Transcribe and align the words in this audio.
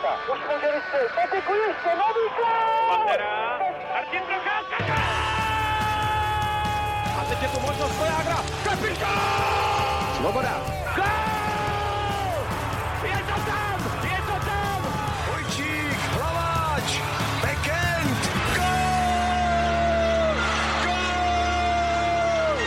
Procházka. 0.00 0.32
Už 0.32 0.40
může 0.48 0.68
vystřelit. 0.74 1.12
Patiku 1.14 1.52
ještě, 1.68 1.90
nový 2.02 2.24
Pantera. 2.88 3.58
Martin 3.94 4.22
Procházka. 4.28 4.76
A 7.20 7.24
teď 7.28 7.42
je 7.42 7.48
tu 7.48 7.60
možnost! 7.60 7.98
Svoboda. 10.16 10.54
Gol! 10.96 11.04
Je 13.04 13.18
to 13.18 13.40
tam! 13.50 13.78
Je 14.04 14.18
to 14.26 14.36
tam! 14.46 14.80
Vojčík, 15.30 15.98
Hlaváč, 15.98 17.00
Bekend, 17.42 18.20
gol! 18.56 20.34
Gol! 20.84 22.58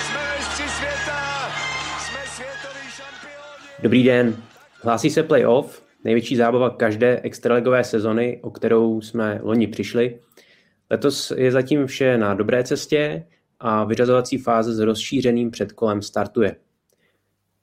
Jsme 0.00 0.20
mistři 0.38 0.68
světa, 0.68 1.50
jsme 1.98 2.20
světoví 2.26 2.90
šampioni. 2.96 3.66
Dobrý 3.78 4.04
den. 4.04 4.42
Hlásí 4.82 5.10
se 5.10 5.22
playoff, 5.22 5.82
největší 6.08 6.36
zábava 6.36 6.70
každé 6.70 7.20
extraligové 7.22 7.84
sezony, 7.84 8.38
o 8.42 8.50
kterou 8.50 9.00
jsme 9.00 9.40
loni 9.42 9.66
přišli. 9.66 10.20
Letos 10.90 11.32
je 11.36 11.52
zatím 11.52 11.86
vše 11.86 12.18
na 12.18 12.34
dobré 12.34 12.64
cestě 12.64 13.24
a 13.60 13.84
vyřazovací 13.84 14.38
fáze 14.38 14.74
s 14.74 14.78
rozšířeným 14.78 15.50
předkolem 15.50 16.02
startuje. 16.02 16.56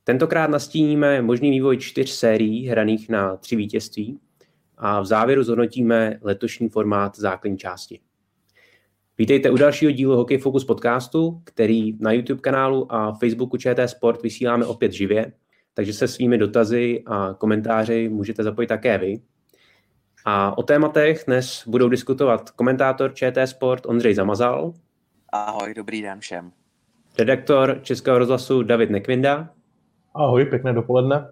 Tentokrát 0.03 0.49
nastíníme 0.49 1.21
možný 1.21 1.51
vývoj 1.51 1.77
čtyř 1.77 2.09
sérií 2.09 2.67
hraných 2.67 3.09
na 3.09 3.37
tři 3.37 3.55
vítězství 3.55 4.19
a 4.77 5.01
v 5.01 5.05
závěru 5.05 5.43
zhodnotíme 5.43 6.19
letošní 6.21 6.69
formát 6.69 7.19
základní 7.19 7.57
části. 7.57 7.99
Vítejte 9.17 9.49
u 9.49 9.57
dalšího 9.57 9.91
dílu 9.91 10.15
Hockey 10.15 10.37
Focus 10.37 10.65
podcastu, 10.65 11.41
který 11.43 11.97
na 11.99 12.11
YouTube 12.11 12.41
kanálu 12.41 12.93
a 12.93 13.13
Facebooku 13.13 13.57
ČT 13.57 13.89
Sport 13.89 14.23
vysíláme 14.23 14.65
opět 14.65 14.91
živě, 14.91 15.31
takže 15.75 15.93
se 15.93 16.07
svými 16.07 16.37
dotazy 16.37 17.03
a 17.05 17.33
komentáři 17.37 18.09
můžete 18.09 18.43
zapojit 18.43 18.67
také 18.67 18.97
vy. 18.97 19.21
A 20.25 20.57
o 20.57 20.63
tématech 20.63 21.23
dnes 21.27 21.63
budou 21.67 21.89
diskutovat 21.89 22.51
komentátor 22.51 23.13
ČT 23.13 23.47
Sport 23.47 23.85
Ondřej 23.85 24.13
Zamazal, 24.13 24.73
Ahoj, 25.31 25.73
dobrý 25.73 26.01
den 26.01 26.19
všem. 26.19 26.51
redaktor 27.19 27.79
Českého 27.83 28.19
rozhlasu 28.19 28.63
David 28.63 28.89
Nekvinda 28.89 29.49
Ahoj, 30.15 30.45
pěkné 30.45 30.73
dopoledne. 30.73 31.29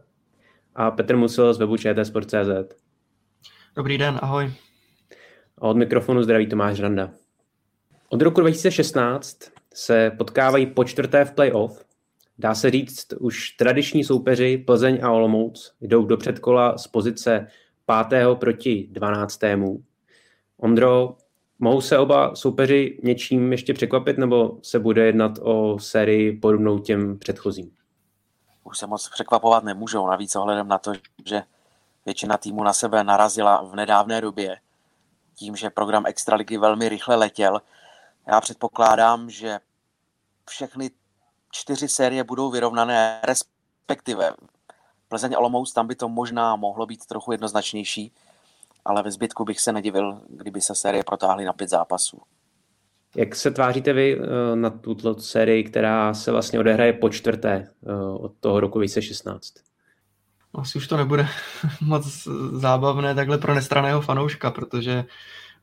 a 0.75 0.92
Petr 0.92 1.16
Musil 1.18 1.53
z 1.53 1.59
webu 1.59 1.78
čtsport.cz. 1.78 2.75
Dobrý 3.75 3.98
den, 3.98 4.20
ahoj. 4.22 4.52
A 5.58 5.62
od 5.62 5.78
mikrofonu 5.78 6.23
zdraví 6.23 6.48
Tomáš 6.48 6.80
Randa. 6.80 7.12
Od 8.09 8.22
roku 8.22 8.42
2016 8.42 9.38
se 9.73 10.12
potkávají 10.18 10.66
po 10.66 10.84
čtvrté 10.84 11.25
v 11.25 11.31
playoff. 11.31 11.86
Dá 12.38 12.56
se 12.56 12.72
říct, 12.72 13.14
už 13.20 13.50
tradiční 13.50 14.03
soupeři 14.03 14.58
Plzeň 14.58 15.00
a 15.03 15.12
Olomouc 15.12 15.73
jdou 15.81 16.06
do 16.06 16.17
předkola 16.17 16.78
z 16.78 16.88
pozice 16.88 17.48
5. 18.09 18.36
proti 18.36 18.88
12. 18.92 19.40
Ondro, 20.58 21.16
mohou 21.59 21.81
se 21.81 21.98
oba 21.98 22.36
soupeři 22.36 23.00
něčím 23.03 23.52
ještě 23.52 23.73
překvapit, 23.73 24.17
nebo 24.17 24.59
se 24.62 24.80
bude 24.80 25.06
jednat 25.06 25.31
o 25.42 25.80
sérii 25.80 26.40
podobnou 26.40 26.80
těm 26.80 27.20
předchozím? 27.20 27.72
Už 28.64 28.78
se 28.78 28.88
moc 28.88 29.09
překvapovat 29.09 29.64
nemůžou, 29.64 30.08
navíc 30.08 30.36
ohledem 30.36 30.68
na 30.68 30.78
to, 30.78 30.94
že 31.28 31.44
většina 32.06 32.38
týmu 32.38 32.64
na 32.64 32.73
sebe 32.73 33.03
narazila 33.03 33.64
v 33.64 33.75
nedávné 33.75 34.22
době. 34.22 34.58
Tím, 35.36 35.56
že 35.56 35.70
program 35.70 36.06
Extraligy 36.06 36.58
velmi 36.58 36.90
rychle 36.90 37.16
letěl, 37.16 37.62
já 38.28 38.42
předpokládám, 38.42 39.30
že 39.30 39.59
všechny 40.50 40.92
čtyři 41.54 41.88
série 41.88 42.23
budou 42.23 42.52
vyrovnané, 42.52 43.20
respektive 43.23 44.34
Plzeň 45.08 45.34
a 45.34 45.40
Olomouc, 45.40 45.73
tam 45.73 45.88
by 45.88 45.96
to 45.96 46.09
možná 46.09 46.56
mohlo 46.56 46.86
být 46.86 47.06
trochu 47.06 47.32
jednoznačnější, 47.32 48.12
ale 48.86 49.04
ve 49.04 49.12
zbytku 49.12 49.46
bych 49.46 49.59
se 49.59 49.72
nedivil, 49.72 50.22
kdyby 50.30 50.62
se 50.62 50.76
série 50.76 51.04
protáhly 51.04 51.46
na 51.46 51.54
pět 51.54 51.70
zápasů. 51.70 52.22
Jak 53.16 53.36
se 53.36 53.52
tváříte 53.52 53.94
vy 53.94 54.18
eh, 54.18 54.56
na 54.56 54.69
tuto 54.69 55.19
sérii, 55.19 55.64
která 55.64 56.14
se 56.14 56.31
vlastně 56.31 56.59
odehraje 56.59 56.94
po 56.94 57.09
čtvrté 57.09 57.68
eh, 57.88 57.94
od 58.20 58.34
toho 58.40 58.59
roku 58.59 58.80
2016? 58.80 59.53
Asi 60.53 60.78
už 60.78 60.88
to 60.88 60.97
nebude 60.97 61.28
moc 61.81 62.28
zábavné 62.52 63.16
takhle 63.16 63.38
pro 63.38 63.56
nestraného 63.56 64.02
fanouška, 64.02 64.52
protože 64.52 65.06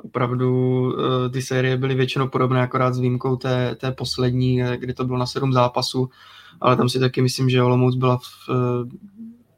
opravdu 0.02 0.92
eh, 0.98 1.28
ty 1.28 1.42
série 1.42 1.76
byly 1.76 1.94
většinou 1.94 2.28
podobné, 2.28 2.62
akorát 2.62 2.94
s 2.94 2.98
výjimkou 2.98 3.36
té, 3.36 3.74
té 3.74 3.92
poslední, 3.92 4.62
eh, 4.62 4.76
kdy 4.76 4.94
to 4.94 5.04
bylo 5.04 5.18
na 5.18 5.26
sedm 5.26 5.52
zápasů, 5.52 6.10
ale 6.60 6.76
tam 6.76 6.88
si 6.88 7.00
taky 7.00 7.22
myslím, 7.22 7.50
že 7.50 7.62
Olomouc 7.62 7.96
byla 7.96 8.16
v, 8.16 8.24
eh, 8.50 8.96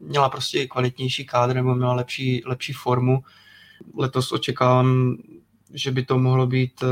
měla 0.00 0.28
prostě 0.28 0.66
kvalitnější 0.66 1.26
kádr 1.26 1.54
nebo 1.54 1.74
měla 1.74 1.92
lepší, 1.92 2.42
lepší 2.46 2.72
formu. 2.72 3.22
Letos 3.98 4.32
očekávám, 4.32 5.16
že 5.74 5.90
by 5.90 6.04
to 6.04 6.18
mohlo 6.18 6.46
být 6.46 6.84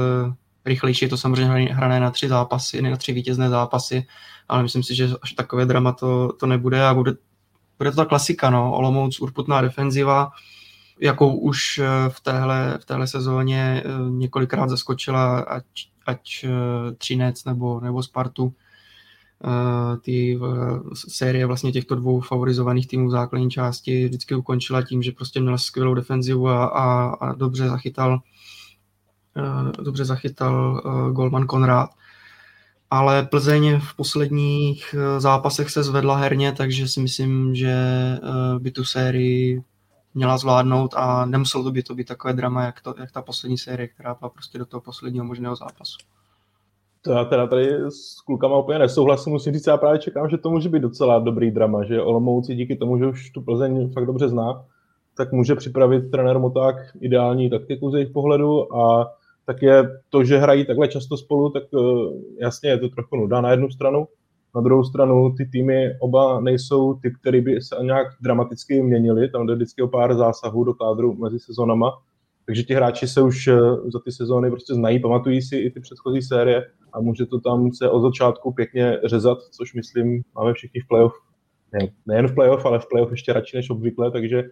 rychlejší, 0.64 1.04
je 1.04 1.08
to 1.08 1.16
samozřejmě 1.16 1.74
hrané 1.74 2.00
na 2.00 2.10
tři 2.10 2.28
zápasy, 2.28 2.82
ne 2.82 2.90
na 2.90 2.96
tři 2.96 3.12
vítězné 3.12 3.48
zápasy, 3.48 4.06
ale 4.48 4.62
myslím 4.62 4.82
si, 4.82 4.94
že 4.94 5.08
až 5.22 5.32
takové 5.32 5.66
drama 5.66 5.92
to, 5.92 6.32
to 6.32 6.46
nebude 6.46 6.86
a 6.86 6.94
bude, 6.94 7.14
bude 7.78 7.90
to 7.90 7.96
ta 7.96 8.04
klasika, 8.04 8.50
no, 8.50 8.72
Olomouc, 8.72 9.20
urputná 9.20 9.60
defenziva, 9.60 10.30
jakou 11.00 11.36
už 11.36 11.80
v 12.08 12.20
téhle, 12.20 12.78
v 12.82 12.84
téhle 12.84 13.06
sezóně 13.06 13.84
několikrát 14.08 14.70
zaskočila, 14.70 15.40
ať, 15.40 15.64
ať 16.06 16.46
Třinec 16.98 17.44
nebo, 17.44 17.80
nebo 17.80 18.02
Spartu. 18.02 18.54
Ty 20.02 20.38
série 20.94 21.46
vlastně 21.46 21.72
těchto 21.72 21.94
dvou 21.94 22.20
favorizovaných 22.20 22.88
týmů 22.88 23.08
v 23.08 23.10
základní 23.10 23.50
části 23.50 24.04
vždycky 24.04 24.34
ukončila 24.34 24.82
tím, 24.82 25.02
že 25.02 25.12
prostě 25.12 25.40
měla 25.40 25.58
skvělou 25.58 25.94
defenzivu 25.94 26.48
a, 26.48 26.64
a, 26.64 27.14
a 27.14 27.34
dobře 27.34 27.68
zachytal 27.68 28.20
dobře 29.82 30.04
zachytal 30.04 30.82
Golman 31.12 31.46
Konrád. 31.46 31.90
Ale 32.90 33.22
Plzeň 33.22 33.80
v 33.80 33.96
posledních 33.96 34.94
zápasech 35.18 35.70
se 35.70 35.82
zvedla 35.82 36.16
herně, 36.16 36.52
takže 36.52 36.88
si 36.88 37.00
myslím, 37.00 37.54
že 37.54 37.74
by 38.58 38.70
tu 38.70 38.84
sérii 38.84 39.62
měla 40.14 40.38
zvládnout 40.38 40.94
a 40.96 41.24
nemuselo 41.26 41.64
to 41.64 41.70
by 41.70 41.82
to 41.82 41.94
být 41.94 42.08
takové 42.08 42.32
drama, 42.32 42.64
jak, 42.64 42.80
to, 42.80 42.94
jak 42.98 43.12
ta 43.12 43.22
poslední 43.22 43.58
série, 43.58 43.88
která 43.88 44.14
byla 44.14 44.28
prostě 44.28 44.58
do 44.58 44.66
toho 44.66 44.80
posledního 44.80 45.24
možného 45.24 45.56
zápasu. 45.56 45.98
To 47.02 47.12
já 47.12 47.24
teda 47.24 47.46
tady 47.46 47.70
s 47.88 48.20
klukama 48.20 48.58
úplně 48.58 48.78
nesouhlasím, 48.78 49.32
musím 49.32 49.52
říct, 49.52 49.66
já 49.66 49.76
právě 49.76 49.98
čekám, 49.98 50.30
že 50.30 50.38
to 50.38 50.50
může 50.50 50.68
být 50.68 50.82
docela 50.82 51.18
dobrý 51.18 51.50
drama, 51.50 51.84
že 51.84 52.02
Olomouc 52.02 52.46
díky 52.46 52.76
tomu, 52.76 52.98
že 52.98 53.06
už 53.06 53.30
tu 53.30 53.40
Plzeň 53.42 53.92
fakt 53.92 54.06
dobře 54.06 54.28
zná, 54.28 54.64
tak 55.16 55.32
může 55.32 55.54
připravit 55.54 56.10
trenér 56.10 56.38
Moták 56.38 56.76
ideální 57.00 57.50
taktiku 57.50 57.90
z 57.90 57.94
jejich 57.94 58.10
pohledu 58.10 58.76
a 58.76 59.12
tak 59.46 59.62
je 59.62 60.00
to, 60.10 60.24
že 60.24 60.38
hrají 60.38 60.66
takhle 60.66 60.88
často 60.88 61.16
spolu, 61.16 61.50
tak 61.50 61.62
jasně 62.38 62.70
je 62.70 62.78
to 62.78 62.88
trochu 62.88 63.16
nuda 63.16 63.40
na 63.40 63.50
jednu 63.50 63.70
stranu. 63.70 64.08
Na 64.54 64.60
druhou 64.60 64.84
stranu 64.84 65.34
ty 65.36 65.46
týmy 65.46 65.98
oba 66.00 66.40
nejsou 66.40 66.94
ty, 66.94 67.14
které 67.20 67.40
by 67.40 67.60
se 67.62 67.76
nějak 67.82 68.06
dramaticky 68.20 68.82
měnily, 68.82 69.28
tam 69.28 69.46
jde 69.46 69.54
vždycky 69.54 69.82
o 69.82 69.88
pár 69.88 70.16
zásahů 70.16 70.64
do 70.64 70.74
kádru 70.74 71.14
mezi 71.14 71.38
sezónama, 71.38 71.92
takže 72.46 72.62
ti 72.62 72.74
hráči 72.74 73.08
se 73.08 73.22
už 73.22 73.48
za 73.92 73.98
ty 74.04 74.12
sezóny 74.12 74.50
prostě 74.50 74.74
znají, 74.74 75.00
pamatují 75.00 75.42
si 75.42 75.56
i 75.56 75.70
ty 75.70 75.80
předchozí 75.80 76.22
série 76.22 76.66
a 76.92 77.00
může 77.00 77.26
to 77.26 77.40
tam 77.40 77.72
se 77.72 77.90
od 77.90 78.00
začátku 78.00 78.52
pěkně 78.52 78.98
řezat, 79.04 79.38
což 79.50 79.74
myslím 79.74 80.22
máme 80.34 80.52
všichni 80.52 80.80
v 80.80 80.88
playoff, 80.88 81.12
ne, 81.72 81.88
nejen 82.06 82.28
v 82.28 82.34
playoff, 82.34 82.66
ale 82.66 82.78
v 82.78 82.88
playoff 82.88 83.10
ještě 83.10 83.32
radši 83.32 83.56
než 83.56 83.70
obvykle, 83.70 84.10
takže 84.10 84.44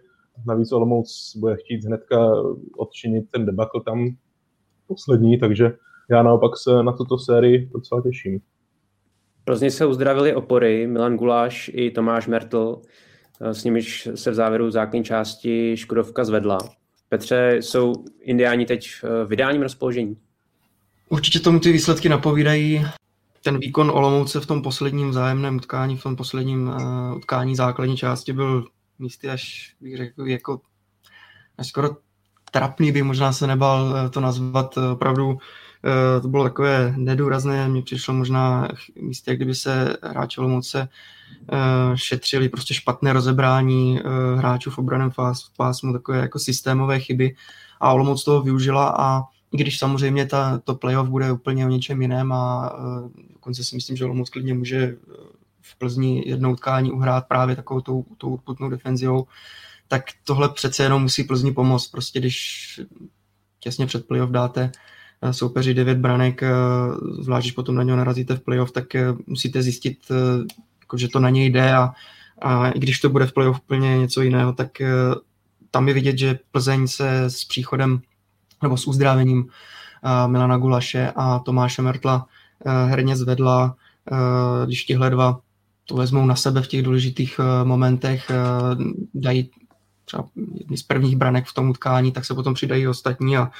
navíc 0.47 0.71
Olomouc 0.71 1.37
bude 1.39 1.55
chtít 1.55 1.85
hnedka 1.85 2.33
odčinit 2.77 3.31
ten 3.31 3.45
debakl 3.45 3.79
tam 3.79 4.09
poslední, 4.87 5.37
takže 5.37 5.71
já 6.09 6.23
naopak 6.23 6.57
se 6.57 6.83
na 6.83 6.91
tuto 6.91 7.17
sérii 7.17 7.69
docela 7.73 8.01
těším. 8.01 8.39
Plzně 9.49 9.71
se 9.71 9.85
uzdravili 9.85 10.35
opory 10.35 10.87
Milan 10.87 11.17
Guláš 11.17 11.71
i 11.73 11.91
Tomáš 11.91 12.27
Mertl, 12.27 12.81
s 13.41 13.63
nimiž 13.63 14.09
se 14.15 14.31
v 14.31 14.33
závěru 14.33 14.71
základní 14.71 15.03
části 15.03 15.77
Škodovka 15.77 16.25
zvedla. 16.25 16.57
Petře, 17.09 17.57
jsou 17.59 17.93
indiáni 18.21 18.65
teď 18.65 18.89
v 19.25 19.33
ideálním 19.33 19.61
rozpoložení? 19.61 20.17
Určitě 21.09 21.39
tomu 21.39 21.59
ty 21.59 21.71
výsledky 21.71 22.09
napovídají. 22.09 22.85
Ten 23.43 23.57
výkon 23.59 23.91
Olomouce 23.91 24.39
v 24.39 24.45
tom 24.45 24.61
posledním 24.61 25.09
vzájemném 25.09 25.55
utkání, 25.55 25.97
v 25.97 26.03
tom 26.03 26.15
posledním 26.15 26.67
uh, 26.67 27.17
utkání 27.17 27.55
základní 27.55 27.97
části 27.97 28.33
byl 28.33 28.65
místy 28.99 29.29
až, 29.29 29.75
bych 29.81 29.97
řekl, 29.97 30.27
jako 30.27 30.61
až 31.57 31.67
skoro 31.67 31.89
trapný, 32.51 32.91
bych 32.91 33.03
možná 33.03 33.33
se 33.33 33.47
nebal 33.47 34.09
to 34.09 34.19
nazvat. 34.19 34.77
Opravdu 34.77 35.37
to 36.21 36.27
bylo 36.27 36.43
takové 36.43 36.93
nedůrazné, 36.97 37.69
mně 37.69 37.81
přišlo 37.81 38.13
možná 38.13 38.67
místě, 39.01 39.35
kdyby 39.35 39.55
se 39.55 39.97
hráči 40.03 40.39
Olomouce 40.39 40.89
šetřili 41.95 42.49
prostě 42.49 42.73
špatné 42.73 43.13
rozebrání 43.13 43.99
hráčů 44.35 44.71
v 44.71 44.77
obraném 44.77 45.11
pásmu, 45.57 45.93
takové 45.93 46.17
jako 46.17 46.39
systémové 46.39 46.99
chyby 46.99 47.35
a 47.79 47.93
Olomouc 47.93 48.23
toho 48.23 48.41
využila 48.41 48.95
a 48.97 49.23
i 49.51 49.57
když 49.57 49.77
samozřejmě 49.77 50.25
ta, 50.25 50.61
to 50.63 50.75
playoff 50.75 51.09
bude 51.09 51.31
úplně 51.31 51.65
o 51.65 51.69
něčem 51.69 52.01
jiném 52.01 52.31
a 52.31 52.75
dokonce 53.33 53.63
si 53.63 53.75
myslím, 53.75 53.97
že 53.97 54.05
Olomouc 54.05 54.29
klidně 54.29 54.53
může 54.53 54.95
v 55.61 55.77
Plzni 55.77 56.23
jednou 56.25 56.51
utkání 56.51 56.91
uhrát 56.91 57.27
právě 57.27 57.55
takovou 57.55 57.81
tou, 57.81 58.05
tou 58.17 58.29
urputnou 58.29 58.69
defenzivou, 58.69 59.27
tak 59.87 60.03
tohle 60.23 60.49
přece 60.49 60.83
jenom 60.83 61.01
musí 61.01 61.23
Plzni 61.23 61.51
pomoct. 61.51 61.87
Prostě 61.87 62.19
když 62.19 62.81
těsně 63.59 63.85
před 63.85 64.07
playoff 64.07 64.31
dáte 64.31 64.71
eh, 64.73 64.88
soupeři 65.31 65.73
9 65.73 65.97
branek, 65.97 66.43
eh, 66.43 66.49
zvlášť 67.21 67.45
když 67.45 67.51
potom 67.51 67.75
na 67.75 67.83
něho 67.83 67.97
narazíte 67.97 68.35
v 68.35 68.39
playoff, 68.39 68.71
tak 68.71 68.95
eh, 68.95 69.13
musíte 69.27 69.63
zjistit, 69.63 69.97
jako, 70.81 70.97
že 70.97 71.07
to 71.07 71.19
na 71.19 71.29
něj 71.29 71.49
jde 71.49 71.73
a, 71.73 71.91
a 72.41 72.69
i 72.69 72.79
když 72.79 72.99
to 72.99 73.09
bude 73.09 73.25
v 73.25 73.33
playoff 73.33 73.59
úplně 73.59 73.97
něco 73.97 74.21
jiného, 74.21 74.53
tak 74.53 74.69
tam 75.71 75.87
je 75.87 75.93
vidět, 75.93 76.17
že 76.17 76.39
Plzeň 76.51 76.87
se 76.87 77.23
s 77.23 77.45
příchodem 77.45 78.01
nebo 78.63 78.77
s 78.77 78.87
uzdravením 78.87 79.47
Milana 80.27 80.57
Gulaše 80.57 81.11
a 81.15 81.39
Tomáše 81.39 81.81
Mertla 81.81 82.25
herně 82.87 83.15
zvedla, 83.15 83.75
když 84.65 84.83
tihle 84.83 85.09
dva 85.09 85.39
to 85.85 85.95
vezmou 85.95 86.25
na 86.25 86.35
sebe 86.35 86.61
v 86.61 86.67
těch 86.67 86.83
důležitých 86.83 87.39
momentech, 87.63 88.31
dají 89.13 89.49
třeba 90.05 90.23
jedny 90.53 90.77
z 90.77 90.83
prvních 90.83 91.15
branek 91.15 91.45
v 91.45 91.53
tom 91.53 91.69
utkání, 91.69 92.11
tak 92.11 92.25
se 92.25 92.33
potom 92.33 92.53
přidají 92.53 92.87
ostatní 92.87 93.37
a 93.37 93.51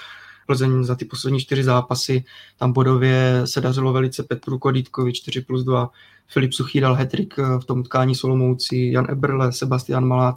Plzeň 0.49 0.83
za 0.83 0.95
ty 0.95 1.05
poslední 1.05 1.39
čtyři 1.39 1.63
zápasy, 1.63 2.23
tam 2.57 2.73
bodově 2.73 3.41
se 3.45 3.61
dařilo 3.61 3.93
velice 3.93 4.23
Petru 4.23 4.59
Kodítkovi 4.59 5.13
4 5.13 5.41
plus 5.41 5.63
2, 5.63 5.89
Filip 6.27 6.53
Suchý 6.53 6.79
dal 6.79 6.95
hetrik 6.95 7.37
v 7.37 7.65
tom 7.65 7.79
utkání 7.79 8.15
Solomoucí, 8.15 8.91
Jan 8.91 9.05
Eberle, 9.09 9.51
Sebastian 9.51 10.05
Malát, 10.05 10.35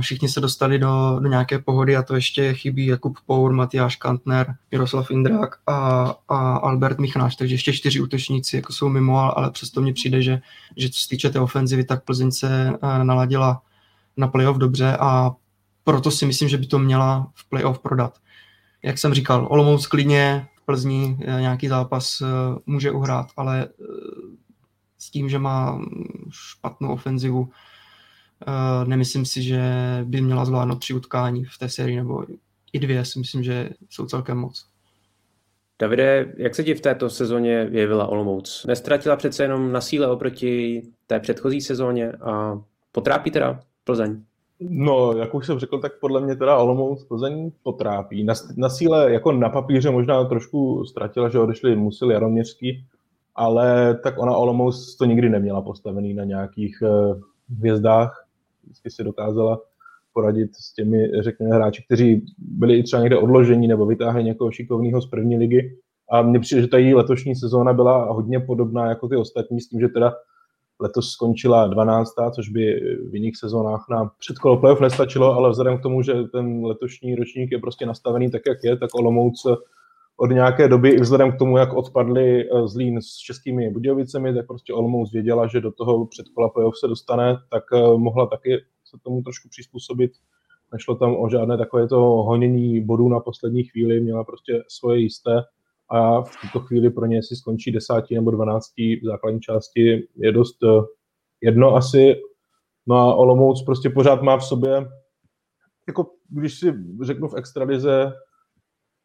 všichni 0.00 0.28
se 0.28 0.40
dostali 0.40 0.78
do, 0.78 1.18
do 1.22 1.28
nějaké 1.28 1.58
pohody 1.58 1.96
a 1.96 2.02
to 2.02 2.14
ještě 2.14 2.54
chybí 2.54 2.86
Jakub 2.86 3.18
Pour, 3.26 3.52
Matyáš 3.52 3.96
Kantner, 3.96 4.54
Miroslav 4.70 5.10
Indrák 5.10 5.56
a, 5.66 5.74
a 6.28 6.56
Albert 6.56 6.98
Michnáš, 6.98 7.36
takže 7.36 7.54
ještě 7.54 7.72
čtyři 7.72 8.00
útočníci 8.00 8.56
jako 8.56 8.72
jsou 8.72 8.88
mimo, 8.88 9.38
ale 9.38 9.50
přesto 9.50 9.80
mně 9.80 9.92
přijde, 9.92 10.22
že, 10.22 10.40
že 10.76 10.90
co 10.90 11.00
se 11.00 11.08
týče 11.08 11.30
té 11.30 11.40
ofenzivy, 11.40 11.84
tak 11.84 12.04
Plzeň 12.04 12.30
se 12.30 12.72
naladila 13.02 13.62
na 14.16 14.28
playoff 14.28 14.58
dobře 14.58 14.96
a 15.00 15.30
proto 15.84 16.10
si 16.10 16.26
myslím, 16.26 16.48
že 16.48 16.58
by 16.58 16.66
to 16.66 16.78
měla 16.78 17.28
v 17.34 17.48
playoff 17.48 17.78
prodat. 17.78 18.18
Jak 18.82 18.98
jsem 18.98 19.14
říkal, 19.14 19.46
Olomouc 19.50 19.86
klidně 19.86 20.46
v 20.54 20.64
Plzni 20.64 21.18
eh, 21.20 21.40
nějaký 21.40 21.68
zápas 21.68 22.20
eh, 22.20 22.26
může 22.66 22.90
uhrát, 22.90 23.26
ale 23.36 23.68
eh, 23.68 23.84
s 24.98 25.10
tím, 25.10 25.28
že 25.28 25.38
má 25.38 25.80
špatnou 26.30 26.92
ofenzivu, 26.92 27.50
nemyslím 28.84 29.24
si, 29.24 29.42
že 29.42 29.62
by 30.04 30.20
měla 30.20 30.44
zvládnout 30.44 30.74
tři 30.74 30.94
utkání 30.94 31.44
v 31.44 31.58
té 31.58 31.68
sérii, 31.68 31.96
nebo 31.96 32.24
i 32.72 32.78
dvě 32.78 33.04
si 33.04 33.18
myslím, 33.18 33.42
že 33.42 33.70
jsou 33.90 34.06
celkem 34.06 34.38
moc. 34.38 34.66
Davide, 35.78 36.32
jak 36.36 36.54
se 36.54 36.64
ti 36.64 36.74
v 36.74 36.80
této 36.80 37.10
sezóně 37.10 37.68
jevila 37.70 38.06
Olomouc? 38.06 38.64
Nestratila 38.68 39.16
přece 39.16 39.44
jenom 39.44 39.72
na 39.72 39.80
síle 39.80 40.10
oproti 40.10 40.82
té 41.06 41.20
předchozí 41.20 41.60
sezóně 41.60 42.12
a 42.12 42.60
potrápí 42.92 43.30
teda 43.30 43.60
Plzeň? 43.84 44.22
No, 44.60 45.12
jak 45.12 45.34
už 45.34 45.46
jsem 45.46 45.58
řekl, 45.58 45.78
tak 45.78 45.92
podle 46.00 46.20
mě 46.20 46.36
teda 46.36 46.58
Olomouc 46.58 47.04
Plzeň 47.04 47.50
potrápí. 47.62 48.24
Na, 48.24 48.34
na 48.56 48.68
síle 48.68 49.12
jako 49.12 49.32
na 49.32 49.48
papíře 49.48 49.90
možná 49.90 50.24
trošku 50.24 50.84
ztratila, 50.84 51.28
že 51.28 51.38
odešli 51.38 51.76
Musil 51.76 52.10
Jaroměřský, 52.10 52.84
ale 53.34 53.94
tak 54.02 54.18
ona 54.18 54.36
Olomouc 54.36 54.96
to 54.96 55.04
nikdy 55.04 55.28
neměla 55.28 55.60
postavený 55.60 56.14
na 56.14 56.24
nějakých 56.24 56.82
uh, 56.82 57.20
hvězdách. 57.58 58.26
Vždycky 58.64 58.90
si 58.90 59.04
dokázala 59.04 59.60
poradit 60.12 60.50
s 60.54 60.74
těmi, 60.74 61.22
řekněme, 61.22 61.54
hráči, 61.54 61.82
kteří 61.86 62.26
byli 62.38 62.78
i 62.78 62.82
třeba 62.82 63.02
někde 63.02 63.18
odložení 63.18 63.68
nebo 63.68 63.86
vytáhli 63.86 64.24
někoho 64.24 64.50
šikovného 64.50 65.02
z 65.02 65.06
první 65.06 65.36
ligy. 65.36 65.76
A 66.10 66.22
mně 66.22 66.40
přijde, 66.40 66.62
že 66.62 66.68
ta 66.68 66.78
její 66.78 66.94
letošní 66.94 67.36
sezóna 67.36 67.72
byla 67.72 68.12
hodně 68.12 68.40
podobná 68.40 68.88
jako 68.88 69.08
ty 69.08 69.16
ostatní, 69.16 69.60
s 69.60 69.68
tím, 69.68 69.80
že 69.80 69.88
teda 69.88 70.14
letos 70.80 71.10
skončila 71.10 71.66
12. 71.66 72.14
což 72.34 72.48
by 72.48 72.80
v 73.10 73.14
jiných 73.14 73.36
sezónách 73.36 73.86
na 73.90 74.10
předkolo 74.18 74.56
playoff 74.56 74.80
nestačilo, 74.80 75.34
ale 75.34 75.50
vzhledem 75.50 75.78
k 75.78 75.82
tomu, 75.82 76.02
že 76.02 76.14
ten 76.14 76.64
letošní 76.64 77.14
ročník 77.14 77.52
je 77.52 77.58
prostě 77.58 77.86
nastavený 77.86 78.30
tak, 78.30 78.42
jak 78.46 78.58
je, 78.64 78.76
tak 78.76 78.94
Olomouc 78.94 79.46
od 80.16 80.30
nějaké 80.30 80.68
doby, 80.68 80.88
i 80.88 81.00
vzhledem 81.00 81.32
k 81.32 81.38
tomu, 81.38 81.58
jak 81.58 81.72
odpadli 81.72 82.44
eh, 82.44 82.68
Zlín 82.68 83.02
s 83.02 83.16
českými 83.16 83.70
Budějovicemi, 83.70 84.34
tak 84.34 84.46
prostě 84.46 84.72
Olomouc 84.72 85.12
věděla, 85.12 85.46
že 85.46 85.60
do 85.60 85.72
toho 85.72 86.06
předkola 86.06 86.48
playoff 86.48 86.78
se 86.78 86.88
dostane, 86.88 87.38
tak 87.50 87.64
eh, 87.74 87.96
mohla 87.96 88.26
taky 88.26 88.58
se 88.84 88.96
tomu 89.02 89.22
trošku 89.22 89.48
přizpůsobit. 89.48 90.12
Nešlo 90.72 90.94
tam 90.94 91.16
o 91.16 91.28
žádné 91.28 91.58
takové 91.58 91.88
to 91.88 92.00
honění 92.00 92.80
bodů 92.80 93.08
na 93.08 93.20
poslední 93.20 93.64
chvíli, 93.64 94.00
měla 94.00 94.24
prostě 94.24 94.62
svoje 94.68 94.98
jisté 94.98 95.42
a 95.90 96.22
v 96.22 96.36
tuto 96.40 96.60
chvíli 96.60 96.90
pro 96.90 97.06
ně, 97.06 97.16
jestli 97.16 97.36
skončí 97.36 97.72
desátí 97.72 98.14
nebo 98.14 98.30
dvanáctí 98.30 98.96
v 98.96 99.04
základní 99.04 99.40
části, 99.40 100.08
je 100.16 100.32
dost 100.32 100.56
eh, 100.62 100.82
jedno 101.40 101.74
asi. 101.74 102.14
No 102.86 102.96
a 102.96 103.14
Olomouc 103.14 103.62
prostě 103.62 103.90
pořád 103.90 104.22
má 104.22 104.36
v 104.36 104.44
sobě, 104.44 104.88
jako 105.88 106.06
když 106.28 106.58
si 106.58 106.74
řeknu 107.02 107.28
v 107.28 107.34
extralize, 107.36 108.12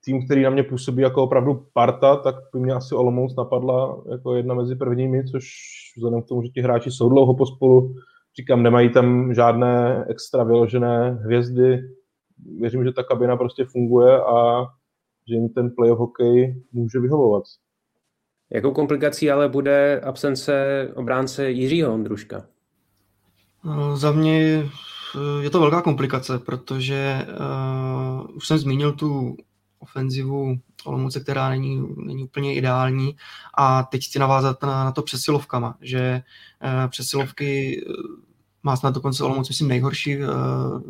tým, 0.06 0.26
který 0.26 0.44
na 0.44 0.50
mě 0.50 0.64
působí 0.64 1.02
jako 1.02 1.24
opravdu 1.24 1.68
parta, 1.74 2.16
tak 2.16 2.36
by 2.54 2.60
mě 2.60 2.74
asi 2.74 2.96
Olomouc 2.96 3.36
napadla 3.36 4.04
jako 4.12 4.36
jedna 4.36 4.56
mezi 4.56 4.76
prvními, 4.76 5.24
což 5.24 5.46
vzhledem 5.98 6.22
k 6.22 6.28
tomu, 6.28 6.42
že 6.42 6.50
ti 6.50 6.62
hráči 6.62 6.92
jsou 6.92 7.10
dlouho 7.10 7.36
pospolu, 7.36 7.96
říkám, 8.38 8.64
nemají 8.64 8.90
tam 8.90 9.34
žádné 9.34 10.06
extra 10.10 10.44
vyložené 10.44 11.12
hvězdy. 11.12 11.82
Věřím, 12.60 12.84
že 12.84 12.92
ta 12.92 13.04
kabina 13.04 13.38
prostě 13.38 13.66
funguje 13.66 14.22
a 14.22 14.66
že 15.30 15.36
jim 15.36 15.50
ten 15.50 15.70
playoff 15.76 16.00
hokej 16.00 16.64
může 16.72 17.00
vyhovovat. 17.00 17.44
Jakou 18.50 18.72
komplikací 18.72 19.32
ale 19.32 19.50
bude 19.50 20.02
absence 20.02 20.88
obránce 20.96 21.52
Jiřího 21.52 21.94
Ondruška? 21.94 22.46
No, 23.64 23.98
za 23.98 24.12
mě 24.12 24.64
je 25.42 25.50
to 25.50 25.60
velká 25.60 25.82
komplikace, 25.82 26.40
protože 26.40 27.28
uh, 27.30 28.36
už 28.36 28.48
jsem 28.48 28.58
zmínil 28.58 28.94
tu 28.94 29.38
ofenzivu 29.80 30.60
Olomouce, 30.86 31.20
která 31.20 31.50
není, 31.50 31.96
není 31.98 32.24
úplně 32.24 32.56
ideální 32.56 33.16
a 33.58 33.84
teď 33.84 34.06
chci 34.06 34.20
navázat 34.20 34.64
na, 34.64 34.84
na 34.84 34.92
to 34.92 35.02
přesilovkama, 35.02 35.78
že 35.82 36.24
uh, 36.64 36.90
přesilovky 36.90 37.82
má 38.64 38.76
snad 38.76 38.94
dokonce 38.94 39.24
Olomouc, 39.24 39.50
myslím, 39.50 39.68
nejhorší, 39.68 40.18
uh, 40.18 40.26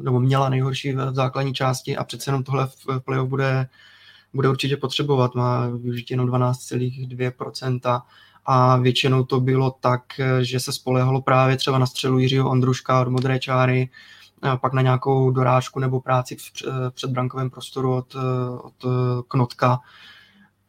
nebo 0.03 0.19
měla 0.19 0.49
nejhorší 0.49 0.93
v, 0.93 1.11
v 1.11 1.15
základní 1.15 1.53
části 1.53 1.97
a 1.97 2.03
přece 2.03 2.29
jenom 2.29 2.43
tohle 2.43 2.67
v, 2.67 2.85
v 2.87 2.99
playoff 2.99 3.29
bude 3.29 3.67
bude 4.35 4.49
určitě 4.49 4.77
potřebovat. 4.77 5.35
Má 5.35 5.67
využití 5.67 6.13
jenom 6.13 6.27
12,2% 6.27 8.01
a 8.45 8.77
většinou 8.77 9.23
to 9.23 9.39
bylo 9.39 9.71
tak, 9.79 10.01
že 10.41 10.59
se 10.59 10.71
spolehalo 10.71 11.21
právě 11.21 11.57
třeba 11.57 11.77
na 11.77 11.85
střelu 11.85 12.19
Jiřího 12.19 12.49
Ondruška 12.49 13.01
od 13.01 13.07
modré 13.07 13.39
čáry, 13.39 13.89
pak 14.61 14.73
na 14.73 14.81
nějakou 14.81 15.31
dorážku 15.31 15.79
nebo 15.79 16.01
práci 16.01 16.35
v 16.35 16.91
předbrankovém 16.91 17.49
prostoru 17.49 17.95
od, 17.95 18.15
od 18.63 18.85
Knotka. 19.27 19.79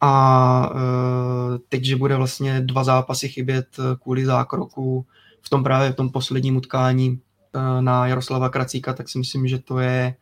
A 0.01 0.71
e, 0.75 1.59
teď, 1.69 1.83
že 1.83 1.95
bude 1.95 2.15
vlastně 2.15 2.61
dva 2.61 2.83
zápasy 2.83 3.29
chybět 3.29 3.67
kvůli 4.03 4.25
zákroku 4.25 5.05
v 5.41 5.49
tom 5.49 5.63
právě 5.63 5.91
v 5.91 5.95
tom 5.95 6.09
posledním 6.09 6.55
utkání 6.55 7.07
e, 7.09 7.81
na 7.81 8.07
Jaroslava 8.07 8.49
Kracíka, 8.49 8.93
tak 8.93 9.09
si 9.09 9.17
myslím, 9.17 9.47
že 9.47 9.59
to 9.59 9.79
je 9.79 10.15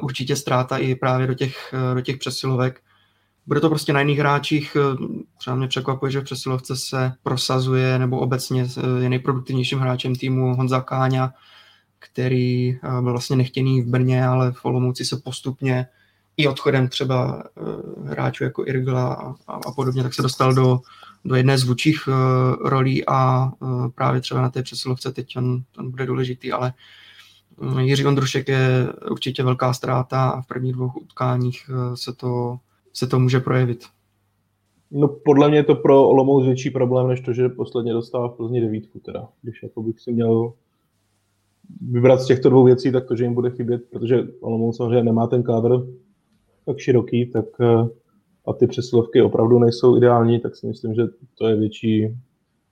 určitě 0.00 0.36
ztráta 0.36 0.78
i 0.78 0.94
právě 0.94 1.26
do 1.26 1.34
těch, 1.34 1.74
eh, 1.74 1.94
do 1.94 2.00
těch 2.00 2.16
přesilovek. 2.16 2.80
Bude 3.46 3.60
to 3.60 3.68
prostě 3.68 3.92
na 3.92 4.00
jiných 4.00 4.18
hráčích. 4.18 4.76
Eh, 4.76 5.06
třeba 5.38 5.56
mě 5.56 5.68
překvapuje, 5.68 6.12
že 6.12 6.20
v 6.20 6.24
přesilovce 6.24 6.76
se 6.76 7.12
prosazuje 7.22 7.98
nebo 7.98 8.18
obecně 8.18 8.66
je 9.00 9.08
nejproduktivnějším 9.08 9.78
hráčem 9.78 10.14
týmu 10.14 10.54
Honza 10.54 10.80
Káňa, 10.80 11.32
který 11.98 12.78
byl 13.00 13.12
vlastně 13.12 13.36
nechtěný 13.36 13.82
v 13.82 13.86
Brně, 13.86 14.26
ale 14.26 14.52
v 14.52 14.64
Olomouci 14.64 15.04
se 15.04 15.16
postupně 15.16 15.86
i 16.36 16.48
odchodem 16.48 16.88
třeba 16.88 17.42
hráčů 18.04 18.44
jako 18.44 18.66
Irgla 18.66 19.14
a, 19.46 19.52
a 19.54 19.72
podobně, 19.72 20.02
tak 20.02 20.14
se 20.14 20.22
dostal 20.22 20.54
do, 20.54 20.80
do 21.24 21.34
jedné 21.34 21.58
z 21.58 21.64
vůčích 21.64 22.08
rolí 22.64 23.08
a 23.08 23.50
právě 23.94 24.20
třeba 24.20 24.42
na 24.42 24.50
té 24.50 24.62
přesilovce 24.62 25.12
teď 25.12 25.36
on, 25.36 25.62
on 25.78 25.90
bude 25.90 26.06
důležitý, 26.06 26.52
ale 26.52 26.72
Jiří 27.80 28.06
Ondrušek 28.06 28.48
je 28.48 28.86
určitě 29.10 29.42
velká 29.42 29.72
ztráta 29.72 30.28
a 30.30 30.42
v 30.42 30.46
prvních 30.46 30.72
dvou 30.72 30.90
utkáních 31.02 31.70
eh, 31.70 31.96
se 31.96 32.12
to, 32.12 32.58
se 32.92 33.06
to 33.06 33.18
může 33.18 33.40
projevit. 33.40 33.84
No 34.90 35.08
podle 35.08 35.48
mě 35.48 35.58
je 35.58 35.64
to 35.64 35.74
pro 35.74 36.08
Olomouc 36.08 36.44
větší 36.44 36.70
problém, 36.70 37.08
než 37.08 37.20
to, 37.20 37.32
že 37.32 37.48
posledně 37.48 37.92
dostává 37.92 38.28
v 38.28 38.36
Plzni 38.36 38.60
devítku 38.60 38.98
teda. 38.98 39.28
Když 39.42 39.62
jako 39.62 39.82
bych 39.82 40.00
si 40.00 40.12
měl 40.12 40.52
vybrat 41.90 42.20
z 42.20 42.26
těchto 42.26 42.50
dvou 42.50 42.64
věcí, 42.64 42.92
tak 42.92 43.06
to, 43.06 43.16
že 43.16 43.24
jim 43.24 43.34
bude 43.34 43.50
chybět, 43.50 43.82
protože 43.90 44.28
Olomouc 44.40 44.76
samozřejmě 44.76 45.02
nemá 45.02 45.26
ten 45.26 45.42
kádr 45.42 45.86
tak 46.66 46.78
široký, 46.78 47.26
tak 47.26 47.44
eh, 47.60 47.88
a 48.46 48.52
ty 48.52 48.66
přesilovky 48.66 49.22
opravdu 49.22 49.58
nejsou 49.58 49.96
ideální, 49.96 50.40
tak 50.40 50.56
si 50.56 50.66
myslím, 50.66 50.94
že 50.94 51.02
to 51.38 51.48
je 51.48 51.56
větší 51.56 52.16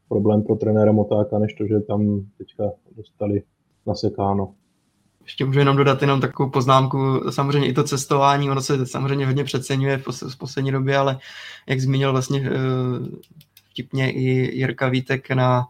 problém 0.09 0.42
pro 0.42 0.57
trenéra 0.57 0.92
Motáka, 0.92 1.38
než 1.38 1.54
to, 1.54 1.66
že 1.66 1.80
tam 1.80 2.26
teďka 2.38 2.64
dostali 2.97 3.42
nasekáno. 3.87 4.54
Ještě 5.28 5.44
můžu 5.44 5.58
jenom 5.58 5.76
dodat 5.76 6.02
jenom 6.02 6.20
takovou 6.20 6.50
poznámku, 6.50 7.23
samozřejmě 7.30 7.68
i 7.68 7.73
to 7.73 7.85
cestování, 7.85 8.50
ono 8.50 8.61
se 8.61 8.87
samozřejmě 8.87 9.26
hodně 9.26 9.44
přeceňuje 9.44 9.99
v, 9.99 10.06
pos- 10.06 10.30
v 10.30 10.37
poslední 10.37 10.73
době, 10.73 10.97
ale 10.97 11.18
jak 11.66 11.80
zmínil 11.80 12.12
vlastně 12.12 12.40
uh, 12.40 12.47
vtipně 13.70 14.12
i 14.12 14.56
Jirka 14.58 14.88
Vítek 14.88 15.30
na, 15.30 15.66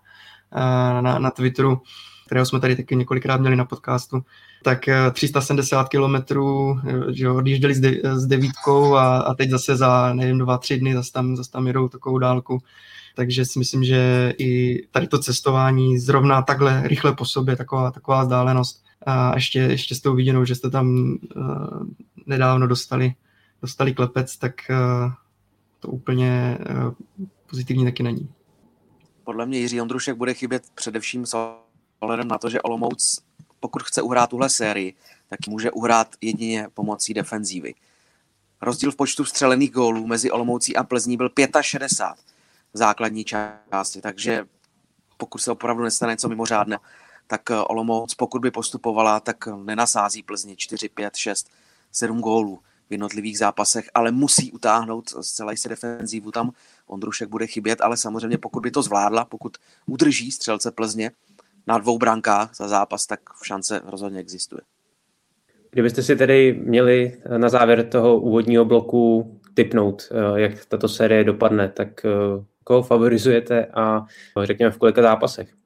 uh, 0.57 1.03
na, 1.03 1.19
na 1.19 1.31
Twitteru, 1.31 1.81
kterého 2.27 2.47
jsme 2.47 2.61
tady 2.61 2.77
taky 2.77 2.97
několikrát 2.97 3.41
měli 3.41 3.57
na 3.57 3.65
podcastu, 3.65 4.21
tak 4.63 4.89
370 5.13 5.89
kilometrů, 5.89 6.81
že 7.13 7.31
odjížděli 7.31 7.75
s, 7.75 7.81
de, 7.81 8.01
s 8.05 8.27
devítkou 8.27 8.95
a, 8.95 9.19
a 9.19 9.35
teď 9.35 9.51
zase 9.51 9.77
za, 9.77 10.15
nevím, 10.15 10.39
dva, 10.39 10.59
tři 10.59 10.79
dny 10.79 10.95
zase 10.95 11.13
tam, 11.13 11.37
zase 11.37 11.51
tam 11.51 11.67
jedou 11.67 11.89
takovou 11.89 12.19
dálku. 12.19 12.59
Takže 13.17 13.45
si 13.45 13.59
myslím, 13.59 13.85
že 13.85 14.35
i 14.39 14.83
tady 14.91 15.07
to 15.07 15.19
cestování 15.19 15.99
zrovna 15.99 16.43
takhle 16.43 16.83
rychle 16.89 17.13
po 17.13 17.25
sobě, 17.25 17.57
taková, 17.57 17.91
taková 17.91 18.23
vzdálenost, 18.23 18.88
a 19.07 19.35
ještě, 19.35 19.59
ještě 19.59 19.95
s 19.95 20.01
tou 20.01 20.15
viděnou, 20.15 20.45
že 20.45 20.55
jste 20.55 20.71
tam 20.71 21.19
uh, 21.37 21.87
nedávno 22.27 22.67
dostali, 22.67 23.15
dostali 23.63 23.95
klepec, 23.95 24.37
tak 24.37 24.55
uh, 24.71 25.13
to 25.81 25.89
úplně 25.89 26.59
uh, 26.71 26.95
pozitivní 27.47 27.85
taky 27.85 28.03
není. 28.03 28.29
Podle 29.25 29.47
mě 29.47 29.59
Jiří 29.59 29.81
Ondrušek 29.81 30.17
bude 30.17 30.35
chybět 30.35 30.63
především 30.75 31.27
s 31.27 31.55
na 32.25 32.39
to, 32.39 32.51
že 32.51 32.63
Olomouc, 32.63 33.23
pokud 33.61 33.83
chce 33.83 34.03
uhrát 34.03 34.31
tuhle 34.31 34.49
sérii, 34.49 34.95
tak 35.29 35.39
může 35.49 35.71
uhrát 35.71 36.09
jedině 36.21 36.69
pomocí 36.75 37.15
defenzívy. 37.15 37.75
Rozdíl 38.63 38.93
v 38.93 38.97
počtu 38.97 39.25
střelených 39.25 39.71
gólů 39.71 40.07
mezi 40.07 40.31
Olomoucí 40.31 40.77
a 40.77 40.85
Plzní 40.85 41.17
byl 41.17 41.31
65 41.61 42.25
v 42.73 42.79
základní 42.79 43.25
části, 43.25 44.01
takže 44.01 44.47
pokud 45.17 45.39
se 45.39 45.51
opravdu 45.51 45.83
nestane 45.83 46.13
něco 46.13 46.29
mimořádného, 46.29 46.81
tak 47.29 47.51
eh, 47.51 47.55
Olomouc, 47.55 48.15
pokud 48.15 48.43
by 48.43 48.51
postupovala, 48.51 49.21
tak 49.21 49.47
nenasází 49.47 50.23
Plzni 50.23 50.57
4, 50.57 50.89
5, 50.89 51.17
6, 51.17 51.51
7 51.93 52.21
gólů 52.21 52.59
v 52.89 52.93
jednotlivých 52.93 53.39
zápasech, 53.39 53.91
ale 53.95 54.11
musí 54.11 54.53
utáhnout 54.53 55.09
zcela 55.21 55.51
jistě 55.51 55.69
defenzívu. 55.69 56.31
Tam 56.31 56.51
Ondrušek 56.87 57.29
bude 57.29 57.47
chybět, 57.47 57.81
ale 57.81 57.97
samozřejmě 57.97 58.39
pokud 58.39 58.61
by 58.61 58.71
to 58.71 58.83
zvládla, 58.83 59.25
pokud 59.25 59.57
udrží 59.87 60.33
střelce 60.33 60.71
Plzně 60.71 61.11
na 61.67 61.79
dvou 61.79 61.99
brankách 61.99 62.57
za 62.57 62.69
zápas, 62.69 63.07
tak 63.07 63.21
šance 63.43 63.81
rozhodně 63.85 64.21
existuje. 64.21 64.61
Kdybyste 65.71 66.03
si 66.03 66.17
tedy 66.17 66.61
měli 66.65 67.23
na 67.37 67.49
závěr 67.49 67.89
toho 67.89 68.21
úvodního 68.21 68.65
bloku 68.65 69.39
typnout, 69.55 70.09
eh, 70.11 70.41
jak 70.41 70.65
tato 70.65 70.89
série 70.89 71.25
dopadne, 71.25 71.69
tak 71.69 72.05
eh, 72.05 72.11
koho 72.65 72.83
favorizujete 72.83 73.67
a 73.67 74.07
řekněme 74.45 74.71
v 74.71 74.79
kolika 74.79 75.03
zápasech? 75.03 75.58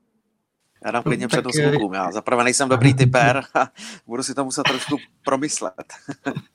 Já 0.85 0.91
dám 0.91 1.03
klidně 1.03 1.25
no, 1.25 1.29
před 1.29 1.71
klukům. 1.71 1.95
Já 1.95 2.13
zaprvé 2.13 2.45
nejsem 2.45 2.69
dobrý 2.69 2.95
typer 2.99 3.43
a 3.55 3.69
budu 4.07 4.23
si 4.23 4.35
to 4.35 4.45
muset 4.45 4.63
trošku 4.63 4.97
promyslet. 5.25 5.93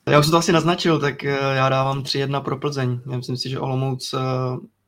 já 0.09 0.19
už 0.19 0.25
jsem 0.25 0.31
to 0.31 0.37
asi 0.37 0.51
naznačil, 0.51 0.99
tak 0.99 1.23
eh, 1.23 1.37
já 1.55 1.69
dávám 1.69 2.03
3-1 2.03 2.43
pro 2.43 2.57
Plzeň. 2.57 2.99
Já 3.11 3.17
myslím 3.17 3.37
si, 3.37 3.49
že 3.49 3.59
Olomouc 3.59 4.13
eh, 4.13 4.19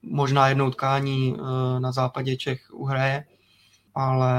možná 0.01 0.47
jednou 0.47 0.71
tkání 0.71 1.35
eh, 1.37 1.79
na 1.79 1.91
západě 1.91 2.35
Čech 2.35 2.61
uhraje, 2.73 3.25
ale 3.95 4.33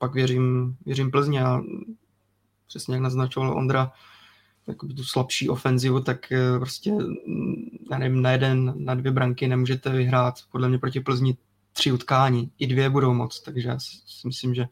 pak 0.00 0.14
věřím, 0.14 0.76
věřím 0.86 1.10
Plzně 1.10 1.44
a 1.44 1.60
přesně 2.66 2.94
jak 2.94 3.02
naznačoval 3.02 3.58
Ondra, 3.58 3.92
takový 4.66 4.94
tu 4.94 5.04
slabší 5.04 5.48
ofenzivu, 5.48 6.00
tak 6.00 6.32
prostě 6.58 6.92
já 7.90 7.98
nevím, 7.98 8.22
na 8.22 8.30
jeden, 8.30 8.74
na 8.76 8.94
dvě 8.94 9.12
branky 9.12 9.48
nemůžete 9.48 9.90
vyhrát 9.90 10.34
podle 10.52 10.68
mě 10.68 10.78
proti 10.78 11.00
Plzni 11.00 11.36
tři 11.76 11.92
utkání, 11.92 12.50
i 12.58 12.66
dvě 12.66 12.90
budou 12.90 13.14
moc, 13.14 13.40
takže 13.40 13.68
já 13.68 13.78
si 13.78 14.26
myslím, 14.26 14.54
že 14.54 14.64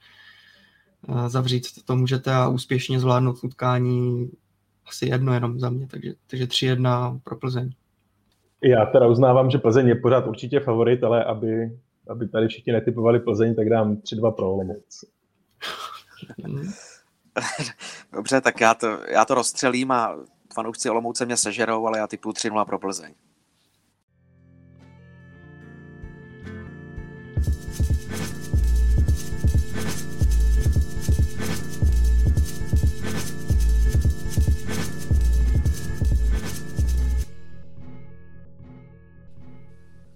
eh, 1.08 1.28
zavřít 1.28 1.84
to 1.84 1.96
můžete 1.96 2.34
a 2.34 2.48
úspěšně 2.48 3.00
zvládnout 3.00 3.44
utkání 3.44 4.30
asi 4.86 5.06
jedno 5.06 5.34
jenom 5.34 5.60
za 5.60 5.70
mě, 5.70 5.86
takže, 5.86 6.12
takže 6.26 6.44
3-1 6.44 7.20
pro 7.24 7.36
Plzeň. 7.36 7.70
Já 8.62 8.86
teda 8.86 9.06
uznávám, 9.06 9.50
že 9.50 9.58
Plzeň 9.58 9.88
je 9.88 9.94
pořád 9.94 10.26
určitě 10.26 10.60
favorit, 10.60 11.04
ale 11.04 11.24
aby, 11.24 11.78
aby 12.08 12.28
tady 12.28 12.48
všichni 12.48 12.72
netypovali 12.72 13.20
Plzeň, 13.20 13.54
tak 13.54 13.68
dám 13.68 13.96
3-2 13.96 14.32
pro 14.32 14.52
Olomouc. 14.52 15.04
Dobře, 18.12 18.40
tak 18.40 18.60
já 18.60 18.74
to, 18.74 18.98
já 19.08 19.24
to 19.24 19.34
rozstřelím 19.34 19.90
a 19.90 20.16
fanoušci 20.54 20.90
Olomouce 20.90 21.26
mě 21.26 21.36
sežerou, 21.36 21.86
ale 21.86 21.98
já 21.98 22.06
typu 22.06 22.30
3-0 22.30 22.64
pro 22.64 22.78
Plzeň. 22.78 23.14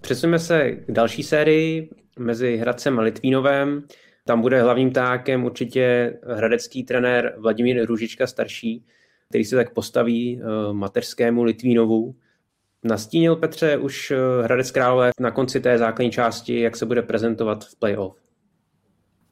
Přesuneme 0.09 0.39
se 0.39 0.71
k 0.71 0.91
další 0.91 1.23
sérii 1.23 1.89
mezi 2.19 2.57
Hradcem 2.57 2.99
a 2.99 3.01
Litvínovem. 3.01 3.83
Tam 4.25 4.41
bude 4.41 4.61
hlavním 4.61 4.91
tákem 4.91 5.45
určitě 5.45 6.13
hradecký 6.35 6.83
trenér 6.83 7.35
Vladimír 7.37 7.85
Růžička 7.85 8.27
starší, 8.27 8.85
který 9.29 9.45
se 9.45 9.55
tak 9.55 9.73
postaví 9.73 10.41
eh, 10.41 10.73
mateřskému 10.73 11.43
Litvínovu. 11.43 12.15
Nastínil 12.83 13.35
Petře 13.35 13.77
už 13.77 14.11
eh, 14.11 14.43
Hradec 14.43 14.71
Králové 14.71 15.11
na 15.19 15.31
konci 15.31 15.59
té 15.59 15.77
základní 15.77 16.11
části, 16.11 16.59
jak 16.59 16.77
se 16.77 16.85
bude 16.85 17.01
prezentovat 17.01 17.65
v 17.65 17.79
playoff. 17.79 18.17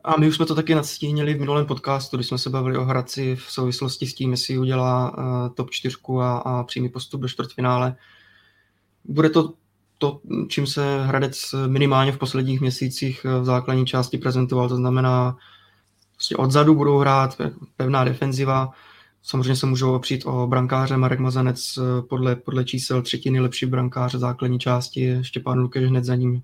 A 0.03 0.19
my 0.19 0.27
už 0.27 0.35
jsme 0.35 0.45
to 0.45 0.55
taky 0.55 0.75
nastínili 0.75 1.33
v 1.33 1.39
minulém 1.39 1.65
podcastu, 1.65 2.17
když 2.17 2.27
jsme 2.27 2.37
se 2.37 2.49
bavili 2.49 2.77
o 2.77 2.83
Hradci 2.83 3.35
v 3.35 3.51
souvislosti 3.51 4.07
s 4.07 4.13
tím, 4.13 4.31
jestli 4.31 4.57
udělá 4.57 5.17
uh, 5.17 5.53
top 5.53 5.69
4 5.71 5.95
a, 6.21 6.37
a 6.37 6.63
přímý 6.63 6.89
postup 6.89 7.21
do 7.21 7.27
čtvrtfinále. 7.27 7.95
Bude 9.05 9.29
to 9.29 9.53
to, 9.97 10.21
čím 10.47 10.67
se 10.67 11.03
Hradec 11.05 11.55
minimálně 11.67 12.11
v 12.11 12.17
posledních 12.17 12.61
měsících 12.61 13.25
v 13.41 13.45
základní 13.45 13.85
části 13.85 14.17
prezentoval, 14.17 14.69
to 14.69 14.75
znamená, 14.75 15.37
prostě 16.13 16.35
odzadu 16.35 16.75
budou 16.75 16.97
hrát 16.97 17.37
pevná 17.77 18.03
defenziva, 18.03 18.69
samozřejmě 19.23 19.55
se 19.55 19.65
můžou 19.65 19.95
opřít 19.95 20.25
o 20.25 20.47
brankáře, 20.47 20.97
Marek 20.97 21.19
Mazanec 21.19 21.79
podle, 22.09 22.35
podle 22.35 22.65
čísel 22.65 23.01
třetí 23.01 23.31
nejlepší 23.31 23.65
brankář 23.65 24.15
základní 24.15 24.59
části, 24.59 25.17
Štěpán 25.21 25.59
Lukeš 25.59 25.89
hned 25.89 26.03
za 26.03 26.15
ním 26.15 26.41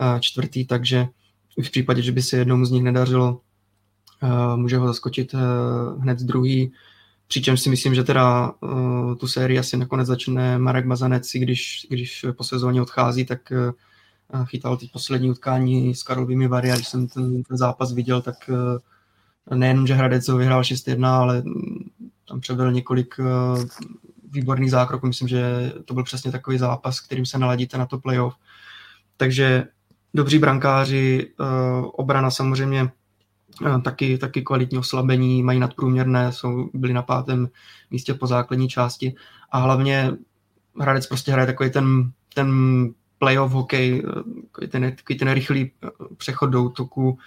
eh, 0.00 0.20
čtvrtý, 0.20 0.66
takže 0.66 1.06
v 1.62 1.70
případě, 1.70 2.02
že 2.02 2.12
by 2.12 2.22
se 2.22 2.36
jednomu 2.36 2.64
z 2.64 2.70
nich 2.70 2.82
nedařilo, 2.82 3.40
eh, 4.22 4.56
může 4.56 4.78
ho 4.78 4.86
zaskočit 4.86 5.34
eh, 5.34 5.38
hned 6.00 6.18
druhý. 6.18 6.72
Přičemž 7.34 7.60
si 7.60 7.70
myslím, 7.70 7.94
že 7.94 8.04
teda 8.04 8.52
uh, 8.60 9.14
tu 9.14 9.28
sérii 9.28 9.58
asi 9.58 9.76
nakonec 9.76 10.06
začne 10.06 10.58
Marek 10.58 10.86
Mazanec, 10.86 11.30
když, 11.32 11.86
když 11.90 12.26
po 12.36 12.44
sezóně 12.44 12.82
odchází, 12.82 13.24
tak 13.24 13.52
uh, 14.34 14.46
chytal 14.46 14.76
ty 14.76 14.90
poslední 14.92 15.30
utkání 15.30 15.94
s 15.94 16.02
Karlovými 16.02 16.48
Vary 16.48 16.72
a 16.72 16.74
když 16.74 16.88
jsem 16.88 17.08
ten, 17.08 17.42
ten 17.42 17.56
zápas 17.56 17.92
viděl, 17.92 18.22
tak 18.22 18.36
uh, 18.48 19.58
nejen, 19.58 19.86
že 19.86 19.94
Hradec 19.94 20.28
ho 20.28 20.36
vyhrál 20.36 20.62
6-1, 20.62 21.06
ale 21.06 21.42
tam 22.28 22.40
převedl 22.40 22.72
několik 22.72 23.14
uh, 23.18 23.64
výborných 24.30 24.70
zákroků. 24.70 25.06
Myslím, 25.06 25.28
že 25.28 25.72
to 25.84 25.94
byl 25.94 26.04
přesně 26.04 26.32
takový 26.32 26.58
zápas, 26.58 27.00
kterým 27.00 27.26
se 27.26 27.38
naladíte 27.38 27.78
na 27.78 27.86
to 27.86 27.98
playoff. 27.98 28.34
Takže 29.16 29.64
dobří 30.14 30.38
brankáři, 30.38 31.32
uh, 31.40 31.90
obrana 31.92 32.30
samozřejmě 32.30 32.90
taky, 33.82 34.18
taky 34.18 34.42
kvalitní 34.42 34.78
oslabení, 34.78 35.42
mají 35.42 35.58
nadprůměrné, 35.58 36.32
jsou, 36.32 36.70
byli 36.74 36.92
na 36.92 37.02
pátém 37.02 37.48
místě 37.90 38.14
po 38.14 38.26
základní 38.26 38.68
části. 38.68 39.14
A 39.50 39.58
hlavně 39.58 40.12
Hradec 40.80 41.06
prostě 41.06 41.32
hraje 41.32 41.46
takový 41.46 41.70
ten, 41.70 42.12
ten 42.34 42.48
playoff 43.18 43.52
hokej, 43.52 44.02
takový 44.44 44.68
ten, 44.68 44.92
takový 44.96 45.18
ten 45.18 45.32
rychlý 45.32 45.70
přechod 46.16 46.46
do 46.46 46.62
útoku, 46.62 47.18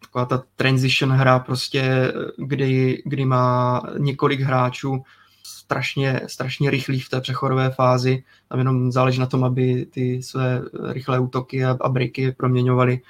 taková 0.00 0.24
ta 0.24 0.42
transition 0.56 1.12
hra 1.12 1.38
prostě, 1.38 2.12
kdy, 2.38 3.02
kdy 3.06 3.24
má 3.24 3.82
několik 3.98 4.40
hráčů 4.40 5.02
strašně, 5.42 6.20
strašně 6.26 6.70
rychlý 6.70 7.00
v 7.00 7.08
té 7.08 7.20
přechodové 7.20 7.70
fázi. 7.70 8.24
Tam 8.48 8.58
jenom 8.58 8.92
záleží 8.92 9.20
na 9.20 9.26
tom, 9.26 9.44
aby 9.44 9.86
ty 9.90 10.22
své 10.22 10.62
rychlé 10.88 11.18
útoky 11.18 11.64
a, 11.64 11.76
a 11.80 11.88
breaky 11.88 12.32
proměňovali 12.32 13.00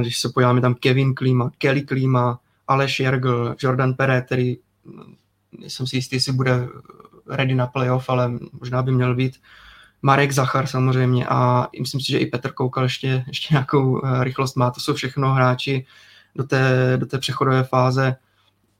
když 0.00 0.20
se 0.20 0.28
podíváme 0.28 0.60
tam 0.60 0.74
Kevin 0.74 1.14
Klima, 1.14 1.50
Kelly 1.58 1.82
Klima, 1.82 2.40
Aleš 2.68 3.00
Jergl, 3.00 3.54
Jordan 3.62 3.94
Pere, 3.94 4.22
který 4.22 4.56
jsem 5.68 5.86
si 5.86 5.96
jistý, 5.96 6.16
jestli 6.16 6.32
bude 6.32 6.68
ready 7.28 7.54
na 7.54 7.66
playoff, 7.66 8.10
ale 8.10 8.32
možná 8.60 8.82
by 8.82 8.92
měl 8.92 9.14
být. 9.14 9.36
Marek 10.02 10.32
Zachar 10.32 10.66
samozřejmě 10.66 11.26
a 11.26 11.68
myslím 11.80 12.00
si, 12.00 12.12
že 12.12 12.18
i 12.18 12.26
Petr 12.26 12.52
Koukal 12.52 12.84
ještě, 12.84 13.24
ještě 13.26 13.54
nějakou 13.54 14.04
eh, 14.04 14.24
rychlost 14.24 14.56
má. 14.56 14.70
To 14.70 14.80
jsou 14.80 14.94
všechno 14.94 15.34
hráči 15.34 15.86
do 16.34 16.44
té, 16.44 16.92
do 16.96 17.06
té 17.06 17.18
přechodové 17.18 17.64
fáze 17.64 18.16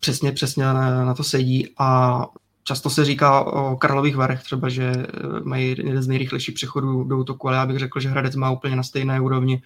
přesně, 0.00 0.32
přesně 0.32 0.64
na, 0.64 1.04
na 1.04 1.14
to 1.14 1.24
sedí 1.24 1.68
a 1.78 2.22
často 2.64 2.90
se 2.90 3.04
říká 3.04 3.40
o 3.40 3.76
Karlových 3.76 4.16
Varech 4.16 4.42
třeba, 4.42 4.68
že 4.68 4.92
eh, 4.92 5.06
mají 5.44 5.68
jeden 5.68 6.02
z 6.02 6.08
nejrychlejších 6.08 6.54
přechodů 6.54 7.04
do 7.04 7.18
útoku, 7.18 7.48
ale 7.48 7.56
já 7.56 7.66
bych 7.66 7.78
řekl, 7.78 8.00
že 8.00 8.08
Hradec 8.08 8.36
má 8.36 8.50
úplně 8.50 8.76
na 8.76 8.82
stejné 8.82 9.20
úrovni 9.20 9.62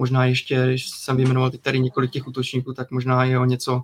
možná 0.00 0.24
ještě, 0.24 0.66
když 0.66 0.90
jsem 0.90 1.16
vyjmenoval 1.16 1.50
tady 1.50 1.80
několik 1.80 2.10
těch 2.10 2.26
útočníků, 2.26 2.72
tak 2.72 2.90
možná 2.90 3.24
je 3.24 3.38
o 3.38 3.44
něco, 3.44 3.82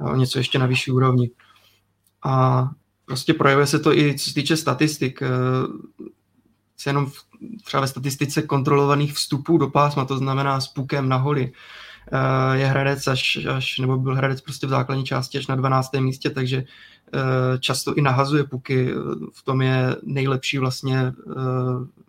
o 0.00 0.16
něco 0.16 0.38
ještě 0.38 0.58
na 0.58 0.66
vyšší 0.66 0.90
úrovni. 0.90 1.30
A 2.24 2.64
prostě 3.04 3.34
projevuje 3.34 3.66
se 3.66 3.78
to 3.78 3.92
i 3.92 4.18
co 4.18 4.24
se 4.28 4.34
týče 4.34 4.56
statistik. 4.56 5.22
Eh, 5.22 5.28
se 6.76 6.90
jenom 6.90 7.06
v, 7.06 7.14
třeba 7.64 7.80
ve 7.80 7.86
statistice 7.86 8.42
kontrolovaných 8.42 9.12
vstupů 9.14 9.58
do 9.58 9.68
pásma, 9.70 10.04
to 10.04 10.18
znamená 10.18 10.60
s 10.60 10.68
pukem 10.68 11.08
na 11.08 11.16
holi. 11.16 11.52
eh, 12.12 12.58
je 12.58 12.66
Hradec 12.66 13.06
až, 13.06 13.46
až, 13.50 13.78
nebo 13.78 13.98
byl 13.98 14.14
Hradec 14.14 14.40
prostě 14.40 14.66
v 14.66 14.70
základní 14.70 15.04
části 15.04 15.38
až 15.38 15.46
na 15.46 15.56
12. 15.56 15.92
místě, 16.00 16.30
takže 16.30 16.62
eh, 16.62 17.58
často 17.58 17.94
i 17.94 18.02
nahazuje 18.02 18.44
puky, 18.44 18.94
v 19.34 19.42
tom 19.44 19.62
je 19.62 19.96
nejlepší 20.02 20.58
vlastně 20.58 21.12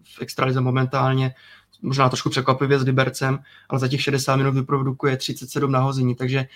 v 0.04 0.22
extralize 0.22 0.62
momentálně, 0.62 1.34
možná 1.82 2.10
trošku 2.10 2.30
překvapivě 2.30 2.80
s 2.80 2.84
Libercem, 2.84 3.40
ale 3.70 3.80
za 3.80 3.88
těch 3.88 4.02
60 4.02 4.36
minut 4.36 4.54
vyprodukuje 4.54 5.18
37 5.18 5.72
nahození, 5.72 6.16
takže 6.16 6.48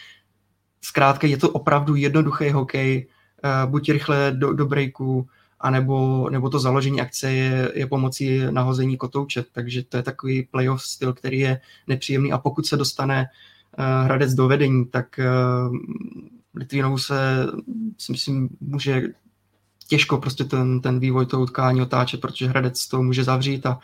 zkrátka 0.82 1.28
je 1.28 1.38
to 1.38 1.50
opravdu 1.50 1.96
jednoduchý 1.96 2.50
hokej, 2.50 3.08
buď 3.66 3.90
rychle 3.90 4.32
do, 4.36 4.54
do 4.54 4.66
breaku, 4.66 5.28
anebo, 5.60 6.30
nebo 6.30 6.50
to 6.50 6.60
založení 6.60 7.02
akce 7.02 7.32
je, 7.32 7.72
je 7.76 7.88
pomocí 7.88 8.40
nahození 8.50 8.98
kotouče, 8.98 9.44
takže 9.52 9.84
to 9.84 9.98
je 9.98 10.04
takový 10.04 10.44
playoff 10.44 10.82
styl, 10.82 11.14
který 11.14 11.40
je 11.40 11.62
nepříjemný. 11.88 12.32
A 12.32 12.38
pokud 12.38 12.66
se 12.66 12.78
dostane 12.78 13.26
uh, 13.78 14.06
Hradec 14.06 14.34
do 14.34 14.48
vedení, 14.48 14.86
tak 14.86 15.20
uh, 15.20 15.78
Litvínovu 16.56 16.98
se, 16.98 17.48
si 17.98 18.12
myslím, 18.12 18.50
může 18.62 19.04
těžko 19.88 20.18
prostě 20.18 20.44
ten, 20.44 20.82
ten 20.82 21.00
vývoj 21.00 21.26
toho 21.26 21.44
utkání 21.44 21.82
otáčet, 21.82 22.22
protože 22.22 22.48
Hradec 22.48 22.88
to 22.88 23.04
může 23.04 23.24
zavřít 23.24 23.66
a 23.66 23.80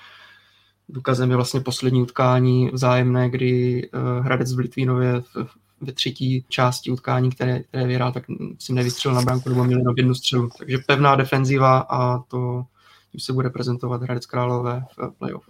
důkazem 0.89 1.29
je 1.29 1.35
vlastně 1.35 1.59
poslední 1.59 2.01
utkání 2.01 2.69
vzájemné, 2.73 3.29
kdy 3.29 3.81
uh, 3.93 4.25
Hradec 4.25 4.53
v 4.53 4.59
Litvínově 4.59 5.13
ve 5.81 5.91
třetí 5.93 6.45
části 6.49 6.91
utkání, 6.91 7.29
které, 7.29 7.59
které 7.59 7.87
vyhrál, 7.87 8.11
tak 8.11 8.23
si 8.59 8.73
nevystřelil 8.73 9.15
na 9.15 9.21
branku 9.21 9.49
nebo 9.49 9.63
měl 9.63 9.79
jenom 9.79 9.93
jednu 9.97 10.13
střelu. 10.13 10.49
Takže 10.57 10.77
pevná 10.87 11.15
defenziva 11.15 11.79
a 11.79 12.19
to 12.19 12.63
už 13.15 13.23
se 13.23 13.33
bude 13.33 13.49
prezentovat 13.49 14.01
Hradec 14.01 14.25
Králové 14.25 14.83
v 14.97 15.17
playoff. 15.17 15.49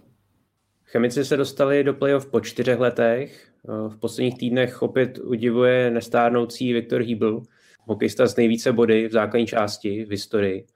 Chemici 0.84 1.24
se 1.24 1.36
dostali 1.36 1.84
do 1.84 1.94
playoff 1.94 2.26
po 2.26 2.40
čtyřech 2.40 2.78
letech. 2.78 3.50
V 3.88 3.96
posledních 3.96 4.38
týdnech 4.38 4.82
opět 4.82 5.18
udivuje 5.18 5.90
nestárnoucí 5.90 6.72
Viktor 6.72 7.00
Hýbl, 7.00 7.42
hokejista 7.80 8.26
z 8.26 8.36
nejvíce 8.36 8.72
body 8.72 9.08
v 9.08 9.12
základní 9.12 9.46
části 9.46 10.04
v 10.04 10.10
historii. 10.10 10.66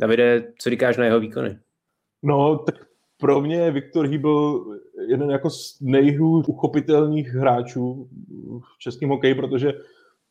Davide, 0.00 0.52
co 0.58 0.70
říkáš 0.70 0.96
na 0.96 1.04
jeho 1.04 1.20
výkony? 1.20 1.58
No, 2.22 2.58
tak 2.58 2.74
pro 3.24 3.40
mě 3.40 3.56
je 3.56 3.70
Viktor 3.70 4.06
Hýbl 4.06 4.64
jeden 5.08 5.30
jako 5.30 5.50
z 5.50 5.78
nejhůř 5.80 6.48
uchopitelných 6.48 7.28
hráčů 7.28 8.08
v 8.60 8.78
českém 8.78 9.08
hokeji, 9.08 9.34
protože 9.34 9.72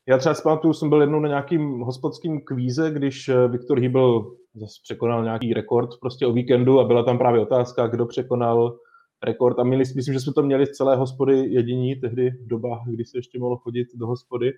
já 0.07 0.17
třeba 0.17 0.35
zpamatuju, 0.35 0.73
jsem 0.73 0.89
byl 0.89 1.01
jednou 1.01 1.19
na 1.19 1.27
nějakým 1.27 1.79
hospodským 1.79 2.41
kvíze, 2.41 2.91
když 2.91 3.29
eh, 3.29 3.47
Viktor 3.47 3.79
Hýbl 3.79 4.35
zase 4.55 4.73
překonal 4.83 5.23
nějaký 5.23 5.53
rekord 5.53 5.89
prostě 6.01 6.27
o 6.27 6.33
víkendu 6.33 6.79
a 6.79 6.83
byla 6.83 7.03
tam 7.03 7.17
právě 7.17 7.41
otázka, 7.41 7.87
kdo 7.87 8.05
překonal 8.05 8.77
rekord 9.23 9.59
a 9.59 9.63
měli, 9.63 9.83
myslím, 9.95 10.13
že 10.13 10.19
jsme 10.19 10.33
to 10.33 10.43
měli 10.43 10.65
z 10.65 10.71
celé 10.71 10.95
hospody 10.95 11.37
jediní, 11.37 11.95
tehdy 11.95 12.31
doba, 12.45 12.83
kdy 12.87 13.05
se 13.05 13.17
ještě 13.17 13.39
mohlo 13.39 13.57
chodit 13.57 13.87
do 13.95 14.07
hospody. 14.07 14.51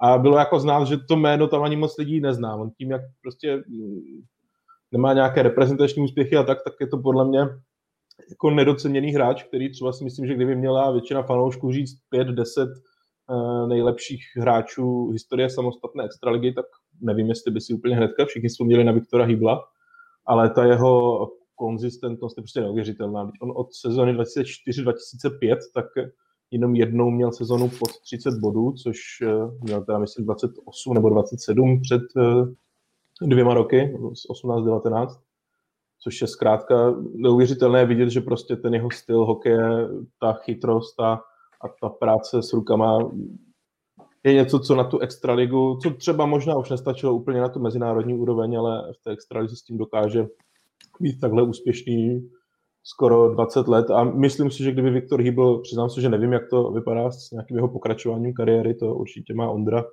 A 0.00 0.18
bylo 0.18 0.38
jako 0.38 0.60
znát, 0.60 0.84
že 0.84 0.96
to 0.96 1.16
jméno 1.16 1.48
tam 1.48 1.62
ani 1.62 1.76
moc 1.76 1.98
lidí 1.98 2.20
nezná. 2.20 2.56
On 2.56 2.70
tím, 2.70 2.90
jak 2.90 3.02
prostě 3.22 3.62
mm, 3.68 4.00
nemá 4.92 5.12
nějaké 5.12 5.42
reprezentační 5.42 6.02
úspěchy 6.02 6.36
a 6.36 6.42
tak, 6.42 6.58
tak 6.64 6.74
je 6.80 6.86
to 6.86 6.98
podle 6.98 7.28
mě 7.28 7.40
jako 8.30 8.50
nedoceněný 8.50 9.12
hráč, 9.12 9.42
který 9.42 9.72
třeba 9.72 9.92
si 9.92 10.04
myslím, 10.04 10.26
že 10.26 10.34
kdyby 10.34 10.56
měla 10.56 10.90
většina 10.90 11.22
fanoušků 11.22 11.72
říct 11.72 11.98
5-10 12.14 12.44
eh, 12.66 13.66
nejlepších 13.68 14.22
hráčů 14.36 15.10
historie 15.10 15.50
samostatné 15.50 16.04
extraligy, 16.04 16.52
tak 16.52 16.66
nevím, 17.00 17.28
jestli 17.28 17.50
by 17.52 17.60
si 17.60 17.74
úplně 17.74 17.96
hnedka 17.96 18.24
všichni 18.24 18.48
vzpomněli 18.48 18.84
na 18.84 18.92
Viktora 18.92 19.24
Hybla, 19.24 19.64
ale 20.26 20.50
ta 20.50 20.64
jeho 20.64 21.28
konzistentnost 21.54 22.38
je 22.38 22.42
prostě 22.42 22.60
neuvěřitelná. 22.60 23.30
On 23.42 23.52
od 23.56 23.74
sezóny 23.74 24.12
2004-2005 24.12 25.56
tak 25.74 25.86
jenom 26.50 26.74
jednou 26.74 27.10
měl 27.10 27.32
sezonu 27.32 27.70
pod 27.78 28.00
30 28.00 28.34
bodů, 28.34 28.72
což 28.72 28.96
eh, 29.22 29.26
měl 29.60 29.84
teda 29.84 29.98
myslím 29.98 30.24
28 30.24 30.94
nebo 30.94 31.08
27 31.08 31.80
před 31.80 32.02
eh, 32.16 33.26
dvěma 33.26 33.54
roky, 33.54 33.96
18-19 34.30 35.27
což 35.98 36.20
je 36.20 36.26
zkrátka 36.26 36.94
neuvěřitelné 37.14 37.86
vidět, 37.86 38.10
že 38.10 38.20
prostě 38.20 38.56
ten 38.56 38.74
jeho 38.74 38.90
styl 38.90 39.24
hokeje, 39.24 39.88
ta 40.20 40.32
chytrost 40.32 41.00
a, 41.00 41.12
a 41.62 41.68
ta 41.82 41.88
práce 41.88 42.42
s 42.42 42.52
rukama 42.52 43.10
je 44.24 44.32
něco, 44.32 44.58
co 44.58 44.74
na 44.74 44.84
tu 44.84 44.98
extraligu, 44.98 45.78
co 45.82 45.90
třeba 45.90 46.26
možná 46.26 46.56
už 46.56 46.70
nestačilo 46.70 47.14
úplně 47.14 47.40
na 47.40 47.48
tu 47.48 47.60
mezinárodní 47.60 48.14
úroveň, 48.14 48.58
ale 48.58 48.92
v 48.92 49.04
té 49.04 49.10
extralize 49.10 49.56
s 49.56 49.62
tím 49.62 49.78
dokáže 49.78 50.26
být 51.00 51.20
takhle 51.20 51.42
úspěšný 51.42 52.28
skoro 52.82 53.34
20 53.34 53.68
let. 53.68 53.90
A 53.90 54.04
myslím 54.04 54.50
si, 54.50 54.62
že 54.62 54.72
kdyby 54.72 54.90
Viktor 54.90 55.20
Hýbl, 55.20 55.58
přiznám 55.58 55.90
se, 55.90 56.00
že 56.00 56.08
nevím, 56.08 56.32
jak 56.32 56.48
to 56.50 56.70
vypadá 56.70 57.10
s 57.10 57.30
nějakým 57.30 57.56
jeho 57.56 57.68
pokračováním 57.68 58.34
kariéry, 58.34 58.74
to 58.74 58.94
určitě 58.94 59.34
má 59.34 59.50
Ondra 59.50 59.84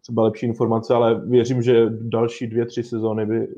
třeba 0.00 0.22
lepší 0.22 0.46
informace, 0.46 0.94
ale 0.94 1.20
věřím, 1.26 1.62
že 1.62 1.86
další 1.90 2.46
dvě, 2.46 2.66
tři 2.66 2.82
sezóny 2.82 3.26
by 3.26 3.48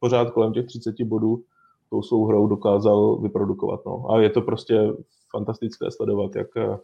pořád 0.00 0.30
kolem 0.30 0.52
těch 0.52 0.66
30 0.66 1.02
bodů 1.02 1.44
tou 1.90 2.02
svou 2.02 2.26
hrou 2.26 2.46
dokázal 2.46 3.16
vyprodukovat. 3.16 3.80
No. 3.86 4.10
A 4.10 4.20
je 4.20 4.30
to 4.30 4.42
prostě 4.42 4.92
fantastické 5.30 5.90
sledovat, 5.90 6.36
jak 6.36 6.56
eh, 6.56 6.78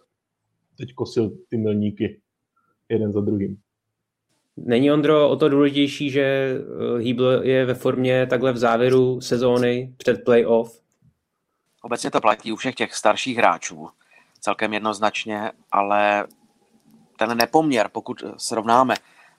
teď 0.79 0.95
kosil 0.95 1.31
ty 1.49 1.57
milníky 1.57 2.21
jeden 2.89 3.13
za 3.13 3.21
druhým. 3.21 3.57
Není 4.57 4.93
Ondro 4.93 5.31
o 5.31 5.37
to 5.37 5.49
důležitější, 5.49 6.11
že 6.11 6.23
eh, 6.23 6.99
Hýbl 6.99 7.41
je 7.43 7.65
ve 7.65 7.75
formě 7.75 8.27
takhle 8.27 8.53
v 8.53 8.57
závěru 8.57 9.21
sezóny 9.21 9.95
před 9.97 10.25
playoff? 10.25 10.83
Obecně 11.83 12.11
to 12.11 12.21
platí 12.21 12.53
u 12.53 12.57
všech 12.57 12.75
těch 12.75 12.95
starších 12.95 13.37
hráčů, 13.37 13.89
celkem 14.41 14.73
jednoznačně, 14.73 15.51
ale 15.73 16.27
ten 17.19 17.37
nepoměr, 17.39 17.89
pokud 17.93 18.25
srovnáme 18.37 18.95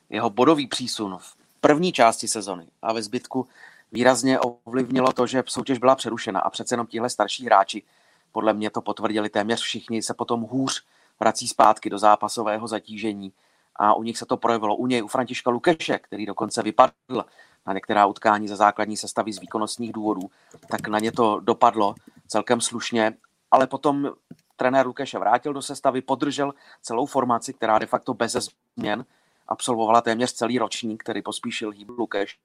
jeho 0.09 0.29
bodový 0.29 0.67
přísun 0.67 1.17
v 1.17 1.42
první 1.63 1.91
části 1.91 2.27
sezony. 2.27 2.67
A 2.81 2.93
ve 2.93 3.03
zbytku 3.03 3.47
výrazně 3.91 4.39
ovlivnilo 4.39 5.13
to, 5.13 5.27
že 5.27 5.43
soutěž 5.47 5.77
byla 5.77 5.95
přerušena. 5.95 6.39
A 6.39 6.49
přece 6.49 6.73
jenom 6.73 6.87
tihle 6.87 7.09
starší 7.09 7.45
hráči, 7.45 7.83
podle 8.31 8.53
mě 8.53 8.69
to 8.69 8.81
potvrdili 8.81 9.29
téměř 9.29 9.61
všichni, 9.61 10.03
se 10.03 10.13
potom 10.13 10.41
hůř 10.41 10.83
vrací 11.19 11.47
zpátky 11.47 11.89
do 11.89 11.99
zápasového 11.99 12.67
zatížení. 12.67 13.33
A 13.75 13.93
u 13.93 14.03
nich 14.03 14.17
se 14.17 14.25
to 14.25 14.37
projevilo. 14.37 14.75
U 14.75 14.87
něj, 14.87 15.03
u 15.03 15.07
Františka 15.07 15.49
Lukeše, 15.49 15.99
který 15.99 16.25
dokonce 16.25 16.63
vypadl 16.63 17.25
na 17.67 17.73
některá 17.73 18.05
utkání 18.05 18.47
za 18.47 18.55
základní 18.55 18.97
sestavy 18.97 19.33
z 19.33 19.39
výkonnostních 19.39 19.93
důvodů, 19.93 20.21
tak 20.69 20.87
na 20.87 20.99
ně 20.99 21.11
to 21.11 21.39
dopadlo 21.39 21.95
celkem 22.27 22.61
slušně, 22.61 23.13
ale 23.51 23.67
potom 23.67 24.11
trenér 24.55 24.87
Lukeše 24.87 25.19
vrátil 25.19 25.53
do 25.53 25.61
sestavy, 25.61 26.01
podržel 26.01 26.53
celou 26.81 27.05
formaci, 27.05 27.53
která 27.53 27.79
de 27.79 27.85
facto 27.85 28.13
bez 28.13 28.37
změn 28.77 29.05
absolvovala 29.47 30.01
téměř 30.01 30.33
celý 30.33 30.59
ročník, 30.59 31.03
který 31.03 31.21
pospíšil 31.21 31.71
hýb 31.71 31.89
Lukeš 31.89 32.39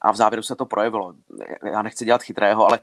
a 0.00 0.12
v 0.12 0.16
závěru 0.16 0.42
se 0.42 0.56
to 0.56 0.66
projevilo. 0.66 1.14
Já 1.62 1.82
nechci 1.82 2.04
dělat 2.04 2.22
chytrého, 2.22 2.66
ale 2.66 2.80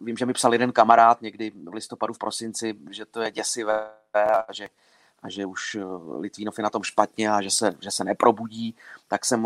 vím, 0.00 0.16
že 0.16 0.26
mi 0.26 0.32
psal 0.32 0.52
jeden 0.52 0.72
kamarád 0.72 1.22
někdy 1.22 1.50
v 1.50 1.74
listopadu, 1.74 2.14
v 2.14 2.18
prosinci, 2.18 2.74
že 2.90 3.06
to 3.06 3.20
je 3.20 3.30
děsivé 3.30 3.90
a 4.48 4.52
že, 4.52 4.68
a 5.22 5.30
že 5.30 5.46
už 5.46 5.74
eh, 5.74 5.84
Litvínov 6.18 6.58
je 6.58 6.62
na 6.62 6.70
tom 6.70 6.82
špatně 6.82 7.30
a 7.30 7.42
že 7.42 7.50
se, 7.50 7.74
že 7.80 7.90
se 7.90 8.04
neprobudí, 8.04 8.76
tak 9.08 9.24
jsem 9.24 9.40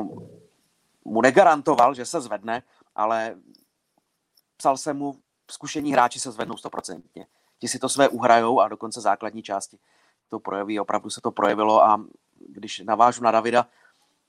mu 1.05 1.21
negarantoval, 1.23 1.95
že 1.95 2.07
se 2.07 2.21
zvedne, 2.21 2.63
ale 2.95 3.37
psal 4.57 4.77
jsem 4.77 4.97
mu, 4.97 5.15
zkušení 5.51 5.93
hráči 5.93 6.21
se 6.21 6.31
zvednou 6.31 6.57
stoprocentně. 6.57 7.27
Ti 7.59 7.69
si 7.69 7.79
to 7.79 7.89
své 7.89 8.09
uhrajou 8.09 8.61
a 8.61 8.69
dokonce 8.69 9.01
základní 9.01 9.43
části 9.43 9.79
to 10.29 10.41
projeví, 10.41 10.81
opravdu 10.81 11.11
se 11.11 11.21
to 11.21 11.31
projevilo 11.31 11.85
a 11.85 12.05
když 12.49 12.81
navážu 12.81 13.23
na 13.23 13.31
Davida, 13.31 13.67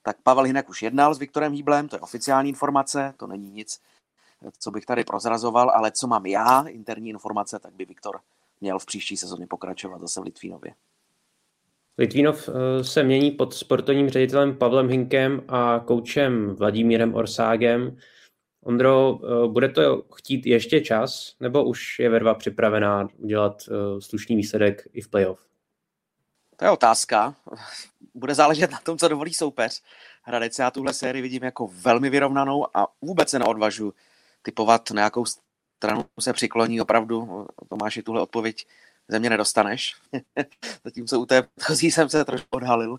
tak 0.02 0.16
Pavel 0.22 0.44
Hinek 0.44 0.68
už 0.68 0.82
jednal 0.82 1.14
s 1.14 1.18
Viktorem 1.18 1.52
Hýblem, 1.52 1.88
to 1.88 1.96
je 1.96 2.00
oficiální 2.00 2.48
informace, 2.48 3.14
to 3.16 3.26
není 3.26 3.50
nic, 3.50 3.80
co 4.58 4.70
bych 4.70 4.86
tady 4.86 5.04
prozrazoval, 5.04 5.70
ale 5.70 5.90
co 5.90 6.06
mám 6.06 6.26
já, 6.26 6.64
interní 6.68 7.10
informace, 7.10 7.58
tak 7.58 7.74
by 7.74 7.84
Viktor 7.84 8.20
měl 8.60 8.78
v 8.78 8.86
příští 8.86 9.16
sezóně 9.16 9.46
pokračovat 9.46 10.00
zase 10.00 10.20
v 10.20 10.24
Litvínově. 10.24 10.74
Litvínov 11.98 12.48
eh, 12.48 12.84
se 12.84 13.02
mění 13.02 13.30
pod 13.30 13.54
sportovním 13.54 14.08
ředitelem 14.08 14.56
Pavlem 14.56 14.88
Hinkem 14.88 15.42
a 15.48 15.80
koučem 15.84 16.54
Vladimírem 16.54 17.14
Orságem. 17.14 17.96
Ondro, 18.62 19.20
eh, 19.22 19.48
bude 19.48 19.68
to 19.68 20.02
chtít 20.14 20.46
ještě 20.46 20.80
čas, 20.80 21.36
nebo 21.40 21.64
už 21.64 21.98
je 21.98 22.08
Verva 22.08 22.34
připravená 22.34 23.08
udělat 23.16 23.62
eh, 23.68 24.00
slušný 24.00 24.36
výsledek 24.36 24.88
i 24.92 25.00
v 25.00 25.08
playoff? 25.08 25.46
To 26.56 26.64
je 26.64 26.70
otázka. 26.70 27.36
Bude 28.18 28.34
záležet 28.34 28.70
na 28.70 28.80
tom, 28.80 28.98
co 28.98 29.08
dovolí 29.08 29.34
soupeř. 29.34 29.82
Hradec 30.22 30.58
já 30.58 30.70
tuhle 30.70 30.94
sérii 30.94 31.22
vidím 31.22 31.44
jako 31.44 31.68
velmi 31.72 32.10
vyrovnanou 32.10 32.76
a 32.76 32.86
vůbec 33.02 33.30
se 33.30 33.38
neodvažu 33.38 33.94
typovat, 34.42 34.90
na 34.90 35.02
jakou 35.02 35.24
stranu 35.76 36.04
se 36.20 36.32
přikloní 36.32 36.80
opravdu. 36.80 37.46
Tomáši, 37.68 38.02
tuhle 38.02 38.22
odpověď 38.22 38.66
ze 39.08 39.18
mě 39.18 39.30
nedostaneš. 39.30 39.96
Zatímco 40.84 41.20
u 41.20 41.26
té 41.26 41.42
předchozí 41.42 41.90
jsem 41.90 42.08
se 42.08 42.24
trošku 42.24 42.48
odhalil. 42.50 42.98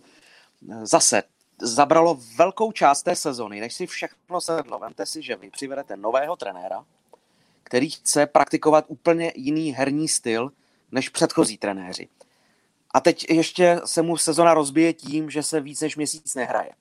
Zase, 0.83 1.23
zabralo 1.61 2.19
velkou 2.37 2.71
část 2.71 3.03
té 3.03 3.15
sezony, 3.15 3.59
než 3.59 3.73
si 3.73 3.87
všechno 3.87 4.41
sedlo. 4.41 4.79
Vemte 4.79 5.05
si, 5.05 5.21
že 5.21 5.35
vy 5.35 5.49
přivedete 5.49 5.97
nového 5.97 6.35
trenéra, 6.35 6.85
který 7.63 7.89
chce 7.89 8.25
praktikovat 8.25 8.85
úplně 8.87 9.31
jiný 9.35 9.71
herní 9.71 10.07
styl 10.07 10.51
než 10.91 11.09
předchozí 11.09 11.57
trenéři 11.57 12.09
A 12.93 12.99
teď 12.99 13.25
ještě 13.29 13.81
se 13.85 14.01
mu 14.01 14.17
sezona 14.17 14.53
rozbije 14.53 14.93
tím, 14.93 15.29
že 15.29 15.43
se 15.43 15.61
víc 15.61 15.81
než 15.81 15.95
měsíc 15.95 16.35
nehraje. 16.35 16.71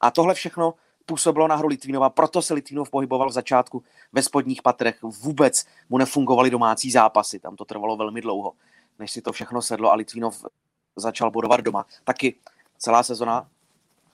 A 0.00 0.10
tohle 0.10 0.34
všechno 0.34 0.74
působilo 1.06 1.48
na 1.48 1.56
hru 1.56 1.68
Litvínova, 1.68 2.10
proto 2.10 2.42
se 2.42 2.54
Litvínov 2.54 2.90
pohyboval 2.90 3.28
v 3.28 3.32
začátku 3.32 3.82
ve 4.12 4.22
spodních 4.22 4.62
patrech. 4.62 5.02
Vůbec 5.02 5.66
mu 5.88 5.98
nefungovaly 5.98 6.50
domácí 6.50 6.90
zápasy, 6.90 7.38
tam 7.38 7.56
to 7.56 7.64
trvalo 7.64 7.96
velmi 7.96 8.20
dlouho, 8.20 8.52
než 8.98 9.10
si 9.10 9.22
to 9.22 9.32
všechno 9.32 9.62
sedlo 9.62 9.92
a 9.92 9.94
Litvínov 9.94 10.44
začal 10.96 11.30
bodovat 11.30 11.60
doma. 11.60 11.86
Taky 12.04 12.34
celá 12.78 13.02
sezona 13.02 13.48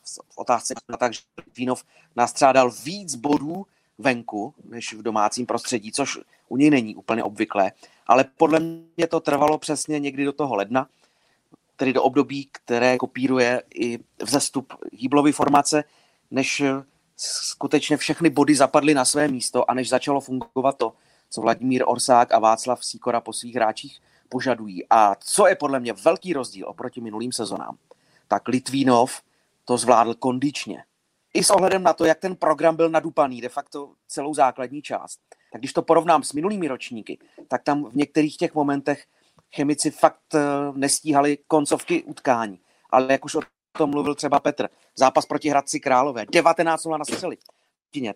v 0.04 0.38
otázce 0.38 0.74
tak, 0.98 1.12
že 1.12 1.20
Litvínov 1.46 1.84
nastřádal 2.16 2.70
víc 2.84 3.14
bodů 3.14 3.66
venku, 3.98 4.54
než 4.64 4.92
v 4.92 5.02
domácím 5.02 5.46
prostředí, 5.46 5.92
což 5.92 6.18
u 6.48 6.56
něj 6.56 6.70
není 6.70 6.96
úplně 6.96 7.24
obvyklé. 7.24 7.72
Ale 8.06 8.24
podle 8.36 8.60
mě 8.60 9.06
to 9.08 9.20
trvalo 9.20 9.58
přesně 9.58 9.98
někdy 9.98 10.24
do 10.24 10.32
toho 10.32 10.54
ledna, 10.54 10.86
tedy 11.82 11.92
do 11.92 12.02
období, 12.02 12.48
které 12.52 12.98
kopíruje 12.98 13.62
i 13.74 13.98
vzestup 14.22 14.72
hýblovy 14.92 15.32
formace, 15.32 15.84
než 16.30 16.62
skutečně 17.16 17.96
všechny 17.96 18.30
body 18.30 18.54
zapadly 18.54 18.94
na 18.94 19.04
své 19.04 19.28
místo 19.28 19.70
a 19.70 19.74
než 19.74 19.88
začalo 19.88 20.20
fungovat 20.20 20.78
to, 20.78 20.92
co 21.30 21.40
Vladimír 21.40 21.82
Orsák 21.86 22.32
a 22.32 22.38
Václav 22.38 22.84
Síkora 22.84 23.20
po 23.20 23.32
svých 23.32 23.54
hráčích 23.54 24.00
požadují. 24.28 24.86
A 24.90 25.14
co 25.14 25.46
je 25.46 25.56
podle 25.56 25.80
mě 25.80 25.92
velký 25.92 26.32
rozdíl 26.32 26.68
oproti 26.68 27.00
minulým 27.00 27.32
sezonám, 27.32 27.76
tak 28.28 28.48
Litvínov 28.48 29.22
to 29.64 29.78
zvládl 29.78 30.14
kondičně. 30.14 30.84
I 31.34 31.44
s 31.44 31.50
ohledem 31.50 31.82
na 31.82 31.92
to, 31.92 32.04
jak 32.04 32.18
ten 32.18 32.36
program 32.36 32.76
byl 32.76 32.90
nadupaný 32.90 33.40
de 33.40 33.48
facto 33.48 33.92
celou 34.08 34.34
základní 34.34 34.82
část. 34.82 35.20
Tak 35.52 35.60
když 35.60 35.72
to 35.72 35.82
porovnám 35.82 36.22
s 36.22 36.32
minulými 36.32 36.68
ročníky, 36.68 37.18
tak 37.48 37.62
tam 37.62 37.84
v 37.84 37.96
některých 37.96 38.36
těch 38.36 38.54
momentech 38.54 39.04
chemici 39.56 39.90
fakt 39.90 40.34
eh, 40.34 40.40
nestíhali 40.74 41.38
koncovky 41.46 42.02
utkání. 42.02 42.60
Ale 42.90 43.06
jak 43.12 43.24
už 43.24 43.34
o 43.34 43.40
tom 43.78 43.90
mluvil 43.90 44.14
třeba 44.14 44.40
Petr, 44.40 44.68
zápas 44.96 45.26
proti 45.26 45.48
Hradci 45.48 45.80
Králové, 45.80 46.24
19-0 46.24 46.98
na 46.98 47.04
střely. 47.04 47.36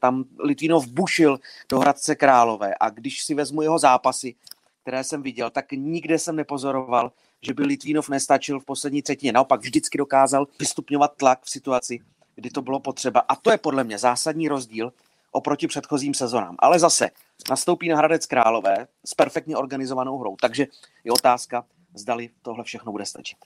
Tam 0.00 0.24
Litvinov 0.38 0.86
bušil 0.86 1.38
do 1.68 1.78
Hradce 1.78 2.14
Králové 2.14 2.74
a 2.80 2.90
když 2.90 3.24
si 3.24 3.34
vezmu 3.34 3.62
jeho 3.62 3.78
zápasy, 3.78 4.34
které 4.82 5.04
jsem 5.04 5.22
viděl, 5.22 5.50
tak 5.50 5.72
nikde 5.72 6.18
jsem 6.18 6.36
nepozoroval, 6.36 7.12
že 7.42 7.54
by 7.54 7.62
Litvínov 7.62 8.08
nestačil 8.08 8.60
v 8.60 8.64
poslední 8.64 9.02
třetině. 9.02 9.32
Naopak 9.32 9.60
vždycky 9.60 9.98
dokázal 9.98 10.46
vystupňovat 10.58 11.16
tlak 11.16 11.44
v 11.44 11.50
situaci, 11.50 11.98
kdy 12.34 12.50
to 12.50 12.62
bylo 12.62 12.80
potřeba. 12.80 13.20
A 13.20 13.36
to 13.36 13.50
je 13.50 13.58
podle 13.58 13.84
mě 13.84 13.98
zásadní 13.98 14.48
rozdíl 14.48 14.92
oproti 15.32 15.66
předchozím 15.66 16.14
sezonám. 16.14 16.56
Ale 16.58 16.78
zase 16.78 17.10
nastoupí 17.50 17.88
na 17.88 17.96
Hradec 17.96 18.26
Králové 18.26 18.86
s 19.06 19.14
perfektně 19.14 19.56
organizovanou 19.56 20.18
hrou. 20.18 20.36
Takže 20.40 20.66
je 21.04 21.12
otázka, 21.12 21.64
zdali 21.94 22.30
tohle 22.42 22.64
všechno 22.64 22.92
bude 22.92 23.06
stačit. 23.06 23.38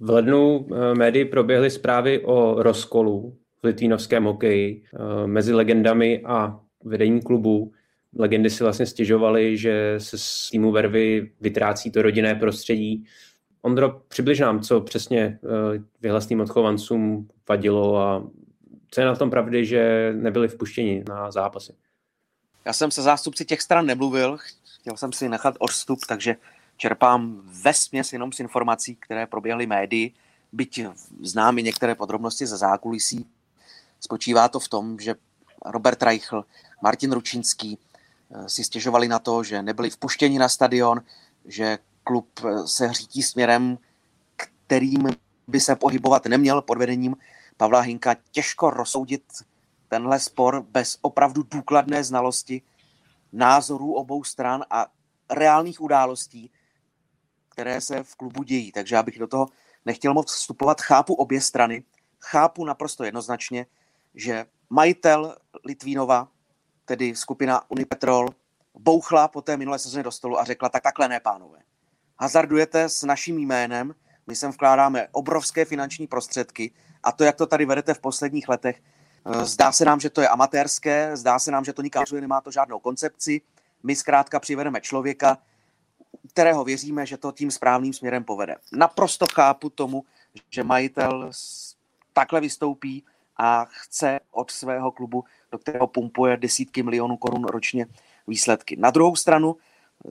V 0.00 0.10
lednu 0.10 0.66
eh, 0.70 0.94
médii 0.94 1.24
proběhly 1.24 1.70
zprávy 1.70 2.24
o 2.24 2.62
rozkolu 2.62 3.36
v 3.62 3.64
litvínovském 3.64 4.24
hokeji 4.24 4.82
eh, 4.94 5.26
mezi 5.26 5.54
legendami 5.54 6.22
a 6.24 6.60
vedením 6.84 7.22
klubu. 7.22 7.72
Legendy 8.18 8.50
si 8.50 8.64
vlastně 8.64 8.86
stěžovaly, 8.86 9.56
že 9.56 9.94
se 9.98 10.18
z 10.18 10.50
týmu 10.50 10.72
Vervy 10.72 11.30
vytrácí 11.40 11.90
to 11.90 12.02
rodinné 12.02 12.34
prostředí. 12.34 13.04
Ondro, 13.62 14.00
přibliž 14.08 14.38
nám, 14.38 14.60
co 14.60 14.80
přesně 14.80 15.20
eh, 15.20 15.82
vyhlasným 16.00 16.40
odchovancům 16.40 17.28
vadilo 17.48 17.98
a 17.98 18.26
co 18.90 19.00
je 19.00 19.06
na 19.06 19.16
tom 19.16 19.30
pravdy, 19.30 19.66
že 19.66 20.12
nebyli 20.16 20.48
vpuštěni 20.48 21.04
na 21.08 21.30
zápasy. 21.30 21.72
Já 22.64 22.72
jsem 22.72 22.90
se 22.90 23.02
zástupci 23.02 23.44
těch 23.44 23.62
stran 23.62 23.86
nemluvil, 23.86 24.38
chtěl 24.80 24.96
jsem 24.96 25.12
si 25.12 25.28
nechat 25.28 25.54
odstup, 25.58 25.98
takže 26.08 26.36
čerpám 26.76 27.40
ve 27.62 27.74
směs 27.74 28.12
jenom 28.12 28.32
z 28.32 28.40
informací, 28.40 28.96
které 28.96 29.26
proběhly 29.26 29.66
médii, 29.66 30.14
byť 30.52 30.80
znám 31.22 31.58
i 31.58 31.62
některé 31.62 31.94
podrobnosti 31.94 32.46
ze 32.46 32.56
zákulisí. 32.56 33.26
Spočívá 34.00 34.48
to 34.48 34.60
v 34.60 34.68
tom, 34.68 34.98
že 35.00 35.14
Robert 35.66 36.02
Reichl, 36.02 36.44
Martin 36.82 37.12
Ručinský 37.12 37.78
eh, 37.78 38.48
si 38.48 38.64
stěžovali 38.64 39.08
na 39.08 39.18
to, 39.18 39.44
že 39.44 39.62
nebyli 39.62 39.90
vpuštěni 39.90 40.38
na 40.38 40.48
stadion, 40.48 41.02
že 41.44 41.78
klub 42.04 42.28
eh, 42.44 42.66
se 42.66 42.86
hřítí 42.86 43.22
směrem, 43.22 43.78
kterým 44.36 45.08
by 45.48 45.60
se 45.60 45.76
pohybovat 45.76 46.26
neměl 46.26 46.62
pod 46.62 46.78
vedením 46.78 47.16
Pavla 47.58 47.80
Hinka. 47.80 48.16
Těžko 48.30 48.70
rozsoudit 48.70 49.24
tenhle 49.88 50.20
spor 50.20 50.62
bez 50.62 50.98
opravdu 51.02 51.42
důkladné 51.42 52.04
znalosti 52.04 52.62
názorů 53.32 53.94
obou 53.94 54.24
stran 54.24 54.64
a 54.70 54.86
reálných 55.30 55.80
událostí, 55.80 56.50
které 57.48 57.80
se 57.80 58.02
v 58.02 58.14
klubu 58.14 58.42
dějí. 58.42 58.72
Takže 58.72 58.94
já 58.94 59.02
bych 59.02 59.18
do 59.18 59.26
toho 59.26 59.46
nechtěl 59.84 60.14
moc 60.14 60.32
vstupovat. 60.32 60.80
Chápu 60.80 61.14
obě 61.14 61.40
strany, 61.40 61.84
chápu 62.20 62.64
naprosto 62.64 63.04
jednoznačně, 63.04 63.66
že 64.14 64.46
majitel 64.70 65.36
Litvínova, 65.64 66.28
tedy 66.84 67.16
skupina 67.16 67.70
Unipetrol, 67.70 68.28
bouchla 68.74 69.28
po 69.28 69.42
té 69.42 69.56
minulé 69.56 69.78
sezóně 69.78 70.02
do 70.02 70.10
stolu 70.10 70.40
a 70.40 70.44
řekla, 70.44 70.68
tak 70.68 70.82
takhle 70.82 71.08
ne, 71.08 71.20
pánové. 71.20 71.58
Hazardujete 72.20 72.88
s 72.88 73.02
naším 73.02 73.38
jménem, 73.38 73.94
my 74.26 74.36
sem 74.36 74.50
vkládáme 74.50 75.08
obrovské 75.12 75.64
finanční 75.64 76.06
prostředky 76.06 76.74
a 77.08 77.12
to, 77.12 77.24
jak 77.24 77.36
to 77.36 77.46
tady 77.46 77.64
vedete 77.64 77.94
v 77.94 78.00
posledních 78.00 78.48
letech, 78.48 78.82
eh, 79.24 79.44
zdá 79.44 79.72
se 79.72 79.84
nám, 79.84 80.00
že 80.00 80.10
to 80.10 80.20
je 80.20 80.28
amatérské, 80.28 81.16
zdá 81.16 81.38
se 81.38 81.50
nám, 81.50 81.64
že 81.64 81.72
to 81.72 81.82
nikam 81.82 82.04
nemá 82.20 82.40
to 82.40 82.50
žádnou 82.50 82.78
koncepci. 82.78 83.40
My 83.82 83.96
zkrátka 83.96 84.40
přivedeme 84.40 84.80
člověka, 84.80 85.38
kterého 86.28 86.64
věříme, 86.64 87.06
že 87.06 87.16
to 87.16 87.32
tím 87.32 87.50
správným 87.50 87.92
směrem 87.92 88.24
povede. 88.24 88.56
Naprosto 88.72 89.26
chápu 89.32 89.70
tomu, 89.70 90.04
že 90.50 90.64
majitel 90.64 91.30
takhle 92.12 92.40
vystoupí 92.40 93.04
a 93.36 93.64
chce 93.64 94.20
od 94.30 94.50
svého 94.50 94.92
klubu, 94.92 95.24
do 95.52 95.58
kterého 95.58 95.86
pumpuje 95.86 96.36
desítky 96.36 96.82
milionů 96.82 97.16
korun 97.16 97.44
ročně 97.44 97.86
výsledky. 98.26 98.76
Na 98.76 98.90
druhou 98.90 99.16
stranu, 99.16 99.56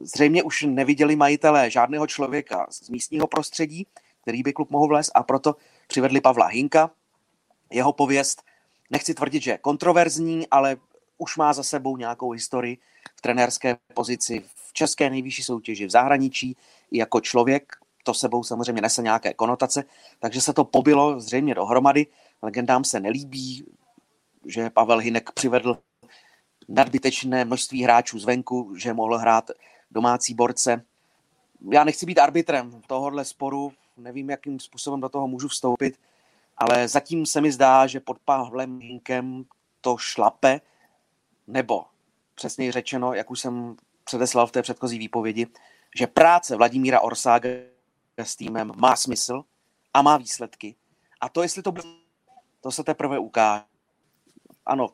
zřejmě 0.01 0.43
už 0.43 0.61
neviděli 0.61 1.15
majitelé 1.15 1.69
žádného 1.69 2.07
člověka 2.07 2.67
z 2.69 2.89
místního 2.89 3.27
prostředí, 3.27 3.87
který 4.21 4.43
by 4.43 4.53
klub 4.53 4.71
mohl 4.71 4.87
vlézt 4.87 5.11
a 5.15 5.23
proto 5.23 5.55
přivedli 5.87 6.21
Pavla 6.21 6.45
Hinka. 6.45 6.91
Jeho 7.69 7.93
pověst, 7.93 8.43
nechci 8.89 9.13
tvrdit, 9.13 9.43
že 9.43 9.51
je 9.51 9.57
kontroverzní, 9.57 10.47
ale 10.47 10.77
už 11.17 11.37
má 11.37 11.53
za 11.53 11.63
sebou 11.63 11.97
nějakou 11.97 12.31
historii 12.31 12.77
v 13.15 13.21
trenérské 13.21 13.77
pozici 13.93 14.43
v 14.55 14.73
české 14.73 15.09
nejvyšší 15.09 15.43
soutěži 15.43 15.85
v 15.85 15.89
zahraničí 15.89 16.57
i 16.91 16.97
jako 16.97 17.21
člověk. 17.21 17.73
To 18.03 18.13
sebou 18.13 18.43
samozřejmě 18.43 18.81
nese 18.81 19.01
nějaké 19.01 19.33
konotace, 19.33 19.83
takže 20.19 20.41
se 20.41 20.53
to 20.53 20.63
pobilo 20.63 21.19
zřejmě 21.19 21.55
dohromady. 21.55 22.07
Legendám 22.41 22.83
se 22.83 22.99
nelíbí, 22.99 23.65
že 24.45 24.69
Pavel 24.69 24.99
Hinek 24.99 25.31
přivedl 25.31 25.77
nadbytečné 26.67 27.45
množství 27.45 27.83
hráčů 27.83 28.19
zvenku, 28.19 28.73
že 28.77 28.93
mohl 28.93 29.17
hrát 29.17 29.51
domácí 29.91 30.33
borce. 30.33 30.85
Já 31.71 31.83
nechci 31.83 32.05
být 32.05 32.19
arbitrem 32.19 32.81
tohohle 32.87 33.25
sporu, 33.25 33.73
nevím, 33.97 34.29
jakým 34.29 34.59
způsobem 34.59 35.01
do 35.01 35.09
toho 35.09 35.27
můžu 35.27 35.47
vstoupit, 35.47 35.99
ale 36.57 36.87
zatím 36.87 37.25
se 37.25 37.41
mi 37.41 37.51
zdá, 37.51 37.87
že 37.87 37.99
pod 37.99 38.19
Pavlem 38.19 38.79
Hinkem 38.79 39.45
to 39.81 39.97
šlape, 39.97 40.61
nebo 41.47 41.85
přesněji 42.35 42.71
řečeno, 42.71 43.13
jak 43.13 43.31
už 43.31 43.39
jsem 43.39 43.75
předeslal 44.03 44.47
v 44.47 44.51
té 44.51 44.61
předchozí 44.61 44.97
výpovědi, 44.97 45.47
že 45.99 46.07
práce 46.07 46.55
Vladimíra 46.55 47.01
Orsága 47.01 47.49
s 48.17 48.35
týmem 48.35 48.71
má 48.75 48.95
smysl 48.95 49.43
a 49.93 50.01
má 50.01 50.17
výsledky. 50.17 50.75
A 51.21 51.29
to, 51.29 51.41
jestli 51.41 51.61
to 51.63 51.71
bude, 51.71 51.87
to 52.61 52.71
se 52.71 52.83
teprve 52.83 53.19
ukáže. 53.19 53.63
Ano, 54.65 54.89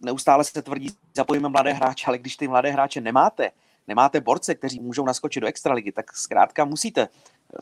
neustále 0.00 0.44
se 0.44 0.62
tvrdí, 0.62 0.90
zapojíme 1.16 1.48
mladé 1.48 1.72
hráče, 1.72 2.06
ale 2.06 2.18
když 2.18 2.36
ty 2.36 2.48
mladé 2.48 2.70
hráče 2.70 3.00
nemáte, 3.00 3.50
nemáte 3.88 4.20
borce, 4.20 4.54
kteří 4.54 4.80
můžou 4.80 5.04
naskočit 5.04 5.40
do 5.40 5.46
extraligy, 5.46 5.92
tak 5.92 6.16
zkrátka 6.16 6.64
musíte 6.64 7.08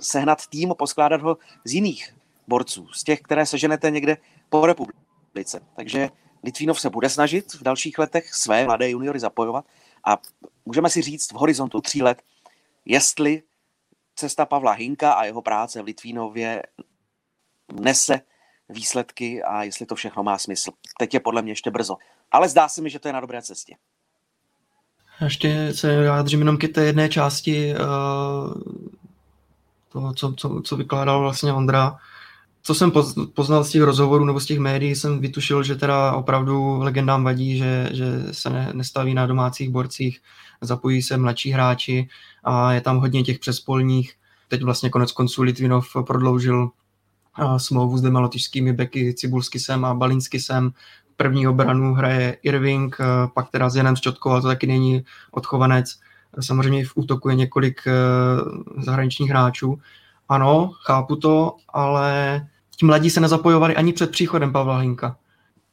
sehnat 0.01 0.47
tým 0.47 0.71
a 0.71 0.75
poskládat 0.75 1.23
ho 1.23 1.39
z 1.65 1.73
jiných 1.73 2.15
borců, 2.49 2.89
z 2.93 3.05
těch, 3.05 3.21
které 3.21 3.47
seženete 3.47 3.91
někde 3.91 4.17
po 4.49 4.67
republice. 4.67 5.61
Takže 5.77 6.09
Litvínov 6.45 6.81
se 6.81 6.91
bude 6.91 7.09
snažit 7.09 7.55
v 7.55 7.63
dalších 7.63 7.99
letech 7.99 8.35
své 8.35 8.65
mladé 8.65 8.91
juniory 8.91 9.21
zapojovat 9.21 9.65
a 10.05 10.19
můžeme 10.65 10.91
si 10.91 11.03
říct 11.03 11.33
v 11.33 11.35
horizontu 11.35 11.81
tří 11.81 12.03
let, 12.03 12.23
jestli 12.85 13.43
cesta 14.15 14.47
Pavla 14.47 14.73
Hinka 14.73 15.13
a 15.13 15.25
jeho 15.25 15.43
práce 15.43 15.83
v 15.83 15.85
Litvínově 15.85 16.63
nese 17.73 18.21
výsledky 18.69 19.43
a 19.43 19.63
jestli 19.63 19.87
to 19.87 19.95
všechno 19.95 20.23
má 20.23 20.39
smysl. 20.39 20.71
Teď 20.99 21.15
je 21.15 21.21
podle 21.21 21.43
mě 21.43 21.53
ještě 21.53 21.71
brzo. 21.71 21.97
Ale 22.31 22.49
zdá 22.49 22.69
se 22.69 22.83
mi, 22.83 22.91
že 22.91 22.99
to 22.99 23.09
je 23.09 23.13
na 23.13 23.21
dobré 23.21 23.43
cestě. 23.43 23.77
Ještě 25.21 25.69
se 25.75 26.01
vyjádřím 26.01 26.39
jenom 26.39 26.57
k 26.57 26.69
té 26.69 26.85
jedné 26.85 27.09
části 27.09 27.75
uh, 27.75 28.55
toho, 29.93 30.15
co, 30.15 30.35
co, 30.37 30.61
co 30.65 30.77
vykládal 30.77 31.21
vlastně 31.21 31.53
Ondra 31.53 31.99
co 32.63 32.75
jsem 32.75 32.93
poznal 33.35 33.65
z 33.65 33.71
těch 33.71 33.83
rozhovorů 33.83 34.25
nebo 34.25 34.41
z 34.41 34.47
těch 34.47 34.59
médií, 34.59 34.95
jsem 34.95 35.21
vytušil, 35.21 35.63
že 35.63 35.75
teda 35.75 36.13
opravdu 36.13 36.79
legendám 36.79 37.25
vadí, 37.25 37.59
že, 37.59 37.89
že 37.93 38.07
se 38.33 38.51
ne, 38.51 38.71
nestaví 38.73 39.15
na 39.15 39.27
domácích 39.27 39.71
borcích, 39.71 40.21
zapojí 40.61 41.03
se 41.03 41.17
mladší 41.17 41.51
hráči 41.51 42.09
a 42.45 42.73
je 42.73 42.81
tam 42.81 42.99
hodně 42.99 43.23
těch 43.23 43.39
přespolních, 43.39 44.15
teď 44.49 44.63
vlastně 44.63 44.91
konec 44.91 45.13
konců 45.13 45.43
Litvinov 45.43 45.87
prodloužil 46.07 46.71
smlouvu 47.57 47.99
s 47.99 48.01
dvěma 48.01 48.21
lotyšskými 48.21 48.73
beky 48.73 49.15
Cibulskisem 49.15 49.85
a 49.85 49.95
Balinskisem. 49.95 50.73
První 51.23 51.49
obranu 51.49 51.95
hraje 51.95 52.37
Irving, 52.43 52.97
pak 53.35 53.51
teda 53.51 53.71
s 53.71 53.77
Janem 53.77 53.97
Ščotkou, 53.97 54.31
ale 54.31 54.43
to 54.43 54.47
taky 54.47 54.67
není 54.67 55.05
odchovanec. 55.31 55.99
Samozřejmě 56.41 56.85
v 56.85 56.93
útoku 56.95 57.29
je 57.29 57.35
několik 57.35 57.81
zahraničních 58.79 59.31
hráčů. 59.31 59.81
Ano, 60.29 60.71
chápu 60.87 61.17
to, 61.17 61.57
ale 61.69 62.41
ti 62.77 62.87
mladí 62.87 63.11
se 63.11 63.21
nezapojovali 63.21 63.77
ani 63.77 63.93
před 63.93 64.11
příchodem 64.11 64.53
Pavla 64.53 64.77
Hlinka. 64.77 65.17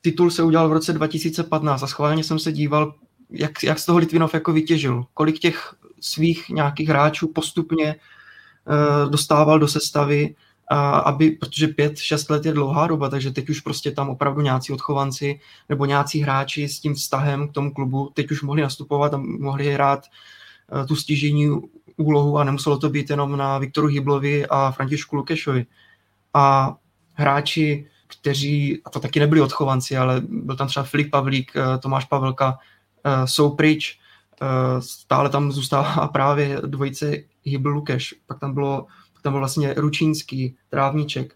Titul 0.01 0.31
se 0.31 0.43
udělal 0.43 0.69
v 0.69 0.73
roce 0.73 0.93
2015 0.93 1.83
a 1.83 1.87
schválně 1.87 2.23
jsem 2.23 2.39
se 2.39 2.51
díval, 2.51 2.93
jak, 3.29 3.63
jak 3.63 3.79
z 3.79 3.85
toho 3.85 3.99
Litvinov 3.99 4.33
jako 4.33 4.53
vytěžil. 4.53 5.05
Kolik 5.13 5.39
těch 5.39 5.73
svých 6.01 6.49
nějakých 6.49 6.89
hráčů 6.89 7.27
postupně 7.27 7.95
uh, 7.95 9.11
dostával 9.11 9.59
do 9.59 9.67
sestavy, 9.67 10.35
a 10.69 10.99
aby, 10.99 11.31
protože 11.31 11.67
5-6 11.67 12.31
let 12.31 12.45
je 12.45 12.53
dlouhá 12.53 12.87
doba, 12.87 13.09
takže 13.09 13.31
teď 13.31 13.49
už 13.49 13.59
prostě 13.59 13.91
tam 13.91 14.09
opravdu 14.09 14.41
nějací 14.41 14.73
odchovanci 14.73 15.39
nebo 15.69 15.85
nějací 15.85 16.21
hráči 16.21 16.69
s 16.69 16.79
tím 16.79 16.93
vztahem 16.93 17.47
k 17.47 17.51
tomu 17.51 17.73
klubu 17.73 18.11
teď 18.13 18.31
už 18.31 18.41
mohli 18.41 18.61
nastupovat 18.61 19.13
a 19.13 19.17
mohli 19.17 19.73
hrát 19.73 20.05
uh, 20.71 20.85
tu 20.85 20.95
stížení 20.95 21.49
úlohu 21.97 22.37
a 22.37 22.43
nemuselo 22.43 22.77
to 22.77 22.89
být 22.89 23.09
jenom 23.09 23.37
na 23.37 23.57
Viktoru 23.57 23.87
Hyblovi 23.87 24.45
a 24.47 24.71
Františku 24.71 25.15
Lukešovi. 25.15 25.65
A 26.33 26.75
hráči, 27.13 27.87
kteří, 28.07 28.81
a 28.85 28.89
to 28.89 28.99
taky 28.99 29.19
nebyli 29.19 29.41
odchovanci, 29.41 29.97
ale 29.97 30.21
byl 30.21 30.55
tam 30.55 30.67
třeba 30.67 30.83
Filip 30.83 31.11
Pavlík, 31.11 31.51
eh, 31.55 31.77
Tomáš 31.77 32.05
Pavelka, 32.05 32.57
eh, 33.03 33.27
jsou 33.27 33.49
pryč, 33.49 33.99
eh, 34.41 34.81
stále 34.81 35.29
tam 35.29 35.51
zůstává 35.51 36.07
právě 36.13 36.61
dvojice 36.65 37.15
Hybl 37.43 37.69
Lukeš, 37.69 38.15
pak 38.27 38.39
tam 38.39 38.53
bylo 38.53 38.85
tam 39.21 39.33
byl 39.33 39.39
vlastně 39.39 39.73
Ručínský, 39.73 40.55
Trávníček. 40.69 41.35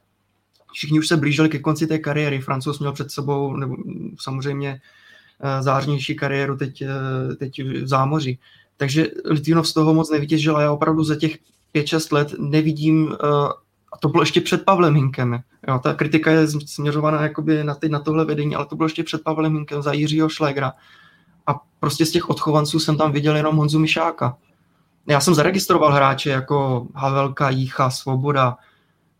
Všichni 0.74 1.00
už 1.00 1.08
se 1.08 1.18
blížili 1.18 1.50
ke 1.50 1.60
konci 1.60 1.88
té 1.88 1.98
kariéry. 1.98 2.42
Francouz 2.42 2.80
měl 2.80 2.92
před 2.92 3.12
sebou 3.12 3.56
nebo 3.56 3.76
samozřejmě 4.20 4.82
zářnější 5.60 6.16
kariéru 6.16 6.58
teď, 6.58 6.84
teď 7.38 7.64
v 7.64 7.88
zámoří. 7.88 8.40
Takže 8.78 9.08
Litvinov 9.26 9.68
z 9.68 9.74
toho 9.74 9.94
moc 9.94 10.12
nevytěžil 10.12 10.58
a 10.58 10.62
já 10.62 10.72
opravdu 10.72 11.04
za 11.04 11.16
těch 11.16 11.38
5-6 11.76 12.14
let 12.14 12.34
nevidím, 12.40 13.06
uh, 13.06 13.16
a 13.94 13.98
to 14.00 14.10
bylo 14.10 14.24
ještě 14.24 14.42
před 14.42 14.66
Pavlem 14.66 14.96
Hinkem. 14.96 15.40
Jo, 15.68 15.80
ta 15.80 15.94
kritika 15.94 16.32
je 16.32 16.48
směřovaná 16.48 17.22
jakoby 17.22 17.64
na, 17.64 17.76
teď 17.76 17.92
na 17.92 18.00
tohle 18.00 18.26
vedení, 18.26 18.56
ale 18.56 18.66
to 18.66 18.76
bylo 18.76 18.86
ještě 18.86 19.04
před 19.04 19.24
Pavlem 19.24 19.54
Hinkem 19.54 19.82
za 19.82 19.94
Jiřího 19.94 20.30
Šlegra. 20.30 20.74
A 21.48 21.62
prostě 21.80 22.06
z 22.06 22.12
těch 22.12 22.30
odchovanců 22.30 22.80
jsem 22.80 22.98
tam 22.98 23.12
viděl 23.12 23.36
jenom 23.36 23.56
Honzu 23.56 23.80
Mišáka. 23.80 24.38
Já 25.08 25.20
jsem 25.20 25.34
zaregistroval 25.34 25.94
hráče 25.94 26.30
jako 26.30 26.88
Havelka, 26.96 27.50
Jícha, 27.50 27.90
Svoboda, 27.90 28.58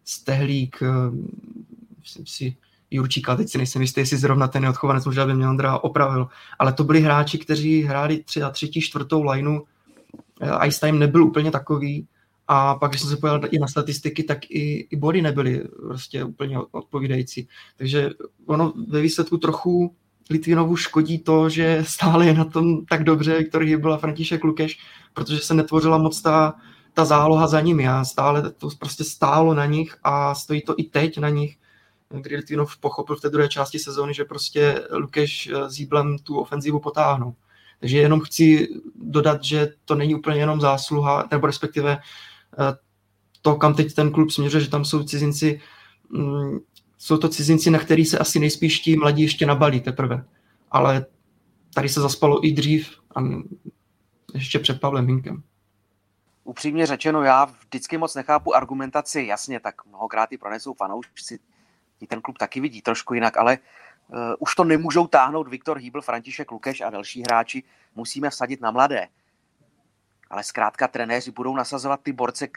Stehlík, 0.06 0.78
eh, 0.82 1.12
myslím 2.00 2.26
si, 2.26 2.56
Jurčíka, 2.92 3.36
teď 3.36 3.50
si 3.50 3.58
nejsem 3.58 3.82
jistý, 3.82 4.02
jestli 4.02 4.18
zrovna 4.18 4.48
ten 4.48 4.66
odchovanec, 4.66 5.06
možná 5.06 5.26
by 5.26 5.34
mě 5.34 5.48
Ondra 5.48 5.78
opravil, 5.78 6.28
ale 6.60 6.74
to 6.74 6.84
byli 6.84 7.02
hráči, 7.02 7.38
kteří 7.38 7.84
hráli 7.84 8.24
tři 8.24 8.42
a 8.42 8.50
třetí, 8.50 8.82
čtvrtou 8.82 9.24
lineu, 9.24 9.60
eh, 10.42 10.68
ice 10.68 10.80
time 10.80 11.00
nebyl 11.00 11.24
úplně 11.24 11.52
takový. 11.52 12.08
A 12.48 12.76
pak, 12.76 12.92
když 12.92 13.02
jsem 13.02 13.10
se 13.10 13.18
pojel 13.18 13.42
i 13.52 13.60
na 13.60 13.68
statistiky, 13.68 14.24
tak 14.24 14.46
i, 14.50 14.88
i 14.92 14.96
body 14.96 15.22
nebyly 15.22 15.64
prostě 15.88 16.24
úplně 16.24 16.60
odpovídající. 16.72 17.48
Takže 17.78 18.10
ono 18.46 18.74
ve 18.90 19.02
výsledku 19.02 19.38
trochu 19.38 19.96
Litvinovu 20.30 20.76
škodí 20.76 21.20
to, 21.20 21.50
že 21.50 21.84
stále 21.88 22.26
je 22.26 22.34
na 22.34 22.46
tom 22.46 22.86
tak 22.86 23.04
dobře 23.04 23.38
Viktor 23.38 23.64
Hybl 23.64 23.94
a 23.94 23.98
František 23.98 24.44
Lukeš, 24.44 24.80
protože 25.14 25.40
se 25.40 25.54
netvořila 25.54 25.98
moc 25.98 26.22
ta, 26.22 26.54
ta 26.94 27.06
záloha 27.06 27.48
za 27.48 27.62
nimi 27.62 27.88
a 27.88 28.06
stále 28.06 28.52
to 28.52 28.70
prostě 28.80 29.04
stálo 29.04 29.54
na 29.54 29.66
nich 29.66 29.98
a 30.04 30.36
stojí 30.36 30.62
to 30.62 30.76
i 30.78 30.84
teď 30.84 31.18
na 31.18 31.30
nich 31.30 31.58
kdy 32.22 32.36
Litvinov 32.36 32.78
pochopil 32.78 33.16
v 33.16 33.22
té 33.22 33.30
druhé 33.30 33.50
části 33.50 33.80
sezóny, 33.80 34.14
že 34.14 34.26
prostě 34.26 34.88
Lukeš 34.92 35.48
eh, 35.48 35.70
s 35.70 35.80
Jíblem 35.80 36.18
tu 36.18 36.38
ofenzivu 36.38 36.80
potáhnou. 36.80 37.36
Takže 37.80 37.98
jenom 37.98 38.20
chci 38.20 38.68
dodat, 38.96 39.44
že 39.44 39.74
to 39.86 39.96
není 39.96 40.16
úplně 40.16 40.40
jenom 40.40 40.62
zásluha, 40.62 41.28
nebo 41.32 41.48
respektive 41.48 41.98
eh, 42.60 42.78
to, 43.42 43.56
kam 43.56 43.74
teď 43.74 43.94
ten 43.94 44.12
klub 44.12 44.32
směřuje, 44.32 44.64
že 44.64 44.70
tam 44.70 44.86
jsou 44.86 45.04
cizinci, 45.04 45.62
mm, 46.10 46.60
jsou 46.98 47.18
to 47.18 47.30
cizinci, 47.30 47.72
na 47.72 47.80
který 47.80 48.06
se 48.06 48.18
asi 48.18 48.40
nejspíš 48.40 48.80
ti 48.80 48.96
mladí 48.96 49.24
ještě 49.24 49.46
nabalí 49.46 49.82
teprve. 49.82 50.26
Ale 50.72 51.06
tady 51.74 51.90
se 51.90 52.02
zaspalo 52.02 52.46
i 52.46 52.52
dřív 52.52 52.90
a 53.16 53.22
ještě 54.34 54.60
před 54.60 54.82
Pavlem 54.82 55.08
Hinkem. 55.08 55.44
Upřímně 56.44 56.86
řečeno, 56.86 57.24
já 57.24 57.46
vždycky 57.46 57.98
moc 57.98 58.16
nechápu 58.16 58.56
argumentaci, 58.56 59.22
jasně, 59.22 59.60
tak 59.60 59.86
mnohokrát 59.86 60.32
i 60.32 60.38
pronesou 60.38 60.74
fanoušci 60.74 61.40
ten 62.08 62.22
klub 62.22 62.38
taky 62.38 62.60
vidí 62.60 62.82
trošku 62.82 63.14
jinak, 63.14 63.38
ale 63.38 63.58
uh, 64.08 64.18
už 64.40 64.56
to 64.56 64.64
nemůžou 64.64 65.08
táhnout 65.08 65.48
Viktor 65.48 65.78
Hýbl, 65.78 66.02
František 66.02 66.52
Lukeš 66.52 66.82
a 66.82 66.90
další 66.90 67.22
hráči. 67.22 67.64
Musíme 67.96 68.30
vsadit 68.30 68.62
na 68.62 68.72
mladé. 68.72 69.08
Ale 70.30 70.44
zkrátka 70.44 70.88
trenéři 70.88 71.32
budou 71.32 71.56
nasazovat 71.56 72.00
ty 72.04 72.14
borce, 72.14 72.48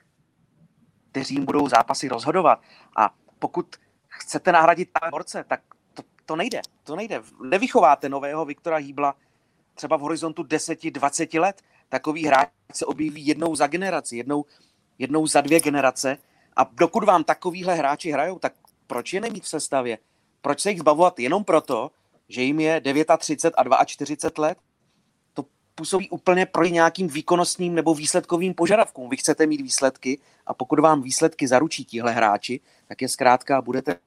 kteří 1.10 1.34
jim 1.34 1.44
budou 1.44 1.68
zápasy 1.68 2.08
rozhodovat. 2.08 2.60
A 2.96 3.14
pokud 3.38 3.76
chcete 4.08 4.52
nahradit 4.52 4.90
borce, 5.10 5.44
tak 5.48 5.60
to, 5.94 6.02
to 6.26 6.36
nejde. 6.36 6.60
To 6.84 6.96
nejde. 6.96 7.22
Nevychováte 7.42 8.08
nového 8.08 8.44
Viktora 8.44 8.76
Hýbla 8.76 9.14
třeba 9.76 9.96
v 9.96 10.00
horizontu 10.00 10.42
10-20 10.42 11.40
let. 11.40 11.62
Takový 11.88 12.26
hráč 12.26 12.48
se 12.72 12.86
objeví 12.86 13.26
jednou 13.26 13.56
za 13.56 13.66
generaci, 13.66 14.16
jednou, 14.16 14.44
jednou 14.98 15.26
za 15.26 15.40
dvě 15.40 15.60
generace. 15.60 16.18
A 16.56 16.70
dokud 16.72 17.04
vám 17.04 17.24
takovýhle 17.24 17.74
hráči 17.74 18.10
hrajou, 18.10 18.38
tak 18.38 18.52
proč 18.86 19.12
je 19.12 19.20
nemít 19.20 19.44
v 19.44 19.48
sestavě? 19.48 19.98
Proč 20.40 20.60
se 20.60 20.70
jich 20.70 20.78
zbavovat 20.78 21.18
jenom 21.18 21.44
proto, 21.44 21.90
že 22.28 22.42
jim 22.42 22.60
je 22.60 22.82
39 23.18 23.76
a 23.78 23.84
42 23.84 24.46
let? 24.46 24.58
To 25.34 25.44
působí 25.74 26.10
úplně 26.10 26.46
pro 26.46 26.64
nějakým 26.64 27.08
výkonnostním 27.08 27.74
nebo 27.74 27.94
výsledkovým 27.94 28.54
požadavkům. 28.54 29.10
Vy 29.10 29.16
chcete 29.16 29.46
mít 29.46 29.60
výsledky 29.60 30.18
a 30.46 30.54
pokud 30.54 30.80
vám 30.80 31.02
výsledky 31.02 31.48
zaručí 31.48 31.84
tihle 31.84 32.12
hráči, 32.12 32.60
tak 32.88 33.02
je 33.02 33.08
zkrátka 33.08 33.62
budete 33.62 33.98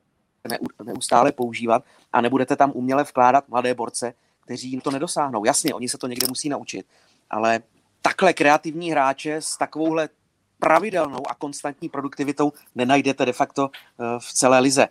neustále 0.83 1.31
používat 1.31 1.83
a 2.13 2.21
nebudete 2.21 2.55
tam 2.55 2.71
uměle 2.75 3.03
vkládat 3.03 3.49
mladé 3.49 3.73
borce, 3.73 4.13
kteří 4.49 4.71
jim 4.71 4.81
to 4.81 4.91
nedosáhnou. 4.91 5.45
Jasně, 5.45 5.73
oni 5.73 5.89
se 5.89 5.97
to 5.97 6.07
někde 6.07 6.27
musí 6.27 6.49
naučit, 6.49 6.85
ale 7.29 7.59
takhle 8.01 8.33
kreativní 8.33 8.91
hráče 8.91 9.35
s 9.35 9.57
takovouhle 9.57 10.09
pravidelnou 10.59 11.29
a 11.29 11.35
konstantní 11.35 11.89
produktivitou 11.89 12.53
nenajdete 12.75 13.25
de 13.25 13.33
facto 13.33 13.69
eh, 13.73 14.03
v 14.19 14.33
celé 14.33 14.59
lize. 14.59 14.87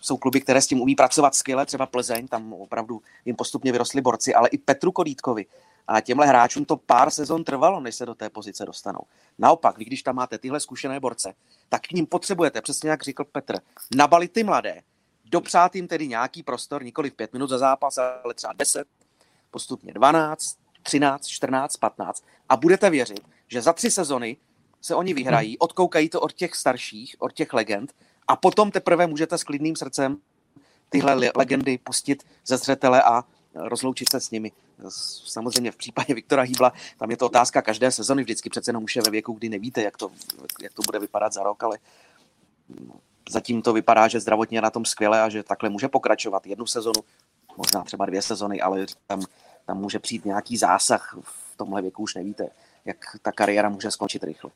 Jsou 0.00 0.16
kluby, 0.16 0.40
které 0.40 0.62
s 0.62 0.66
tím 0.66 0.80
umí 0.80 0.94
pracovat 0.94 1.34
skvěle, 1.34 1.66
třeba 1.66 1.86
Plzeň, 1.86 2.28
tam 2.28 2.52
opravdu 2.52 3.02
jim 3.24 3.36
postupně 3.36 3.72
vyrostli 3.72 4.00
borci, 4.00 4.34
ale 4.34 4.48
i 4.48 4.58
Petru 4.58 4.92
Kodítkovi. 4.92 5.46
A 5.86 6.00
těmhle 6.00 6.26
hráčům 6.26 6.64
to 6.64 6.76
pár 6.76 7.10
sezon 7.10 7.44
trvalo, 7.44 7.80
než 7.80 7.94
se 7.94 8.06
do 8.06 8.14
té 8.14 8.30
pozice 8.30 8.64
dostanou. 8.64 9.00
Naopak, 9.38 9.78
vy 9.78 9.84
když 9.84 10.02
tam 10.02 10.16
máte 10.16 10.38
tyhle 10.38 10.60
zkušené 10.60 11.00
borce, 11.00 11.34
tak 11.68 11.82
k 11.82 11.92
ním 11.92 12.06
potřebujete, 12.06 12.60
přesně 12.60 12.90
jak 12.90 13.02
řekl 13.02 13.24
Petr, 13.24 13.58
nabalit 13.96 14.32
ty 14.32 14.44
mladé, 14.44 14.82
dopřát 15.24 15.74
jim 15.74 15.88
tedy 15.88 16.08
nějaký 16.08 16.42
prostor, 16.42 16.84
nikoli 16.84 17.10
v 17.10 17.14
pět 17.14 17.32
minut 17.32 17.46
za 17.46 17.58
zápas, 17.58 17.98
ale 17.98 18.34
třeba 18.34 18.52
10, 18.52 18.88
postupně 19.58 19.92
12, 19.92 20.56
13, 20.82 21.26
14, 21.26 21.76
15 21.76 22.24
a 22.48 22.56
budete 22.56 22.90
věřit, 22.90 23.20
že 23.48 23.62
za 23.62 23.72
tři 23.72 23.90
sezony 23.90 24.36
se 24.80 24.94
oni 24.94 25.14
vyhrají, 25.14 25.58
odkoukají 25.58 26.08
to 26.08 26.20
od 26.20 26.32
těch 26.32 26.54
starších, 26.54 27.16
od 27.18 27.32
těch 27.32 27.52
legend 27.52 27.94
a 28.28 28.36
potom 28.36 28.70
teprve 28.70 29.06
můžete 29.06 29.38
s 29.38 29.44
klidným 29.44 29.76
srdcem 29.76 30.16
tyhle 30.88 31.30
legendy 31.36 31.78
pustit 31.78 32.22
ze 32.46 32.56
zřetele 32.56 33.02
a 33.02 33.24
rozloučit 33.54 34.10
se 34.10 34.20
s 34.20 34.30
nimi. 34.30 34.52
Samozřejmě 35.26 35.72
v 35.72 35.76
případě 35.76 36.14
Viktora 36.14 36.42
Hýbla, 36.42 36.72
tam 36.98 37.10
je 37.10 37.16
to 37.16 37.26
otázka 37.26 37.62
každé 37.62 37.90
sezony, 37.90 38.22
vždycky 38.22 38.50
přece 38.50 38.70
jenom 38.70 38.84
už 38.84 38.96
je 38.96 39.02
ve 39.02 39.10
věku, 39.10 39.32
kdy 39.32 39.48
nevíte, 39.48 39.82
jak 39.82 39.96
to, 39.96 40.10
jak 40.62 40.74
to 40.74 40.82
bude 40.86 40.98
vypadat 40.98 41.32
za 41.32 41.42
rok, 41.42 41.64
ale 41.64 41.78
zatím 43.30 43.62
to 43.62 43.72
vypadá, 43.72 44.08
že 44.08 44.20
zdravotně 44.20 44.58
je 44.58 44.62
na 44.62 44.70
tom 44.70 44.84
skvěle 44.84 45.22
a 45.22 45.28
že 45.28 45.42
takhle 45.42 45.68
může 45.68 45.88
pokračovat 45.88 46.46
jednu 46.46 46.66
sezonu, 46.66 47.02
možná 47.56 47.84
třeba 47.84 48.06
dvě 48.06 48.22
sezony, 48.22 48.60
ale 48.60 48.86
tam, 49.06 49.22
tam 49.68 49.78
může 49.78 49.98
přijít 49.98 50.24
nějaký 50.24 50.56
zásah, 50.56 51.18
v 51.22 51.56
tomhle 51.56 51.82
věku 51.82 52.02
už 52.02 52.14
nevíte, 52.14 52.46
jak 52.84 52.96
ta 53.22 53.32
kariéra 53.32 53.68
může 53.68 53.90
skončit 53.90 54.24
rychle. 54.24 54.50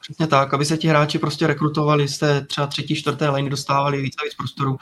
Přesně 0.00 0.26
tak, 0.26 0.54
aby 0.54 0.64
se 0.64 0.76
ti 0.76 0.88
hráči 0.88 1.18
prostě 1.18 1.46
rekrutovali 1.46 2.06
té 2.08 2.40
třeba 2.40 2.66
třetí, 2.66 2.96
čtvrté 2.96 3.30
liny, 3.30 3.50
dostávali 3.50 4.02
víc 4.02 4.14
a 4.20 4.24
víc 4.24 4.34
prostoru, 4.34 4.78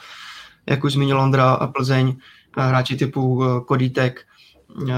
jak 0.65 0.83
už 0.83 0.93
zmínil 0.93 1.21
Ondra 1.21 1.51
a 1.53 1.67
Plzeň, 1.67 2.17
hráči 2.57 2.95
typu 2.95 3.43
eh, 3.43 3.61
Kodítek, 3.65 4.25
eh, 4.89 4.93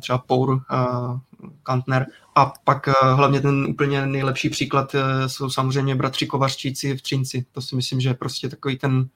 třeba 0.00 0.18
Pour, 0.18 0.60
eh, 0.72 0.76
Kantner 1.62 2.06
a 2.34 2.52
pak 2.64 2.88
hlavně 3.02 3.40
ten 3.40 3.66
úplně 3.68 4.06
nejlepší 4.06 4.50
příklad 4.50 4.94
jsou 5.26 5.50
samozřejmě 5.50 5.94
bratři 5.94 6.26
Kovařčíci 6.26 6.96
v 6.96 7.02
Třinci. 7.02 7.46
To 7.52 7.60
si 7.60 7.76
myslím, 7.76 8.00
že 8.00 8.08
je 8.08 8.14
prostě 8.14 8.48
takový 8.48 8.78
ten 8.78 9.08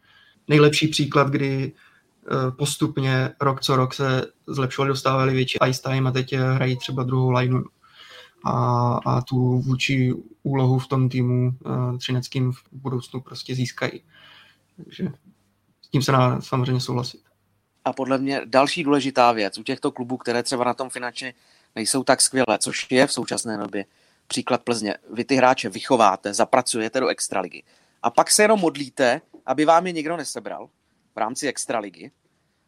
nejlepší 0.48 0.88
příklad, 0.88 1.28
kdy 1.28 1.72
postupně 2.58 3.30
rok 3.40 3.60
co 3.60 3.76
rok 3.76 3.94
se 3.94 4.26
zlepšovali, 4.46 4.88
dostávali 4.88 5.34
větší 5.34 5.58
ice 5.68 5.82
time 5.82 6.06
a 6.06 6.10
teď 6.10 6.32
hrají 6.32 6.76
třeba 6.76 7.02
druhou 7.02 7.30
lineu 7.30 7.62
a, 8.44 8.98
a 9.06 9.20
tu 9.20 9.60
vůči 9.60 10.14
úlohu 10.42 10.78
v 10.78 10.88
tom 10.88 11.08
týmu 11.08 11.52
uh, 11.64 11.98
třineckým 11.98 12.52
v 12.52 12.62
budoucnu 12.72 13.20
prostě 13.20 13.54
získají. 13.54 14.02
Takže 14.76 15.08
s 15.82 15.88
tím 15.88 16.02
se 16.02 16.12
dá 16.12 16.40
samozřejmě 16.40 16.80
souhlasit. 16.80 17.20
A 17.84 17.92
podle 17.92 18.18
mě 18.18 18.40
další 18.44 18.84
důležitá 18.84 19.32
věc 19.32 19.58
u 19.58 19.62
těchto 19.62 19.92
klubů, 19.92 20.16
které 20.16 20.42
třeba 20.42 20.64
na 20.64 20.74
tom 20.74 20.90
finančně 20.90 21.34
nejsou 21.74 22.04
tak 22.04 22.20
skvělé, 22.20 22.58
což 22.58 22.86
je 22.90 23.06
v 23.06 23.12
současné 23.12 23.58
době 23.58 23.84
příklad 24.26 24.62
Plzně. 24.62 24.94
Vy 25.12 25.24
ty 25.24 25.36
hráče 25.36 25.68
vychováte, 25.68 26.34
zapracujete 26.34 27.00
do 27.00 27.08
extraligy 27.08 27.62
a 28.02 28.10
pak 28.10 28.30
se 28.30 28.42
jenom 28.42 28.60
modlíte, 28.60 29.20
aby 29.46 29.64
vám 29.64 29.86
je 29.86 29.92
někdo 29.92 30.16
nesebral 30.16 30.68
v 31.18 31.20
rámci 31.20 31.48
extraligy, 31.48 32.10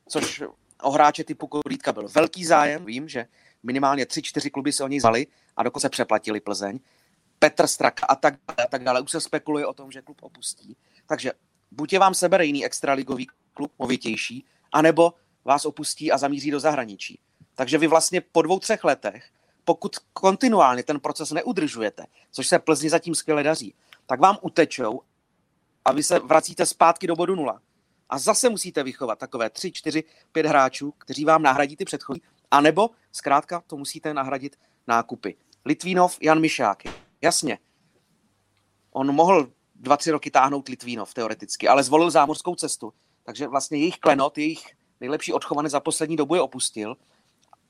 což 0.08 0.42
o 0.82 0.90
hráče 0.90 1.24
typu 1.24 1.46
Korýtka 1.46 1.92
byl 1.92 2.08
velký 2.08 2.44
zájem. 2.44 2.84
Vím, 2.84 3.08
že 3.08 3.26
minimálně 3.62 4.06
tři, 4.06 4.22
čtyři 4.22 4.50
kluby 4.50 4.72
se 4.72 4.84
o 4.84 4.88
něj 4.88 5.00
zvali 5.00 5.26
a 5.56 5.62
dokonce 5.62 5.88
přeplatili 5.88 6.40
Plzeň. 6.40 6.80
Petr 7.38 7.66
Straka 7.66 8.06
a 8.06 8.14
tak, 8.14 8.34
a 8.48 8.66
tak 8.66 8.84
dále. 8.84 9.00
Už 9.00 9.10
se 9.10 9.20
spekuluje 9.20 9.66
o 9.66 9.72
tom, 9.72 9.90
že 9.90 10.02
klub 10.02 10.22
opustí. 10.22 10.76
Takže 11.06 11.32
buď 11.70 11.92
je 11.92 11.98
vám 11.98 12.14
sebere 12.14 12.44
jiný 12.44 12.64
extraligový 12.64 13.26
klub, 13.54 13.72
movitější, 13.78 14.44
anebo 14.72 15.14
vás 15.44 15.64
opustí 15.64 16.12
a 16.12 16.18
zamíří 16.18 16.50
do 16.50 16.60
zahraničí. 16.60 17.18
Takže 17.54 17.78
vy 17.78 17.86
vlastně 17.86 18.20
po 18.20 18.42
dvou, 18.42 18.58
třech 18.58 18.84
letech, 18.84 19.30
pokud 19.64 19.96
kontinuálně 20.12 20.82
ten 20.82 21.00
proces 21.00 21.30
neudržujete, 21.30 22.06
což 22.30 22.48
se 22.48 22.58
Plzni 22.58 22.90
zatím 22.90 23.14
skvěle 23.14 23.42
daří, 23.42 23.74
tak 24.06 24.20
vám 24.20 24.38
utečou 24.42 25.00
a 25.84 25.92
vy 25.92 26.02
se 26.02 26.18
vracíte 26.18 26.66
zpátky 26.66 27.06
do 27.06 27.16
bodu 27.16 27.34
nula. 27.34 27.60
A 28.10 28.18
zase 28.18 28.48
musíte 28.48 28.82
vychovat 28.82 29.18
takové 29.18 29.50
tři, 29.50 29.72
čtyři, 29.72 30.04
pět 30.32 30.46
hráčů, 30.46 30.94
kteří 30.98 31.24
vám 31.24 31.42
nahradí 31.42 31.76
ty 31.76 31.84
předchozí, 31.84 32.22
anebo 32.50 32.90
zkrátka 33.12 33.62
to 33.66 33.76
musíte 33.76 34.14
nahradit 34.14 34.56
nákupy. 34.86 35.36
Litvínov, 35.64 36.18
Jan 36.22 36.40
Mišák. 36.40 36.82
Jasně. 37.22 37.58
On 38.90 39.14
mohl 39.14 39.52
dva, 39.74 39.96
tři 39.96 40.10
roky 40.10 40.30
táhnout 40.30 40.68
Litvínov 40.68 41.14
teoreticky, 41.14 41.68
ale 41.68 41.82
zvolil 41.82 42.10
zámořskou 42.10 42.54
cestu. 42.54 42.92
Takže 43.22 43.48
vlastně 43.48 43.78
jejich 43.78 43.98
klenot, 43.98 44.38
jejich 44.38 44.76
nejlepší 45.00 45.32
odchovaný 45.32 45.68
za 45.68 45.80
poslední 45.80 46.16
dobu 46.16 46.34
je 46.34 46.40
opustil. 46.40 46.96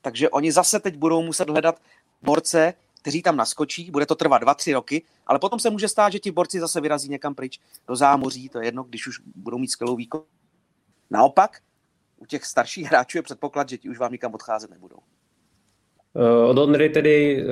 Takže 0.00 0.30
oni 0.30 0.52
zase 0.52 0.80
teď 0.80 0.96
budou 0.96 1.22
muset 1.22 1.50
hledat 1.50 1.82
borce, 2.22 2.74
kteří 3.02 3.22
tam 3.22 3.36
naskočí, 3.36 3.90
bude 3.90 4.06
to 4.06 4.14
trvat 4.14 4.38
dva, 4.38 4.54
tři 4.54 4.72
roky, 4.72 5.02
ale 5.26 5.38
potom 5.38 5.58
se 5.58 5.70
může 5.70 5.88
stát, 5.88 6.12
že 6.12 6.18
ti 6.18 6.30
borci 6.30 6.60
zase 6.60 6.80
vyrazí 6.80 7.08
někam 7.08 7.34
pryč 7.34 7.60
do 7.88 7.96
zámoří, 7.96 8.48
to 8.48 8.58
je 8.58 8.64
jedno, 8.64 8.82
když 8.82 9.06
už 9.06 9.18
budou 9.34 9.58
mít 9.58 9.70
skvělou 9.70 9.96
výkon. 9.96 10.22
Naopak, 11.10 11.60
u 12.16 12.26
těch 12.26 12.44
starších 12.44 12.86
hráčů 12.86 13.18
je 13.18 13.22
předpoklad, 13.22 13.68
že 13.68 13.78
ti 13.78 13.88
už 13.88 13.98
vám 13.98 14.12
nikam 14.12 14.34
odcházet 14.34 14.70
nebudou. 14.70 14.98
Eh, 16.16 16.46
od 16.46 16.58
Ondry 16.58 16.88
tedy 16.88 17.44
uh, 17.44 17.50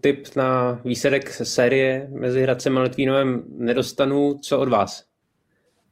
tip 0.00 0.36
na 0.36 0.80
výsledek 0.84 1.30
série 1.30 2.08
mezi 2.12 2.42
Hradcem 2.42 2.78
a 2.78 2.82
Litvínovem 2.82 3.42
nedostanu. 3.48 4.38
Co 4.42 4.60
od 4.60 4.68
vás? 4.68 5.04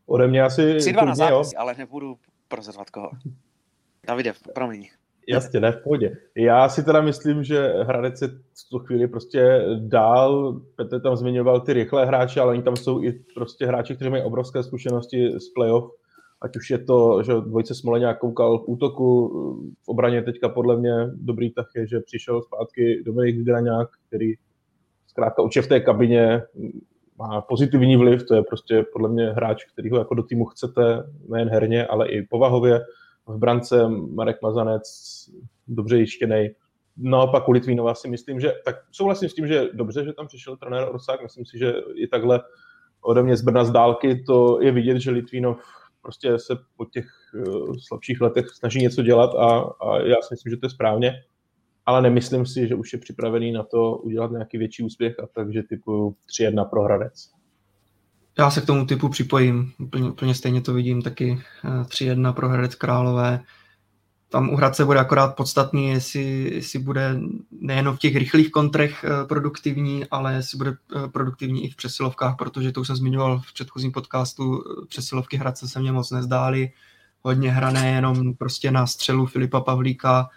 Ode 0.07 0.29
mě 0.29 0.43
asi... 0.43 0.63
3-2 0.63 1.07
na 1.07 1.15
zápas, 1.15 1.53
ale 1.57 1.75
nebudu 1.79 2.19
prozorovat 2.49 2.91
koho. 2.91 3.11
Davide, 4.07 4.35
promiň. 4.55 4.89
Jasně, 5.29 5.61
ne, 5.61 5.73
v 5.73 5.83
pohodě. 5.83 6.17
Já 6.37 6.69
si 6.69 6.85
teda 6.85 7.01
myslím, 7.01 7.45
že 7.45 7.75
Hradec 7.83 8.23
je 8.23 8.29
v 8.29 8.69
tu 8.71 8.79
chvíli 8.79 9.09
prostě 9.09 9.65
dál, 9.79 10.61
Petr 10.77 11.01
tam 11.01 11.17
zmiňoval 11.17 11.61
ty 11.61 11.73
rychlé 11.73 12.07
hráče, 12.07 12.41
ale 12.41 12.53
oni 12.53 12.63
tam 12.63 12.77
jsou 12.77 13.03
i 13.03 13.13
prostě 13.35 13.67
hráči, 13.67 13.95
kteří 13.95 14.11
mají 14.11 14.23
obrovské 14.23 14.63
zkušenosti 14.63 15.33
z 15.41 15.49
playoff, 15.49 15.91
ať 16.41 16.57
už 16.57 16.71
je 16.71 16.79
to, 16.79 17.23
že 17.23 17.33
dvojce 17.33 17.75
Smoleňák 17.75 18.19
koukal 18.19 18.59
v 18.59 18.69
útoku, 18.69 19.29
v 19.83 19.89
obraně 19.89 20.23
teďka 20.23 20.49
podle 20.49 20.77
mě 20.77 20.95
dobrý 21.15 21.51
tak 21.51 21.67
je, 21.77 21.87
že 21.87 22.01
přišel 22.01 22.43
zpátky 22.43 23.03
Dominik 23.07 23.37
Graňák, 23.37 23.89
který 24.07 24.35
zkrátka 25.07 25.43
určitě 25.43 25.63
v 25.63 25.69
té 25.69 25.81
kabině 25.81 26.43
má 27.19 27.41
pozitivní 27.41 27.97
vliv, 27.97 28.27
to 28.27 28.35
je 28.35 28.43
prostě 28.43 28.85
podle 28.93 29.09
mě 29.09 29.31
hráč, 29.31 29.65
který 29.65 29.91
ho 29.91 29.99
jako 29.99 30.15
do 30.15 30.23
týmu 30.23 30.45
chcete, 30.45 31.03
nejen 31.29 31.49
herně, 31.49 31.87
ale 31.87 32.09
i 32.09 32.23
povahově. 32.23 32.81
V 33.29 33.39
brance 33.39 33.89
Marek 33.89 34.43
Mazanec, 34.43 34.83
dobře 35.69 35.99
jištěný. 35.99 36.49
Naopak 36.97 37.49
u 37.49 37.53
Litvínova 37.53 37.95
si 37.95 38.09
myslím, 38.09 38.41
že 38.41 38.53
tak 38.65 38.77
souhlasím 38.91 39.29
s 39.29 39.35
tím, 39.35 39.47
že 39.47 39.69
dobře, 39.73 40.05
že 40.05 40.13
tam 40.13 40.27
přišel 40.27 40.57
trenér 40.57 40.89
Orsák, 40.89 41.23
myslím 41.23 41.47
si, 41.47 41.59
že 41.59 41.75
i 41.95 42.07
takhle 42.07 42.41
ode 43.01 43.23
mě 43.23 43.37
z 43.37 43.43
Brna 43.43 43.65
z 43.65 43.71
dálky 43.71 44.23
to 44.23 44.63
je 44.63 44.73
vidět, 44.73 45.01
že 45.01 45.11
Litvínov 45.11 45.59
prostě 46.03 46.39
se 46.39 46.57
po 46.77 46.85
těch 46.85 47.07
uh, 47.35 47.75
slabších 47.87 48.21
letech 48.21 48.49
snaží 48.49 48.79
něco 48.79 49.03
dělat 49.03 49.35
a, 49.35 49.59
a 49.61 49.99
já 49.99 50.17
si 50.23 50.29
myslím, 50.31 50.51
že 50.51 50.57
to 50.57 50.67
je 50.67 50.71
správně, 50.71 51.13
ale 51.87 52.03
nemyslím 52.03 52.47
si, 52.47 52.69
že 52.69 52.75
už 52.75 52.93
je 52.93 52.99
připravený 52.99 53.53
na 53.53 53.63
to 53.63 53.97
udělat 53.97 54.31
nějaký 54.31 54.59
větší 54.59 54.83
úspěch 54.83 55.21
a 55.21 55.27
takže 55.27 55.63
typu 55.63 56.17
3-1 56.41 56.69
pro 56.69 56.83
Hradec. 56.83 57.38
Já 58.39 58.51
se 58.51 58.61
k 58.61 58.67
tomu 58.67 58.87
typu 58.87 59.09
připojím, 59.09 59.73
úplně, 59.79 60.11
úplně 60.11 60.35
stejně 60.35 60.61
to 60.61 60.75
vidím, 60.75 61.03
taky 61.03 61.43
3-1 61.65 62.29
eh, 62.29 62.33
pro 62.33 62.49
Hradec 62.49 62.75
Králové. 62.75 63.41
Tam 64.29 64.49
u 64.49 64.57
Hradce 64.57 64.85
bude 64.85 65.01
akorát 65.01 65.37
podstatný, 65.37 65.89
jestli, 65.89 66.51
jestli 66.55 66.79
bude 66.79 67.21
nejen 67.51 67.91
v 67.91 67.99
těch 67.99 68.17
rychlých 68.17 68.51
kontrech 68.51 69.05
eh, 69.05 69.27
produktivní, 69.27 70.07
ale 70.11 70.35
jestli 70.35 70.59
bude 70.59 70.71
eh, 70.71 71.09
produktivní 71.09 71.65
i 71.65 71.71
v 71.71 71.77
přesilovkách, 71.77 72.37
protože 72.37 72.73
to 72.73 72.81
už 72.81 72.87
jsem 72.87 72.97
zmiňoval 72.97 73.41
v 73.41 73.53
předchozím 73.53 73.93
podcastu, 73.93 74.65
přesilovky 74.89 75.37
Hradce 75.37 75.69
se 75.69 75.81
mě 75.81 75.93
moc 75.93 76.11
nezdály, 76.11 76.73
hodně 77.23 77.51
hrané 77.51 77.91
jenom 77.91 78.35
prostě 78.35 78.71
na 78.71 78.87
střelu 78.87 79.27
Filipa 79.27 79.61
Pavlíka, 79.61 80.29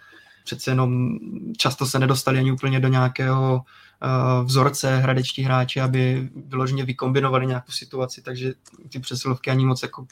přece 0.44 0.70
jenom 0.70 1.18
často 1.56 1.86
se 1.86 1.98
nedostali 1.98 2.38
ani 2.38 2.52
úplně 2.52 2.80
do 2.80 2.88
nějakého 2.88 3.54
uh, 3.54 4.46
vzorce 4.46 4.96
hradečtí 4.96 5.42
hráči, 5.42 5.80
aby 5.80 6.28
vyloženě 6.46 6.84
vykombinovali 6.84 7.46
nějakou 7.46 7.72
situaci, 7.72 8.22
takže 8.22 8.52
ty 8.88 8.98
přesilovky 8.98 9.50
ani 9.50 9.66
moc 9.66 9.82
jako 9.82 10.06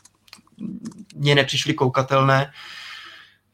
mě 1.15 1.35
nepřišly 1.35 1.75
koukatelné. 1.75 2.53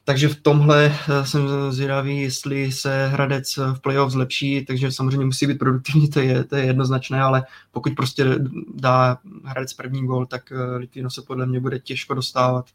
Takže 0.08 0.28
v 0.28 0.42
tomhle 0.42 0.84
eh, 0.86 1.26
jsem 1.26 1.48
zvědavý, 1.72 2.20
jestli 2.20 2.72
se 2.72 3.08
Hradec 3.08 3.56
v 3.56 3.80
playoff 3.80 4.12
zlepší, 4.12 4.64
takže 4.64 4.92
samozřejmě 4.92 5.26
musí 5.26 5.46
být 5.46 5.58
produktivní, 5.58 6.10
to 6.10 6.20
je, 6.20 6.44
to 6.44 6.56
je 6.56 6.64
jednoznačné, 6.64 7.22
ale 7.22 7.44
pokud 7.70 7.92
prostě 7.96 8.24
dá 8.74 9.18
Hradec 9.44 9.74
první 9.74 10.06
gol, 10.06 10.26
tak 10.26 10.52
eh, 10.52 10.76
Litvino 10.76 11.10
se 11.10 11.22
podle 11.22 11.46
mě 11.46 11.60
bude 11.60 11.78
těžko 11.78 12.14
dostávat 12.14 12.66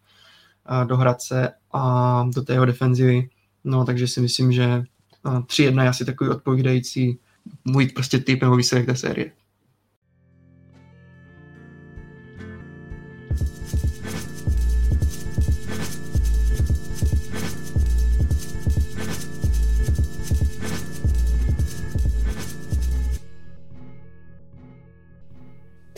do 0.86 0.98
Hradce 0.98 1.54
a 1.74 2.24
do 2.36 2.42
té 2.42 2.54
jeho 2.54 2.66
defenzivy. 2.66 3.30
No, 3.64 3.86
takže 3.86 4.08
si 4.08 4.22
myslím, 4.22 4.52
že 4.52 4.84
3-1 5.24 5.82
je 5.84 5.90
asi 5.90 6.06
takový 6.06 6.30
odpovídající 6.30 7.20
můj 7.66 7.88
prostě 7.88 8.20
typ 8.20 8.42
nebo 8.42 8.56
výsledek 8.56 8.86
té 8.86 8.96
série. 8.96 9.32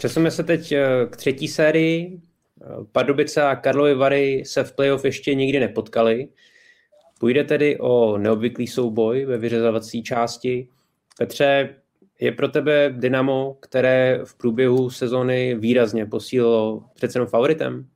Přesuneme 0.04 0.32
se 0.32 0.44
teď 0.44 0.72
eh, 0.72 0.86
k 1.10 1.18
třetí 1.18 1.48
sérii. 1.48 2.22
Eh, 2.62 2.66
Pardubice 2.92 3.44
a 3.44 3.56
Karlovy 3.56 3.96
Vary 3.96 4.44
se 4.46 4.64
v 4.64 4.76
playoff 4.76 5.06
ještě 5.06 5.36
nikdy 5.36 5.60
nepotkali. 5.60 6.28
Půjde 7.24 7.44
tedy 7.44 7.80
o 7.80 8.18
neobvyklý 8.18 8.68
souboj 8.68 9.26
ve 9.26 9.38
vyřazovací 9.38 10.04
části. 10.04 10.68
Petře, 11.18 11.76
je 12.20 12.32
pro 12.32 12.48
tebe 12.48 12.94
Dynamo, 12.98 13.54
které 13.54 14.20
v 14.24 14.36
průběhu 14.38 14.90
sezony 14.90 15.56
výrazně 15.56 16.06
posílilo 16.06 16.84
přece 16.96 17.18
jenom 17.18 17.30
favoritem? 17.30 17.88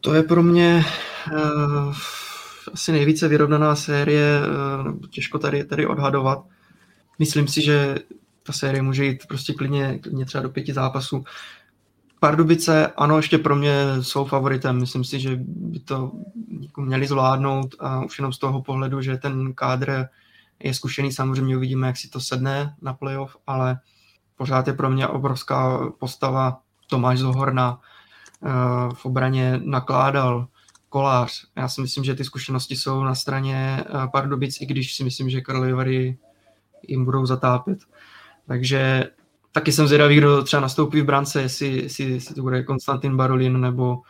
To 0.00 0.14
je 0.14 0.22
pro 0.22 0.42
mě 0.42 0.84
uh, 1.32 1.94
asi 2.72 2.92
nejvíce 2.92 3.28
vyrovnaná 3.28 3.76
série, 3.76 4.40
uh, 4.86 5.00
těžko 5.10 5.38
tady, 5.38 5.64
tady 5.64 5.86
odhadovat. 5.86 6.44
Myslím 7.18 7.48
si, 7.48 7.62
že 7.62 7.94
ta 8.42 8.52
série 8.52 8.82
může 8.82 9.04
jít 9.04 9.26
prostě 9.28 9.52
klidně, 9.52 9.98
klidně 10.02 10.24
třeba 10.24 10.42
do 10.42 10.50
pěti 10.50 10.72
zápasů. 10.72 11.24
Pardubice, 12.26 12.86
ano, 12.86 13.16
ještě 13.16 13.38
pro 13.38 13.56
mě 13.56 13.72
jsou 14.00 14.24
favoritem. 14.24 14.80
Myslím 14.80 15.04
si, 15.04 15.20
že 15.20 15.30
by 15.46 15.78
to 15.78 16.12
jako 16.60 16.80
měli 16.80 17.06
zvládnout 17.06 17.74
a 17.80 18.04
už 18.04 18.18
jenom 18.18 18.32
z 18.32 18.38
toho 18.38 18.62
pohledu, 18.62 19.00
že 19.00 19.16
ten 19.16 19.54
kádr 19.54 20.08
je 20.58 20.74
zkušený, 20.74 21.12
samozřejmě 21.12 21.56
uvidíme, 21.56 21.86
jak 21.86 21.96
si 21.96 22.08
to 22.08 22.20
sedne 22.20 22.74
na 22.82 22.94
playoff, 22.94 23.36
ale 23.46 23.80
pořád 24.36 24.66
je 24.66 24.72
pro 24.72 24.90
mě 24.90 25.08
obrovská 25.08 25.90
postava 25.98 26.60
Tomáš 26.86 27.18
Zohorna 27.18 27.80
eh, 28.44 28.48
v 28.94 29.06
obraně 29.06 29.60
nakládal 29.64 30.46
kolář. 30.88 31.46
Já 31.56 31.68
si 31.68 31.80
myslím, 31.80 32.04
že 32.04 32.14
ty 32.14 32.24
zkušenosti 32.24 32.76
jsou 32.76 33.04
na 33.04 33.14
straně 33.14 33.84
eh, 33.86 34.08
Pardubic, 34.12 34.60
i 34.60 34.66
když 34.66 34.94
si 34.94 35.04
myslím, 35.04 35.30
že 35.30 35.40
Karlovy 35.40 36.18
jim 36.88 37.04
budou 37.04 37.26
zatápět. 37.26 37.78
Takže 38.46 39.10
taky 39.56 39.72
jsem 39.72 39.86
zvědavý, 39.86 40.16
kdo 40.16 40.42
třeba 40.42 40.60
nastoupí 40.60 41.00
v 41.00 41.04
brance, 41.04 41.42
jestli, 41.42 41.82
jestli, 41.82 42.04
jestli 42.04 42.34
to 42.34 42.42
bude 42.42 42.62
Konstantin 42.62 43.16
Barolin 43.16 43.60
nebo, 43.60 44.02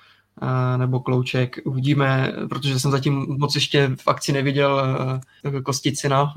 nebo 0.76 1.00
Klouček. 1.00 1.58
Uvidíme, 1.64 2.32
protože 2.48 2.80
jsem 2.80 2.90
zatím 2.90 3.26
moc 3.38 3.54
ještě 3.54 3.96
v 4.00 4.08
akci 4.08 4.32
neviděl 4.32 4.98
Kosticina, 5.62 6.34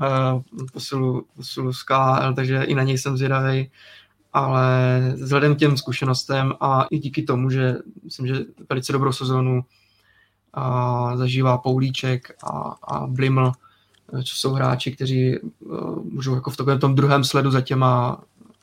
posilu, 0.72 1.24
posilu 1.36 1.72
z 1.72 1.82
KL, 1.82 2.34
takže 2.34 2.62
i 2.62 2.74
na 2.74 2.82
něj 2.82 2.98
jsem 2.98 3.16
zvědavý. 3.16 3.70
Ale 4.32 5.00
vzhledem 5.14 5.56
k 5.56 5.58
těm 5.58 5.76
zkušenostem 5.76 6.52
a 6.60 6.86
i 6.90 6.98
díky 6.98 7.22
tomu, 7.22 7.50
že 7.50 7.76
myslím, 8.04 8.26
že 8.26 8.34
velice 8.68 8.92
dobrou 8.92 9.12
sezónu 9.12 9.64
a 10.54 11.16
zažívá 11.16 11.58
Poulíček 11.58 12.30
a, 12.44 12.76
a 12.82 13.06
Bliml, 13.06 13.52
co 14.24 14.34
jsou 14.34 14.52
hráči, 14.52 14.92
kteří 14.92 15.38
můžou 16.02 16.34
jako 16.34 16.50
v 16.50 16.56
takovém 16.56 16.78
tom 16.78 16.94
druhém 16.94 17.24
sledu 17.24 17.50
za 17.50 17.60
těma 17.60 18.18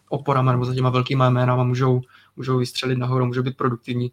oporama 0.10 0.52
nebo 0.52 0.66
za 0.66 0.76
těma 0.76 0.90
velkýma 0.90 1.30
jménama 1.30 1.64
můžou, 1.64 2.02
můžou 2.36 2.58
vystřelit 2.58 2.98
nahoru, 2.98 3.26
můžou 3.26 3.44
být 3.44 3.58
produktivní, 3.58 4.12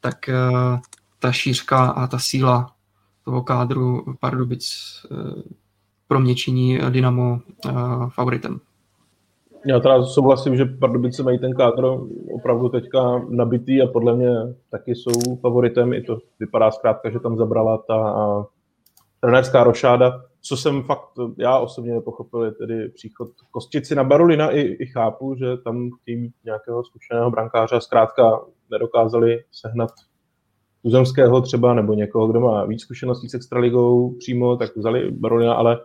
tak 0.00 0.16
uh, 0.28 0.78
ta 1.18 1.32
šířka 1.32 1.86
a 1.86 2.06
ta 2.06 2.18
síla 2.18 2.72
toho 3.24 3.42
kádru 3.42 4.04
Pardubic 4.20 4.72
uh, 5.10 5.42
pro 6.08 6.20
mě 6.20 6.34
činí 6.34 6.78
Dynamo 6.90 7.40
uh, 7.64 8.08
favoritem. 8.08 8.60
Já 9.66 9.80
teda 9.80 10.02
souhlasím, 10.02 10.56
že 10.56 10.64
Pardubice 10.64 11.22
mají 11.22 11.38
ten 11.38 11.54
kádr 11.54 11.84
opravdu 12.34 12.68
teďka 12.68 13.22
nabitý 13.28 13.82
a 13.82 13.86
podle 13.86 14.16
mě 14.16 14.30
taky 14.70 14.94
jsou 14.94 15.36
favoritem. 15.36 15.92
I 15.92 16.02
to 16.02 16.18
vypadá 16.40 16.70
zkrátka, 16.70 17.10
že 17.10 17.20
tam 17.20 17.36
zabrala 17.36 17.78
ta 17.78 18.46
trenérská 19.20 19.64
rošáda. 19.64 20.22
Co 20.40 20.56
jsem 20.56 20.82
fakt, 20.82 21.08
já 21.38 21.58
osobně 21.58 21.94
nepochopil, 21.94 22.42
je 22.42 22.52
tedy 22.52 22.88
příchod 22.88 23.28
Kostici 23.50 23.94
na 23.94 24.04
Barulina. 24.04 24.50
I, 24.50 24.60
i 24.60 24.86
chápu, 24.86 25.34
že 25.34 25.56
tam 25.56 25.90
mít 26.06 26.32
nějakého 26.44 26.84
zkušeného 26.84 27.30
brankáře 27.30 27.80
zkrátka 27.80 28.40
nedokázali 28.70 29.44
sehnat 29.52 29.90
tuzemského 30.82 31.40
třeba, 31.40 31.74
nebo 31.74 31.94
někoho, 31.94 32.26
kdo 32.26 32.40
má 32.40 32.64
víc 32.64 32.80
zkušeností 32.80 33.28
s 33.28 33.34
extraligou 33.34 34.14
přímo, 34.18 34.56
tak 34.56 34.76
vzali 34.76 35.10
Barulina, 35.10 35.54
ale 35.54 35.78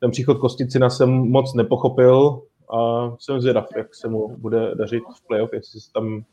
ten 0.00 0.10
příchod 0.10 0.38
Kosticina 0.38 0.90
jsem 0.90 1.10
moc 1.10 1.54
nepochopil 1.54 2.42
a 2.76 3.10
jsem 3.18 3.40
zvědav, 3.40 3.66
jak 3.76 3.94
se 3.94 4.08
mu 4.08 4.36
bude 4.36 4.74
dařit 4.74 5.02
v 5.16 5.26
playoff, 5.26 5.52
jestli 5.52 5.80
se 5.80 5.92
tam 5.92 6.24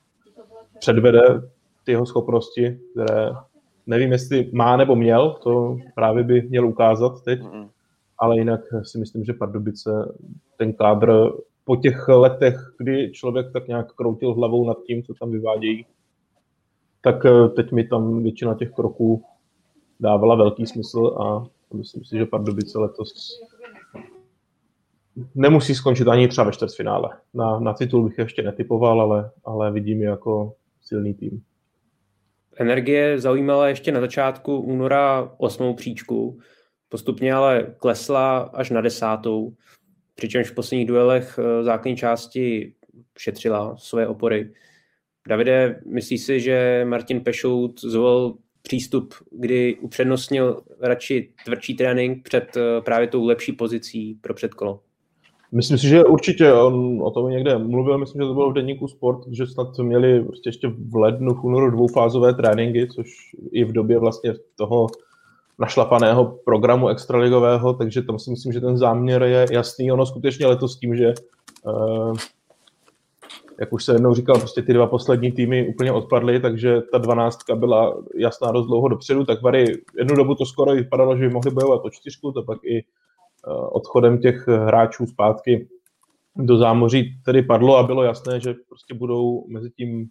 předvede 0.79 1.21
ty 1.85 1.91
jeho 1.91 2.05
schopnosti, 2.05 2.79
které 2.91 3.31
nevím, 3.91 4.11
jestli 4.11 4.49
má 4.53 4.77
nebo 4.77 4.95
měl, 4.95 5.39
to 5.43 5.77
právě 5.95 6.23
by 6.23 6.41
měl 6.41 6.67
ukázat 6.67 7.23
teď, 7.23 7.39
ale 8.17 8.37
jinak 8.37 8.61
si 8.83 8.97
myslím, 8.97 9.23
že 9.23 9.33
Pardubice 9.33 10.15
ten 10.57 10.73
kádr 10.73 11.29
po 11.65 11.75
těch 11.75 12.07
letech, 12.07 12.55
kdy 12.77 13.11
člověk 13.11 13.51
tak 13.53 13.67
nějak 13.67 13.93
kroutil 13.93 14.33
hlavou 14.33 14.67
nad 14.67 14.77
tím, 14.87 15.03
co 15.03 15.13
tam 15.13 15.31
vyvádějí, 15.31 15.85
tak 17.01 17.25
eh, 17.25 17.49
teď 17.49 17.71
mi 17.71 17.87
tam 17.87 18.23
většina 18.23 18.53
těch 18.53 18.71
kroků 18.71 19.23
dávala 19.99 20.35
velký 20.35 20.65
smysl 20.65 21.07
a 21.07 21.45
myslím 21.73 22.03
si, 22.03 22.17
že 22.17 22.25
Pardubice 22.25 22.79
letos 22.79 23.41
nemusí 25.35 25.75
skončit 25.75 26.07
ani 26.07 26.27
třeba 26.27 26.45
ve 26.45 26.51
čtvrtfinále. 26.51 27.09
Na, 27.33 27.59
na 27.59 27.73
titul 27.73 28.03
bych 28.03 28.17
ještě 28.17 28.41
netypoval, 28.41 29.01
ale, 29.01 29.31
ale 29.45 29.71
vidím 29.71 30.01
je 30.01 30.09
jako 30.09 30.53
silný 30.81 31.13
tým. 31.13 31.43
Energie 32.61 33.19
zaujímala 33.19 33.67
ještě 33.67 33.91
na 33.91 33.99
začátku 33.99 34.59
února 34.59 35.31
osmou 35.37 35.73
příčku, 35.73 36.39
postupně 36.89 37.33
ale 37.33 37.75
klesla 37.77 38.37
až 38.37 38.69
na 38.69 38.81
desátou, 38.81 39.53
přičemž 40.15 40.49
v 40.49 40.55
posledních 40.55 40.87
duelech 40.87 41.39
eh, 41.39 41.63
základní 41.63 41.97
části 41.97 42.73
šetřila 43.17 43.77
své 43.77 44.07
opory. 44.07 44.53
Davide, 45.27 45.81
myslíš 45.85 46.21
si, 46.21 46.39
že 46.39 46.85
Martin 46.85 47.21
Pešout 47.21 47.81
zvolil 47.81 48.37
přístup, 48.61 49.13
kdy 49.31 49.75
upřednostnil 49.75 50.61
radši 50.81 51.33
tvrdší 51.45 51.75
trénink 51.75 52.23
před 52.23 52.57
eh, 52.57 52.81
právě 52.81 53.07
tou 53.07 53.25
lepší 53.25 53.51
pozicí 53.51 54.15
pro 54.21 54.33
předkolo? 54.33 54.83
Myslím 55.53 55.77
si, 55.77 55.87
že 55.87 56.05
určitě 56.05 56.53
on 56.53 57.01
o 57.03 57.11
tom 57.11 57.29
někde 57.29 57.57
mluvil, 57.57 57.97
myslím, 57.97 58.21
že 58.21 58.27
to 58.27 58.33
bylo 58.33 58.49
v 58.49 58.53
denníku 58.53 58.87
Sport, 58.87 59.27
že 59.31 59.47
snad 59.47 59.77
měli 59.77 60.23
prostě 60.23 60.49
ještě 60.49 60.67
v 60.67 60.95
lednu, 60.95 61.33
v 61.33 61.43
únoru 61.43 61.71
dvoufázové 61.71 62.33
tréninky, 62.33 62.87
což 62.87 63.07
i 63.51 63.63
v 63.63 63.71
době 63.71 63.99
vlastně 63.99 64.33
toho 64.55 64.87
našlapaného 65.59 66.39
programu 66.45 66.87
extraligového, 66.87 67.73
takže 67.73 68.01
tam 68.01 68.19
si 68.19 68.29
myslím, 68.29 68.53
že 68.53 68.61
ten 68.61 68.77
záměr 68.77 69.23
je 69.23 69.45
jasný. 69.51 69.91
Ono 69.91 70.05
skutečně 70.05 70.47
letos 70.47 70.79
tím, 70.79 70.95
že 70.95 71.13
uh, 71.63 72.15
jak 73.59 73.73
už 73.73 73.85
se 73.85 73.93
jednou 73.93 74.13
říkal, 74.13 74.39
prostě 74.39 74.61
ty 74.61 74.73
dva 74.73 74.87
poslední 74.87 75.31
týmy 75.31 75.67
úplně 75.67 75.91
odpadly, 75.91 76.39
takže 76.39 76.81
ta 76.91 76.97
dvanáctka 76.97 77.55
byla 77.55 77.97
jasná 78.15 78.51
dost 78.51 78.67
dlouho 78.67 78.87
dopředu, 78.87 79.25
tak 79.25 79.41
Vary 79.41 79.65
jednu 79.97 80.15
dobu 80.15 80.35
to 80.35 80.45
skoro 80.45 80.71
vypadalo, 80.71 81.17
že 81.17 81.27
by 81.27 81.33
mohli 81.33 81.51
bojovat 81.51 81.81
o 81.83 81.89
čtyřku, 81.89 82.31
to 82.31 82.43
pak 82.43 82.63
i 82.63 82.77
Eh, 82.77 82.85
odchodem 83.49 84.17
těch 84.17 84.47
hráčů 84.47 85.07
zpátky 85.07 85.67
do 86.35 86.57
zámoří 86.57 87.15
tedy 87.25 87.43
padlo 87.43 87.77
a 87.77 87.83
bylo 87.83 88.03
jasné, 88.03 88.39
že 88.39 88.55
prostě 88.69 88.93
budou 88.93 89.45
mezi 89.47 89.69
tím 89.69 90.09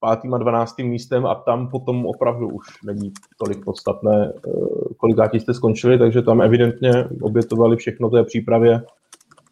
pátým 0.00 0.34
a 0.34 0.38
dvanáctým 0.38 0.88
místem 0.88 1.26
a 1.26 1.34
tam 1.34 1.68
potom 1.68 2.06
opravdu 2.06 2.48
už 2.48 2.66
není 2.84 3.12
tolik 3.38 3.64
podstatné, 3.64 4.32
eh, 4.36 4.50
kolikátí 4.96 5.40
jste 5.40 5.54
skončili, 5.54 5.98
takže 5.98 6.22
tam 6.22 6.42
evidentně 6.42 7.08
obětovali 7.22 7.76
všechno 7.76 8.10
té 8.10 8.24
přípravě 8.24 8.82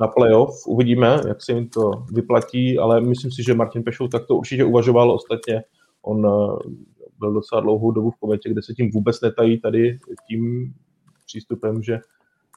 na 0.01 0.07
playoff. 0.07 0.67
Uvidíme, 0.67 1.21
jak 1.29 1.43
se 1.43 1.53
jim 1.53 1.69
to 1.69 1.91
vyplatí, 2.13 2.79
ale 2.79 3.01
myslím 3.01 3.31
si, 3.31 3.43
že 3.43 3.55
Martin 3.55 3.83
Pešou 3.83 4.09
tak 4.09 4.27
to 4.27 4.37
určitě 4.37 4.65
uvažoval. 4.65 5.13
Ostatně 5.13 5.65
on 6.03 6.27
eh, 6.27 6.71
byl 7.19 7.33
docela 7.33 7.61
dlouhou 7.61 7.91
dobu 7.91 8.11
v 8.11 8.17
kometě, 8.17 8.51
kde 8.51 8.63
se 8.63 8.75
tím 8.75 8.91
vůbec 8.91 9.21
netají 9.21 9.61
tady 9.61 9.99
tím 10.29 10.73
přístupem, 11.27 11.83
že 11.83 11.99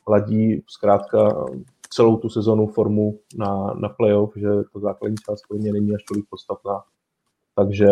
ladí 0.07 0.63
zkrátka 0.67 1.45
celou 1.89 2.17
tu 2.17 2.29
sezonu 2.29 2.67
formu 2.67 3.19
na, 3.37 3.73
na 3.73 3.89
playoff, 3.89 4.33
že 4.35 4.47
to 4.73 4.79
základní 4.79 5.17
část 5.25 5.41
pro 5.49 5.57
mě 5.57 5.73
není 5.73 5.95
až 5.95 6.03
tolik 6.03 6.25
podstatná. 6.29 6.83
Takže 7.55 7.87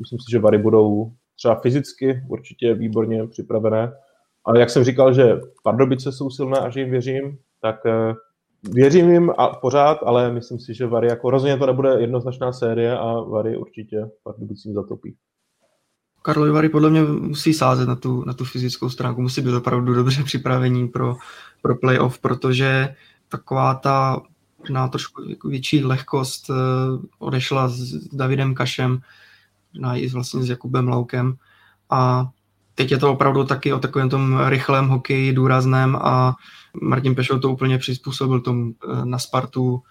myslím 0.00 0.18
si, 0.18 0.30
že 0.30 0.38
Vary 0.38 0.58
budou 0.58 1.12
třeba 1.36 1.54
fyzicky 1.54 2.22
určitě 2.28 2.74
výborně 2.74 3.26
připravené. 3.26 3.92
Ale 4.44 4.60
jak 4.60 4.70
jsem 4.70 4.84
říkal, 4.84 5.12
že 5.12 5.40
Pardubice 5.64 6.12
jsou 6.12 6.30
silné 6.30 6.58
a 6.58 6.70
že 6.70 6.80
jim 6.80 6.90
věřím, 6.90 7.38
tak 7.62 7.86
eh, 7.86 8.14
věřím 8.62 9.10
jim 9.10 9.30
a 9.38 9.48
pořád, 9.48 9.98
ale 10.02 10.32
myslím 10.32 10.58
si, 10.58 10.74
že 10.74 10.86
Vary 10.86 11.08
jako 11.08 11.30
rozhodně 11.30 11.56
to 11.56 11.66
nebude 11.66 12.00
jednoznačná 12.00 12.52
série 12.52 12.98
a 12.98 13.20
Vary 13.20 13.56
určitě 13.56 14.10
Pardubicím 14.22 14.74
zatopí. 14.74 15.16
Karlovy 16.22 16.50
Vary 16.50 16.68
podle 16.68 16.90
mě 16.90 17.02
musí 17.02 17.54
sázet 17.54 17.88
na 17.88 17.96
tu, 17.96 18.24
na 18.24 18.32
tu 18.32 18.44
fyzickou 18.44 18.90
stránku, 18.90 19.22
musí 19.22 19.40
být 19.40 19.54
opravdu 19.54 19.94
dobře 19.94 20.24
připravení 20.24 20.88
pro, 20.88 21.16
pro 21.62 21.76
playoff, 21.76 22.18
protože 22.18 22.94
taková 23.28 23.74
ta 23.74 24.20
na 24.70 24.88
trošku 24.88 25.22
větší 25.44 25.84
lehkost 25.84 26.50
uh, 26.50 26.56
odešla 27.18 27.68
s 27.68 27.92
Davidem 28.12 28.54
Kašem, 28.54 29.00
na 29.80 29.96
i 29.96 30.08
vlastně 30.08 30.42
s 30.42 30.48
Jakubem 30.48 30.88
Laukem. 30.88 31.34
A 31.90 32.30
teď 32.74 32.90
je 32.90 32.98
to 32.98 33.12
opravdu 33.12 33.44
taky 33.44 33.72
o 33.72 33.78
takovém 33.78 34.08
tom 34.08 34.40
rychlém 34.48 34.88
hokeji, 34.88 35.32
důrazném 35.32 35.96
a 35.96 36.36
Martin 36.82 37.14
Pešou 37.14 37.38
to 37.38 37.50
úplně 37.50 37.78
přizpůsobil 37.78 38.40
tomu 38.40 38.74
uh, 38.84 39.04
na 39.04 39.18
Spartu, 39.18 39.82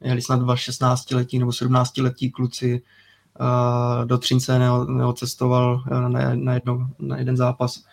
jeli 0.00 0.22
snad 0.22 0.40
dva 0.40 0.56
16 0.56 1.10
letí 1.10 1.38
nebo 1.38 1.52
17 1.52 1.98
letí 1.98 2.30
kluci, 2.30 2.82
do 4.04 4.18
Třince 4.18 4.58
neocestoval 4.86 5.84
eh, 5.86 6.08
na, 6.08 6.34
na, 6.34 6.54
jedno, 6.54 6.90
na 6.98 7.18
jeden 7.18 7.36
zápas 7.36 7.84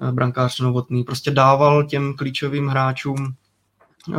eh, 0.00 0.12
brankář 0.12 0.60
Novotný. 0.60 1.04
Prostě 1.04 1.30
dával 1.30 1.84
těm 1.84 2.14
klíčovým 2.14 2.68
hráčům 2.68 3.34
eh, 4.14 4.18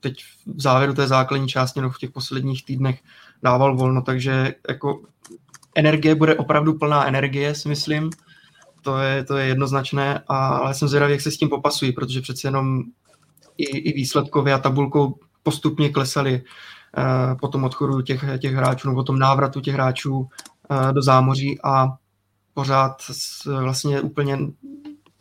teď 0.00 0.24
v 0.56 0.60
závěru 0.60 0.94
té 0.94 1.06
základní 1.06 1.48
části 1.48 1.80
nebo 1.80 1.92
v 1.92 1.98
těch 1.98 2.10
posledních 2.10 2.64
týdnech 2.64 3.00
dával 3.42 3.76
volno, 3.76 4.02
takže 4.02 4.54
jako 4.68 5.02
energie 5.74 6.14
bude 6.14 6.34
opravdu 6.34 6.78
plná 6.78 7.06
energie, 7.06 7.54
si 7.54 7.68
myslím. 7.68 8.10
To 8.82 8.98
je, 8.98 9.24
to 9.24 9.36
je 9.36 9.46
jednoznačné, 9.46 10.22
a, 10.28 10.46
ale 10.46 10.74
jsem 10.74 10.88
zvědavý, 10.88 11.12
jak 11.12 11.20
se 11.20 11.30
s 11.30 11.36
tím 11.36 11.48
popasují, 11.48 11.92
protože 11.92 12.20
přece 12.20 12.48
jenom 12.48 12.82
i, 13.58 13.64
i 13.64 13.92
výsledkově 13.92 14.54
a 14.54 14.58
tabulkou 14.58 15.18
postupně 15.42 15.88
klesaly 15.88 16.42
po 17.40 17.48
tom 17.48 17.64
odchodu 17.64 18.02
těch, 18.02 18.24
těch 18.38 18.54
hráčů 18.54 18.88
nebo 18.88 19.02
tom 19.02 19.18
návratu 19.18 19.60
těch 19.60 19.74
hráčů 19.74 20.28
eh, 20.70 20.92
do 20.92 21.02
zámoří 21.02 21.58
a 21.64 21.88
pořád 22.54 23.02
vlastně 23.46 24.00
úplně 24.00 24.38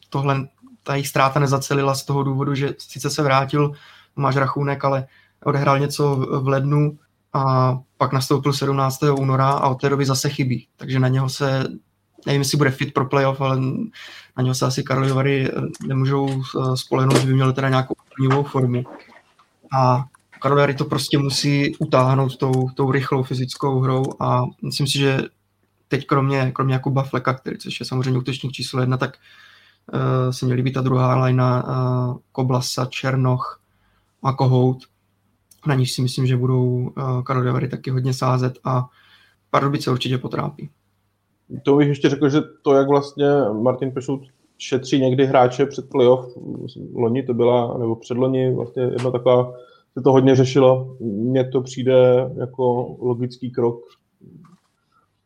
tohle, 0.09 0.47
ta 0.83 0.93
jejich 0.93 1.07
ztráta 1.07 1.39
nezacelila 1.39 1.95
z 1.95 2.05
toho 2.05 2.23
důvodu, 2.23 2.55
že 2.55 2.73
sice 2.77 3.09
se 3.09 3.23
vrátil, 3.23 3.71
máš 4.15 4.35
rachunek, 4.35 4.85
ale 4.85 5.07
odehrál 5.43 5.79
něco 5.79 6.15
v 6.15 6.47
lednu 6.47 6.97
a 7.33 7.77
pak 7.97 8.13
nastoupil 8.13 8.53
17. 8.53 9.03
února 9.03 9.49
a 9.49 9.69
od 9.69 9.81
té 9.81 9.89
doby 9.89 10.05
zase 10.05 10.29
chybí. 10.29 10.67
Takže 10.77 10.99
na 10.99 11.07
něho 11.07 11.29
se, 11.29 11.63
nevím, 12.25 12.41
jestli 12.41 12.57
bude 12.57 12.71
fit 12.71 12.93
pro 12.93 13.05
playoff, 13.05 13.41
ale 13.41 13.59
na 14.37 14.43
něho 14.43 14.55
se 14.55 14.65
asi 14.65 14.83
Karlovy 14.83 15.51
nemůžou 15.87 16.29
eh, 16.29 16.77
spolehnout, 16.77 17.17
že 17.17 17.27
by 17.27 17.33
měl 17.33 17.53
teda 17.53 17.69
nějakou 17.69 17.95
formu. 18.43 18.83
A 19.77 20.05
Karolary 20.41 20.73
to 20.73 20.85
prostě 20.85 21.17
musí 21.17 21.75
utáhnout 21.75 22.37
tou, 22.37 22.69
tou 22.75 22.91
rychlou 22.91 23.23
fyzickou 23.23 23.79
hrou 23.79 24.03
a 24.19 24.41
myslím 24.63 24.87
si, 24.87 24.97
že 24.99 25.19
teď 25.87 26.07
kromě, 26.07 26.51
kromě 26.51 26.73
Jakuba 26.73 27.03
Fleka, 27.03 27.33
který 27.33 27.57
což 27.57 27.79
je 27.79 27.85
samozřejmě 27.85 28.19
útočník 28.19 28.51
číslo 28.51 28.79
jedna, 28.79 28.97
tak 28.97 29.17
uh, 29.93 30.31
se 30.31 30.45
měli 30.45 30.61
být 30.61 30.71
ta 30.71 30.81
druhá 30.81 31.15
lajna 31.15 31.63
uh, 31.63 32.17
Koblasa, 32.31 32.85
Černoch 32.85 33.61
a 34.23 34.33
Kohout. 34.33 34.77
Na 35.67 35.75
níž 35.75 35.91
si 35.91 36.01
myslím, 36.01 36.27
že 36.27 36.37
budou 36.37 36.65
uh, 36.65 37.23
Karol 37.23 37.45
Javary 37.45 37.67
taky 37.67 37.91
hodně 37.91 38.13
sázet 38.13 38.59
a 38.63 38.89
Pardubice 39.49 39.91
určitě 39.91 40.17
potrápí. 40.17 40.69
To 41.63 41.75
bych 41.75 41.87
ještě 41.87 42.09
řekl, 42.09 42.29
že 42.29 42.41
to, 42.61 42.73
jak 42.73 42.87
vlastně 42.87 43.27
Martin 43.61 43.91
Pešout 43.91 44.21
šetří 44.57 44.99
někdy 44.99 45.25
hráče 45.25 45.65
před 45.65 45.89
playoff, 45.89 46.37
loni 46.93 47.23
to 47.23 47.33
byla, 47.33 47.77
nebo 47.77 47.95
předloni, 47.95 48.55
vlastně 48.55 48.83
jedna 48.83 49.11
taková, 49.11 49.53
se 49.93 50.01
to 50.03 50.11
hodně 50.11 50.35
řešilo. 50.35 50.97
Mně 50.99 51.49
to 51.49 51.61
přijde 51.61 52.29
jako 52.39 52.95
logický 52.99 53.51
krok 53.51 53.83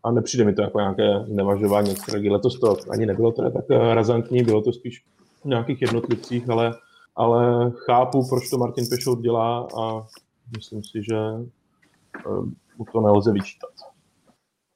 a 0.04 0.12
nepřijde 0.12 0.46
mi 0.46 0.54
to 0.54 0.62
jako 0.62 0.80
nějaké 0.80 1.26
nevažování 1.28 1.92
extragy. 1.92 2.30
Letos 2.30 2.60
to 2.60 2.78
ani 2.90 3.06
nebylo 3.06 3.32
teda 3.32 3.50
tak 3.50 3.66
razantní, 3.70 4.44
bylo 4.44 4.62
to 4.62 4.74
spíš 4.74 5.06
v 5.42 5.46
nějakých 5.46 5.82
jednotlivcích, 5.82 6.50
ale, 6.50 6.74
ale 7.16 7.72
chápu, 7.72 8.28
proč 8.30 8.50
to 8.50 8.58
Martin 8.58 8.86
Pešout 8.90 9.20
dělá 9.20 9.68
a 9.80 10.08
myslím 10.58 10.84
si, 10.84 11.04
že 11.10 11.18
eh, 11.18 12.30
mu 12.78 12.86
to 12.92 13.02
nelze 13.02 13.32
vyčítat. 13.32 13.70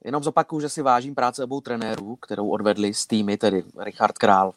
Jenom 0.04 0.22
zopakuju, 0.22 0.60
že 0.60 0.68
si 0.68 0.82
vážím 0.82 1.14
práce 1.14 1.44
obou 1.44 1.60
trenérů, 1.60 2.16
kterou 2.16 2.48
odvedli 2.48 2.94
s 2.94 3.06
týmy, 3.06 3.36
tedy 3.36 3.64
Richard 3.78 4.18
Král, 4.18 4.52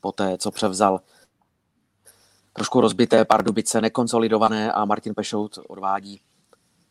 po 0.00 0.12
té, 0.12 0.38
co 0.38 0.50
převzal 0.50 1.00
trošku 2.56 2.80
rozbité 2.80 3.24
Pardubice, 3.24 3.80
nekonsolidované 3.80 4.72
a 4.72 4.84
Martin 4.84 5.14
Pešout 5.14 5.58
odvádí 5.68 6.20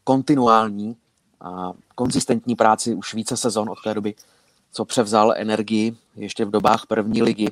kontinuální 0.03 0.97
a 1.41 1.73
konzistentní 1.95 2.55
práci 2.55 2.95
už 2.95 3.13
více 3.13 3.37
sezon 3.37 3.69
od 3.69 3.77
té 3.83 3.93
doby, 3.93 4.15
co 4.71 4.85
převzal 4.85 5.33
energii 5.37 5.97
ještě 6.15 6.45
v 6.45 6.51
dobách 6.51 6.85
první 6.85 7.21
ligy. 7.21 7.51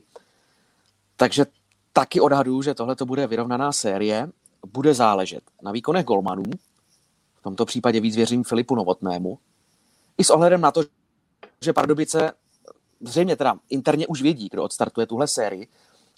Takže 1.16 1.46
taky 1.94 2.22
odhaduju, 2.22 2.62
že 2.62 2.74
tohle 2.74 2.96
to 2.96 3.06
bude 3.06 3.28
vyrovnaná 3.28 3.72
série. 3.72 4.30
Bude 4.74 4.94
záležet 4.94 5.44
na 5.62 5.72
výkonech 5.72 6.06
golmanů, 6.06 6.44
v 7.40 7.44
tomto 7.44 7.66
případě 7.66 8.00
víc 8.00 8.16
věřím 8.16 8.44
Filipu 8.44 8.76
Novotnému, 8.76 9.40
i 10.18 10.24
s 10.24 10.30
ohledem 10.30 10.62
na 10.62 10.72
to, 10.72 10.84
že 11.62 11.74
Pardubice 11.74 12.32
zřejmě 13.02 13.36
teda 13.36 13.56
interně 13.70 14.08
už 14.08 14.22
vědí, 14.22 14.50
kdo 14.52 14.64
odstartuje 14.64 15.08
tuhle 15.08 15.28
sérii, 15.28 15.68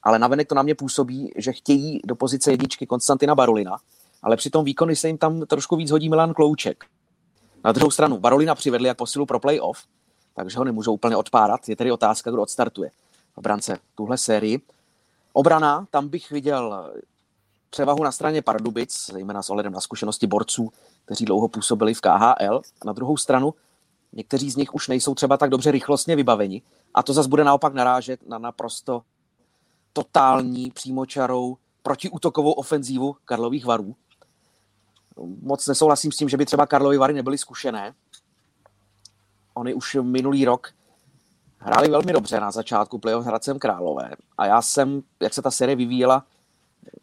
ale 0.06 0.20
navenek 0.20 0.50
to 0.50 0.56
na 0.56 0.62
mě 0.62 0.76
působí, 0.76 1.32
že 1.36 1.54
chtějí 1.54 2.00
do 2.06 2.16
pozice 2.16 2.52
jedničky 2.52 2.88
Konstantina 2.88 3.36
Barolina, 3.36 3.78
ale 4.24 4.38
při 4.38 4.50
tom 4.50 4.66
výkony 4.66 4.96
se 4.96 5.08
jim 5.08 5.18
tam 5.18 5.42
trošku 5.42 5.76
víc 5.76 5.92
hodí 5.92 6.10
Milan 6.10 6.34
Klouček. 6.34 6.86
Na 7.64 7.72
druhou 7.72 7.92
stranu, 7.92 8.20
Barolina 8.20 8.56
přivedli 8.56 8.88
jak 8.88 8.98
posilu 8.98 9.26
pro 9.26 9.40
playoff, 9.40 9.84
takže 10.36 10.58
ho 10.58 10.64
nemůžou 10.64 10.94
úplně 10.94 11.18
odpárat. 11.18 11.70
Je 11.70 11.76
tedy 11.76 11.92
otázka, 11.92 12.32
kdo 12.32 12.42
odstartuje 12.42 12.92
v 13.38 13.42
brance 13.42 13.78
tuhle 13.96 14.18
sérii. 14.18 14.62
Obrana, 15.34 15.88
tam 15.92 16.08
bych 16.08 16.32
viděl 16.32 16.94
převahu 17.70 18.04
na 18.04 18.12
straně 18.12 18.42
Pardubic, 18.42 19.12
zejména 19.12 19.44
s 19.44 19.50
ohledem 19.50 19.74
na 19.74 19.82
zkušenosti 19.82 20.28
borců, 20.28 20.72
kteří 21.06 21.26
dlouho 21.26 21.48
působili 21.48 21.94
v 21.94 22.02
KHL. 22.02 22.62
Na 22.86 22.94
druhou 22.94 23.18
stranu, 23.18 23.54
někteří 24.14 24.52
z 24.52 24.56
nich 24.56 24.76
už 24.76 24.88
nejsou 24.88 25.16
třeba 25.16 25.38
tak 25.38 25.50
dobře 25.50 25.72
rychlostně 25.72 26.16
vybaveni. 26.16 26.62
A 26.94 27.04
to 27.04 27.14
zase 27.14 27.30
bude 27.30 27.44
naopak 27.44 27.74
narážet 27.74 28.20
na 28.28 28.38
naprosto 28.38 29.02
totální 29.96 30.72
přímočarou 30.72 31.58
protiútokovou 31.84 32.52
ofenzívu 32.52 33.16
Karlových 33.26 33.66
varů. 33.66 33.96
Moc 35.42 35.68
nesouhlasím 35.68 36.12
s 36.12 36.18
tím, 36.18 36.30
že 36.30 36.38
by 36.38 36.46
třeba 36.46 36.66
Karlovy 36.66 36.98
Vary 36.98 37.14
nebyly 37.14 37.38
zkušené. 37.38 37.94
Oni 39.54 39.74
už 39.74 39.98
minulý 40.02 40.46
rok 40.46 40.72
hráli 41.58 41.90
velmi 41.90 42.14
dobře 42.14 42.40
na 42.40 42.52
začátku 42.52 43.00
playoff 43.00 43.26
Hradcem 43.26 43.60
Králové. 43.60 44.12
A 44.38 44.46
já 44.46 44.62
jsem, 44.62 45.02
jak 45.22 45.34
se 45.34 45.42
ta 45.42 45.52
série 45.52 45.76
vyvíjela, 45.76 46.26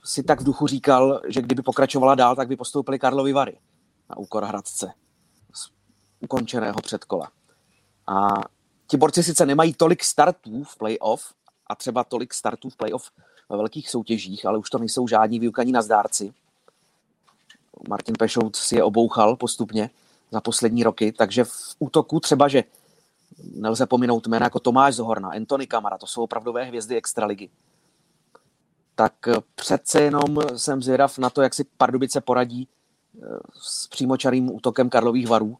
si 0.04 0.22
tak 0.22 0.40
v 0.40 0.44
duchu 0.44 0.66
říkal, 0.66 1.20
že 1.28 1.42
kdyby 1.42 1.62
pokračovala 1.62 2.14
dál, 2.14 2.36
tak 2.36 2.48
by 2.48 2.56
postoupili 2.56 2.98
Karlovy 2.98 3.32
Vary 3.32 3.58
na 4.10 4.16
úkor 4.16 4.44
Hradce 4.44 4.92
z 5.54 5.68
ukončeného 6.20 6.80
předkola. 6.82 7.30
A 8.06 8.28
ti 8.86 8.96
borci 8.96 9.22
sice 9.22 9.46
nemají 9.46 9.74
tolik 9.74 10.04
startů 10.04 10.64
v 10.64 10.76
playoff 10.76 11.34
a 11.72 11.74
třeba 11.74 12.04
tolik 12.04 12.34
startů 12.34 12.70
v 12.70 12.76
playoff 12.76 13.10
ve 13.48 13.56
velkých 13.56 13.90
soutěžích, 13.90 14.46
ale 14.46 14.58
už 14.58 14.70
to 14.70 14.78
nejsou 14.78 15.08
žádní 15.08 15.38
vyukaní 15.40 15.72
na 15.72 15.82
zdárci. 15.82 16.32
Martin 17.88 18.14
Pešout 18.18 18.56
si 18.56 18.76
je 18.76 18.84
obouchal 18.84 19.36
postupně 19.36 19.90
za 20.30 20.40
poslední 20.40 20.82
roky, 20.82 21.12
takže 21.12 21.44
v 21.44 21.76
útoku 21.78 22.20
třeba, 22.20 22.48
že 22.48 22.64
nelze 23.54 23.86
pominout 23.86 24.26
jména 24.26 24.46
jako 24.46 24.60
Tomáš 24.60 24.94
Zohorna, 24.94 25.30
Anthony 25.30 25.66
Kamara, 25.66 25.98
to 25.98 26.06
jsou 26.06 26.22
opravdové 26.22 26.64
hvězdy 26.64 26.96
extraligy. 26.96 27.50
Tak 28.94 29.12
přece 29.54 30.02
jenom 30.02 30.38
jsem 30.56 30.82
zvědav 30.82 31.18
na 31.18 31.30
to, 31.30 31.42
jak 31.42 31.54
si 31.54 31.64
Pardubice 31.76 32.20
poradí 32.20 32.68
eh, 32.68 33.26
s 33.62 33.86
přímočarým 33.86 34.54
útokem 34.54 34.90
Karlových 34.90 35.28
varů. 35.28 35.56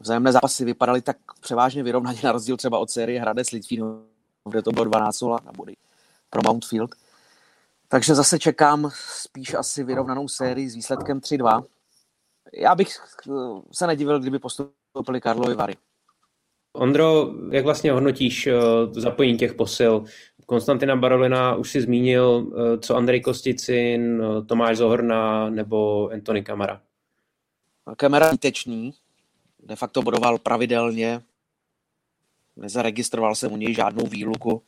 Vzájemné 0.00 0.32
zápasy 0.32 0.64
vypadaly 0.64 1.02
tak 1.02 1.16
převážně 1.40 1.82
vyrovnaně 1.82 2.20
na 2.24 2.32
rozdíl 2.32 2.56
třeba 2.56 2.78
od 2.78 2.90
série 2.90 3.20
Hradec 3.20 3.50
Litvínov, 3.50 4.09
kde 4.48 4.62
to 4.62 4.70
bylo 4.72 4.84
12 4.84 5.22
na 5.22 5.52
body 5.56 5.76
pro 6.30 6.42
Mountfield. 6.44 6.94
Takže 7.88 8.14
zase 8.14 8.38
čekám 8.38 8.90
spíš 8.94 9.54
asi 9.54 9.84
vyrovnanou 9.84 10.28
sérii 10.28 10.70
s 10.70 10.74
výsledkem 10.74 11.20
3-2. 11.20 11.64
Já 12.54 12.74
bych 12.74 12.88
eh, 13.28 13.32
se 13.72 13.86
nedivil, 13.86 14.20
kdyby 14.20 14.38
postoupili 14.38 15.20
Karlovy 15.20 15.54
Vary. 15.54 15.74
Ondro, 16.72 17.34
jak 17.50 17.64
vlastně 17.64 17.92
hodnotíš 17.92 18.46
eh, 18.46 18.54
zapojení 18.92 19.38
těch 19.38 19.54
posil? 19.54 20.04
Konstantina 20.46 20.96
Barolina 20.96 21.54
už 21.54 21.70
si 21.70 21.80
zmínil, 21.80 22.52
eh, 22.52 22.78
co 22.78 22.96
Andrej 22.96 23.20
Kosticin, 23.20 24.22
Tomáš 24.46 24.76
Zohorna 24.76 25.50
nebo 25.50 26.10
Anthony 26.12 26.42
Kamara. 26.42 26.80
Kamera 27.96 28.30
výtečný, 28.30 28.94
de 29.62 29.76
facto 29.76 30.02
bodoval 30.02 30.38
pravidelně, 30.38 31.20
nezaregistroval 32.60 33.34
jsem 33.34 33.52
u 33.52 33.56
něj 33.56 33.74
žádnou 33.74 34.06
výluku. 34.06 34.62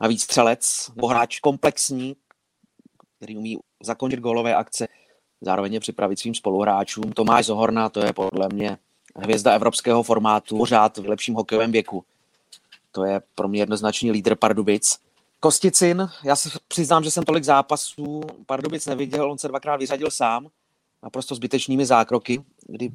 Navíc 0.00 0.22
střelec, 0.22 0.90
hráč 1.08 1.40
komplexní, 1.40 2.16
který 3.16 3.36
umí 3.36 3.58
zakončit 3.82 4.20
gólové 4.20 4.54
akce, 4.54 4.88
zároveň 5.40 5.74
je 5.74 5.80
připravit 5.80 6.18
svým 6.18 6.34
spoluhráčům. 6.34 7.12
Tomáš 7.12 7.46
Zohorna, 7.46 7.88
to 7.88 8.00
je 8.00 8.12
podle 8.12 8.48
mě 8.52 8.78
hvězda 9.16 9.54
evropského 9.54 10.02
formátu, 10.02 10.58
pořád 10.58 10.98
v 10.98 11.08
lepším 11.08 11.34
hokejovém 11.34 11.72
věku. 11.72 12.04
To 12.92 13.04
je 13.04 13.22
pro 13.34 13.48
mě 13.48 13.60
jednoznačný 13.60 14.10
lídr 14.10 14.34
Pardubic. 14.34 14.98
Kosticin, 15.40 16.08
já 16.24 16.36
se 16.36 16.50
přiznám, 16.68 17.04
že 17.04 17.10
jsem 17.10 17.24
tolik 17.24 17.44
zápasů 17.44 18.20
Pardubic 18.46 18.86
neviděl, 18.86 19.30
on 19.30 19.38
se 19.38 19.48
dvakrát 19.48 19.76
vyřadil 19.76 20.10
sám, 20.10 20.48
naprosto 21.02 21.34
zbytečnými 21.34 21.86
zákroky, 21.86 22.42
kdy 22.66 22.90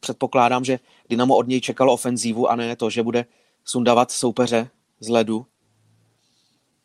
předpokládám, 0.00 0.64
že 0.64 0.78
Dynamo 1.08 1.36
od 1.36 1.48
něj 1.48 1.60
čekalo 1.60 1.92
ofenzívu 1.92 2.50
a 2.50 2.56
ne 2.56 2.76
to, 2.76 2.90
že 2.90 3.02
bude 3.02 3.24
sundavat 3.64 4.10
soupeře 4.10 4.70
z 5.00 5.08
ledu. 5.08 5.46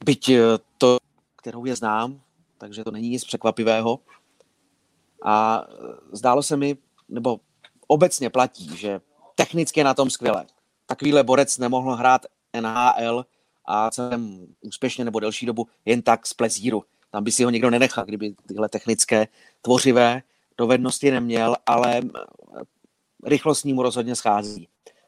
Byť 0.05 0.30
eh, 0.30 0.41
to, 0.78 0.97
kterou 1.36 1.66
je 1.66 1.76
znám, 1.76 2.22
takže 2.57 2.84
to 2.84 2.91
není 2.91 3.09
nic 3.09 3.26
překvapivého. 3.26 3.99
A 5.24 5.66
eh, 5.70 5.74
zdálo 6.11 6.43
se 6.43 6.57
mi, 6.57 6.78
nebo 7.09 7.39
obecně 7.88 8.30
platí, 8.30 8.78
že 8.78 9.01
technicky 9.36 9.80
je 9.80 9.84
na 9.84 9.93
tom 9.93 10.09
skvěle. 10.09 10.45
Takovýhle 10.86 11.24
borec 11.24 11.57
nemohl 11.57 11.95
hrát 11.95 12.26
NHL 12.61 13.26
a 13.66 13.91
celém 13.91 14.47
úspěšně 14.61 15.05
nebo 15.05 15.20
delší 15.20 15.45
dobu 15.45 15.68
jen 15.86 16.01
tak 16.01 16.28
z 16.28 16.34
plezíru. 16.34 16.84
Tam 17.11 17.24
by 17.24 17.32
si 17.32 17.43
ho 17.43 17.49
někdo 17.49 17.70
nenechal, 17.70 18.05
kdyby 18.05 18.36
tyhle 18.47 18.70
technické 18.70 19.28
tvořivé 19.61 20.22
dovednosti 20.57 21.11
neměl, 21.11 21.55
ale 21.66 22.01
rychlostní 23.24 23.74
mu 23.74 23.84
rozhodně 23.84 24.16
schází. 24.16 24.68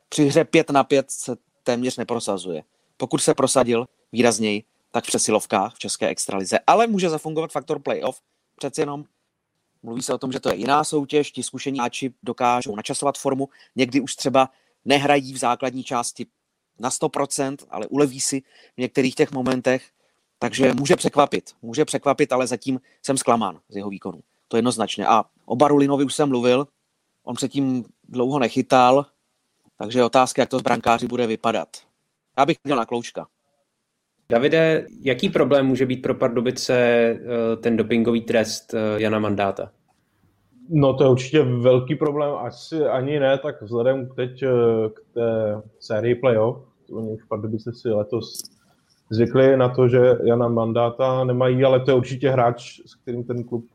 Při 0.09 0.25
hře 0.25 0.45
5 0.45 0.69
na 0.69 0.83
5 0.83 1.11
se 1.11 1.35
téměř 1.63 1.97
neprosazuje. 1.97 2.63
Pokud 2.97 3.17
se 3.17 3.33
prosadil 3.33 3.85
výrazněji, 4.11 4.63
tak 4.91 5.03
v 5.03 5.07
přesilovkách 5.07 5.75
v 5.75 5.79
České 5.79 6.07
extralize. 6.07 6.59
Ale 6.67 6.87
může 6.87 7.09
zafungovat 7.09 7.51
faktor 7.51 7.79
playoff. 7.79 8.21
Přeci 8.55 8.81
jenom 8.81 9.03
mluví 9.83 10.01
se 10.01 10.13
o 10.13 10.17
tom, 10.17 10.31
že 10.31 10.39
to 10.39 10.49
je 10.49 10.55
jiná 10.55 10.83
soutěž, 10.83 11.31
ti 11.31 11.43
zkušení 11.43 11.79
hráči 11.79 12.13
dokážou 12.23 12.75
načasovat 12.75 13.17
formu, 13.17 13.49
někdy 13.75 14.01
už 14.01 14.15
třeba 14.15 14.49
nehrají 14.85 15.33
v 15.33 15.37
základní 15.37 15.83
části 15.83 16.25
na 16.79 16.89
100%, 16.89 17.57
ale 17.69 17.87
uleví 17.87 18.21
si 18.21 18.41
v 18.77 18.81
některých 18.81 19.15
těch 19.15 19.31
momentech, 19.31 19.89
takže 20.39 20.73
může 20.73 20.95
překvapit, 20.95 21.51
může 21.61 21.85
překvapit, 21.85 22.31
ale 22.31 22.47
zatím 22.47 22.79
jsem 23.05 23.17
zklamán 23.17 23.59
z 23.69 23.75
jeho 23.75 23.89
výkonu. 23.89 24.19
To 24.47 24.57
jednoznačně. 24.57 25.07
A 25.07 25.25
o 25.45 25.55
Barulinovi 25.55 26.05
už 26.05 26.15
jsem 26.15 26.29
mluvil, 26.29 26.67
On 27.27 27.35
předtím 27.35 27.83
dlouho 28.09 28.39
nechytal, 28.39 29.05
takže 29.77 29.99
je 29.99 30.05
otázka, 30.05 30.41
jak 30.41 30.49
to 30.49 30.59
z 30.59 30.61
brankáři 30.61 31.07
bude 31.07 31.27
vypadat. 31.27 31.67
Já 32.37 32.45
bych 32.45 32.57
měl 32.63 32.77
na 32.77 32.85
kloučka. 32.85 33.27
Davide, 34.29 34.85
jaký 35.01 35.29
problém 35.29 35.65
může 35.65 35.85
být 35.85 36.01
pro 36.01 36.15
Pardubice 36.15 36.75
eh, 36.75 37.17
ten 37.57 37.77
dopingový 37.77 38.21
trest 38.21 38.73
eh, 38.73 39.01
Jana 39.01 39.19
Mandáta? 39.19 39.71
No 40.69 40.93
to 40.93 41.03
je 41.03 41.09
určitě 41.09 41.43
velký 41.43 41.95
problém, 41.95 42.33
asi 42.35 42.83
ani 42.85 43.19
ne, 43.19 43.37
tak 43.37 43.61
vzhledem 43.61 44.09
k 44.09 44.15
teď 44.15 44.43
eh, 44.43 44.49
k 44.93 45.13
té 45.13 45.61
sérii 45.79 46.15
playoff, 46.15 46.57
oni 46.91 47.11
už 47.11 47.23
Pardubice 47.23 47.73
si 47.73 47.89
letos 47.89 48.41
zvykli 49.09 49.57
na 49.57 49.69
to, 49.69 49.87
že 49.87 49.99
Jana 50.23 50.47
Mandáta 50.47 51.23
nemají, 51.23 51.63
ale 51.63 51.79
to 51.79 51.91
je 51.91 51.97
určitě 51.97 52.29
hráč, 52.29 52.79
s 52.85 52.95
kterým 52.95 53.23
ten 53.23 53.43
klub 53.43 53.65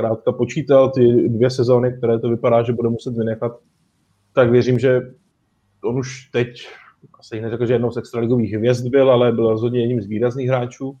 zkrátka 0.00 0.32
počítal 0.32 0.90
ty 0.90 1.28
dvě 1.28 1.50
sezóny, 1.50 1.92
které 1.98 2.18
to 2.18 2.28
vypadá, 2.28 2.62
že 2.62 2.72
bude 2.72 2.88
muset 2.88 3.14
vynechat, 3.16 3.52
tak 4.34 4.50
věřím, 4.50 4.78
že 4.78 5.00
on 5.84 5.98
už 5.98 6.30
teď, 6.32 6.68
asi 7.18 7.40
neřekl, 7.40 7.66
že 7.66 7.72
jednou 7.72 7.90
z 7.90 7.96
extraligových 7.96 8.52
hvězd 8.52 8.88
byl, 8.88 9.10
ale 9.10 9.32
byl 9.32 9.50
rozhodně 9.50 9.80
jedním 9.80 10.00
z 10.00 10.06
výrazných 10.06 10.48
hráčů. 10.48 10.96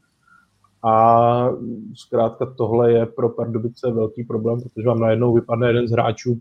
A 0.84 1.50
zkrátka 1.94 2.46
tohle 2.46 2.92
je 2.92 3.06
pro 3.06 3.28
Pardubice 3.28 3.90
velký 3.90 4.24
problém, 4.24 4.60
protože 4.60 4.88
vám 4.88 5.00
najednou 5.00 5.34
vypadne 5.34 5.68
jeden 5.68 5.88
z 5.88 5.90
hráčů, 5.90 6.38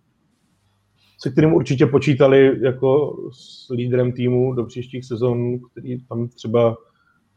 se 1.22 1.30
kterým 1.30 1.54
určitě 1.54 1.86
počítali 1.86 2.60
jako 2.62 3.18
s 3.32 3.70
lídrem 3.74 4.12
týmu 4.12 4.54
do 4.54 4.66
příštích 4.66 5.06
sezon, 5.06 5.60
který 5.72 6.06
tam 6.06 6.28
třeba 6.28 6.78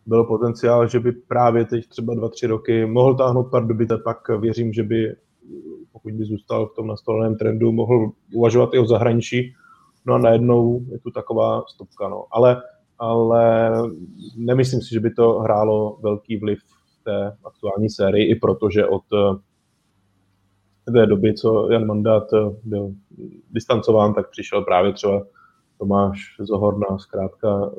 byl 0.06 0.24
potenciál, 0.24 0.88
že 0.88 1.00
by 1.00 1.12
právě 1.12 1.64
teď 1.64 1.88
třeba 1.88 2.14
dva, 2.14 2.28
tři 2.28 2.46
roky 2.46 2.86
mohl 2.86 3.14
táhnout 3.14 3.50
Pardubice, 3.50 3.98
pak 4.04 4.28
věřím, 4.28 4.72
že 4.72 4.82
by, 4.82 5.16
pokud 5.92 6.12
by 6.12 6.24
zůstal 6.24 6.66
v 6.66 6.74
tom 6.74 6.86
nastoleném 6.86 7.36
trendu, 7.36 7.72
mohl 7.72 8.10
uvažovat 8.34 8.74
i 8.74 8.78
o 8.78 8.86
zahraničí. 8.86 9.54
No 10.06 10.14
a 10.14 10.18
najednou 10.18 10.80
je 10.90 10.98
tu 10.98 11.10
taková 11.10 11.62
stopka. 11.68 12.08
No. 12.08 12.24
Ale, 12.30 12.62
ale 12.98 13.72
nemyslím 14.36 14.80
si, 14.80 14.94
že 14.94 15.00
by 15.00 15.10
to 15.10 15.38
hrálo 15.38 15.98
velký 16.02 16.36
vliv 16.36 16.58
v 17.00 17.04
té 17.04 17.36
aktuální 17.44 17.90
sérii, 17.90 18.30
i 18.30 18.34
protože 18.34 18.86
od 18.86 19.02
té 20.92 21.06
doby, 21.06 21.34
co 21.34 21.70
Jan 21.70 21.86
Mandát 21.86 22.28
byl 22.64 22.92
distancován, 23.50 24.14
tak 24.14 24.30
přišel 24.30 24.62
právě 24.62 24.92
třeba 24.92 25.22
Tomáš 25.78 26.36
Zohorna, 26.40 26.98
zkrátka 26.98 27.70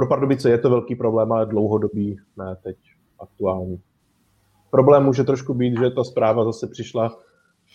pro 0.00 0.08
Pardubice 0.08 0.50
je 0.50 0.58
to 0.58 0.70
velký 0.70 0.94
problém, 0.94 1.32
ale 1.32 1.46
dlouhodobý, 1.46 2.16
ne 2.36 2.56
teď 2.62 2.76
aktuální. 3.18 3.80
Problém 4.70 5.04
může 5.04 5.24
trošku 5.24 5.54
být, 5.54 5.78
že 5.78 5.90
ta 5.90 6.04
zpráva 6.04 6.44
zase 6.44 6.66
přišla 6.66 7.08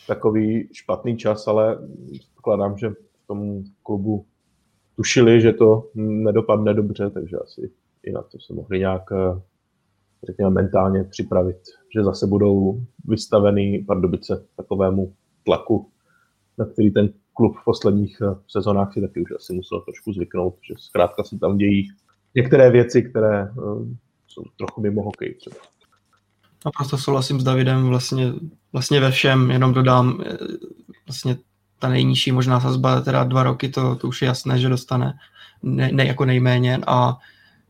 v 0.03 0.07
takový 0.07 0.69
špatný 0.73 1.17
čas, 1.17 1.47
ale 1.47 1.77
pokladám, 2.35 2.77
že 2.77 2.89
v 2.89 3.27
tom 3.27 3.63
klubu 3.83 4.25
tušili, 4.95 5.41
že 5.41 5.53
to 5.53 5.89
nedopadne 5.95 6.73
dobře, 6.73 7.09
takže 7.09 7.37
asi 7.37 7.71
i 8.03 8.11
na 8.11 8.21
to 8.21 8.39
se 8.39 8.53
mohli 8.53 8.79
nějak 8.79 9.03
řekněme, 10.23 10.49
mentálně 10.49 11.03
připravit, 11.03 11.57
že 11.95 12.03
zase 12.03 12.27
budou 12.27 12.81
vystavený 13.07 13.79
Pardubice 13.87 14.45
takovému 14.57 15.13
tlaku, 15.43 15.89
na 16.57 16.65
který 16.65 16.91
ten 16.91 17.09
klub 17.33 17.55
v 17.61 17.65
posledních 17.65 18.21
sezónách 18.47 18.93
si 18.93 19.01
taky 19.01 19.21
už 19.21 19.31
asi 19.35 19.53
musel 19.53 19.81
trošku 19.81 20.13
zvyknout, 20.13 20.55
že 20.67 20.73
zkrátka 20.77 21.23
se 21.23 21.39
tam 21.39 21.57
dějí 21.57 21.87
některé 22.35 22.71
věci, 22.71 23.01
které 23.01 23.51
uh, 23.51 23.87
jsou 24.27 24.43
trochu 24.57 24.81
mimo 24.81 25.03
hokej 25.03 25.33
třeba. 25.33 25.55
Naprosto 26.65 26.97
souhlasím 26.97 27.39
s 27.39 27.43
Davidem 27.43 27.87
vlastně, 27.87 28.33
vlastně 28.73 28.99
ve 28.99 29.11
všem, 29.11 29.51
jenom 29.51 29.73
dodám 29.73 30.23
eh, 30.25 30.37
vlastně 31.07 31.37
ta 31.79 31.89
nejnižší 31.89 32.31
možná 32.31 32.59
sazba, 32.59 33.01
teda 33.01 33.23
dva 33.23 33.43
roky, 33.43 33.69
to, 33.69 33.95
to 33.95 34.07
už 34.07 34.21
je 34.21 34.25
jasné, 34.25 34.59
že 34.59 34.69
dostane 34.69 35.13
ne, 35.63 35.89
ne 35.91 36.05
jako 36.05 36.25
nejméně 36.25 36.79
a 36.87 37.17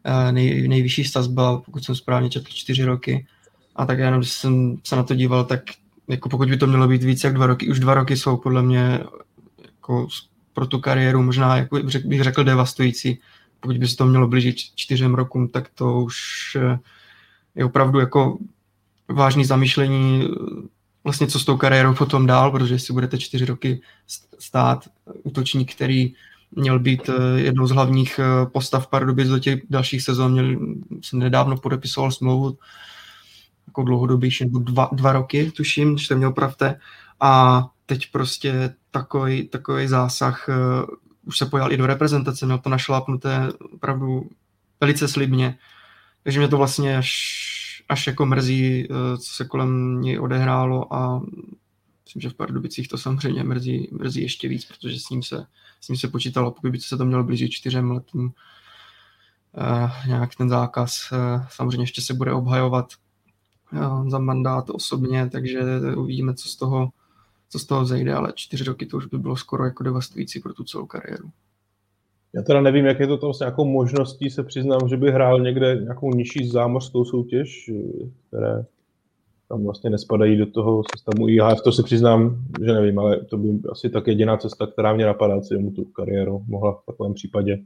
eh, 0.04 0.32
nej, 0.32 0.68
nejvyšší 0.68 1.04
sazba, 1.04 1.58
pokud 1.58 1.86
jsem 1.86 1.96
správně 1.96 2.30
četl, 2.30 2.48
čtyři 2.50 2.86
roky. 2.86 3.28
A 3.76 3.86
tak 3.86 4.00
jenom, 4.00 4.20
když 4.20 4.32
jsem 4.32 4.78
se 4.84 4.96
na 4.96 5.04
to 5.04 5.16
díval, 5.16 5.46
tak 5.46 5.62
jako 6.08 6.30
pokud 6.30 6.50
by 6.50 6.58
to 6.58 6.68
mělo 6.68 6.88
být 6.88 7.04
víc 7.04 7.24
jak 7.24 7.34
dva 7.34 7.48
roky, 7.48 7.70
už 7.70 7.80
dva 7.80 7.94
roky 7.94 8.18
jsou 8.18 8.38
podle 8.38 8.64
mě 8.64 9.00
jako 9.66 10.08
pro 10.54 10.68
tu 10.68 10.80
kariéru 10.80 11.24
možná, 11.24 11.58
jako 11.58 11.80
bych 12.06 12.24
řekl, 12.24 12.44
devastující 12.44 13.20
pokud 13.66 13.78
by 13.78 13.88
se 13.88 13.96
to 13.96 14.06
mělo 14.06 14.28
blížit 14.28 14.56
čtyřem 14.76 15.14
rokům, 15.16 15.48
tak 15.48 15.70
to 15.76 16.02
už 16.02 16.18
eh, 16.56 16.80
je 17.56 17.66
opravdu 17.66 18.00
jako 18.00 18.38
vážný 19.08 19.46
zamýšlení 19.46 20.24
eh, 20.24 20.28
vlastně 21.04 21.28
co 21.28 21.40
s 21.40 21.46
tou 21.46 21.58
kariérou 21.58 21.94
potom 21.94 22.26
dál, 22.26 22.52
protože 22.52 22.80
si 22.80 22.94
budete 22.94 23.18
čtyři 23.18 23.46
roky 23.46 23.82
stát 24.40 24.90
útočník, 25.24 25.76
který 25.76 26.14
měl 26.52 26.80
být 26.80 27.10
eh, 27.10 27.42
jednou 27.42 27.68
z 27.68 27.72
hlavních 27.72 28.20
postav 28.54 28.88
Pardubic 28.88 29.30
do 29.30 29.40
těch 29.40 29.62
dalších 29.70 30.02
sezon, 30.02 30.32
měl, 30.32 30.60
jsem 31.02 31.20
nedávno 31.20 31.58
podepisoval 31.58 32.12
smlouvu 32.12 32.58
jako 33.68 33.84
dlouhodobější, 33.84 34.46
nebo 34.46 34.60
dva, 34.60 34.90
dva 34.92 35.12
roky, 35.12 35.52
tuším, 35.52 35.94
když 35.94 36.08
to 36.08 36.18
měl 36.18 36.32
pravte, 36.32 36.80
a 37.20 37.66
teď 37.86 38.12
prostě 38.12 38.76
takový, 38.92 39.48
takový 39.48 39.88
zásah 39.88 40.50
už 41.26 41.38
se 41.38 41.46
pojal 41.46 41.72
i 41.72 41.78
do 41.78 41.86
reprezentace, 41.86 42.46
měl 42.46 42.58
to 42.58 42.70
našlápnuté 42.70 43.50
opravdu 43.74 44.30
velice 44.82 45.08
slibně. 45.08 45.58
Takže 46.24 46.40
mě 46.40 46.48
to 46.48 46.58
vlastně 46.58 46.98
až, 46.98 47.12
až 47.90 48.08
jako 48.08 48.26
mrzí, 48.26 48.88
eh, 48.90 49.18
co 49.18 49.34
se 49.34 49.46
kolem 49.46 50.02
něj 50.02 50.20
odehrálo 50.20 50.94
a 50.94 51.22
myslím, 52.06 52.22
že 52.22 52.30
v 52.30 52.34
Pardubicích 52.34 52.88
to 52.88 52.98
samozřejmě 52.98 53.44
mrzí, 53.44 53.90
mrzí 53.92 54.22
ještě 54.22 54.48
víc, 54.48 54.66
protože 54.66 55.00
s 55.00 55.10
ním 55.10 55.24
se, 55.24 55.46
s 55.82 55.88
ním 55.88 55.98
se 55.98 56.08
počítalo, 56.08 56.52
pokud 56.52 56.72
by 56.72 56.80
se 56.80 56.98
to 56.98 57.06
mělo 57.06 57.24
blížit 57.24 57.52
čtyřem 57.52 57.92
letům, 57.92 58.34
eh, 59.58 60.08
nějak 60.08 60.36
ten 60.36 60.50
zákaz. 60.50 61.10
Eh, 61.12 61.48
samozřejmě 61.50 61.84
ještě 61.84 62.02
se 62.02 62.14
bude 62.14 62.34
obhajovat 62.34 62.94
eh, 63.74 64.10
za 64.10 64.20
mandát 64.20 64.70
osobně, 64.70 65.30
takže 65.30 65.62
uvidíme, 65.98 66.34
co 66.34 66.50
z 66.50 66.56
toho, 66.56 66.92
co 67.56 67.60
z 67.60 67.66
toho 67.66 67.86
zejde, 67.86 68.14
ale 68.14 68.32
čtyři 68.36 68.64
roky 68.64 68.86
to 68.86 68.98
už 68.98 69.06
by 69.06 69.18
bylo 69.18 69.36
skoro 69.36 69.66
jako 69.66 69.84
devastující 69.84 70.40
pro 70.40 70.54
tu 70.54 70.64
celou 70.64 70.86
kariéru. 70.86 71.30
Já 72.34 72.42
teda 72.42 72.62
nevím, 72.62 72.86
jak 72.86 73.00
je 73.00 73.08
to 73.08 73.18
tam 73.18 73.34
s 73.34 73.40
nějakou 73.40 73.66
možností, 73.66 74.30
se 74.30 74.44
přiznám, 74.44 74.90
že 74.90 74.98
by 74.98 75.12
hrál 75.12 75.40
někde 75.40 75.76
nějakou 75.76 76.12
nižší 76.12 76.48
zámořskou 76.48 77.06
soutěž, 77.06 77.72
které 78.28 78.66
tam 79.50 79.64
vlastně 79.64 79.90
nespadají 79.90 80.38
do 80.38 80.46
toho 80.46 80.84
systému 80.96 81.30
IHF, 81.30 81.62
to 81.64 81.72
se 81.72 81.84
přiznám, 81.84 82.44
že 82.66 82.74
nevím, 82.74 83.00
ale 83.00 83.26
to 83.26 83.38
by 83.38 83.60
asi 83.70 83.90
tak 83.90 84.08
jediná 84.08 84.38
cesta, 84.38 84.68
která 84.68 84.94
mě 84.94 85.06
napadá, 85.06 85.42
co 85.42 85.60
mu 85.60 85.72
tu 85.72 85.84
kariéru 85.84 86.44
mohla 86.48 86.72
v 86.74 86.86
takovém 86.86 87.14
případě 87.14 87.60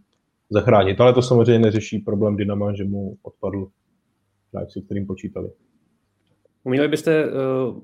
zachránit. 0.50 1.02
Ale 1.02 1.14
to 1.14 1.22
samozřejmě 1.22 1.60
neřeší 1.60 2.00
problém 2.00 2.36
Dynama, 2.36 2.74
že 2.74 2.84
mu 2.84 3.18
odpadl 3.22 3.68
hráč, 4.54 4.74
se 4.74 4.82
kterým 4.82 5.08
počítali. 5.08 5.50
Uměli 6.64 6.88
byste 6.88 7.26
uh, 7.26 7.32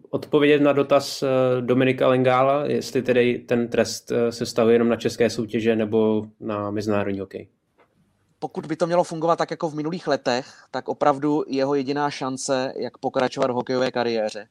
odpovědět 0.09 0.61
na 0.61 0.73
dotaz 0.73 1.23
uh, 1.23 1.29
Dominika 1.61 2.07
Lengála, 2.07 2.65
jestli 2.65 3.01
tedy 3.01 3.39
ten 3.39 3.67
trest 3.67 4.11
uh, 4.11 4.17
se 4.29 4.45
stavuje 4.45 4.75
jenom 4.75 4.89
na 4.89 4.95
české 4.95 5.29
soutěže 5.29 5.75
nebo 5.75 6.27
na 6.39 6.71
mezinárodní 6.71 7.19
hokej? 7.19 7.47
Pokud 8.39 8.65
by 8.65 8.75
to 8.75 8.87
mělo 8.87 9.03
fungovat 9.03 9.35
tak 9.35 9.51
jako 9.51 9.69
v 9.69 9.75
minulých 9.75 10.07
letech, 10.07 10.45
tak 10.71 10.89
opravdu 10.89 11.43
jeho 11.47 11.75
jediná 11.75 12.09
šance, 12.09 12.73
jak 12.77 12.97
pokračovat 12.97 13.51
v 13.51 13.53
hokejové 13.53 13.91
kariéře, 13.91 14.47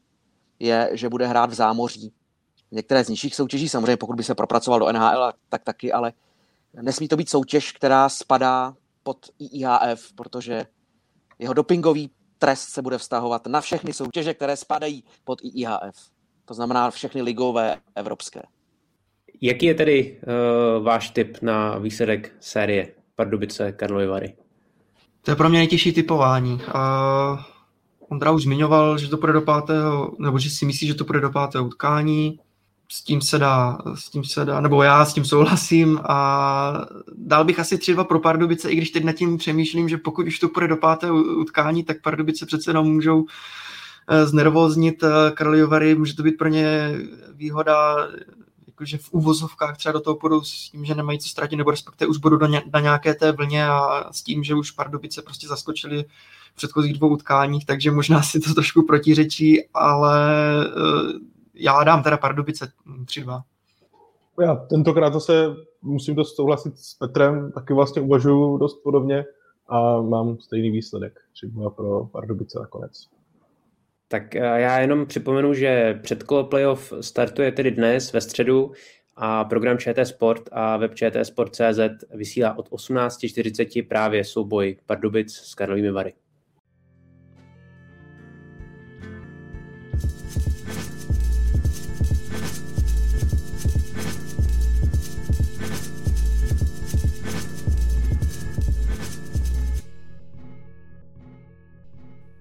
je, 0.58 0.90
že 0.92 1.08
bude 1.08 1.26
hrát 1.26 1.50
v 1.50 1.54
zámoří. 1.54 2.12
Některé 2.70 3.04
z 3.04 3.08
nižších 3.08 3.34
soutěží, 3.34 3.68
samozřejmě 3.68 3.96
pokud 3.96 4.16
by 4.16 4.22
se 4.22 4.34
propracoval 4.34 4.80
do 4.80 4.92
NHL, 4.92 5.32
tak 5.48 5.64
taky, 5.64 5.92
ale 5.92 6.12
nesmí 6.82 7.08
to 7.08 7.16
být 7.16 7.28
soutěž, 7.28 7.72
která 7.72 8.08
spadá 8.08 8.74
pod 9.02 9.18
IIHF, 9.38 10.12
protože 10.14 10.66
jeho 11.38 11.54
dopingový 11.54 12.10
trest 12.44 12.68
se 12.68 12.82
bude 12.82 12.98
vztahovat 12.98 13.46
na 13.46 13.60
všechny 13.60 13.92
soutěže, 13.92 14.34
které 14.34 14.56
spadají 14.56 15.04
pod 15.24 15.38
IIHF. 15.42 15.96
To 16.44 16.54
znamená 16.54 16.90
všechny 16.90 17.22
ligové 17.22 17.76
evropské. 17.94 18.42
Jaký 19.40 19.66
je 19.66 19.74
tedy 19.74 20.20
uh, 20.78 20.84
váš 20.84 21.10
tip 21.10 21.38
na 21.42 21.78
výsledek 21.78 22.32
série 22.40 22.88
Pardubice 23.16 23.72
Karlovy 23.72 24.06
Vary? 24.06 24.34
To 25.22 25.30
je 25.30 25.36
pro 25.36 25.48
mě 25.48 25.58
nejtěžší 25.58 25.92
typování. 25.92 26.52
Uh, 26.52 26.60
Ondra 28.08 28.30
už 28.30 28.42
zmiňoval, 28.42 28.98
že 28.98 29.08
to 29.08 29.16
půjde 29.16 29.32
do 29.32 29.42
pátého, 29.42 30.12
nebo 30.18 30.38
že 30.38 30.50
si 30.50 30.66
myslí, 30.66 30.86
že 30.86 30.94
to 30.94 31.04
půjde 31.04 31.20
do 31.20 31.30
pátého 31.30 31.66
utkání 31.66 32.40
s 32.88 33.02
tím 33.02 33.20
se 33.20 33.38
dá, 33.38 33.78
s 33.94 34.10
tím 34.10 34.24
se 34.24 34.44
dá, 34.44 34.60
nebo 34.60 34.82
já 34.82 35.04
s 35.04 35.14
tím 35.14 35.24
souhlasím 35.24 36.00
a 36.04 36.86
dal 37.16 37.44
bych 37.44 37.58
asi 37.58 37.76
3-2 37.76 38.04
pro 38.04 38.20
Pardubice, 38.20 38.70
i 38.70 38.76
když 38.76 38.90
teď 38.90 39.04
nad 39.04 39.12
tím 39.12 39.38
přemýšlím, 39.38 39.88
že 39.88 39.98
pokud 39.98 40.26
už 40.26 40.38
to 40.38 40.48
půjde 40.48 40.68
do 40.68 40.76
pátého 40.76 41.16
utkání, 41.16 41.84
tak 41.84 42.02
Pardubice 42.02 42.46
přece 42.46 42.70
jenom 42.70 42.92
můžou 42.92 43.26
eh, 44.08 44.26
znervoznit 44.26 45.02
eh, 45.02 45.30
Karliovary, 45.30 45.94
může 45.94 46.16
to 46.16 46.22
být 46.22 46.38
pro 46.38 46.48
ně 46.48 46.92
výhoda, 47.32 47.96
jakože 48.66 48.98
v 48.98 49.12
úvozovkách 49.12 49.76
třeba 49.76 49.92
do 49.92 50.00
toho 50.00 50.16
půjdou 50.16 50.42
s 50.42 50.70
tím, 50.70 50.84
že 50.84 50.94
nemají 50.94 51.18
co 51.18 51.28
ztratit, 51.28 51.56
nebo 51.56 51.70
respektive 51.70 52.08
už 52.08 52.18
budou 52.18 52.38
na 52.72 52.80
nějaké 52.80 53.14
té 53.14 53.32
vlně 53.32 53.66
a 53.66 54.12
s 54.12 54.22
tím, 54.22 54.44
že 54.44 54.54
už 54.54 54.70
Pardubice 54.70 55.22
prostě 55.22 55.48
zaskočili 55.48 56.04
v 56.52 56.56
předchozích 56.56 56.98
dvou 56.98 57.08
utkáních, 57.08 57.66
takže 57.66 57.90
možná 57.90 58.22
si 58.22 58.40
to 58.40 58.54
trošku 58.54 58.82
protiřečí, 58.82 59.62
ale 59.74 60.30
eh, 60.66 61.33
já 61.54 61.84
dám 61.84 62.02
teda 62.02 62.16
Pardubice 62.16 62.72
3-2. 63.04 63.42
Já 64.40 64.54
tentokrát 64.56 65.12
zase 65.12 65.46
musím 65.82 66.14
dost 66.14 66.36
souhlasit 66.36 66.78
s 66.78 66.94
Petrem, 66.94 67.52
taky 67.52 67.74
vlastně 67.74 68.02
uvažuji 68.02 68.58
dost 68.58 68.82
podobně 68.82 69.24
a 69.68 70.00
mám 70.00 70.38
stejný 70.38 70.70
výsledek. 70.70 71.20
3 71.32 71.52
pro 71.76 72.04
Pardubice 72.06 72.58
nakonec. 72.58 73.08
Tak 74.08 74.34
já 74.34 74.80
jenom 74.80 75.06
připomenu, 75.06 75.54
že 75.54 76.00
předkolo 76.02 76.44
playoff 76.44 76.92
startuje 77.00 77.52
tedy 77.52 77.70
dnes 77.70 78.12
ve 78.12 78.20
středu 78.20 78.72
a 79.16 79.44
program 79.44 79.78
ČT 79.78 80.06
Sport 80.06 80.48
a 80.52 80.76
web 80.76 80.92
Sport.cz 81.22 81.80
vysílá 82.14 82.58
od 82.58 82.70
18.40 82.70 83.88
právě 83.88 84.24
souboj 84.24 84.76
Pardubic 84.86 85.32
s 85.32 85.54
Karlovými 85.54 85.90
Vary. 85.90 86.12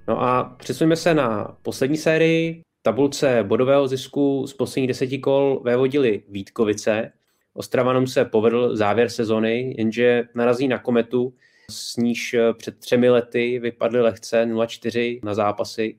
No 0.08 0.24
a 0.24 0.44
přesuneme 0.44 0.96
se 0.96 1.14
na 1.14 1.58
poslední 1.62 1.98
sérii. 1.98 2.62
Tabulce 2.82 3.44
bodového 3.44 3.88
zisku 3.88 4.48
z 4.48 4.54
posledních 4.54 4.88
deseti 4.88 5.20
kol 5.20 5.62
vévodili 5.64 6.24
Vítkovice. 6.30 7.12
Ostravanům 7.54 8.08
se 8.08 8.26
povedl 8.26 8.76
závěr 8.76 9.10
sezony, 9.10 9.76
jenže 9.78 10.24
narazí 10.36 10.68
na 10.68 10.78
kometu, 10.78 11.34
s 11.70 11.98
níž 11.98 12.36
před 12.58 12.78
třemi 12.80 13.10
lety 13.10 13.60
vypadly 13.60 14.02
lehce 14.02 14.46
0-4 14.46 15.20
na 15.24 15.34
zápasy. 15.34 15.96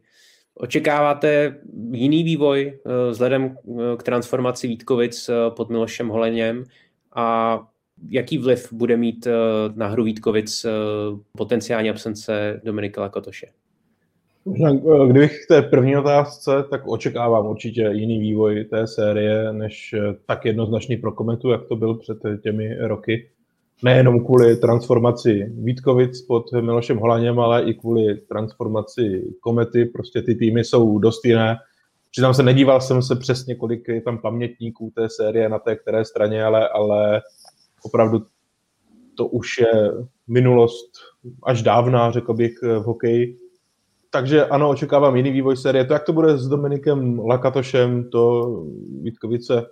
Očekáváte 0.54 1.60
jiný 1.90 2.24
vývoj 2.24 2.78
eh, 2.86 3.10
vzhledem 3.10 3.56
k 3.98 4.02
transformaci 4.02 4.68
Vítkovic 4.68 5.28
eh, 5.28 5.50
pod 5.50 5.70
Milošem 5.70 6.08
Holeněm 6.08 6.64
a 7.14 7.58
jaký 8.08 8.38
vliv 8.38 8.72
bude 8.72 8.96
mít 8.96 9.26
eh, 9.26 9.32
na 9.74 9.86
hru 9.86 10.04
Vítkovic 10.04 10.66
potenciální 11.38 11.90
absence 11.90 12.60
Dominika 12.64 13.00
Lakotoše? 13.00 13.46
Eh, 14.46 15.06
kdybych 15.06 15.44
k 15.44 15.48
té 15.48 15.62
první 15.62 15.96
otázce, 15.96 16.50
tak 16.70 16.82
očekávám 16.86 17.46
určitě 17.46 17.90
jiný 17.92 18.18
vývoj 18.18 18.64
té 18.64 18.86
série, 18.86 19.52
než 19.52 19.92
eh, 19.92 20.16
tak 20.26 20.44
jednoznačný 20.44 20.96
pro 20.96 21.12
Kometu, 21.12 21.50
jak 21.50 21.66
to 21.66 21.76
byl 21.76 21.94
před 21.94 22.18
těmi 22.42 22.76
roky. 22.80 23.30
Nejenom 23.82 24.24
kvůli 24.24 24.56
transformaci 24.56 25.52
Vítkovic 25.58 26.22
pod 26.22 26.52
Milošem 26.52 26.98
Holaněm, 26.98 27.40
ale 27.40 27.62
i 27.62 27.74
kvůli 27.74 28.16
transformaci 28.16 29.34
Komety. 29.40 29.84
Prostě 29.84 30.22
ty 30.22 30.34
týmy 30.34 30.64
jsou 30.64 30.98
dost 30.98 31.24
jiné. 31.24 31.56
Přiznám 32.10 32.34
se, 32.34 32.42
nedíval 32.42 32.80
jsem 32.80 33.02
se 33.02 33.16
přesně, 33.16 33.54
kolik 33.54 33.88
je 33.88 34.00
tam 34.00 34.18
pamětníků 34.18 34.92
té 34.94 35.08
série 35.08 35.48
na 35.48 35.58
té 35.58 35.76
které 35.76 36.04
straně, 36.04 36.44
ale, 36.44 36.68
ale 36.68 37.22
opravdu 37.82 38.26
to 39.16 39.26
už 39.26 39.58
je 39.58 39.92
minulost 40.28 40.90
až 41.42 41.62
dávná, 41.62 42.10
řekl 42.10 42.34
bych, 42.34 42.62
v 42.62 42.82
hokeji 42.82 43.43
takže 44.14 44.46
ano, 44.46 44.70
očekávám 44.70 45.16
jiný 45.16 45.30
vývoj 45.30 45.56
série. 45.56 45.84
To, 45.84 45.92
jak 45.92 46.04
to 46.04 46.12
bude 46.12 46.38
s 46.38 46.48
Dominikem 46.48 47.18
Lakatošem, 47.18 48.10
to 48.10 48.52
Vítkovice 49.02 49.66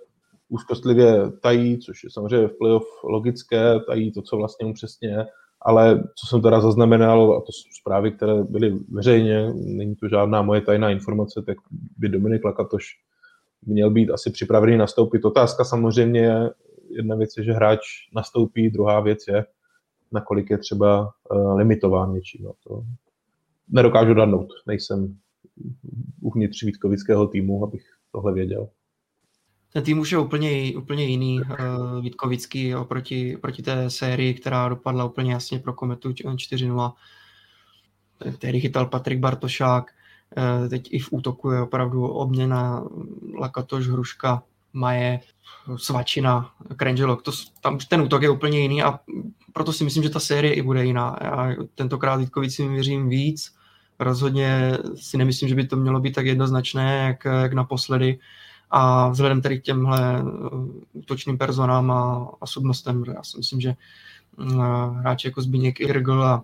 úzkostlivě 0.49 1.31
tají, 1.41 1.79
což 1.79 2.03
je 2.03 2.09
samozřejmě 2.11 2.47
v 2.47 2.57
playoff 2.57 2.83
logické, 3.03 3.79
tají 3.87 4.11
to, 4.11 4.21
co 4.21 4.37
vlastně 4.37 4.67
mu 4.67 4.73
přesně 4.73 5.09
je, 5.09 5.25
ale 5.61 6.03
co 6.15 6.27
jsem 6.27 6.41
teda 6.41 6.59
zaznamenal, 6.59 7.33
a 7.37 7.39
to 7.39 7.51
jsou 7.51 7.69
zprávy, 7.79 8.11
které 8.11 8.43
byly 8.43 8.79
veřejně, 8.91 9.53
není 9.53 9.95
to 9.95 10.07
žádná 10.07 10.41
moje 10.41 10.61
tajná 10.61 10.89
informace, 10.89 11.41
tak 11.45 11.57
by 11.97 12.09
Dominik 12.09 12.45
Lakatoš 12.45 12.85
měl 13.65 13.89
být 13.89 14.11
asi 14.11 14.31
připravený 14.31 14.77
nastoupit. 14.77 15.25
Otázka 15.25 15.63
samozřejmě 15.63 16.19
je, 16.19 16.49
jedna 16.89 17.15
věc 17.15 17.37
je, 17.37 17.43
že 17.43 17.53
hráč 17.53 17.81
nastoupí, 18.15 18.69
druhá 18.69 18.99
věc 18.99 19.19
je, 19.27 19.45
nakolik 20.11 20.49
je 20.49 20.57
třeba 20.57 21.01
uh, 21.31 21.55
limitován 21.55 22.13
něčím. 22.13 22.45
No 22.45 22.51
to, 22.67 22.83
nedokážu 23.73 24.13
dadnout. 24.13 24.53
Nejsem 24.67 25.17
uvnitř 26.21 26.63
Vítkovického 26.63 27.27
týmu, 27.27 27.63
abych 27.63 27.83
tohle 28.11 28.33
věděl. 28.33 28.69
Ten 29.73 29.83
tým 29.83 29.99
už 29.99 30.11
je 30.11 30.17
úplně, 30.17 30.77
úplně 30.77 31.05
jiný, 31.05 31.41
uh, 31.41 32.03
Vítkovický 32.03 32.75
oproti, 32.75 33.37
oproti 33.37 33.63
té 33.63 33.89
sérii, 33.89 34.33
která 34.33 34.69
dopadla 34.69 35.05
úplně 35.05 35.33
jasně 35.33 35.59
pro 35.59 35.73
Kometu 35.73 36.09
4-0. 36.11 36.93
Tehdy 38.37 38.61
chytal 38.61 38.85
Patrik 38.85 39.19
Bartošák, 39.19 39.91
uh, 40.61 40.69
teď 40.69 40.87
i 40.91 40.99
v 40.99 41.07
útoku 41.11 41.51
je 41.51 41.61
opravdu 41.61 42.07
obměna 42.07 42.83
Lakatoš, 43.39 43.87
Hruška, 43.87 44.43
Maje, 44.73 45.19
Svačina, 45.75 46.51
Krenželok. 46.75 47.21
To, 47.21 47.31
tam 47.61 47.77
ten 47.77 48.01
útok 48.01 48.21
je 48.21 48.29
úplně 48.29 48.59
jiný 48.59 48.83
a 48.83 48.99
proto 49.53 49.73
si 49.73 49.83
myslím, 49.83 50.03
že 50.03 50.09
ta 50.09 50.19
série 50.19 50.53
i 50.53 50.61
bude 50.61 50.85
jiná. 50.85 51.17
Já 51.21 51.55
tentokrát 51.75 52.15
Vítkovicím 52.15 52.73
věřím 52.73 53.09
víc. 53.09 53.55
Rozhodně 54.03 54.77
si 54.95 55.17
nemyslím, 55.17 55.49
že 55.49 55.55
by 55.55 55.67
to 55.67 55.75
mělo 55.75 55.99
být 55.99 56.15
tak 56.15 56.25
jednoznačné, 56.25 56.97
jak, 57.07 57.25
jak 57.41 57.53
naposledy. 57.53 58.19
A 58.71 59.09
vzhledem 59.09 59.41
tedy 59.41 59.59
k 59.59 59.63
těmhle 59.63 60.23
uh, 60.23 60.69
útočným 60.93 61.37
personám 61.37 61.91
a 61.91 62.27
osobnostem, 62.39 63.03
já 63.15 63.23
si 63.23 63.37
myslím, 63.37 63.61
že 63.61 63.75
uh, 64.37 64.97
hráči 64.97 65.27
jako 65.27 65.41
Zbigněk 65.41 65.79
Irgl 65.79 66.23
a, 66.23 66.43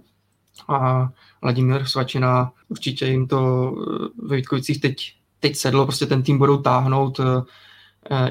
a 0.68 1.10
Vladimír 1.41 1.86
Svačina, 1.86 2.51
určitě 2.68 3.05
jim 3.05 3.28
to 3.28 3.72
uh, 3.72 4.28
ve 4.30 4.36
Vítkovicích 4.36 4.82
teď, 4.82 5.14
teď 5.39 5.55
sedlo, 5.55 5.86
prostě 5.86 6.05
ten 6.05 6.24
tým 6.24 6.38
budou 6.38 6.57
táhnout 6.57 7.20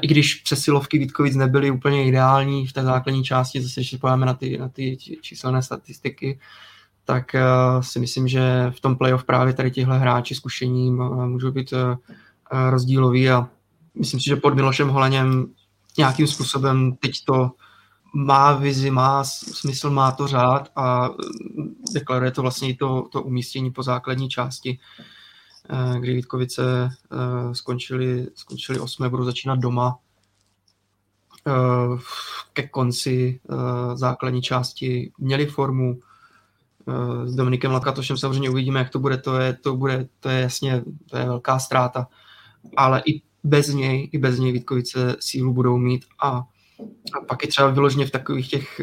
i 0.01 0.07
když 0.07 0.35
přesilovky 0.35 0.97
Vítkovic 0.97 1.35
nebyly 1.35 1.71
úplně 1.71 2.05
ideální 2.05 2.67
v 2.67 2.73
té 2.73 2.83
základní 2.83 3.23
části, 3.23 3.61
zase 3.61 3.79
ještě 3.79 3.97
pojáme 3.97 4.25
na 4.25 4.33
ty, 4.33 4.57
na 4.57 4.69
ty 4.69 4.97
číselné 5.21 5.61
statistiky, 5.61 6.39
tak 7.09 7.31
uh, 7.33 7.81
si 7.81 7.99
myslím, 7.99 8.27
že 8.27 8.71
v 8.75 8.79
tom 8.79 8.95
playoff 8.95 9.23
právě 9.23 9.53
tady 9.53 9.71
tihle 9.71 9.99
hráči 9.99 10.35
zkušením 10.35 10.99
uh, 10.99 11.25
můžou 11.25 11.51
být 11.51 11.73
uh, 11.73 11.95
rozdíloví 12.69 13.29
a 13.29 13.47
myslím 13.95 14.19
si, 14.19 14.29
že 14.29 14.35
pod 14.35 14.55
Milošem 14.55 14.89
Holeněm 14.89 15.45
nějakým 15.97 16.27
způsobem 16.27 16.95
teď 16.95 17.11
to 17.25 17.51
má 18.13 18.53
vizi, 18.53 18.91
má 18.91 19.23
smysl, 19.23 19.89
má 19.89 20.11
to 20.11 20.27
řád 20.27 20.69
a 20.75 21.09
deklaruje 21.93 22.31
to 22.31 22.41
vlastně 22.41 22.69
i 22.69 22.75
to, 22.75 23.07
to 23.11 23.21
umístění 23.21 23.71
po 23.71 23.83
základní 23.83 24.29
části 24.29 24.79
Eh, 25.71 25.99
kdy 25.99 26.13
Vítkovice 26.13 26.89
eh, 27.11 27.55
skončili, 27.55 28.27
skončili 28.35 28.79
osmé, 28.79 29.09
budou 29.09 29.23
začínat 29.23 29.59
doma. 29.59 29.97
Eh, 31.47 31.97
ke 32.53 32.67
konci 32.67 33.39
základní 33.93 34.41
části 34.41 35.11
měli 35.17 35.45
formu. 35.45 35.99
S 37.25 37.35
Dominikem 37.35 37.71
Lakatošem 37.71 38.17
samozřejmě 38.17 38.49
uvidíme, 38.49 38.79
jak 38.79 38.89
to 38.89 38.99
bude. 38.99 39.17
To 39.17 39.39
je, 39.39 39.53
to 39.53 39.75
bude, 39.75 40.07
to 40.19 40.29
je 40.29 40.41
jasně 40.41 40.83
to 41.09 41.17
je 41.17 41.25
velká 41.25 41.59
ztráta. 41.59 42.07
Ale 42.77 43.01
i 43.05 43.21
bez 43.43 43.67
něj, 43.67 44.09
i 44.11 44.17
bez 44.17 44.39
něj 44.39 44.51
Vítkovice 44.51 45.15
sílu 45.19 45.53
budou 45.53 45.77
mít 45.77 46.05
a, 46.23 46.29
a 47.13 47.21
pak 47.27 47.41
je 47.41 47.47
třeba 47.47 47.69
vyloženě 47.69 48.05
v 48.05 48.11
takových 48.11 48.49
těch 48.49 48.81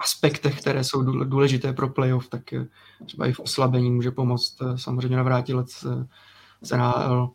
aspektech, 0.00 0.60
které 0.60 0.84
jsou 0.84 1.02
důležité 1.02 1.72
pro 1.72 1.88
playoff, 1.88 2.28
tak 2.28 2.52
eh, 2.52 2.66
třeba 3.06 3.26
i 3.26 3.32
v 3.32 3.40
oslabení 3.40 3.90
může 3.90 4.10
pomoct 4.10 4.56
eh, 4.62 4.78
samozřejmě 4.78 5.16
navrátilec 5.16 5.86
z 6.62 6.76
NHL 6.76 7.30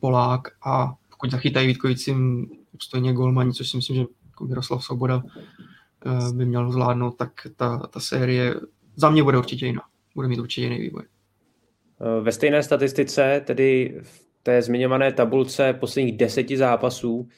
Polák 0.00 0.48
a 0.66 0.94
pokud 1.10 1.30
zachytají 1.30 1.66
Vítkovicím 1.66 2.46
obstojně 2.74 3.12
golmani, 3.12 3.52
což 3.52 3.70
si 3.70 3.76
myslím, 3.76 3.96
že 3.96 4.04
jako 4.26 4.46
Miroslav 4.46 4.84
Svoboda 4.84 5.22
eh, 5.24 5.42
by 6.32 6.44
měl 6.44 6.72
zvládnout, 6.72 7.16
tak 7.16 7.30
ta, 7.56 7.78
ta 7.78 8.00
série 8.00 8.54
za 8.96 9.10
mě 9.10 9.22
bude 9.22 9.38
určitě 9.38 9.66
jiná. 9.66 9.82
Bude 10.14 10.28
mít 10.28 10.38
určitě 10.38 10.66
jiný 10.66 10.78
vývoj. 10.78 11.02
Ve 12.20 12.32
stejné 12.32 12.62
statistice, 12.62 13.42
tedy 13.46 14.00
v 14.02 14.24
té 14.42 14.62
zmiňované 14.62 15.12
tabulce 15.12 15.72
posledních 15.72 16.16
deseti 16.16 16.56
zápasů, 16.56 17.28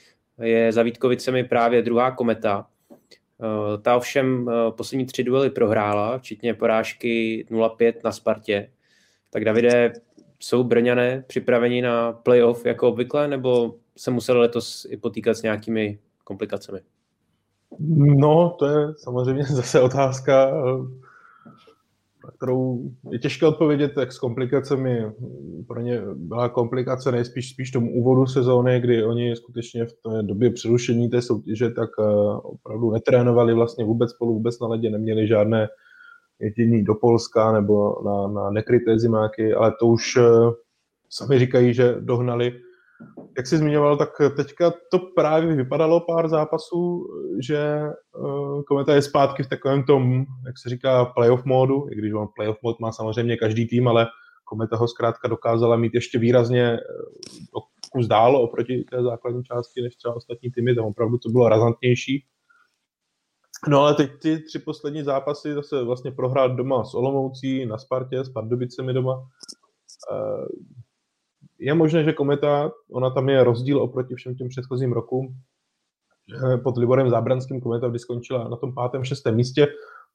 je 0.43 0.73
za 0.73 0.83
Vítkovicemi 0.83 1.45
právě 1.45 1.83
druhá 1.83 2.11
kometa 2.11 2.67
Eh, 3.41 3.79
ta 3.79 3.97
ovšem 3.97 4.49
eh, 4.49 4.71
poslední 4.71 5.07
tři 5.07 5.25
duely 5.25 5.51
prohrála, 5.51 6.19
včetně 6.19 6.55
porážky 6.55 7.47
0-5 7.51 7.93
na 8.05 8.13
Spartě. 8.13 8.71
Tak 9.31 9.45
Davide, 9.45 9.93
jsou 10.41 10.65
Brňané 10.65 11.25
připraveni 11.27 11.83
na 11.83 12.13
playoff 12.13 12.67
jako 12.67 12.89
obvykle, 12.89 13.29
nebo 13.29 13.75
se 13.97 14.11
museli 14.11 14.39
letos 14.39 14.87
i 14.91 14.97
potýkat 14.97 15.37
s 15.37 15.43
nějakými 15.43 15.99
komplikacemi? 16.25 16.81
No, 17.99 18.57
to 18.59 18.67
je 18.67 18.95
samozřejmě 18.97 19.45
zase 19.51 19.81
otázka 19.81 20.53
kterou 22.37 22.91
je 23.11 23.19
těžké 23.19 23.47
odpovědět, 23.47 23.93
jak 23.97 24.13
s 24.13 24.19
komplikacemi. 24.19 25.07
Pro 25.69 25.81
ně 25.81 26.03
byla 26.15 26.49
komplikace 26.49 27.13
nejspíš 27.13 27.51
spíš 27.51 27.71
tomu 27.71 27.93
úvodu 27.93 28.27
sezóny, 28.27 28.81
kdy 28.81 29.05
oni 29.05 29.37
skutečně 29.37 29.85
v 29.87 29.93
té 29.93 30.23
době 30.23 30.51
přerušení 30.51 31.11
té 31.11 31.23
soutěže 31.23 31.71
tak 31.71 31.91
eh, 32.01 32.05
opravdu 32.43 32.91
netrénovali 32.91 33.55
vlastně 33.55 33.85
vůbec 33.85 34.11
spolu, 34.11 34.35
vůbec 34.35 34.61
na 34.61 34.69
ledě, 34.69 34.91
neměli 34.91 35.27
žádné 35.27 35.69
jedění 36.41 36.85
do 36.85 36.95
Polska 36.95 37.53
nebo 37.53 38.03
na, 38.05 38.43
na 38.43 38.51
nekryté 38.51 38.99
zimáky, 38.99 39.55
ale 39.55 39.73
to 39.81 39.87
už 39.87 40.17
eh, 40.17 40.23
sami 41.11 41.39
říkají, 41.39 41.75
že 41.75 41.97
dohnali 42.01 42.53
jak 43.37 43.47
jsi 43.47 43.59
zmiňoval, 43.59 43.97
tak 43.97 44.09
teďka 44.37 44.73
to 44.91 44.99
právě 44.99 45.55
vypadalo 45.55 46.01
pár 46.01 46.29
zápasů, 46.29 47.07
že 47.47 47.81
uh, 48.19 48.63
Kometa 48.63 48.95
je 48.95 49.03
zpátky 49.03 49.43
v 49.43 49.49
takovém 49.49 49.85
tom, 49.85 50.25
jak 50.47 50.59
se 50.59 50.69
říká, 50.69 51.05
playoff 51.05 51.45
módu, 51.45 51.89
i 51.91 51.95
když 51.95 52.13
on 52.13 52.29
playoff 52.37 52.59
mod 52.63 52.81
má 52.81 52.93
samozřejmě 52.93 53.37
každý 53.37 53.69
tým, 53.69 53.89
ale 53.89 54.07
Kometa 54.45 54.77
ho 54.77 54.89
zkrátka 54.89 55.29
dokázala 55.29 55.77
mít 55.77 55.95
ještě 55.95 56.19
výrazně 56.19 56.79
kus 57.93 58.07
dál 58.07 58.37
oproti 58.37 58.85
té 58.91 59.03
základní 59.03 59.45
části 59.45 59.83
než 59.83 59.97
třeba 59.97 60.15
ostatní 60.15 60.51
týmy, 60.51 60.75
tam 60.75 60.85
opravdu 60.85 61.19
to 61.19 61.29
bylo 61.29 61.49
razantnější. 61.49 62.25
No 63.69 63.81
ale 63.81 63.95
teď 63.95 64.11
ty 64.23 64.39
tři 64.39 64.59
poslední 64.59 65.03
zápasy 65.03 65.55
zase 65.55 65.83
vlastně 65.83 66.13
prohrát 66.13 66.53
doma 66.53 66.85
s 66.85 66.95
Olomoucí, 66.95 67.67
na 67.67 67.79
Spartě, 67.79 68.25
s 68.25 68.29
Pardubicemi 68.29 68.93
doma. 68.93 69.29
Eh, 71.61 71.65
je 71.65 71.75
možné, 71.75 72.05
že 72.05 72.13
Kometa, 72.13 72.71
ona 72.91 73.11
tam 73.11 73.29
je 73.29 73.45
rozdíl 73.45 73.83
oproti 73.83 74.15
všem 74.15 74.35
těm 74.35 74.49
předchozím 74.49 74.93
rokům, 74.93 75.35
že 76.29 76.57
pod 76.57 76.77
Liborem 76.77 77.11
Zábranským 77.11 77.61
Kometa 77.61 77.87
vždy 77.87 77.99
skončila 77.99 78.49
na 78.49 78.57
tom 78.57 78.75
pátém, 78.75 79.05
šestém 79.05 79.37
místě 79.37 79.67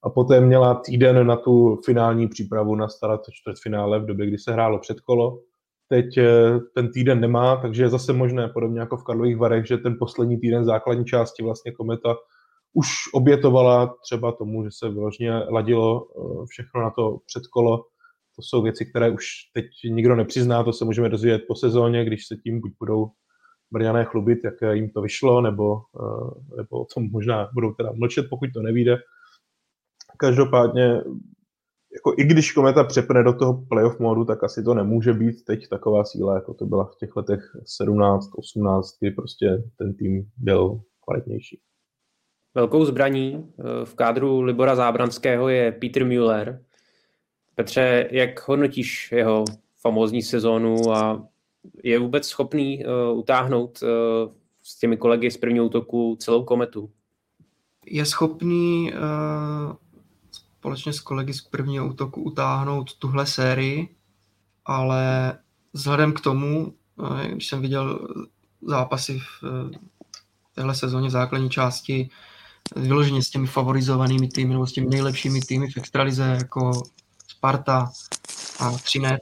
a 0.04 0.10
poté 0.10 0.42
měla 0.42 0.76
týden 0.86 1.28
na 1.28 1.36
tu 1.36 1.80
finální 1.86 2.28
přípravu 2.28 2.76
na 2.76 2.88
start 2.88 3.22
čtvrtfinále 3.32 4.00
v 4.00 4.06
době, 4.06 4.28
kdy 4.28 4.38
se 4.38 4.54
hrálo 4.54 4.80
předkolo. 4.80 5.40
Teď 5.88 6.18
eh, 6.18 6.60
ten 6.76 6.92
týden 6.92 7.20
nemá, 7.20 7.56
takže 7.56 7.84
je 7.84 7.90
zase 7.90 8.14
možné, 8.14 8.48
podobně 8.48 8.80
jako 8.80 8.98
v 8.98 9.04
Karlových 9.04 9.38
Varech, 9.38 9.68
že 9.68 9.78
ten 9.78 9.96
poslední 10.00 10.38
týden 10.38 10.66
základní 10.66 11.06
části 11.06 11.44
vlastně 11.44 11.72
Kometa 11.72 12.16
už 12.74 12.88
obětovala 13.14 13.96
třeba 14.04 14.32
tomu, 14.32 14.64
že 14.64 14.70
se 14.74 14.90
vyloženě 14.90 15.34
ladilo 15.34 16.08
eh, 16.08 16.46
všechno 16.50 16.82
na 16.82 16.90
to 16.90 17.18
předkolo. 17.26 17.86
To 18.36 18.42
jsou 18.42 18.62
věci, 18.62 18.86
které 18.86 19.10
už 19.10 19.26
teď 19.54 19.66
nikdo 19.90 20.16
nepřizná, 20.16 20.64
to 20.64 20.74
se 20.74 20.86
můžeme 20.86 21.10
dozvědět 21.10 21.42
po 21.48 21.56
sezóně, 21.56 22.06
když 22.06 22.28
se 22.28 22.36
tím 22.36 22.62
buď 22.62 22.72
budou 22.80 23.12
Brňané 23.74 24.06
chlubit, 24.06 24.40
jak 24.44 24.74
jim 24.74 24.90
to 24.90 25.02
vyšlo, 25.02 25.42
nebo, 25.42 25.78
eh, 25.78 26.58
nebo 26.58 26.82
o 26.82 26.86
tom 26.94 27.12
možná 27.12 27.50
budou 27.54 27.74
teda 27.74 27.92
mlčet, 27.96 28.26
pokud 28.30 28.50
to 28.54 28.62
nevíde. 28.62 28.98
Každopádně, 30.18 30.84
jako 31.94 32.14
i 32.18 32.24
když 32.24 32.52
Kometa 32.52 32.84
přepne 32.84 33.24
do 33.24 33.34
toho 33.34 33.66
playoff 33.70 34.00
modu, 34.00 34.26
tak 34.26 34.44
asi 34.44 34.64
to 34.64 34.74
nemůže 34.74 35.14
být 35.14 35.46
teď 35.46 35.68
taková 35.68 36.04
síla, 36.04 36.36
jako 36.36 36.54
to 36.54 36.66
byla 36.66 36.86
v 36.86 36.96
těch 36.96 37.16
letech 37.16 37.40
17, 37.66 38.30
18, 38.36 38.98
kdy 39.00 39.12
prostě 39.12 39.64
ten 39.78 39.94
tým 39.94 40.30
byl 40.38 40.82
kvalitnější. 41.06 41.60
Velkou 42.56 42.86
zbraní 42.86 43.54
eh, 43.60 43.86
v 43.86 43.96
kádru 43.96 44.42
Libora 44.42 44.76
Zábranského 44.76 45.50
je 45.50 45.72
Peter 45.72 46.06
Müller. 46.06 46.66
Petře, 47.62 48.08
jak 48.12 48.48
hodnotíš 48.48 49.12
jeho 49.12 49.46
famózní 49.82 50.22
sezónu 50.22 50.94
a 50.94 51.24
je 51.84 52.00
vůbec 52.00 52.28
schopný 52.28 52.86
uh, 52.86 53.20
utáhnout 53.20 53.80
uh, 53.84 53.90
s 54.64 54.80
těmi 54.80 54.98
kolegy 54.98 55.32
z 55.32 55.38
prvního 55.38 55.66
útoku 55.66 56.18
celou 56.20 56.44
kometu? 56.44 56.90
Je 57.86 58.06
schopný 58.06 58.94
uh, 58.94 59.76
společně 60.32 60.94
s 60.94 61.00
kolegy 61.00 61.34
z 61.34 61.42
prvního 61.42 61.88
útoku 61.88 62.22
utáhnout 62.22 62.94
tuhle 62.94 63.26
sérii, 63.26 63.96
ale 64.66 65.34
vzhledem 65.74 66.14
k 66.14 66.22
tomu, 66.22 66.74
uh, 66.96 67.22
když 67.22 67.48
jsem 67.48 67.62
viděl 67.62 68.08
zápasy 68.62 69.20
v 69.20 69.44
uh, 69.44 69.72
téhle 70.56 70.76
sezóně 70.76 71.08
v 71.08 71.12
základní 71.12 71.50
části, 71.50 72.10
vyloženě 72.76 73.24
s 73.24 73.30
těmi 73.30 73.48
favorizovanými 73.48 74.28
týmy 74.28 74.54
nebo 74.54 74.68
s 74.68 74.72
těmi 74.72 74.88
nejlepšími 74.88 75.42
týmy 75.42 75.68
v 75.68 75.78
extralize 75.78 76.24
jako 76.24 76.72
Sparta 77.42 77.92
a 78.60 78.72
Třinec, 78.72 79.22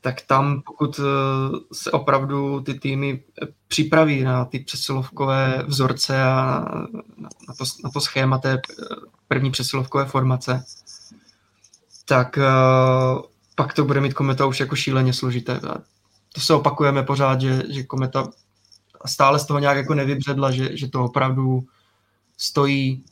tak 0.00 0.20
tam 0.20 0.62
pokud 0.62 1.00
eh, 1.00 1.02
se 1.72 1.90
opravdu 1.90 2.60
ty 2.60 2.74
týmy 2.74 3.22
připraví 3.68 4.22
na 4.22 4.44
ty 4.44 4.58
přesilovkové 4.58 5.62
vzorce 5.66 6.22
a 6.22 6.64
na 7.48 7.54
to, 7.58 7.64
na 7.84 7.90
to 7.90 8.00
schéma 8.00 8.38
té 8.38 8.60
první 9.28 9.50
přesilovkové 9.50 10.04
formace, 10.04 10.64
tak 12.04 12.38
eh, 12.38 12.42
pak 13.54 13.74
to 13.74 13.84
bude 13.84 14.00
mít 14.00 14.14
Kometa 14.14 14.46
už 14.46 14.60
jako 14.60 14.76
šíleně 14.76 15.12
složité. 15.12 15.60
To 16.34 16.40
se 16.40 16.54
opakujeme 16.54 17.02
pořád, 17.02 17.40
že, 17.40 17.62
že 17.68 17.82
Kometa 17.82 18.28
stále 19.06 19.38
z 19.38 19.46
toho 19.46 19.58
nějak 19.58 19.76
jako 19.76 19.94
nevybředla, 19.94 20.50
že, 20.50 20.76
že 20.76 20.88
to 20.88 21.04
opravdu 21.04 21.64
stojí 22.36 23.04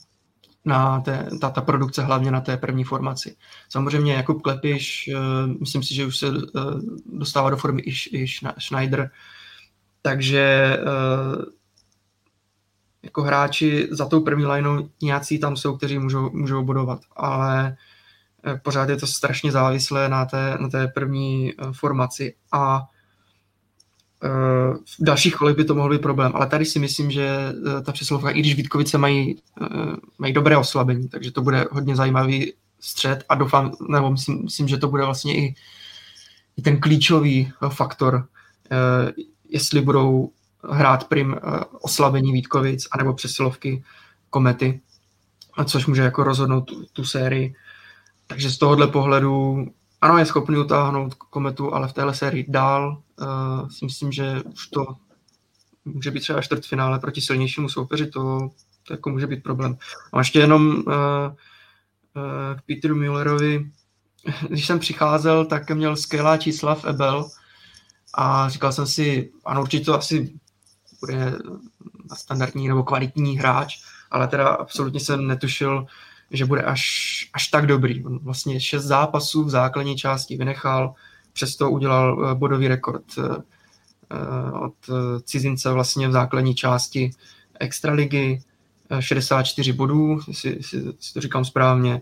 na 0.67 1.01
té, 1.01 1.29
ta, 1.41 1.49
ta 1.49 1.61
produkce 1.61 2.01
hlavně 2.01 2.31
na 2.31 2.41
té 2.41 2.57
první 2.57 2.83
formaci. 2.83 3.35
Samozřejmě 3.69 4.13
Jakub 4.13 4.41
Klepiš, 4.41 5.09
uh, 5.15 5.47
myslím 5.59 5.83
si, 5.83 5.95
že 5.95 6.05
už 6.05 6.17
se 6.17 6.29
uh, 6.29 6.37
dostává 7.05 7.49
do 7.49 7.57
formy 7.57 7.81
i, 7.81 7.93
i 8.11 8.27
Schneider, 8.59 9.11
takže 10.01 10.77
uh, 10.81 11.43
jako 13.03 13.21
hráči 13.21 13.87
za 13.91 14.05
tou 14.05 14.21
první 14.21 14.45
lineou 14.45 14.89
nějací 15.01 15.39
tam 15.39 15.57
jsou, 15.57 15.77
kteří 15.77 15.99
můžou, 15.99 16.29
můžou 16.29 16.63
bodovat, 16.63 16.99
ale 17.15 17.77
pořád 18.63 18.89
je 18.89 18.97
to 18.97 19.07
strašně 19.07 19.51
závislé 19.51 20.09
na 20.09 20.25
té, 20.25 20.57
na 20.59 20.69
té 20.69 20.87
první 20.87 21.53
formaci. 21.71 22.35
A 22.51 22.81
Eh, 22.81 22.96
v 24.21 25.03
dalších 25.03 25.35
kolech 25.35 25.55
by 25.55 25.65
to 25.65 25.75
mohl 25.75 25.89
být 25.89 26.01
problém, 26.01 26.31
ale 26.35 26.47
tady 26.47 26.65
si 26.65 26.79
myslím, 26.79 27.11
že 27.11 27.27
eh, 27.27 27.81
ta 27.81 27.91
přesilovka, 27.91 28.29
i 28.29 28.39
když 28.39 28.55
Vítkovice 28.55 28.97
mají, 28.97 29.35
eh, 29.61 29.65
mají 30.17 30.33
dobré 30.33 30.57
oslabení, 30.57 31.09
takže 31.09 31.31
to 31.31 31.41
bude 31.41 31.65
hodně 31.71 31.95
zajímavý 31.95 32.53
střed 32.79 33.23
a 33.29 33.35
doufám, 33.35 33.71
nebo 33.89 34.11
myslím, 34.11 34.43
myslím 34.43 34.67
že 34.67 34.77
to 34.77 34.87
bude 34.87 35.05
vlastně 35.05 35.37
i, 35.37 35.55
i 36.57 36.61
ten 36.61 36.79
klíčový 36.79 37.51
faktor, 37.69 38.27
jestli 39.49 39.81
budou 39.81 40.29
hrát 40.69 41.07
prim 41.07 41.35
oslabení 41.81 42.31
Vítkovic 42.33 42.87
anebo 42.91 43.13
přesilovky 43.13 43.83
Komety, 44.29 44.81
což 45.65 45.85
může 45.85 46.01
jako 46.01 46.23
rozhodnout 46.23 46.61
tu, 46.61 46.85
tu 46.93 47.03
sérii. 47.03 47.55
Takže 48.27 48.51
z 48.51 48.57
tohohle 48.57 48.87
pohledu 48.87 49.65
ano, 50.01 50.17
je 50.17 50.25
schopný 50.25 50.57
utáhnout 50.57 51.13
kometu, 51.13 51.73
ale 51.73 51.87
v 51.87 51.93
téhle 51.93 52.13
sérii 52.13 52.45
dál 52.47 53.01
uh, 53.19 53.69
si 53.69 53.85
myslím, 53.85 54.11
že 54.11 54.41
už 54.53 54.67
to 54.67 54.85
může 55.85 56.11
být 56.11 56.19
třeba 56.19 56.41
čtvrtfinále 56.41 56.99
proti 56.99 57.21
silnějšímu 57.21 57.69
soupeři, 57.69 58.07
to, 58.07 58.49
to 58.83 58.93
jako 58.93 59.09
může 59.09 59.27
být 59.27 59.43
problém. 59.43 59.77
A 60.13 60.19
ještě 60.19 60.39
jenom 60.39 60.67
uh, 60.67 60.73
uh, 60.75 61.33
k 62.57 62.61
Peteru 62.65 62.95
Müllerovi, 62.95 63.71
když 64.49 64.65
jsem 64.65 64.79
přicházel, 64.79 65.45
tak 65.45 65.71
měl 65.71 65.95
skvělá 65.95 66.37
čísla 66.37 66.75
v 66.75 66.85
Ebel 66.85 67.29
a 68.13 68.49
říkal 68.49 68.71
jsem 68.71 68.87
si, 68.87 69.31
ano, 69.45 69.61
určitě 69.61 69.85
to 69.85 69.93
asi 69.93 70.39
bude 70.99 71.33
standardní 72.15 72.67
nebo 72.67 72.83
kvalitní 72.83 73.37
hráč, 73.37 73.77
ale 74.11 74.27
teda 74.27 74.47
absolutně 74.47 74.99
jsem 74.99 75.27
netušil, 75.27 75.85
že 76.31 76.45
bude 76.45 76.61
až, 76.61 76.81
až 77.33 77.47
tak 77.47 77.65
dobrý. 77.65 78.05
On 78.05 78.19
vlastně 78.19 78.61
šest 78.61 78.83
zápasů 78.83 79.43
v 79.43 79.49
základní 79.49 79.97
části 79.97 80.37
vynechal, 80.37 80.93
přesto 81.33 81.71
udělal 81.71 82.31
eh, 82.31 82.35
bodový 82.35 82.67
rekord 82.67 83.03
eh, 83.17 83.21
eh, 84.11 84.51
od 84.51 84.73
cizince 85.23 85.71
vlastně 85.71 86.07
v 86.07 86.11
základní 86.11 86.55
části 86.55 87.11
extraligy, 87.59 88.41
64 88.99 89.73
bodů, 89.73 90.21
si, 90.31 90.57
si, 90.61 90.83
to 91.13 91.21
říkám 91.21 91.45
správně. 91.45 92.01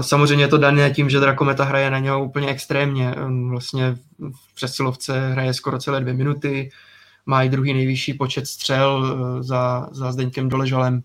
Samozřejmě 0.00 0.44
je 0.44 0.48
to 0.48 0.58
dané 0.58 0.90
tím, 0.90 1.10
že 1.10 1.20
Drakometa 1.20 1.64
hraje 1.64 1.90
na 1.90 1.98
něho 1.98 2.24
úplně 2.24 2.48
extrémně. 2.48 3.14
Vlastně 3.50 3.98
v 4.18 4.54
přesilovce 4.54 5.30
hraje 5.30 5.54
skoro 5.54 5.78
celé 5.78 6.00
dvě 6.00 6.14
minuty, 6.14 6.70
má 7.26 7.42
i 7.42 7.48
druhý 7.48 7.74
nejvyšší 7.74 8.14
počet 8.14 8.46
střel 8.46 9.16
za, 9.42 9.88
za 9.92 10.12
Zdeňkem 10.12 10.48
Doležalem 10.48 11.02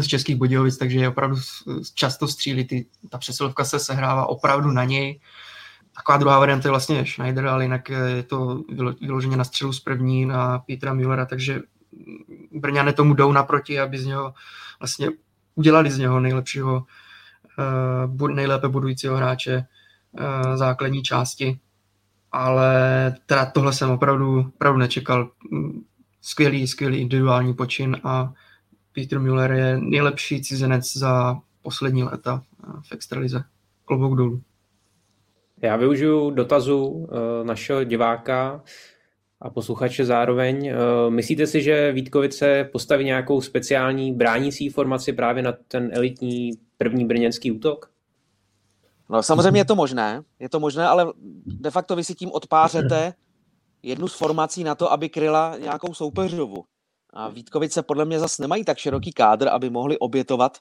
z 0.00 0.06
Českých 0.06 0.36
Budějovic, 0.36 0.76
takže 0.76 0.98
je 0.98 1.08
opravdu 1.08 1.36
často 1.94 2.28
střílí, 2.28 2.64
ty, 2.64 2.86
ta 3.10 3.18
přesilovka 3.18 3.64
se 3.64 3.78
sehrává 3.78 4.26
opravdu 4.26 4.70
na 4.70 4.84
něj. 4.84 5.20
Taková 5.96 6.18
druhá 6.18 6.38
varianta 6.38 6.68
je 6.68 6.70
vlastně 6.70 7.06
Schneider, 7.06 7.46
ale 7.46 7.64
jinak 7.64 7.88
je 7.88 8.22
to 8.22 8.62
vyloženě 9.00 9.36
na 9.36 9.44
střelu 9.44 9.72
z 9.72 9.80
první 9.80 10.26
na 10.26 10.58
Petra 10.58 10.94
Müllera, 10.94 11.26
takže 11.26 11.60
Brňané 12.52 12.92
tomu 12.92 13.14
jdou 13.14 13.32
naproti, 13.32 13.80
aby 13.80 13.98
z 13.98 14.06
něho 14.06 14.34
vlastně 14.80 15.08
udělali 15.54 15.90
z 15.90 15.98
něho 15.98 16.20
nejlepšího, 16.20 16.84
uh, 18.18 18.28
nejlépe 18.28 18.68
budujícího 18.68 19.16
hráče 19.16 19.66
uh, 20.12 20.56
základní 20.56 21.02
části. 21.02 21.58
Ale 22.32 23.14
teda 23.26 23.46
tohle 23.46 23.72
jsem 23.72 23.90
opravdu, 23.90 24.38
opravdu 24.54 24.78
nečekal. 24.78 25.30
Skvělý, 26.20 26.66
skvělý 26.66 26.98
individuální 26.98 27.54
počin 27.54 27.96
a 28.04 28.32
Peter 28.96 29.20
Müller 29.20 29.52
je 29.52 29.78
nejlepší 29.80 30.42
cizinec 30.42 30.96
za 30.96 31.40
poslední 31.62 32.02
léta 32.02 32.42
v 32.88 32.92
extralize. 32.92 33.44
Klobouk 33.84 34.16
dolů. 34.16 34.42
Já 35.62 35.76
využiju 35.76 36.30
dotazu 36.30 37.08
eh, 37.10 37.44
našeho 37.44 37.84
diváka 37.84 38.62
a 39.40 39.50
posluchače 39.50 40.04
zároveň. 40.04 40.66
Eh, 40.66 40.74
myslíte 41.10 41.46
si, 41.46 41.62
že 41.62 41.92
Vítkovice 41.92 42.68
postaví 42.72 43.04
nějakou 43.04 43.40
speciální 43.40 44.12
bránící 44.12 44.68
formaci 44.68 45.12
právě 45.12 45.42
na 45.42 45.52
ten 45.68 45.90
elitní 45.92 46.50
první 46.78 47.04
brněnský 47.04 47.52
útok? 47.52 47.90
No 49.10 49.22
samozřejmě 49.22 49.60
je 49.60 49.64
to 49.64 49.76
možné, 49.76 50.22
je 50.40 50.48
to 50.48 50.60
možné, 50.60 50.86
ale 50.86 51.12
de 51.46 51.70
facto 51.70 51.96
vy 51.96 52.04
si 52.04 52.14
tím 52.14 52.30
odpářete 52.32 53.14
jednu 53.82 54.08
z 54.08 54.14
formací 54.14 54.64
na 54.64 54.74
to, 54.74 54.92
aby 54.92 55.08
kryla 55.08 55.56
nějakou 55.58 55.94
soupeřovu. 55.94 56.64
A 57.18 57.28
Vítkovice 57.28 57.82
podle 57.82 58.04
mě 58.04 58.20
zase 58.20 58.42
nemají 58.42 58.64
tak 58.64 58.78
široký 58.78 59.12
kádr, 59.12 59.48
aby 59.48 59.70
mohli 59.70 59.98
obětovat 59.98 60.58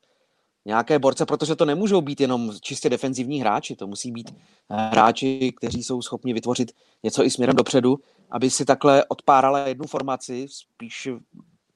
nějaké 0.66 1.00
borce, 1.00 1.26
protože 1.26 1.56
to 1.56 1.66
nemůžou 1.66 2.02
být 2.02 2.22
jenom 2.22 2.54
čistě 2.62 2.90
defenzivní 2.90 3.42
hráči, 3.42 3.76
to 3.76 3.88
musí 3.88 4.12
být 4.12 4.36
hráči, 4.70 5.54
kteří 5.58 5.84
jsou 5.84 6.02
schopni 6.02 6.34
vytvořit 6.34 6.72
něco 7.04 7.24
i 7.24 7.30
směrem 7.32 7.56
dopředu, 7.56 8.00
aby 8.32 8.50
si 8.50 8.66
takhle 8.66 9.06
odpárala 9.06 9.60
jednu 9.60 9.88
formaci, 9.88 10.48
spíš 10.50 11.10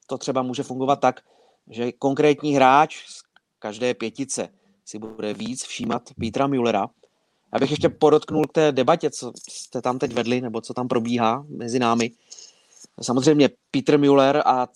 to 0.07 0.17
třeba 0.17 0.41
může 0.41 0.63
fungovat 0.63 0.99
tak, 0.99 1.21
že 1.69 1.91
konkrétní 1.91 2.55
hráč 2.55 3.05
z 3.07 3.21
každé 3.59 3.93
pětice 3.93 4.49
si 4.85 4.99
bude 4.99 5.33
víc 5.33 5.65
všímat 5.65 6.09
Petra 6.19 6.47
Müllera. 6.47 6.87
Já 7.53 7.59
bych 7.59 7.71
ještě 7.71 7.89
podotknul 7.89 8.43
k 8.43 8.53
té 8.53 8.71
debatě, 8.71 9.09
co 9.09 9.31
jste 9.49 9.81
tam 9.81 9.99
teď 9.99 10.13
vedli, 10.13 10.41
nebo 10.41 10.61
co 10.61 10.73
tam 10.73 10.87
probíhá 10.87 11.45
mezi 11.49 11.79
námi. 11.79 12.11
Samozřejmě 13.01 13.49
Peter 13.71 13.99
Müller 13.99 14.43
a 14.45 14.67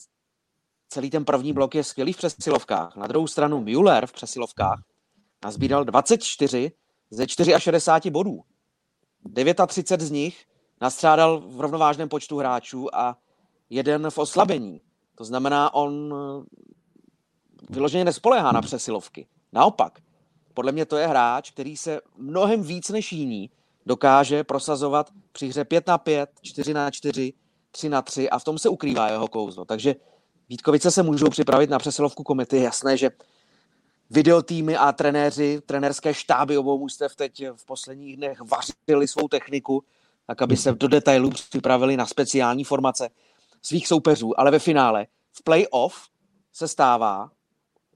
celý 0.90 1.10
ten 1.10 1.26
první 1.26 1.54
blok 1.54 1.76
je 1.76 1.84
skvělý 1.84 2.14
v 2.14 2.18
přesilovkách. 2.18 2.96
Na 2.96 3.08
druhou 3.08 3.28
stranu 3.28 3.62
Müller 3.62 4.08
v 4.08 4.12
přesilovkách 4.12 4.84
nazbíral 5.44 5.86
24 5.86 6.72
ze 7.12 7.28
64 7.28 8.12
bodů. 8.12 8.44
39 9.68 10.08
z 10.08 10.12
nich 10.12 10.46
nastřádal 10.82 11.40
v 11.40 11.62
rovnovážném 11.62 12.10
počtu 12.10 12.38
hráčů 12.38 12.96
a 12.96 13.18
jeden 13.70 14.10
v 14.10 14.18
oslabení. 14.18 14.82
To 15.16 15.24
znamená, 15.24 15.74
on 15.74 16.16
vyloženě 17.70 18.06
nespoléhá 18.06 18.52
na 18.52 18.62
přesilovky. 18.62 19.28
Naopak, 19.52 20.00
podle 20.54 20.72
mě 20.72 20.86
to 20.86 20.98
je 20.98 21.08
hráč, 21.08 21.52
který 21.52 21.78
se 21.78 22.02
mnohem 22.18 22.64
víc 22.64 22.90
než 22.90 23.12
jiní 23.12 23.50
dokáže 23.86 24.44
prosazovat 24.44 25.10
při 25.32 25.48
hře 25.48 25.66
5 25.66 25.88
na 25.88 25.98
5, 25.98 26.30
4 26.42 26.74
na 26.74 26.92
4, 26.92 27.34
3 27.74 27.90
na 27.90 28.02
3 28.02 28.30
a 28.30 28.40
v 28.40 28.44
tom 28.44 28.58
se 28.58 28.70
ukrývá 28.70 29.10
jeho 29.10 29.28
kouzlo. 29.28 29.66
Takže 29.66 29.96
Vítkovice 30.50 30.92
se 30.92 31.04
můžou 31.04 31.30
připravit 31.30 31.70
na 31.70 31.80
přesilovku 31.80 32.24
komity. 32.24 32.58
Jasné, 32.58 32.98
že 32.98 33.10
videotýmy 34.10 34.78
a 34.78 34.92
trenéři, 34.92 35.62
trenérské 35.66 36.14
štáby 36.14 36.58
obou 36.58 36.80
mustev 36.80 37.16
teď 37.16 37.44
v 37.56 37.66
posledních 37.66 38.18
dnech 38.18 38.40
vařili 38.42 39.08
svou 39.08 39.28
techniku, 39.28 39.84
tak 40.28 40.42
aby 40.42 40.58
se 40.58 40.72
do 40.72 40.88
detailů 40.88 41.30
připravili 41.30 41.98
na 41.98 42.06
speciální 42.06 42.64
formace 42.64 43.10
svých 43.62 43.88
soupeřů. 43.88 44.40
Ale 44.40 44.52
ve 44.52 44.60
finále, 44.60 45.08
v 45.32 45.44
playoff 45.44 46.08
se 46.54 46.68
stává, 46.68 47.32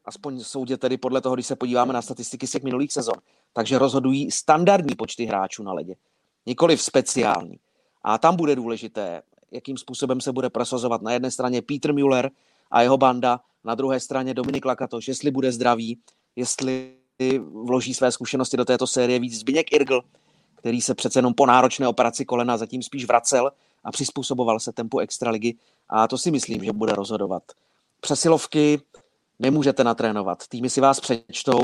aspoň 0.05 0.39
soudě 0.39 0.77
tedy 0.77 0.97
podle 0.97 1.21
toho, 1.21 1.35
když 1.35 1.47
se 1.47 1.55
podíváme 1.55 1.93
na 1.93 2.01
statistiky 2.01 2.47
z 2.47 2.51
těch 2.51 2.63
minulých 2.63 2.93
sezon, 2.93 3.15
takže 3.53 3.77
rozhodují 3.77 4.31
standardní 4.31 4.95
počty 4.95 5.25
hráčů 5.25 5.63
na 5.63 5.73
ledě, 5.73 5.95
nikoli 6.45 6.77
v 6.77 6.81
speciální. 6.81 7.59
A 8.03 8.17
tam 8.17 8.35
bude 8.35 8.55
důležité, 8.55 9.21
jakým 9.51 9.77
způsobem 9.77 10.21
se 10.21 10.31
bude 10.31 10.49
prosazovat. 10.49 11.01
Na 11.01 11.11
jedné 11.11 11.31
straně 11.31 11.61
Peter 11.61 11.93
Müller 11.93 12.31
a 12.71 12.81
jeho 12.81 12.97
banda, 12.97 13.39
na 13.63 13.75
druhé 13.75 13.99
straně 13.99 14.33
Dominik 14.33 14.65
Lakatoš, 14.65 15.07
jestli 15.07 15.31
bude 15.31 15.51
zdravý, 15.51 15.99
jestli 16.35 16.93
vloží 17.65 17.93
své 17.93 18.11
zkušenosti 18.11 18.57
do 18.57 18.65
této 18.65 18.87
série 18.87 19.19
víc 19.19 19.39
Zbigněk 19.39 19.71
Irgl, 19.71 20.01
který 20.55 20.81
se 20.81 20.95
přece 20.95 21.19
jenom 21.19 21.33
po 21.33 21.45
náročné 21.45 21.87
operaci 21.87 22.25
kolena 22.25 22.57
zatím 22.57 22.83
spíš 22.83 23.05
vracel 23.05 23.51
a 23.83 23.91
přizpůsoboval 23.91 24.59
se 24.59 24.71
tempu 24.71 24.99
extraligy. 24.99 25.55
A 25.89 26.07
to 26.07 26.17
si 26.17 26.31
myslím, 26.31 26.63
že 26.63 26.73
bude 26.73 26.93
rozhodovat. 26.93 27.43
Přesilovky 28.01 28.81
nemůžete 29.39 29.83
natrénovat, 29.83 30.47
týmy 30.47 30.69
si 30.69 30.81
vás 30.81 30.99
přečtou, 30.99 31.61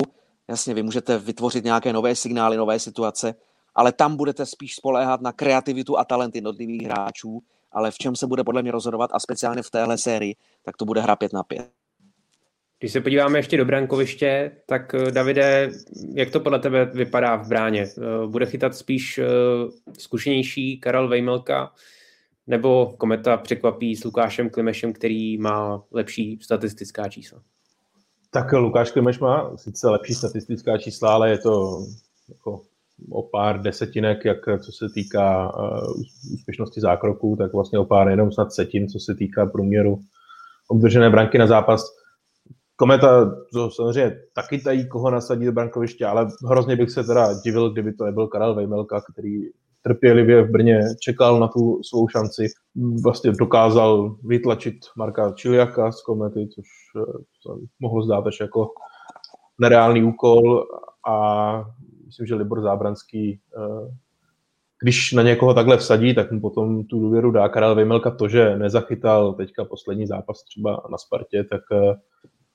jasně, 0.48 0.74
vy 0.74 0.84
můžete 0.84 1.18
vytvořit 1.18 1.64
nějaké 1.64 1.94
nové 1.94 2.16
signály, 2.16 2.58
nové 2.58 2.80
situace, 2.80 3.36
ale 3.76 3.92
tam 3.92 4.16
budete 4.16 4.46
spíš 4.46 4.76
spoléhat 4.76 5.22
na 5.22 5.32
kreativitu 5.32 5.98
a 5.98 6.06
talent 6.06 6.36
jednotlivých 6.36 6.82
hráčů 6.82 7.44
ale 7.74 7.92
v 7.92 7.98
čem 7.98 8.16
se 8.16 8.28
bude 8.28 8.44
podle 8.44 8.62
mě 8.62 8.72
rozhodovat 8.72 9.10
a 9.14 9.20
speciálně 9.20 9.64
v 9.64 9.72
téhle 9.72 9.98
sérii, 9.98 10.36
tak 10.64 10.78
to 10.78 10.86
bude 10.86 11.02
hra 11.02 11.16
5 11.16 11.34
na 11.34 11.44
5. 11.44 11.70
Když 12.84 12.92
se 12.92 13.02
podíváme 13.02 13.40
ještě 13.40 13.58
do 13.58 13.66
brankoviště, 13.66 14.52
tak 14.66 14.94
eh, 14.94 15.12
Davide, 15.12 15.70
jak 16.14 16.32
to 16.32 16.40
podle 16.40 16.60
tebe 16.60 16.86
vypadá 16.86 17.36
v 17.36 17.48
bráně? 17.48 17.82
Eh, 17.82 18.28
bude 18.28 18.46
chytat 18.46 18.76
spíš 18.76 19.18
eh, 19.18 19.28
zkušenější 19.98 20.80
Karel 20.80 21.08
Vejmelka, 21.08 21.72
nebo 22.48 22.94
Kometa 22.98 23.38
překvapí 23.38 23.96
s 23.96 24.04
Lukášem 24.04 24.50
Klimešem, 24.50 24.94
který 24.94 25.38
má 25.38 25.84
lepší 25.92 26.40
statistická 26.42 27.10
čísla? 27.10 27.42
Tak 28.30 28.52
Lukáš 28.52 28.92
Klimeš 28.92 29.20
má 29.20 29.58
sice 29.58 29.90
lepší 29.90 30.14
statistická 30.14 30.78
čísla, 30.78 31.14
ale 31.14 31.30
je 31.30 31.38
to 31.38 31.86
jako 32.30 32.62
o 33.12 33.24
pár 33.24 33.62
desetinek, 33.62 34.26
jak 34.26 34.38
co 34.60 34.72
se 34.72 34.86
týká 34.94 35.58
uh, 35.58 35.94
úspěšnosti 36.34 36.82
zákroků, 36.82 37.36
tak 37.36 37.54
vlastně 37.54 37.80
o 37.80 37.86
pár 37.86 38.10
jenom 38.10 38.32
snad 38.32 38.54
setin, 38.54 38.88
co 38.88 39.00
se 39.00 39.16
týká 39.16 39.46
průměru 39.46 40.00
obdržené 40.68 41.10
branky 41.10 41.38
na 41.38 41.48
zápas. 41.48 41.86
Kometa 42.76 43.36
to 43.54 43.72
samozřejmě 43.72 44.18
taky 44.36 44.60
tají, 44.60 44.88
koho 44.88 45.12
nasadí 45.12 45.46
do 45.46 45.52
brankoviště, 45.52 46.06
ale 46.06 46.28
hrozně 46.48 46.76
bych 46.76 46.92
se 46.92 47.04
teda 47.04 47.34
divil, 47.46 47.70
kdyby 47.70 47.94
to 47.94 48.06
nebyl 48.06 48.28
Karel 48.28 48.56
Vejmelka, 48.56 49.02
který 49.14 49.42
trpělivě 49.82 50.44
v 50.44 50.52
Brně 50.52 50.82
čekal 51.02 51.40
na 51.40 51.48
tu 51.48 51.84
svou 51.84 52.08
šanci. 52.08 52.48
Vlastně 53.04 53.32
dokázal 53.32 54.16
vytlačit 54.24 54.76
Marka 54.98 55.32
Čiliaka 55.32 55.92
z 55.92 56.02
Komety, 56.02 56.48
což 56.48 56.66
uh, 56.96 57.58
mohlo 57.80 58.04
zdát 58.04 58.28
až 58.28 58.40
jako 58.40 58.70
nereálný 59.60 60.04
úkol 60.04 60.66
a 61.08 61.66
myslím, 62.14 62.26
že 62.26 62.36
Libor 62.36 62.62
Zábranský, 62.62 63.40
eh, 63.58 63.92
když 64.82 65.14
na 65.14 65.24
někoho 65.24 65.54
takhle 65.54 65.78
vsadí, 65.78 66.16
tak 66.16 66.32
mu 66.32 66.42
potom 66.42 66.84
tu 66.84 67.00
důvěru 67.00 67.32
dá. 67.32 67.50
Karel 67.50 67.76
Vejmelka 67.76 68.12
to, 68.12 68.28
že 68.28 68.58
nezachytal 68.58 69.34
teďka 69.34 69.66
poslední 69.66 70.08
zápas 70.08 70.44
třeba 70.44 70.84
na 70.92 70.98
Spartě, 70.98 71.44
tak 71.44 71.62
eh, 71.72 71.94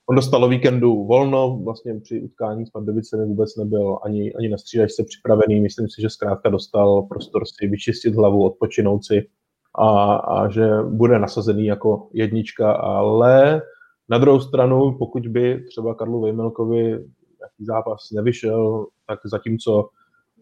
on 0.07 0.17
dostal 0.17 0.45
o 0.45 0.49
víkendu 0.49 1.05
volno, 1.05 1.61
vlastně 1.65 2.01
při 2.01 2.21
utkání 2.21 2.67
s 2.67 2.71
Pardubicemi 2.71 3.27
vůbec 3.27 3.57
nebyl 3.57 3.99
ani, 4.05 4.35
ani 4.35 4.49
na 4.49 4.59
střídačce 4.59 5.05
připravený. 5.05 5.61
Myslím 5.61 5.89
si, 5.89 6.03
že 6.03 6.11
zkrátka 6.11 6.49
dostal 6.49 7.03
prostor 7.03 7.43
si 7.47 7.67
vyčistit 7.67 8.15
hlavu, 8.15 8.45
odpočinout 8.45 9.05
si 9.05 9.27
a, 9.75 10.15
a 10.15 10.51
že 10.51 10.69
bude 10.83 11.19
nasazený 11.19 11.67
jako 11.67 12.09
jednička, 12.13 12.73
ale 12.73 13.63
na 14.09 14.19
druhou 14.19 14.41
stranu, 14.41 14.97
pokud 14.99 15.27
by 15.27 15.65
třeba 15.69 15.95
Karlu 15.95 16.21
Vejmelkovi 16.21 16.99
nějaký 17.41 17.65
zápas 17.65 18.11
nevyšel, 18.11 18.87
tak 19.07 19.21
zatímco 19.25 19.89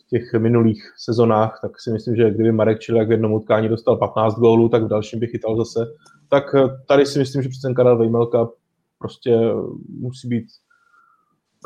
v 0.01 0.09
těch 0.09 0.35
minulých 0.35 0.93
sezonách, 0.97 1.59
tak 1.63 1.81
si 1.81 1.91
myslím, 1.91 2.17
že 2.17 2.31
kdyby 2.31 2.53
Marek 2.53 2.81
Čilák 2.81 3.09
v 3.09 3.11
jednom 3.11 3.33
utkání 3.33 3.69
dostal 3.69 3.97
15 3.97 4.35
gólů, 4.35 4.69
tak 4.69 4.83
v 4.83 4.89
dalším 4.89 5.21
by 5.21 5.27
chytal 5.27 5.57
zase. 5.57 5.87
Tak 6.29 6.55
eh, 6.55 6.69
tady 6.89 7.07
si 7.07 7.19
myslím, 7.19 7.43
že 7.43 7.49
přece 7.49 7.75
Karel 7.75 7.99
Vejmelka 7.99 8.49
prostě 8.99 9.39
musí 9.89 10.29
být 10.29 10.47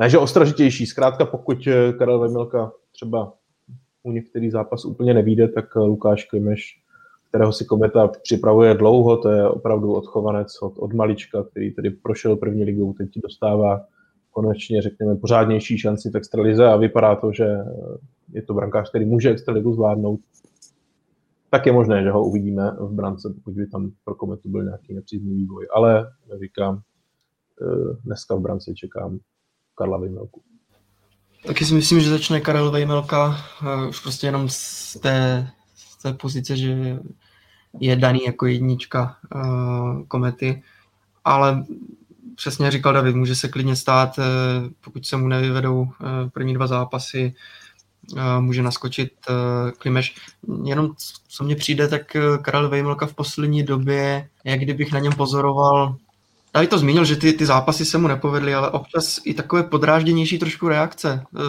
ne, 0.00 0.10
že 0.10 0.18
ostražitější. 0.18 0.86
Zkrátka, 0.86 1.24
pokud 1.24 1.66
eh, 1.66 1.92
Karel 1.92 2.18
Vejmelka 2.18 2.72
třeba 2.92 3.32
u 4.02 4.12
některý 4.12 4.50
zápas 4.50 4.84
úplně 4.84 5.14
nevíde, 5.14 5.48
tak 5.48 5.64
eh, 5.76 5.80
Lukáš 5.80 6.24
Klimeš, 6.24 6.82
kterého 7.28 7.52
si 7.52 7.64
Kometa 7.64 8.08
připravuje 8.08 8.74
dlouho, 8.74 9.16
to 9.16 9.28
je 9.28 9.48
opravdu 9.48 9.92
odchovanec 9.92 10.62
od, 10.62 10.78
od 10.78 10.92
malička, 10.92 11.42
který 11.42 11.70
tedy 11.70 11.90
prošel 11.90 12.36
první 12.36 12.64
ligou, 12.64 12.92
teď 12.92 13.08
dostává 13.16 13.80
konečně, 14.30 14.82
řekněme, 14.82 15.16
pořádnější 15.16 15.78
šanci 15.78 16.10
v 16.10 16.16
extralize 16.16 16.66
a 16.66 16.76
vypadá 16.76 17.16
to, 17.16 17.32
že 17.32 17.58
je 18.32 18.42
to 18.42 18.54
brankář, 18.54 18.88
který 18.88 19.04
může 19.04 19.30
extraligu 19.30 19.74
zvládnout, 19.74 20.20
tak 21.50 21.66
je 21.66 21.72
možné, 21.72 22.02
že 22.02 22.10
ho 22.10 22.24
uvidíme 22.24 22.70
v 22.78 22.92
brance, 22.92 23.34
pokud 23.34 23.54
by 23.54 23.66
tam 23.66 23.90
pro 24.04 24.14
Kometu 24.14 24.48
byl 24.48 24.64
nějaký 24.64 24.94
nepříznivý 24.94 25.36
vývoj. 25.36 25.66
Ale, 25.74 26.12
říkám, 26.40 26.80
eh, 27.62 27.96
dneska 28.04 28.34
v 28.34 28.40
brance 28.40 28.74
čekám 28.74 29.18
Karla 29.74 29.98
Vejmelku. 29.98 30.42
Taky 31.46 31.64
si 31.64 31.74
myslím, 31.74 32.00
že 32.00 32.10
začne 32.10 32.40
Karel 32.40 32.70
Vejmelka 32.70 33.28
uh, 33.28 33.88
už 33.88 34.00
prostě 34.00 34.26
jenom 34.26 34.48
z 34.48 34.92
té, 35.00 35.48
z 35.74 36.02
té 36.02 36.12
pozice, 36.12 36.56
že 36.56 36.98
je 37.80 37.96
daný 37.96 38.20
jako 38.26 38.46
jednička 38.46 39.16
komety, 40.08 40.62
ale 41.24 41.64
přesně 42.40 42.70
říkal 42.70 42.92
David, 42.92 43.16
může 43.16 43.34
se 43.34 43.48
klidně 43.48 43.76
stát, 43.76 44.18
eh, 44.18 44.22
pokud 44.80 45.06
se 45.06 45.16
mu 45.16 45.28
nevyvedou 45.28 45.86
eh, 45.86 46.30
první 46.30 46.54
dva 46.54 46.66
zápasy, 46.66 47.34
eh, 48.16 48.40
může 48.40 48.62
naskočit 48.62 49.12
Klimeš. 49.78 50.14
Jenom 50.64 50.90
co 51.28 51.44
mně 51.44 51.56
přijde, 51.56 51.88
tak 51.88 52.16
Karel 52.42 52.68
Vejmelka 52.68 53.06
v 53.06 53.14
poslední 53.14 53.62
době, 53.62 54.28
jak 54.44 54.60
kdybych 54.60 54.92
na 54.92 54.98
něm 54.98 55.12
pozoroval 55.12 55.96
já 56.54 56.66
to 56.66 56.78
zmínil, 56.78 57.04
že 57.04 57.16
ty, 57.16 57.32
ty 57.32 57.46
zápasy 57.46 57.84
se 57.84 57.98
mu 57.98 58.08
nepovedly, 58.08 58.54
ale 58.54 58.70
občas 58.70 59.20
i 59.24 59.34
takové 59.34 59.62
podrážděnější 59.62 60.38
trošku 60.38 60.68
reakce. 60.68 61.24
Eh, 61.36 61.40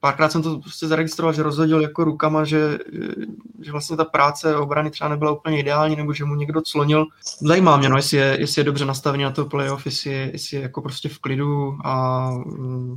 párkrát 0.00 0.32
jsem 0.32 0.42
to 0.42 0.58
prostě 0.58 0.86
zaregistroval, 0.86 1.32
že 1.32 1.42
rozhodil 1.42 1.80
jako 1.80 2.04
rukama, 2.04 2.44
že, 2.44 2.78
eh, 2.94 3.24
že 3.62 3.72
vlastně 3.72 3.96
ta 3.96 4.04
práce 4.04 4.56
obrany 4.56 4.90
třeba 4.90 5.10
nebyla 5.10 5.32
úplně 5.32 5.60
ideální, 5.60 5.96
nebo 5.96 6.12
že 6.12 6.24
mu 6.24 6.34
někdo 6.34 6.60
clonil. 6.62 7.06
Zajímá 7.40 7.76
mě, 7.76 7.88
no, 7.88 7.96
jestli 7.96 8.16
je, 8.16 8.36
jestli 8.40 8.60
je 8.60 8.64
dobře 8.64 8.84
nastavený 8.84 9.24
na 9.24 9.30
to 9.30 9.44
playoff, 9.44 9.86
jestli 9.86 10.10
je, 10.10 10.30
jestli 10.32 10.56
je 10.56 10.62
jako 10.62 10.82
prostě 10.82 11.08
v 11.08 11.18
klidu 11.18 11.78
a 11.84 12.30
mm, 12.30 12.96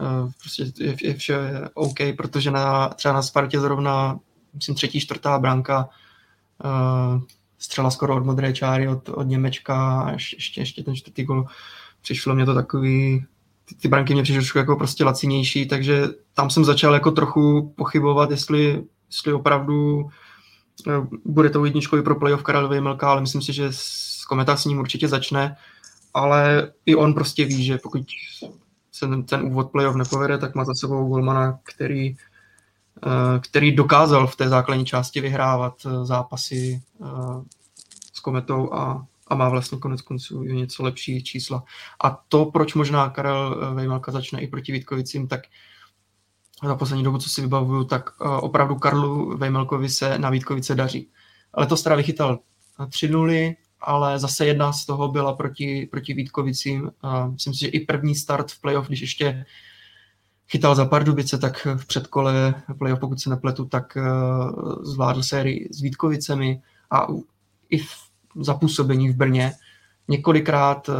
eh, 0.00 0.32
prostě 0.40 0.64
je, 0.78 0.96
je 1.02 1.14
vše 1.14 1.68
OK, 1.74 1.98
protože 2.16 2.50
na, 2.50 2.88
třeba 2.88 3.14
na 3.14 3.22
Spartě 3.22 3.60
zrovna, 3.60 4.18
myslím, 4.54 4.74
třetí, 4.74 5.00
čtvrtá 5.00 5.38
bránka 5.38 5.88
střela 7.58 7.90
skoro 7.90 8.16
od 8.16 8.24
modré 8.24 8.52
čáry, 8.52 8.88
od, 8.88 9.08
od 9.08 9.22
Němečka 9.22 10.08
ještě, 10.12 10.60
ještě 10.60 10.82
ten 10.82 10.96
čtvrtý 10.96 11.24
gol. 11.24 11.46
Přišlo 12.02 12.34
mě 12.34 12.46
to 12.46 12.54
takový 12.54 13.24
ty, 13.64 13.74
ty 13.74 13.88
branky 13.88 14.14
mě 14.14 14.22
přišly 14.22 14.60
jako 14.60 14.76
prostě 14.76 15.04
lacinější, 15.04 15.68
takže 15.68 16.08
tam 16.34 16.50
jsem 16.50 16.64
začal 16.64 16.94
jako 16.94 17.10
trochu 17.10 17.74
pochybovat, 17.76 18.30
jestli, 18.30 18.84
jestli 19.10 19.32
opravdu 19.32 20.08
eh, 20.88 21.06
bude 21.24 21.50
to 21.50 21.64
jedničkový 21.64 22.02
pro 22.02 22.14
playoff 22.14 22.42
Karel 22.42 22.68
Vejmelka, 22.68 23.10
ale 23.10 23.20
myslím 23.20 23.42
si, 23.42 23.52
že 23.52 23.68
s 23.70 24.24
kometa 24.24 24.56
s 24.56 24.64
ním 24.64 24.78
určitě 24.78 25.08
začne, 25.08 25.56
ale 26.14 26.72
i 26.86 26.94
on 26.94 27.14
prostě 27.14 27.44
ví, 27.44 27.64
že 27.64 27.78
pokud 27.78 28.02
se 28.92 29.06
ten, 29.06 29.22
ten 29.22 29.42
úvod 29.42 29.70
playoff 29.70 29.96
nepovede, 29.96 30.38
tak 30.38 30.54
má 30.54 30.64
za 30.64 30.74
sebou 30.74 31.08
Golmana, 31.08 31.58
který, 31.62 32.16
který 33.42 33.72
dokázal 33.72 34.26
v 34.26 34.36
té 34.36 34.48
základní 34.48 34.86
části 34.86 35.20
vyhrávat 35.20 35.74
eh, 35.86 36.04
zápasy 36.04 36.82
s 38.12 38.20
kometou 38.20 38.72
a 38.72 39.06
a 39.28 39.34
má 39.34 39.48
vlastně 39.48 39.78
konec 39.78 40.02
konců 40.02 40.42
něco 40.42 40.82
lepší 40.82 41.22
čísla. 41.22 41.64
A 42.04 42.10
to, 42.10 42.44
proč 42.44 42.74
možná 42.74 43.10
Karel 43.10 43.60
eh, 43.70 43.74
Vejmalka 43.74 44.12
začne 44.12 44.40
i 44.40 44.46
proti 44.46 44.72
Vítkovicím, 44.72 45.28
tak 45.28 45.40
za 46.64 46.74
poslední 46.76 47.04
dobu, 47.04 47.18
co 47.18 47.30
si 47.30 47.40
vybavuju, 47.40 47.84
tak 47.84 48.10
eh, 48.20 48.28
opravdu 48.28 48.74
Karlu 48.74 49.36
Vejmelkovi 49.38 49.88
se 49.88 50.18
na 50.18 50.30
Vítkovice 50.30 50.74
daří. 50.74 51.10
Ale 51.54 51.66
to 51.66 51.76
teda 51.76 51.96
vychytal 51.96 52.38
tři 52.90 53.08
nuly, 53.08 53.56
ale 53.80 54.18
zase 54.18 54.46
jedna 54.46 54.72
z 54.72 54.86
toho 54.86 55.08
byla 55.08 55.32
proti, 55.32 55.88
proti 55.90 56.14
Vítkovicím. 56.14 56.90
Myslím 57.32 57.54
si, 57.54 57.60
že 57.60 57.66
i 57.66 57.80
první 57.80 58.14
start 58.14 58.50
v 58.50 58.60
playoff, 58.60 58.86
když 58.86 59.00
ještě 59.00 59.44
chytal 60.48 60.74
za 60.74 60.84
Pardubice, 60.84 61.38
tak 61.38 61.66
v 61.76 61.86
předkole 61.86 62.54
playoff, 62.78 63.00
pokud 63.00 63.20
se 63.20 63.30
nepletu, 63.30 63.64
tak 63.64 63.96
eh, 63.96 64.02
zvládl 64.82 65.22
sérii 65.22 65.68
s 65.72 65.80
Vítkovicemi 65.80 66.62
a 66.90 67.06
i 67.70 67.78
v 67.78 67.90
zapůsobení 68.40 69.08
v 69.08 69.16
Brně 69.16 69.52
několikrát 70.08 70.88
eh, 70.88 70.92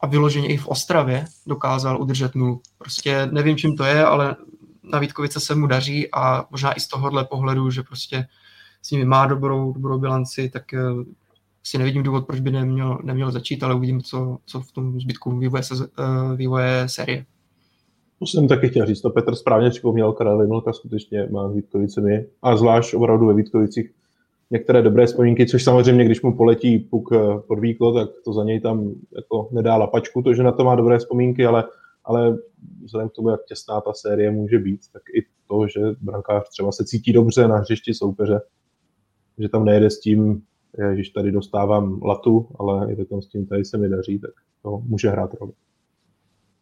a 0.00 0.06
vyloženě 0.06 0.48
i 0.48 0.56
v 0.56 0.68
Ostravě 0.68 1.24
dokázal 1.46 2.00
udržet 2.00 2.34
nulu. 2.34 2.60
Prostě 2.78 3.28
nevím, 3.32 3.56
čím 3.56 3.76
to 3.76 3.84
je, 3.84 4.04
ale 4.04 4.36
na 4.82 4.98
Vítkovice 4.98 5.40
se 5.40 5.54
mu 5.54 5.66
daří 5.66 6.14
a 6.14 6.44
možná 6.50 6.72
i 6.72 6.80
z 6.80 6.88
tohohle 6.88 7.24
pohledu, 7.24 7.70
že 7.70 7.82
prostě 7.82 8.26
s 8.82 8.90
nimi 8.90 9.04
má 9.04 9.26
dobrou, 9.26 9.72
dobrou 9.72 9.98
bilanci, 9.98 10.48
tak 10.48 10.74
eh, 10.74 10.80
si 11.62 11.78
nevidím 11.78 12.02
důvod, 12.02 12.26
proč 12.26 12.40
by 12.40 12.50
neměl, 12.50 12.98
neměl 13.02 13.30
začít, 13.30 13.62
ale 13.62 13.74
uvidím, 13.74 14.02
co, 14.02 14.38
co 14.46 14.60
v 14.60 14.72
tom 14.72 15.00
zbytku 15.00 15.38
vývoje, 15.38 15.62
se, 15.62 15.74
vývoje 16.36 16.88
série. 16.88 17.26
To 18.18 18.26
jsem 18.26 18.48
taky 18.48 18.68
chtěl 18.68 18.86
říct, 18.86 19.00
to 19.00 19.10
Petr 19.10 19.34
správně 19.34 19.70
připomněl, 19.70 20.12
Karel 20.12 20.38
Vimlka 20.38 20.72
skutečně 20.72 21.28
má 21.30 21.48
s 21.48 21.54
Vítkovicemi 21.54 22.26
a 22.42 22.56
zvlášť 22.56 22.94
opravdu 22.94 23.26
ve 23.26 23.34
Vítkovicích 23.34 23.90
některé 24.50 24.82
dobré 24.82 25.06
vzpomínky, 25.06 25.46
což 25.46 25.64
samozřejmě, 25.64 26.04
když 26.04 26.22
mu 26.22 26.36
poletí 26.36 26.78
puk 26.78 27.12
eh, 27.12 27.18
pod 27.48 27.58
víko, 27.58 27.92
tak 27.92 28.10
to 28.24 28.32
za 28.32 28.44
něj 28.44 28.60
tam 28.60 28.94
jako 29.16 29.48
nedá 29.52 29.76
lapačku, 29.76 30.22
to, 30.22 30.34
že 30.34 30.42
na 30.42 30.52
to 30.52 30.64
má 30.64 30.74
dobré 30.74 30.98
vzpomínky, 30.98 31.46
ale, 31.46 31.64
ale 32.04 32.38
vzhledem 32.84 33.08
k 33.08 33.12
tomu, 33.12 33.30
jak 33.30 33.44
těsná 33.44 33.80
ta 33.80 33.92
série 33.92 34.30
může 34.30 34.58
být, 34.58 34.80
tak 34.92 35.02
i 35.14 35.26
to, 35.48 35.66
že 35.68 35.80
brankář 36.00 36.48
třeba 36.48 36.72
se 36.72 36.84
cítí 36.84 37.12
dobře 37.12 37.48
na 37.48 37.56
hřišti 37.56 37.94
soupeře, 37.94 38.40
že 39.38 39.48
tam 39.48 39.64
nejede 39.64 39.90
s 39.90 40.00
tím, 40.00 40.42
když 40.92 41.10
tady 41.10 41.32
dostávám 41.32 42.02
latu, 42.02 42.48
ale 42.58 42.94
jde 42.94 43.04
tam 43.04 43.22
s 43.22 43.26
tím, 43.26 43.46
tady 43.46 43.64
se 43.64 43.78
mi 43.78 43.88
daří, 43.88 44.18
tak 44.18 44.30
to 44.62 44.82
může 44.86 45.10
hrát 45.10 45.34
roli. 45.40 45.52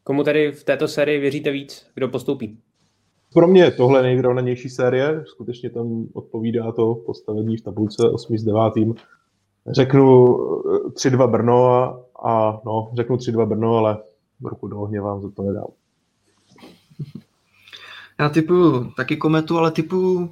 Komu 0.07 0.24
tady 0.24 0.52
v 0.52 0.64
této 0.64 0.88
sérii 0.88 1.20
věříte 1.20 1.50
víc? 1.50 1.86
Kdo 1.94 2.09
postoupí? 2.09 2.59
Pro 3.32 3.48
mě 3.48 3.62
je 3.62 3.70
tohle 3.70 4.02
nejvyrovnanější 4.02 4.68
série, 4.68 5.24
skutečně 5.26 5.70
tam 5.70 6.07
odpovídá 6.12 6.72
to 6.72 6.94
postavení 6.94 7.57
v 7.57 7.61
tabulce 7.61 8.11
8 8.11 8.38
s 8.38 8.44
9. 8.44 8.72
Řeknu 9.66 10.26
3-2 10.88 11.24
eh, 11.24 11.26
Brno 11.26 11.66
a, 11.66 11.84
a 12.24 12.61
no, 12.66 12.90
řeknu 12.96 13.16
3-2 13.16 13.46
Brno, 13.46 13.76
ale 13.76 13.98
ruku 14.44 14.68
do 14.68 14.80
ohně 14.80 15.00
vám 15.00 15.22
za 15.22 15.30
to 15.30 15.42
nedám. 15.42 15.68
Já 18.20 18.28
typu 18.28 18.84
taky 18.96 19.16
kometu, 19.16 19.59
ale 19.59 19.70
typu 19.70 20.14
uh, 20.16 20.28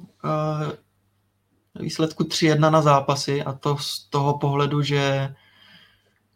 výsledku 1.79 2.23
3-1 2.23 2.71
na 2.71 2.81
zápasy 2.81 3.43
a 3.43 3.53
to 3.53 3.77
z 3.77 4.09
toho 4.09 4.37
pohledu, 4.37 4.81
že 4.81 5.33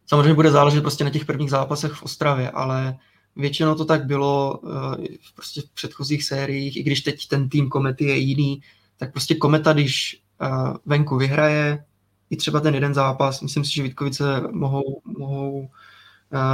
samozřejmě 0.05 0.33
bude 0.33 0.51
záležet 0.51 0.81
prostě 0.81 1.03
na 1.03 1.09
těch 1.09 1.25
prvních 1.25 1.49
zápasech 1.49 1.91
v 1.91 2.03
Ostravě, 2.03 2.51
ale 2.51 2.97
Většinou 3.36 3.75
to 3.75 3.86
tak 3.86 4.05
bylo 4.05 4.59
uh, 4.63 4.95
prostě 5.36 5.61
v 5.61 5.69
předchozích 5.69 6.23
sériích, 6.23 6.77
i 6.77 6.84
když 6.84 7.01
teď 7.01 7.27
ten 7.27 7.49
tým 7.49 7.69
Komety 7.69 8.05
je 8.05 8.17
jiný, 8.17 8.61
tak 8.97 9.11
prostě 9.11 9.36
Kometa, 9.36 9.73
když 9.73 10.21
uh, 10.41 10.73
venku 10.86 11.17
vyhraje, 11.17 11.86
i 12.30 12.38
třeba 12.38 12.59
ten 12.59 12.75
jeden 12.75 12.93
zápas, 12.93 13.41
myslím 13.41 13.65
si, 13.65 13.73
že 13.73 13.84
Vítkovice 13.84 14.41
mohou, 14.51 15.01
mohou 15.17 15.59
uh, 15.59 15.67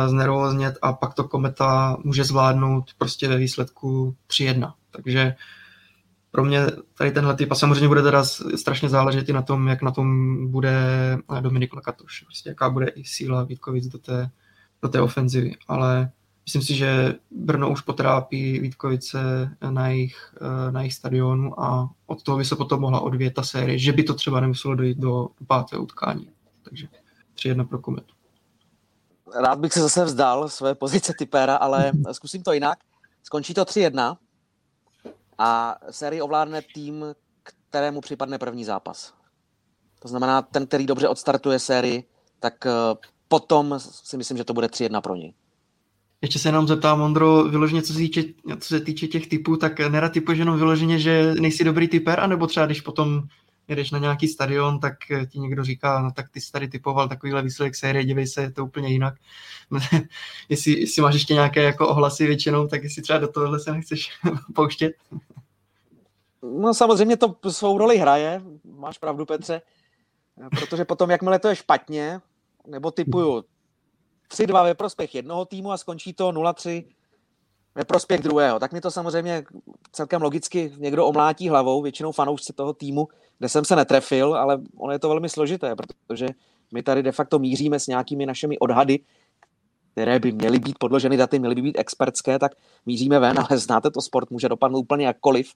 znervoznět 0.07 0.78
a 0.82 0.93
pak 0.93 1.13
to 1.13 1.23
Kometa 1.23 1.97
může 2.03 2.23
zvládnout 2.23 2.91
prostě 2.97 3.28
ve 3.28 3.38
výsledku 3.38 4.15
3-1. 4.30 4.73
Takže 4.91 5.36
pro 6.36 6.45
mě 6.45 6.65
tady 6.97 7.11
tenhle 7.11 7.36
typ, 7.36 7.51
a 7.51 7.55
samozřejmě 7.55 7.88
bude 7.88 8.01
teda 8.01 8.23
strašně 8.55 8.89
záležet 8.89 9.30
i 9.30 9.34
na 9.34 9.41
tom, 9.41 9.67
jak 9.67 9.82
na 9.82 9.91
tom 9.91 10.38
bude 10.51 10.78
Dominik 11.39 11.73
Lakatoš, 11.73 12.21
prostě 12.21 12.49
jaká 12.49 12.69
bude 12.69 12.88
i 12.88 13.03
síla 13.03 13.43
Vítkovic 13.43 13.88
do 13.88 13.97
té, 13.97 14.30
do 14.82 14.89
té 14.89 15.01
ofenzivy, 15.01 15.55
ale 15.67 16.11
Myslím 16.45 16.61
si, 16.61 16.75
že 16.75 17.15
Brno 17.31 17.71
už 17.71 17.81
potrápí 17.81 18.59
Vítkovice 18.59 19.17
na 19.69 19.87
jejich, 19.87 20.35
eh, 20.41 20.71
na 20.71 20.81
jejich 20.81 20.93
stadionu 20.93 21.59
a 21.59 21.89
od 22.05 22.23
toho 22.23 22.37
by 22.37 22.45
se 22.45 22.55
potom 22.55 22.81
mohla 22.81 22.99
odvět 22.99 23.33
ta 23.33 23.43
série, 23.43 23.79
že 23.79 23.91
by 23.91 24.03
to 24.03 24.13
třeba 24.13 24.39
nemuselo 24.39 24.75
dojít 24.75 24.97
do, 24.97 25.27
pátého 25.47 25.83
utkání. 25.83 26.29
Takže 26.63 26.87
3-1 27.35 27.65
pro 27.67 27.79
Kometu. 27.79 28.13
Rád 29.35 29.59
bych 29.59 29.73
se 29.73 29.81
zase 29.81 30.05
vzdal 30.05 30.49
své 30.49 30.75
pozice 30.75 31.13
typéra, 31.17 31.55
ale 31.55 31.91
zkusím 32.11 32.43
to 32.43 32.53
jinak. 32.53 32.79
Skončí 33.23 33.53
to 33.53 33.63
3-1 33.63 34.17
a 35.37 35.75
sérii 35.91 36.21
ovládne 36.21 36.61
tým, 36.73 37.05
kterému 37.69 38.01
připadne 38.01 38.37
první 38.37 38.65
zápas. 38.65 39.13
To 39.99 40.07
znamená, 40.07 40.41
ten, 40.41 40.67
který 40.67 40.85
dobře 40.85 41.07
odstartuje 41.07 41.59
sérii, 41.59 42.03
tak 42.39 42.65
eh, 42.65 42.71
potom 43.27 43.79
si 43.79 44.17
myslím, 44.17 44.37
že 44.37 44.43
to 44.43 44.53
bude 44.53 44.67
3-1 44.67 45.01
pro 45.01 45.15
něj. 45.15 45.33
Ještě 46.26 46.39
se 46.39 46.47
jenom 46.47 46.67
zeptám, 46.67 47.01
Ondro, 47.01 47.43
vyloženě, 47.43 47.82
co 47.82 47.93
se 47.93 47.99
týče, 47.99 48.23
co 48.59 48.67
se 48.67 48.80
týče 48.80 49.07
těch 49.07 49.28
typů, 49.28 49.57
tak 49.57 49.80
nerad 49.80 50.11
typuješ 50.11 50.39
jenom 50.39 50.57
vyloženě, 50.57 50.99
že 50.99 51.34
nejsi 51.39 51.63
dobrý 51.63 51.88
typer, 51.88 52.19
anebo 52.19 52.47
třeba 52.47 52.65
když 52.65 52.82
potom 52.82 53.23
jedeš 53.67 53.91
na 53.91 53.99
nějaký 53.99 54.28
stadion, 54.28 54.80
tak 54.80 54.93
ti 55.30 55.39
někdo 55.39 55.63
říká, 55.63 56.01
no 56.01 56.11
tak 56.11 56.30
ty 56.30 56.41
jsi 56.41 56.51
tady 56.51 56.67
typoval 56.67 57.09
takovýhle 57.09 57.41
výsledek 57.41 57.76
série, 57.76 58.05
dívej 58.05 58.28
se, 58.28 58.41
je 58.41 58.51
to 58.51 58.65
úplně 58.65 58.89
jinak. 58.89 59.13
jestli, 60.49 60.80
jestli 60.80 61.01
máš 61.01 61.13
ještě 61.13 61.34
nějaké 61.34 61.63
jako 61.63 61.88
ohlasy 61.88 62.28
většinou, 62.28 62.67
tak 62.67 62.84
jestli 62.84 63.01
třeba 63.01 63.19
do 63.19 63.28
tohohle 63.28 63.59
se 63.59 63.71
nechceš 63.71 64.09
pouštět. 64.55 64.93
No 66.41 66.73
samozřejmě 66.73 67.17
to 67.17 67.51
svou 67.51 67.78
roli 67.78 67.97
hraje, 67.97 68.41
máš 68.78 68.97
pravdu 68.97 69.26
Petře, 69.26 69.61
protože 70.49 70.86
potom 70.86 71.09
jakmile 71.09 71.39
to 71.39 71.47
je 71.47 71.55
špatně, 71.55 72.19
nebo 72.67 72.91
typuju 72.91 73.43
3-2 74.32 74.63
ve 74.63 74.73
prospěch 74.73 75.15
jednoho 75.15 75.45
týmu 75.45 75.71
a 75.71 75.78
skončí 75.78 76.13
to 76.13 76.32
0-3 76.32 76.86
ve 77.76 77.86
prospěch 77.86 78.21
druhého. 78.21 78.59
Tak 78.59 78.73
mi 78.73 78.81
to 78.81 78.91
samozřejmě 78.91 79.43
celkem 79.91 80.22
logicky 80.22 80.73
někdo 80.77 81.06
omlátí 81.06 81.49
hlavou, 81.49 81.81
většinou 81.81 82.11
fanoušci 82.11 82.53
toho 82.53 82.73
týmu, 82.73 83.07
kde 83.39 83.49
jsem 83.49 83.65
se 83.65 83.76
netrefil, 83.76 84.35
ale 84.35 84.61
ono 84.77 84.93
je 84.93 84.99
to 84.99 85.10
velmi 85.10 85.30
složité, 85.30 85.76
protože 85.76 86.27
my 86.73 86.84
tady 86.84 87.03
de 87.03 87.11
facto 87.11 87.39
míříme 87.39 87.80
s 87.80 87.88
nějakými 87.88 88.26
našimi 88.26 88.60
odhady, 88.60 88.99
které 89.91 90.19
by 90.19 90.31
měly 90.31 90.60
být 90.60 90.80
podloženy 90.80 91.18
daty, 91.18 91.39
měly 91.39 91.56
by 91.56 91.61
být 91.61 91.80
expertské, 91.80 92.39
tak 92.39 92.52
míříme 92.85 93.19
ven, 93.19 93.39
ale 93.39 93.60
znáte 93.60 93.91
to, 93.91 94.02
sport 94.02 94.31
může 94.31 94.49
dopadnout 94.49 94.80
úplně 94.80 95.06
jakkoliv, 95.06 95.53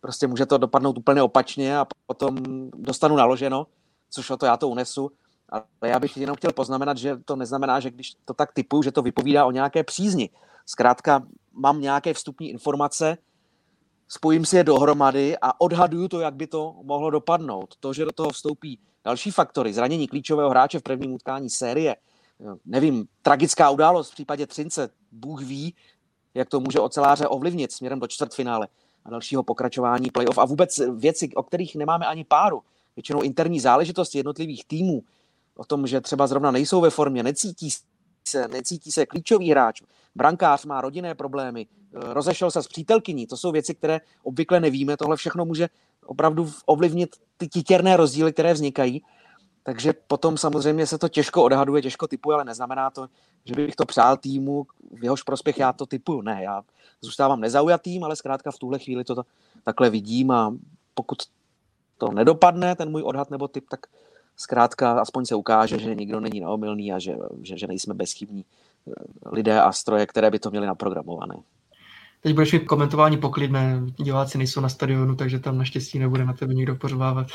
prostě 0.00 0.26
může 0.26 0.46
to 0.46 0.58
dopadnout 0.58 0.98
úplně 0.98 1.22
opačně 1.22 1.78
a 1.78 1.86
potom 2.06 2.36
dostanu 2.76 3.16
naloženo, 3.16 3.66
což 4.10 4.30
o 4.30 4.36
to 4.36 4.46
já 4.46 4.56
to 4.56 4.68
unesu 4.68 5.10
ale 5.52 5.64
já 5.82 6.00
bych 6.00 6.16
jenom 6.16 6.36
chtěl 6.36 6.52
poznamenat, 6.52 6.98
že 6.98 7.16
to 7.24 7.36
neznamená, 7.36 7.80
že 7.80 7.90
když 7.90 8.12
to 8.24 8.34
tak 8.34 8.52
typuju, 8.52 8.82
že 8.82 8.92
to 8.92 9.02
vypovídá 9.02 9.46
o 9.46 9.50
nějaké 9.50 9.84
přízni. 9.84 10.30
Zkrátka 10.66 11.22
mám 11.52 11.80
nějaké 11.80 12.14
vstupní 12.14 12.50
informace, 12.50 13.18
spojím 14.08 14.44
si 14.44 14.56
je 14.56 14.64
dohromady 14.64 15.36
a 15.42 15.60
odhaduju 15.60 16.08
to, 16.08 16.20
jak 16.20 16.34
by 16.34 16.46
to 16.46 16.74
mohlo 16.82 17.10
dopadnout. 17.10 17.74
To, 17.80 17.92
že 17.92 18.04
do 18.04 18.12
toho 18.12 18.30
vstoupí 18.30 18.78
další 19.04 19.30
faktory, 19.30 19.72
zranění 19.72 20.08
klíčového 20.08 20.50
hráče 20.50 20.78
v 20.78 20.82
prvním 20.82 21.12
utkání 21.12 21.50
série, 21.50 21.96
nevím, 22.64 23.06
tragická 23.22 23.70
událost 23.70 24.10
v 24.10 24.14
případě 24.14 24.46
Třince, 24.46 24.90
Bůh 25.12 25.42
ví, 25.42 25.74
jak 26.34 26.48
to 26.48 26.60
může 26.60 26.80
oceláře 26.80 27.26
ovlivnit 27.26 27.72
směrem 27.72 28.00
do 28.00 28.06
čtvrtfinále 28.06 28.68
a 29.04 29.10
dalšího 29.10 29.42
pokračování 29.42 30.10
playoff 30.10 30.38
a 30.38 30.44
vůbec 30.44 30.80
věci, 30.96 31.28
o 31.34 31.42
kterých 31.42 31.76
nemáme 31.76 32.06
ani 32.06 32.24
páru. 32.24 32.62
Většinou 32.96 33.20
interní 33.20 33.60
záležitosti 33.60 34.18
jednotlivých 34.18 34.64
týmů, 34.64 35.02
o 35.56 35.64
tom, 35.64 35.86
že 35.86 36.00
třeba 36.00 36.26
zrovna 36.26 36.50
nejsou 36.50 36.80
ve 36.80 36.90
formě, 36.90 37.22
necítí 37.22 37.68
se, 38.28 38.48
necítí 38.48 38.92
se 38.92 39.06
klíčový 39.06 39.50
hráč, 39.50 39.82
brankář 40.14 40.64
má 40.64 40.80
rodinné 40.80 41.14
problémy, 41.14 41.66
eh, 41.66 42.14
rozešel 42.14 42.50
se 42.50 42.62
s 42.62 42.68
přítelkyní, 42.68 43.26
to 43.26 43.36
jsou 43.36 43.52
věci, 43.52 43.74
které 43.74 44.00
obvykle 44.22 44.60
nevíme, 44.60 44.96
tohle 44.96 45.16
všechno 45.16 45.44
může 45.44 45.68
opravdu 46.06 46.50
ovlivnit 46.66 47.16
ty 47.36 47.48
titěrné 47.48 47.96
rozdíly, 47.96 48.32
které 48.32 48.52
vznikají. 48.52 49.02
takže 49.64 49.92
potom 50.06 50.38
samozřejmě 50.38 50.86
se 50.86 50.98
to 50.98 51.08
těžko 51.08 51.44
odhaduje, 51.44 51.82
těžko 51.82 52.08
typuje, 52.08 52.34
ale 52.34 52.44
neznamená 52.44 52.90
to, 52.90 53.08
že 53.44 53.54
bych 53.54 53.76
to 53.76 53.86
přál 53.86 54.16
týmu, 54.16 54.66
v 54.90 55.04
jehož 55.04 55.22
prospěch 55.22 55.58
já 55.58 55.72
to 55.72 55.86
typuju. 55.86 56.20
Ne, 56.20 56.42
já 56.42 56.62
zůstávám 57.00 57.40
nezaujatým, 57.40 58.04
ale 58.04 58.16
zkrátka 58.16 58.50
v 58.50 58.58
tuhle 58.58 58.78
chvíli 58.78 59.04
to 59.04 59.22
takhle 59.64 59.90
vidím 59.90 60.30
a 60.30 60.54
pokud 60.94 61.18
to 61.98 62.10
nedopadne, 62.12 62.76
ten 62.76 62.90
můj 62.90 63.02
odhad 63.02 63.30
nebo 63.30 63.48
typ, 63.48 63.64
tak 63.70 63.86
zkrátka 64.36 64.92
aspoň 64.92 65.24
se 65.24 65.34
ukáže, 65.34 65.78
že 65.78 65.94
nikdo 65.94 66.20
není 66.20 66.40
neomylný 66.40 66.92
a 66.92 66.98
že, 66.98 67.16
že, 67.42 67.58
že 67.58 67.66
nejsme 67.66 67.94
bezchybní 67.94 68.44
eh, 68.44 68.92
lidé 69.32 69.60
a 69.60 69.72
stroje, 69.72 70.06
které 70.06 70.30
by 70.30 70.38
to 70.38 70.50
měly 70.50 70.66
naprogramované. 70.66 71.34
Teď 72.22 72.34
budeš 72.34 72.52
mít 72.52 72.64
komentování 72.64 73.18
poklidné, 73.18 73.80
diváci 73.96 74.38
nejsou 74.38 74.60
na 74.60 74.68
stadionu, 74.68 75.16
takže 75.16 75.38
tam 75.38 75.58
naštěstí 75.58 75.98
nebude 75.98 76.24
na 76.24 76.32
tebe 76.32 76.54
nikdo 76.54 76.76
pořvávat. 76.76 77.26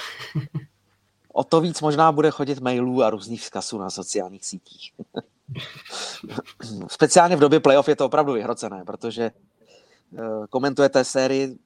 o 1.33 1.43
to 1.43 1.61
víc 1.61 1.81
možná 1.81 2.11
bude 2.11 2.31
chodit 2.31 2.59
mailů 2.59 3.03
a 3.03 3.09
různých 3.09 3.41
vzkazů 3.41 3.77
na 3.77 3.89
sociálních 3.89 4.45
sítích. 4.45 4.91
Speciálně 6.87 7.35
v 7.35 7.39
době 7.39 7.59
playoff 7.59 7.87
je 7.87 7.95
to 7.95 8.05
opravdu 8.05 8.33
vyhrocené, 8.33 8.83
protože 8.85 9.23
eh, 9.23 10.21
komentujete 10.49 11.03
sérii, 11.03 11.57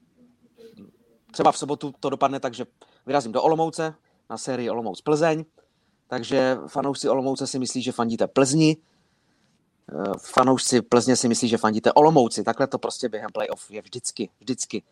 třeba 1.32 1.52
v 1.52 1.58
sobotu 1.58 1.94
to 2.00 2.10
dopadne 2.10 2.40
tak, 2.40 2.54
že 2.54 2.64
vyrazím 3.06 3.32
do 3.32 3.42
Olomouce 3.42 3.94
na 4.32 4.38
sérii 4.38 4.70
Olomouc 4.70 5.00
Plzeň, 5.00 5.44
takže 6.08 6.58
fanoušci 6.66 7.08
Olomouce 7.08 7.46
si 7.46 7.58
myslí, 7.58 7.82
že 7.82 7.92
fandíte 7.92 8.26
Plzni, 8.26 8.76
eh, 8.76 10.12
fanoušci 10.18 10.82
Plzně 10.82 11.16
si 11.16 11.28
myslí, 11.28 11.48
že 11.48 11.58
fandíte 11.58 11.92
Olomouci. 11.92 12.44
Takhle 12.44 12.66
to 12.66 12.78
prostě 12.78 13.08
během 13.08 13.30
playoff 13.32 13.70
je 13.70 13.82
vždycky, 13.82 14.30
vždycky. 14.40 14.82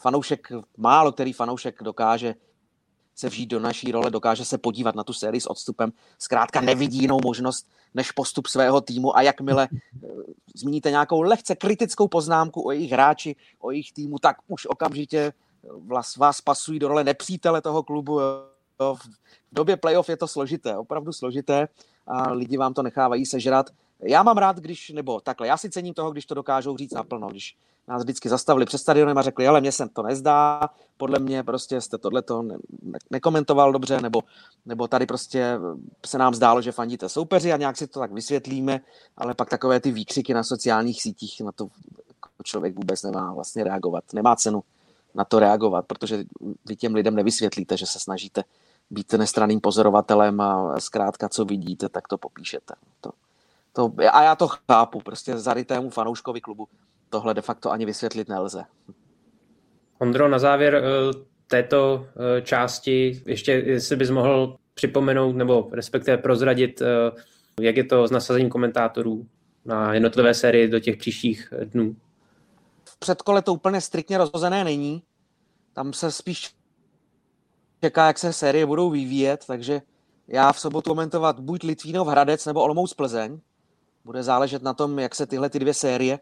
Fanoušek, 0.00 0.48
málo 0.76 1.12
který 1.12 1.32
fanoušek 1.32 1.82
dokáže 1.82 2.34
se 3.14 3.28
vžít 3.28 3.50
do 3.50 3.60
naší 3.60 3.92
role, 3.92 4.10
dokáže 4.10 4.44
se 4.44 4.58
podívat 4.58 4.94
na 4.94 5.04
tu 5.04 5.12
sérii 5.12 5.40
s 5.40 5.50
odstupem, 5.50 5.92
zkrátka 6.18 6.60
nevidí 6.60 6.98
jinou 6.98 7.18
možnost 7.24 7.66
než 7.94 8.12
postup 8.12 8.46
svého 8.46 8.80
týmu 8.80 9.16
a 9.16 9.22
jakmile 9.22 9.68
eh, 9.70 10.08
zmíníte 10.54 10.90
nějakou 10.90 11.22
lehce 11.22 11.54
kritickou 11.54 12.08
poznámku 12.08 12.66
o 12.66 12.70
jejich 12.70 12.92
hráči, 12.92 13.36
o 13.58 13.70
jejich 13.70 13.92
týmu, 13.92 14.18
tak 14.18 14.36
už 14.48 14.66
okamžitě 14.66 15.32
vás, 15.86 16.16
vás 16.16 16.40
pasují 16.40 16.78
do 16.78 16.88
role 16.88 17.04
nepřítele 17.04 17.62
toho 17.62 17.82
klubu. 17.82 18.20
V 18.80 19.54
době 19.54 19.76
playoff 19.76 20.08
je 20.08 20.16
to 20.16 20.28
složité, 20.28 20.76
opravdu 20.76 21.12
složité 21.12 21.68
a 22.06 22.32
lidi 22.32 22.56
vám 22.56 22.74
to 22.74 22.82
nechávají 22.82 23.26
sežrat. 23.26 23.70
Já 24.02 24.22
mám 24.22 24.38
rád, 24.38 24.56
když, 24.56 24.90
nebo 24.90 25.20
takhle, 25.20 25.46
já 25.46 25.56
si 25.56 25.70
cením 25.70 25.94
toho, 25.94 26.10
když 26.10 26.26
to 26.26 26.34
dokážou 26.34 26.76
říct 26.76 26.92
naplno, 26.92 27.28
když 27.28 27.56
nás 27.88 28.02
vždycky 28.02 28.28
zastavili 28.28 28.66
před 28.66 28.78
stadionem 28.78 29.18
a 29.18 29.22
řekli, 29.22 29.48
ale 29.48 29.60
mně 29.60 29.72
se 29.72 29.88
to 29.88 30.02
nezdá, 30.02 30.60
podle 30.96 31.18
mě 31.18 31.42
prostě 31.42 31.80
jste 31.80 31.98
tohleto 31.98 32.42
ne- 32.42 32.58
nekomentoval 33.10 33.72
dobře, 33.72 34.00
nebo, 34.00 34.22
nebo 34.66 34.88
tady 34.88 35.06
prostě 35.06 35.58
se 36.06 36.18
nám 36.18 36.34
zdálo, 36.34 36.62
že 36.62 36.72
fandíte 36.72 37.08
soupeři 37.08 37.52
a 37.52 37.56
nějak 37.56 37.76
si 37.76 37.86
to 37.86 38.00
tak 38.00 38.12
vysvětlíme, 38.12 38.80
ale 39.16 39.34
pak 39.34 39.48
takové 39.50 39.80
ty 39.80 39.92
výkřiky 39.92 40.34
na 40.34 40.44
sociálních 40.44 41.02
sítích, 41.02 41.40
na 41.40 41.52
to 41.52 41.68
člověk 42.42 42.74
vůbec 42.74 43.02
nemá 43.02 43.34
vlastně 43.34 43.64
reagovat. 43.64 44.04
Nemá 44.12 44.36
cenu 44.36 44.62
na 45.14 45.24
to 45.24 45.38
reagovat, 45.38 45.86
protože 45.86 46.24
vy 46.66 46.76
těm 46.76 46.94
lidem 46.94 47.14
nevysvětlíte, 47.14 47.76
že 47.76 47.86
se 47.86 47.98
snažíte 47.98 48.44
být 48.90 49.12
nestraným 49.12 49.60
pozorovatelem 49.60 50.40
a 50.40 50.80
zkrátka, 50.80 51.28
co 51.28 51.44
vidíte, 51.44 51.88
tak 51.88 52.08
to 52.08 52.18
popíšete. 52.18 52.74
To, 53.00 53.10
to, 53.72 53.92
a 54.12 54.22
já 54.22 54.36
to 54.36 54.48
chápu, 54.48 55.00
prostě 55.00 55.38
zarytému 55.38 55.90
fanouškovi 55.90 56.40
klubu 56.40 56.68
tohle 57.10 57.34
de 57.34 57.42
facto 57.42 57.70
ani 57.70 57.86
vysvětlit 57.86 58.28
nelze. 58.28 58.64
Ondro, 59.98 60.28
na 60.28 60.38
závěr 60.38 60.74
eh, 60.74 60.82
této 61.46 62.06
eh, 62.06 62.42
části 62.42 63.22
ještě, 63.26 63.52
jestli 63.52 63.96
bys 63.96 64.10
mohl 64.10 64.56
připomenout 64.74 65.36
nebo 65.36 65.68
respektive 65.72 66.16
prozradit, 66.18 66.82
eh, 66.82 66.86
jak 67.60 67.76
je 67.76 67.84
to 67.84 68.08
s 68.08 68.10
nasazením 68.10 68.50
komentátorů 68.50 69.26
na 69.64 69.94
jednotlivé 69.94 70.34
série 70.34 70.68
do 70.68 70.80
těch 70.80 70.96
příštích 70.96 71.52
dnů? 71.64 71.96
V 72.84 72.98
předkole 72.98 73.42
to 73.42 73.54
úplně 73.54 73.80
striktně 73.80 74.18
rozhozené 74.18 74.64
není. 74.64 75.02
Tam 75.72 75.92
se 75.92 76.12
spíš 76.12 76.54
čeká, 77.80 78.06
jak 78.06 78.18
se 78.18 78.32
série 78.32 78.66
budou 78.66 78.90
vyvíjet, 78.90 79.44
takže 79.46 79.82
já 80.28 80.52
v 80.52 80.60
sobotu 80.60 80.90
komentovat 80.90 81.40
buď 81.40 81.64
Litvínov 81.64 82.08
Hradec 82.08 82.46
nebo 82.46 82.62
Olomouc 82.62 82.94
Plzeň. 82.94 83.40
Bude 84.04 84.22
záležet 84.22 84.62
na 84.62 84.74
tom, 84.74 84.98
jak 84.98 85.14
se 85.14 85.26
tyhle 85.26 85.50
ty 85.50 85.58
dvě 85.58 85.74
série 85.74 86.18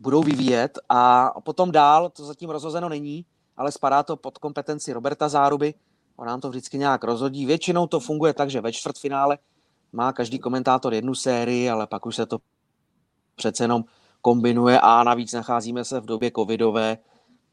budou 0.00 0.22
vyvíjet 0.22 0.78
a 0.88 1.32
potom 1.44 1.72
dál, 1.72 2.10
to 2.10 2.24
zatím 2.24 2.50
rozhozeno 2.50 2.88
není, 2.88 3.24
ale 3.56 3.72
spadá 3.72 4.02
to 4.02 4.16
pod 4.16 4.38
kompetenci 4.38 4.92
Roberta 4.92 5.28
Záruby, 5.28 5.74
on 6.16 6.26
nám 6.26 6.40
to 6.40 6.48
vždycky 6.48 6.78
nějak 6.78 7.04
rozhodí. 7.04 7.46
Většinou 7.46 7.86
to 7.86 8.00
funguje 8.00 8.34
tak, 8.34 8.50
že 8.50 8.60
ve 8.60 8.72
čtvrtfinále 8.72 9.38
má 9.92 10.12
každý 10.12 10.38
komentátor 10.38 10.94
jednu 10.94 11.14
sérii, 11.14 11.70
ale 11.70 11.86
pak 11.86 12.06
už 12.06 12.16
se 12.16 12.26
to 12.26 12.38
přece 13.36 13.64
jenom 13.64 13.84
kombinuje 14.20 14.80
a 14.80 15.04
navíc 15.04 15.32
nacházíme 15.32 15.84
se 15.84 16.00
v 16.00 16.06
době 16.06 16.30
covidové, 16.36 16.98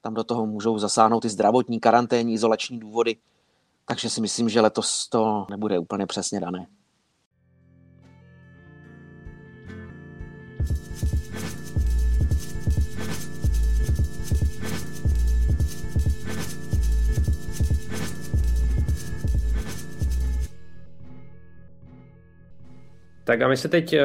tam 0.06 0.14
do 0.14 0.24
toho 0.24 0.46
můžou 0.46 0.78
zasáhnout 0.78 1.26
i 1.26 1.30
zdravotní, 1.30 1.80
karanténní, 1.80 2.34
izolační 2.34 2.80
důvody, 2.80 3.16
takže 3.86 4.10
si 4.10 4.22
myslím, 4.22 4.50
že 4.50 4.62
letos 4.62 5.10
to 5.10 5.48
nebude 5.50 5.80
úplně 5.80 6.06
přesně 6.06 6.40
dané. 6.40 6.68
Tak 23.24 23.42
a 23.42 23.48
my 23.48 23.58
se 23.58 23.70
teď 23.70 23.94
uh, 23.94 24.00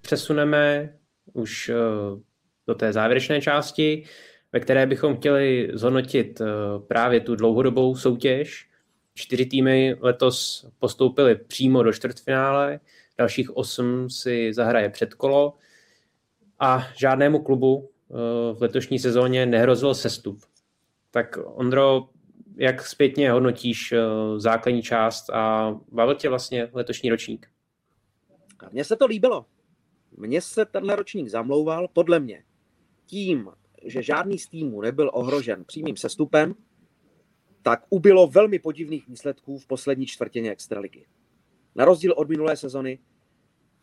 přesuneme 0.00 0.92
už 1.32 1.68
uh, 1.68 2.20
do 2.66 2.74
té 2.74 2.92
závěrečné 2.92 3.40
části, 3.40 4.04
ve 4.52 4.60
které 4.60 4.86
bychom 4.86 5.16
chtěli 5.16 5.70
zhodnotit 5.72 6.40
uh, 6.40 6.46
právě 6.86 7.20
tu 7.20 7.36
dlouhodobou 7.36 7.96
soutěž. 7.96 8.70
Čtyři 9.14 9.46
týmy 9.46 9.96
letos 10.00 10.66
postoupily 10.78 11.36
přímo 11.36 11.82
do 11.82 11.92
čtvrtfinále, 11.92 12.80
dalších 13.18 13.56
osm 13.56 14.10
si 14.10 14.54
zahraje 14.54 14.90
předkolo 14.90 15.54
a 16.58 16.86
žádnému 16.96 17.42
klubu 17.42 17.76
uh, 17.76 17.88
v 18.58 18.62
letošní 18.62 18.98
sezóně 18.98 19.46
nehrozil 19.46 19.94
sestup. 19.94 20.40
Tak 21.10 21.38
Ondro, 21.44 22.08
jak 22.56 22.86
zpětně 22.86 23.32
hodnotíš 23.32 23.92
uh, 23.92 23.98
základní 24.38 24.82
část 24.82 25.30
a 25.30 25.74
bavil 25.92 26.14
tě 26.14 26.28
vlastně 26.28 26.68
letošní 26.72 27.10
ročník? 27.10 27.46
Mně 28.72 28.84
se 28.84 28.96
to 28.96 29.06
líbilo. 29.06 29.46
Mně 30.16 30.40
se 30.40 30.64
tenhle 30.64 30.96
ročník 30.96 31.28
zamlouval, 31.28 31.88
podle 31.88 32.20
mě, 32.20 32.44
tím, 33.06 33.50
že 33.84 34.02
žádný 34.02 34.38
z 34.38 34.46
týmů 34.46 34.80
nebyl 34.80 35.10
ohrožen 35.12 35.64
přímým 35.64 35.96
sestupem, 35.96 36.54
tak 37.62 37.84
ubylo 37.90 38.26
velmi 38.26 38.58
podivných 38.58 39.08
výsledků 39.08 39.58
v 39.58 39.66
poslední 39.66 40.06
čtvrtině 40.06 40.50
extraligy. 40.50 41.06
Na 41.74 41.84
rozdíl 41.84 42.14
od 42.16 42.28
minulé 42.28 42.56
sezony, 42.56 42.98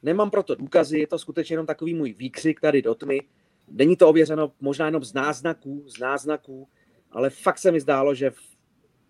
nemám 0.03 0.30
proto 0.30 0.56
důkazy, 0.56 0.99
je 0.99 1.07
to 1.07 1.19
skutečně 1.19 1.53
jenom 1.53 1.65
takový 1.65 1.94
můj 1.94 2.14
výkřik 2.14 2.61
tady 2.61 2.82
do 2.82 2.95
tmy. 2.95 3.22
Není 3.68 3.95
to 3.95 4.10
ověřeno 4.10 4.52
možná 4.61 4.86
jenom 4.86 5.03
z 5.03 5.14
náznaků, 5.14 5.84
z 5.88 5.99
náznaků, 5.99 6.68
ale 7.11 7.30
fakt 7.30 7.57
se 7.57 7.72
mi 7.72 7.80
zdálo, 7.80 8.15
že 8.15 8.30
v 8.30 8.40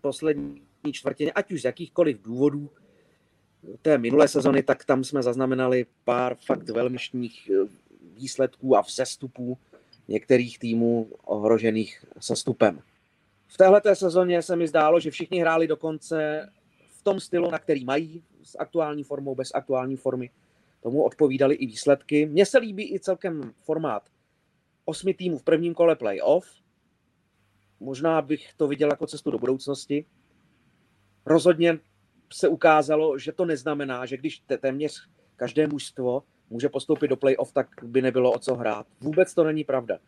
poslední 0.00 0.62
čtvrtině, 0.92 1.32
ať 1.32 1.52
už 1.52 1.62
z 1.62 1.64
jakýchkoliv 1.64 2.22
důvodů, 2.22 2.70
té 3.82 3.98
minulé 3.98 4.28
sezony, 4.28 4.62
tak 4.62 4.84
tam 4.84 5.04
jsme 5.04 5.22
zaznamenali 5.22 5.86
pár 6.04 6.34
fakt 6.34 6.68
velmišních 6.68 7.50
eh, 7.50 7.68
výsledků 8.14 8.76
a 8.76 8.80
vzestupů 8.80 9.58
některých 10.08 10.58
týmů 10.58 11.10
ohrožených 11.24 12.04
sestupem. 12.20 12.80
V 13.46 13.56
téhle 13.56 13.82
sezóně 13.94 14.42
se 14.42 14.56
mi 14.56 14.68
zdálo, 14.68 15.00
že 15.00 15.10
všichni 15.10 15.40
hráli 15.40 15.66
dokonce 15.66 16.48
v 16.88 17.02
tom 17.02 17.20
stylu, 17.20 17.50
na 17.50 17.58
který 17.58 17.84
mají, 17.84 18.22
s 18.42 18.58
aktuální 18.58 19.04
formou, 19.04 19.34
bez 19.34 19.50
aktuální 19.54 19.96
formy. 19.96 20.30
Tomu 20.82 21.02
odpovídali 21.02 21.54
i 21.54 21.66
výsledky. 21.66 22.26
Mně 22.26 22.46
se 22.46 22.58
líbí 22.58 22.94
i 22.94 23.00
celkem 23.00 23.52
formát 23.62 24.02
osmi 24.84 25.14
týmů 25.14 25.38
v 25.38 25.42
prvním 25.42 25.74
kole 25.74 25.96
playoff. 25.96 26.46
Možná 27.80 28.22
bych 28.22 28.54
to 28.56 28.68
viděl 28.68 28.90
jako 28.90 29.06
cestu 29.06 29.30
do 29.30 29.38
budoucnosti. 29.38 30.04
Rozhodně 31.26 31.78
se 32.32 32.48
ukázalo, 32.48 33.18
že 33.18 33.32
to 33.32 33.44
neznamená, 33.44 34.06
že 34.06 34.16
když 34.16 34.42
téměř 34.60 35.08
každé 35.36 35.66
mužstvo 35.66 36.22
může 36.50 36.68
postoupit 36.68 37.08
do 37.08 37.16
playoff, 37.16 37.52
tak 37.52 37.68
by 37.82 38.02
nebylo 38.02 38.32
o 38.32 38.38
co 38.38 38.54
hrát. 38.54 38.86
Vůbec 39.00 39.34
to 39.34 39.44
není 39.44 39.64
pravda. 39.64 39.98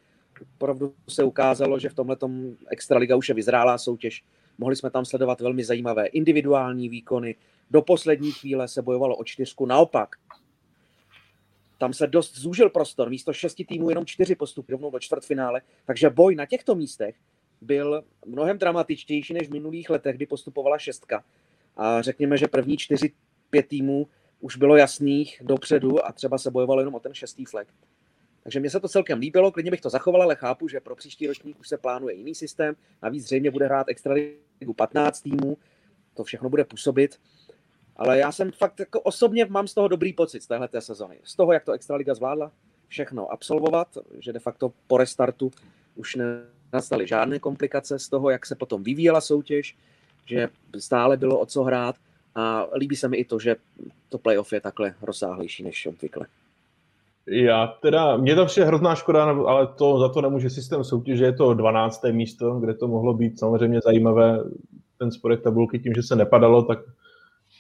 Opravdu 0.54 0.94
se 1.08 1.24
ukázalo, 1.24 1.78
že 1.78 1.88
v 1.88 1.94
tomhle 1.94 2.16
Extraliga 2.70 3.16
už 3.16 3.28
je 3.28 3.34
vyzrálá 3.34 3.78
soutěž. 3.78 4.24
Mohli 4.58 4.76
jsme 4.76 4.90
tam 4.90 5.04
sledovat 5.04 5.40
velmi 5.40 5.64
zajímavé 5.64 6.06
individuální 6.06 6.88
výkony. 6.88 7.34
Do 7.70 7.82
poslední 7.82 8.32
chvíle 8.32 8.68
se 8.68 8.82
bojovalo 8.82 9.16
o 9.16 9.24
čtyřku. 9.24 9.66
Naopak, 9.66 10.16
tam 11.78 11.92
se 11.92 12.06
dost 12.06 12.36
zúžil 12.38 12.70
prostor. 12.70 13.10
Místo 13.10 13.32
šesti 13.32 13.64
týmů 13.64 13.88
jenom 13.88 14.06
čtyři 14.06 14.34
postupy 14.34 14.72
rovnou 14.72 14.90
do 14.90 14.98
čtvrtfinále. 14.98 15.60
Takže 15.84 16.10
boj 16.10 16.34
na 16.34 16.46
těchto 16.46 16.74
místech 16.74 17.16
byl 17.60 18.04
mnohem 18.26 18.58
dramatičtější 18.58 19.34
než 19.34 19.48
v 19.48 19.52
minulých 19.52 19.90
letech, 19.90 20.16
kdy 20.16 20.26
postupovala 20.26 20.78
šestka 20.78 21.24
a 21.76 22.02
řekněme, 22.02 22.38
že 22.38 22.48
první 22.48 22.76
čtyři, 22.76 23.12
pět 23.50 23.66
týmů 23.66 24.06
už 24.40 24.56
bylo 24.56 24.76
jasných 24.76 25.42
dopředu 25.44 26.06
a 26.06 26.12
třeba 26.12 26.38
se 26.38 26.50
bojovalo 26.50 26.80
jenom 26.80 26.94
o 26.94 27.00
ten 27.00 27.14
šestý 27.14 27.44
flek. 27.44 27.68
Takže 28.42 28.60
mně 28.60 28.70
se 28.70 28.80
to 28.80 28.88
celkem 28.88 29.18
líbilo, 29.18 29.52
klidně 29.52 29.70
bych 29.70 29.80
to 29.80 29.90
zachoval, 29.90 30.22
ale 30.22 30.36
chápu, 30.36 30.68
že 30.68 30.80
pro 30.80 30.96
příští 30.96 31.26
ročník 31.26 31.60
už 31.60 31.68
se 31.68 31.78
plánuje 31.78 32.14
jiný 32.14 32.34
systém. 32.34 32.74
Navíc 33.02 33.24
zřejmě 33.24 33.50
bude 33.50 33.64
hrát 33.64 33.88
extraligu 33.88 34.74
15 34.76 35.20
týmů, 35.20 35.58
to 36.14 36.24
všechno 36.24 36.50
bude 36.50 36.64
působit. 36.64 37.20
Ale 37.96 38.18
já 38.18 38.32
jsem 38.32 38.52
fakt 38.52 38.80
jako 38.80 39.00
osobně 39.00 39.44
mám 39.44 39.68
z 39.68 39.74
toho 39.74 39.88
dobrý 39.88 40.12
pocit 40.12 40.42
z 40.42 40.46
téhle 40.46 40.68
sezony. 40.78 41.18
Z 41.24 41.36
toho, 41.36 41.52
jak 41.52 41.64
to 41.64 41.72
Extraliga 41.72 42.14
zvládla 42.14 42.52
všechno 42.88 43.32
absolvovat, 43.32 43.88
že 44.18 44.32
de 44.32 44.38
facto 44.38 44.72
po 44.86 44.96
restartu 44.96 45.50
už 45.94 46.16
nenastaly 46.16 47.06
žádné 47.06 47.38
komplikace 47.38 47.98
z 47.98 48.08
toho, 48.08 48.30
jak 48.30 48.46
se 48.46 48.54
potom 48.54 48.82
vyvíjela 48.82 49.20
soutěž, 49.20 49.76
že 50.26 50.48
stále 50.78 51.16
bylo 51.16 51.38
o 51.38 51.46
co 51.46 51.62
hrát 51.62 51.96
a 52.34 52.66
líbí 52.76 52.96
se 52.96 53.08
mi 53.08 53.16
i 53.16 53.24
to, 53.24 53.38
že 53.38 53.56
to 54.08 54.18
playoff 54.18 54.52
je 54.52 54.60
takhle 54.60 54.94
rozsáhlejší 55.02 55.62
než 55.62 55.86
obvykle. 55.86 56.26
Já 57.26 57.66
teda, 57.66 58.16
mě 58.16 58.34
to 58.34 58.46
vše 58.46 58.64
hrozná 58.64 58.94
škoda, 58.94 59.24
ale 59.24 59.66
to 59.66 59.98
za 59.98 60.08
to 60.08 60.20
nemůže 60.20 60.50
systém 60.50 60.84
soutěže, 60.84 61.24
je 61.24 61.32
to 61.32 61.54
12. 61.54 62.04
místo, 62.10 62.60
kde 62.60 62.74
to 62.74 62.88
mohlo 62.88 63.14
být 63.14 63.38
samozřejmě 63.38 63.80
zajímavé, 63.84 64.38
ten 64.98 65.10
spodek 65.10 65.42
tabulky 65.42 65.78
tím, 65.78 65.94
že 65.94 66.02
se 66.02 66.16
nepadalo, 66.16 66.62
tak 66.62 66.78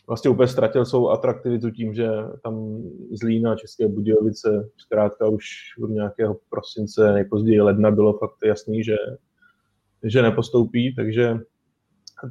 vlastně 0.06 0.30
úplně 0.30 0.48
ztratil 0.48 0.84
svou 0.84 1.10
atraktivitu 1.10 1.70
tím, 1.70 1.94
že 1.94 2.08
tam 2.42 2.82
Zlína 3.10 3.52
a 3.52 3.56
České 3.56 3.88
Budějovice 3.88 4.68
zkrátka 4.76 5.28
už 5.28 5.44
od 5.82 5.90
nějakého 5.90 6.36
prosince, 6.50 7.12
nejpozději 7.12 7.60
ledna 7.60 7.90
bylo 7.90 8.12
fakt 8.12 8.36
jasný, 8.44 8.84
že, 8.84 8.96
že 10.04 10.22
nepostoupí, 10.22 10.94
takže 10.94 11.38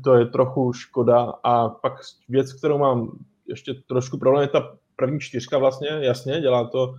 to 0.03 0.15
je 0.15 0.25
trochu 0.25 0.73
škoda. 0.73 1.33
A 1.43 1.69
pak 1.69 1.93
věc, 2.29 2.53
kterou 2.53 2.77
mám 2.77 3.19
ještě 3.47 3.73
trošku 3.73 4.17
problém, 4.17 4.41
je 4.41 4.47
ta 4.47 4.77
první 4.95 5.19
čtyřka 5.19 5.57
vlastně, 5.57 5.87
jasně, 5.87 6.41
dělá 6.41 6.67
to 6.67 6.95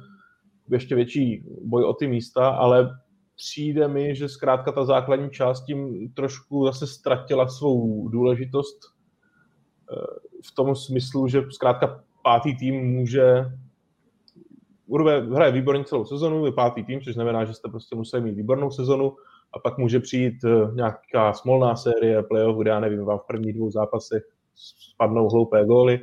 ještě 0.71 0.95
větší 0.95 1.45
boj 1.65 1.85
o 1.85 1.93
ty 1.93 2.07
místa, 2.07 2.49
ale 2.49 2.99
přijde 3.37 3.89
mi, 3.89 4.17
že 4.17 4.29
zkrátka 4.29 4.73
ta 4.73 4.85
základní 4.85 5.31
část 5.31 5.65
tím 5.65 6.13
trošku 6.15 6.67
zase 6.67 6.87
ztratila 6.87 7.49
svou 7.49 8.09
důležitost 8.09 8.79
eh, 9.93 9.97
v 10.47 10.55
tom 10.55 10.77
smyslu, 10.77 11.29
že 11.29 11.43
zkrátka 11.51 12.05
pátý 12.23 12.57
tým 12.57 12.75
může 12.75 13.45
Urve 14.91 15.21
hraje 15.21 15.53
výborně 15.53 15.85
celou 15.85 16.05
sezonu, 16.05 16.47
je 16.47 16.53
pátý 16.53 16.85
tým, 16.85 17.01
což 17.01 17.15
znamená, 17.15 17.45
že 17.45 17.55
jste 17.55 17.69
prostě 17.69 17.97
museli 17.97 18.23
mít 18.23 18.35
výbornou 18.35 18.71
sezonu 18.71 19.17
a 19.53 19.59
pak 19.59 19.79
může 19.79 20.01
přijít 20.01 20.45
eh, 20.45 20.75
nějaká 20.75 21.33
smolná 21.33 21.77
série 21.77 22.23
playoff, 22.23 22.59
kde 22.59 22.71
já 22.71 22.81
nevím, 22.81 23.05
vám 23.05 23.19
v 23.19 23.27
prvních 23.27 23.55
dvou 23.55 23.71
zápasech 23.71 24.23
spadnou 24.55 25.29
hloupé 25.29 25.65
góly 25.65 26.01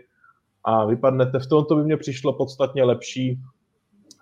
a 0.64 0.86
vypadnete. 0.86 1.40
V 1.40 1.48
tomto 1.48 1.76
by 1.76 1.84
mě 1.84 1.98
přišlo 1.98 2.34
podstatně 2.34 2.84
lepší 2.84 3.41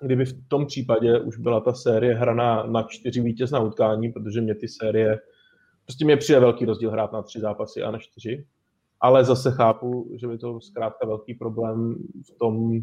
kdyby 0.02 0.26
v 0.26 0.48
tom 0.48 0.66
případě 0.66 1.20
už 1.20 1.38
byla 1.38 1.60
ta 1.60 1.74
série 1.74 2.16
hraná 2.16 2.66
na 2.66 2.84
čtyři 2.84 3.22
vítězná 3.22 3.60
utkání, 3.60 4.12
protože 4.12 4.42
mě 4.42 4.56
ty 4.56 4.68
série, 4.68 5.20
prostě 5.86 6.06
mě 6.06 6.18
přijde 6.18 6.40
velký 6.40 6.66
rozdíl 6.66 6.92
hrát 6.92 7.12
na 7.12 7.22
tři 7.22 7.40
zápasy 7.40 7.84
a 7.84 7.92
na 7.92 7.98
čtyři, 7.98 8.46
ale 9.02 9.24
zase 9.24 9.52
chápu, 9.52 10.12
že 10.16 10.28
by 10.28 10.38
to 10.38 10.62
zkrátka 10.62 11.08
velký 11.08 11.34
problém 11.34 11.96
v 12.24 12.38
tom, 12.40 12.80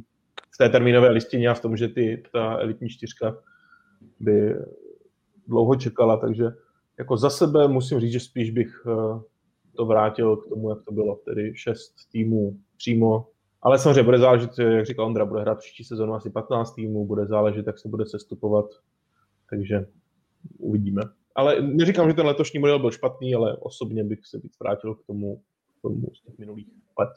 v 0.54 0.58
té 0.58 0.68
termínové 0.68 1.10
listině 1.10 1.48
a 1.48 1.54
v 1.54 1.60
tom, 1.60 1.76
že 1.76 1.88
ty, 1.88 2.22
ta 2.32 2.56
elitní 2.58 2.88
čtyřka 2.88 3.36
by 4.20 4.54
dlouho 5.48 5.76
čekala, 5.76 6.16
takže 6.16 6.44
jako 6.98 7.16
za 7.16 7.30
sebe 7.30 7.68
musím 7.68 8.00
říct, 8.00 8.12
že 8.12 8.20
spíš 8.20 8.50
bych 8.50 8.82
eh, 8.86 9.20
to 9.76 9.86
vrátil 9.86 10.36
k 10.36 10.48
tomu, 10.48 10.70
jak 10.70 10.82
to 10.82 10.92
bylo, 10.92 11.16
tedy 11.16 11.52
šest 11.56 11.94
týmů 12.12 12.56
přímo 12.76 13.26
ale 13.62 13.78
samozřejmě 13.78 14.02
bude 14.02 14.18
záležet, 14.18 14.58
jak 14.58 14.86
říkal 14.86 15.06
Ondra, 15.06 15.24
bude 15.24 15.40
hrát 15.40 15.58
příští 15.58 15.84
sezonu 15.84 16.14
asi 16.14 16.30
15 16.30 16.74
týmů, 16.74 17.06
bude 17.06 17.26
záležet, 17.26 17.66
jak 17.66 17.78
se 17.78 17.88
bude 17.88 18.06
sestupovat, 18.06 18.66
takže 19.50 19.86
uvidíme. 20.58 21.02
Ale 21.34 21.62
neříkám, 21.62 22.08
že 22.08 22.14
ten 22.14 22.26
letošní 22.26 22.60
model 22.60 22.78
byl 22.78 22.90
špatný, 22.90 23.34
ale 23.34 23.56
osobně 23.56 24.04
bych 24.04 24.26
se 24.26 24.38
víc 24.38 24.56
vrátil 24.60 24.94
k 24.94 25.06
tomu, 25.06 25.42
k 25.78 25.82
tomu 25.82 26.14
z 26.14 26.22
těch 26.22 26.38
minulých 26.38 26.68
let. 26.98 27.10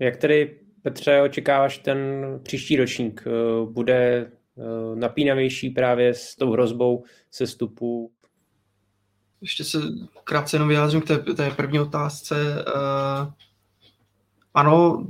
Jak 0.00 0.16
tedy, 0.16 0.60
Petře, 0.82 1.22
očekáváš 1.22 1.78
ten 1.78 1.98
příští 2.42 2.76
ročník? 2.76 3.24
Bude 3.70 4.26
eh, 4.26 4.30
napínavější 4.94 5.70
právě 5.70 6.14
s 6.14 6.36
tou 6.36 6.52
hrozbou 6.52 7.04
sestupu? 7.30 8.10
Ještě 9.40 9.64
se 9.64 9.78
krátce 10.24 10.56
jenom 10.56 10.68
vyjádřím 10.68 11.00
k 11.00 11.06
té, 11.06 11.18
té 11.18 11.50
první 11.50 11.80
otázce. 11.80 12.64
Uh 12.66 13.32
ano, 14.56 15.06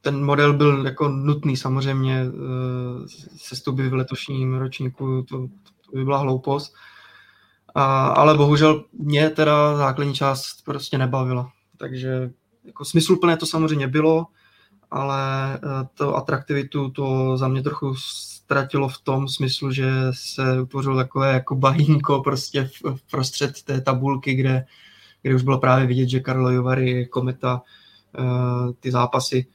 ten 0.00 0.24
model 0.24 0.52
byl 0.52 0.86
jako 0.86 1.08
nutný 1.08 1.56
samozřejmě, 1.56 2.26
eh, 2.26 3.08
sestuby 3.36 3.88
v 3.88 3.94
letošním 3.94 4.54
ročníku, 4.54 5.22
to, 5.22 5.48
to 5.90 5.96
by 5.96 6.04
byla 6.04 6.18
hloupost. 6.18 6.74
A, 7.74 8.06
ale 8.06 8.36
bohužel 8.36 8.84
mě 8.92 9.30
teda 9.30 9.76
základní 9.76 10.14
část 10.14 10.64
prostě 10.64 10.98
nebavila. 10.98 11.50
Takže 11.76 12.30
jako 12.64 12.84
smysluplné 12.84 13.36
to 13.36 13.46
samozřejmě 13.46 13.88
bylo, 13.88 14.26
ale 14.90 15.54
eh, 15.54 15.88
to 15.94 16.16
atraktivitu 16.16 16.90
to 16.90 17.36
za 17.36 17.48
mě 17.48 17.62
trochu 17.62 17.94
ztratilo 18.48 18.88
v 18.88 18.98
tom 18.98 19.28
smyslu, 19.28 19.72
že 19.72 19.90
se 20.12 20.60
utvořilo 20.60 20.96
takové 20.96 21.32
jako 21.32 21.54
bahínko 21.54 22.20
prostě 22.20 22.64
v, 22.64 22.96
v 22.96 23.10
prostřed 23.10 23.62
té 23.62 23.80
tabulky, 23.80 24.34
kde, 24.34 24.64
kde 25.22 25.34
už 25.34 25.42
bylo 25.42 25.58
právě 25.58 25.86
vidět, 25.86 26.08
že 26.08 26.20
Karlo 26.20 26.50
Jovary, 26.50 27.06
Kometa, 27.06 27.62
Eh, 28.18 28.72
ty 28.80 28.90
zápasy. 28.90 29.46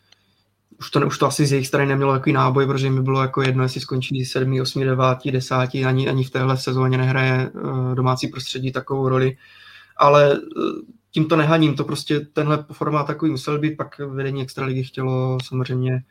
Už 0.79 0.89
to, 0.91 1.07
už 1.07 1.17
to 1.17 1.27
asi 1.27 1.45
z 1.45 1.51
jejich 1.51 1.67
strany 1.67 1.85
nemělo 1.85 2.13
takový 2.13 2.33
náboj, 2.33 2.67
protože 2.67 2.89
mi 2.89 3.01
bylo 3.01 3.21
jako 3.21 3.41
jedno, 3.41 3.63
jestli 3.63 3.81
skončí 3.81 4.25
7, 4.25 4.61
8, 4.61 4.83
9, 4.83 5.31
10, 5.31 5.55
ani, 5.85 6.09
ani 6.09 6.23
v 6.23 6.29
téhle 6.29 6.57
sezóně 6.57 6.97
nehraje 6.97 7.51
eh, 7.55 7.95
domácí 7.95 8.27
prostředí 8.27 8.71
takovou 8.71 9.09
roli. 9.09 9.37
Ale 9.97 10.33
eh, 10.33 10.61
tím 11.11 11.25
to 11.25 11.35
nehaním, 11.35 11.75
to 11.75 11.83
prostě 11.83 12.19
tenhle 12.19 12.65
formát 12.71 13.07
takový 13.07 13.31
musel 13.31 13.59
být, 13.59 13.77
pak 13.77 13.99
vedení 13.99 14.41
Extraligy 14.41 14.83
chtělo 14.83 15.37
samozřejmě 15.43 16.03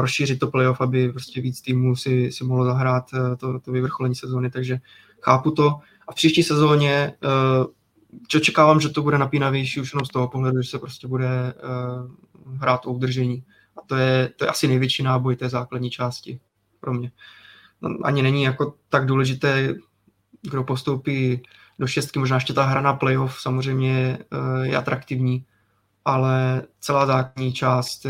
rozšířit 0.00 0.38
to 0.38 0.46
playoff, 0.46 0.80
aby 0.80 1.12
prostě 1.12 1.40
víc 1.40 1.60
týmů 1.60 1.96
si, 1.96 2.32
si 2.32 2.44
mohlo 2.44 2.64
zahrát 2.64 3.10
to, 3.36 3.60
to 3.60 3.72
vyvrcholení 3.72 4.14
sezóny, 4.14 4.50
takže 4.50 4.78
chápu 5.22 5.50
to. 5.50 5.78
A 6.08 6.12
v 6.12 6.14
příští 6.14 6.42
sezóně 6.42 7.12
očekávám, 8.36 8.80
že 8.80 8.88
to 8.88 9.02
bude 9.02 9.18
napínavější 9.18 9.80
už 9.80 9.92
jenom 9.92 10.04
z 10.04 10.08
toho 10.08 10.28
pohledu, 10.28 10.62
že 10.62 10.70
se 10.70 10.78
prostě 10.78 11.08
bude 11.08 11.54
hrát 12.56 12.86
o 12.86 12.92
udržení. 12.92 13.44
A 13.76 13.80
to 13.86 13.96
je, 13.96 14.30
to 14.36 14.44
je 14.44 14.48
asi 14.48 14.68
největší 14.68 15.02
náboj 15.02 15.36
té 15.36 15.48
základní 15.48 15.90
části 15.90 16.40
pro 16.80 16.94
mě. 16.94 17.12
No, 17.82 17.96
ani 18.02 18.22
není 18.22 18.42
jako 18.42 18.74
tak 18.88 19.06
důležité, 19.06 19.74
kdo 20.42 20.64
postoupí 20.64 21.42
do 21.78 21.86
šestky, 21.86 22.18
možná 22.18 22.36
ještě 22.36 22.52
ta 22.52 22.64
hra 22.64 22.80
na 22.80 22.92
playoff 22.92 23.40
samozřejmě 23.40 24.18
je 24.62 24.76
atraktivní, 24.76 25.44
ale 26.04 26.62
celá 26.80 27.06
základní 27.06 27.52
část 27.52 28.06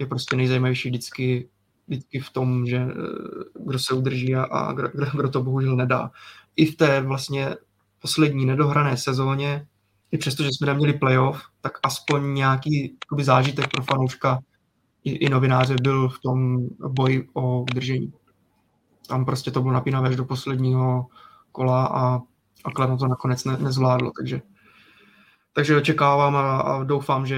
je 0.00 0.06
prostě 0.06 0.36
nejzajímavější 0.36 0.88
vždycky, 0.88 1.48
vždycky 1.88 2.20
v 2.20 2.30
tom, 2.30 2.66
že 2.66 2.86
kdo 3.66 3.78
se 3.78 3.94
udrží 3.94 4.34
a, 4.34 4.42
a 4.42 4.72
kdo, 4.72 4.88
kdo 5.16 5.28
to 5.28 5.42
bohužel 5.42 5.76
nedá. 5.76 6.10
I 6.56 6.66
v 6.66 6.76
té 6.76 7.00
vlastně 7.00 7.56
poslední 8.00 8.46
nedohrané 8.46 8.96
sezóně, 8.96 9.66
i 10.12 10.18
přesto, 10.18 10.42
že 10.42 10.48
jsme 10.52 10.66
neměli 10.66 10.92
playoff, 10.92 11.42
tak 11.60 11.78
aspoň 11.82 12.34
nějaký 12.34 12.96
jakoby, 13.04 13.24
zážitek 13.24 13.68
pro 13.68 13.82
fanouška 13.82 14.38
i, 15.04 15.10
i 15.10 15.28
novináře 15.28 15.76
byl 15.82 16.08
v 16.08 16.18
tom 16.18 16.66
boji 16.88 17.28
o 17.32 17.62
udržení. 17.62 18.12
Tam 19.08 19.24
prostě 19.24 19.50
to 19.50 19.60
bylo 19.60 19.74
napínavé 19.74 20.08
až 20.08 20.16
do 20.16 20.24
posledního 20.24 21.06
kola 21.52 21.86
a, 21.86 22.20
a 22.64 22.70
Kladno 22.74 22.98
to 22.98 23.06
nakonec 23.06 23.44
ne, 23.44 23.56
nezvládlo, 23.56 24.10
takže 24.20 24.42
takže 25.56 25.76
očekávám 25.76 26.36
a, 26.36 26.60
a 26.60 26.84
doufám, 26.84 27.26
že 27.26 27.36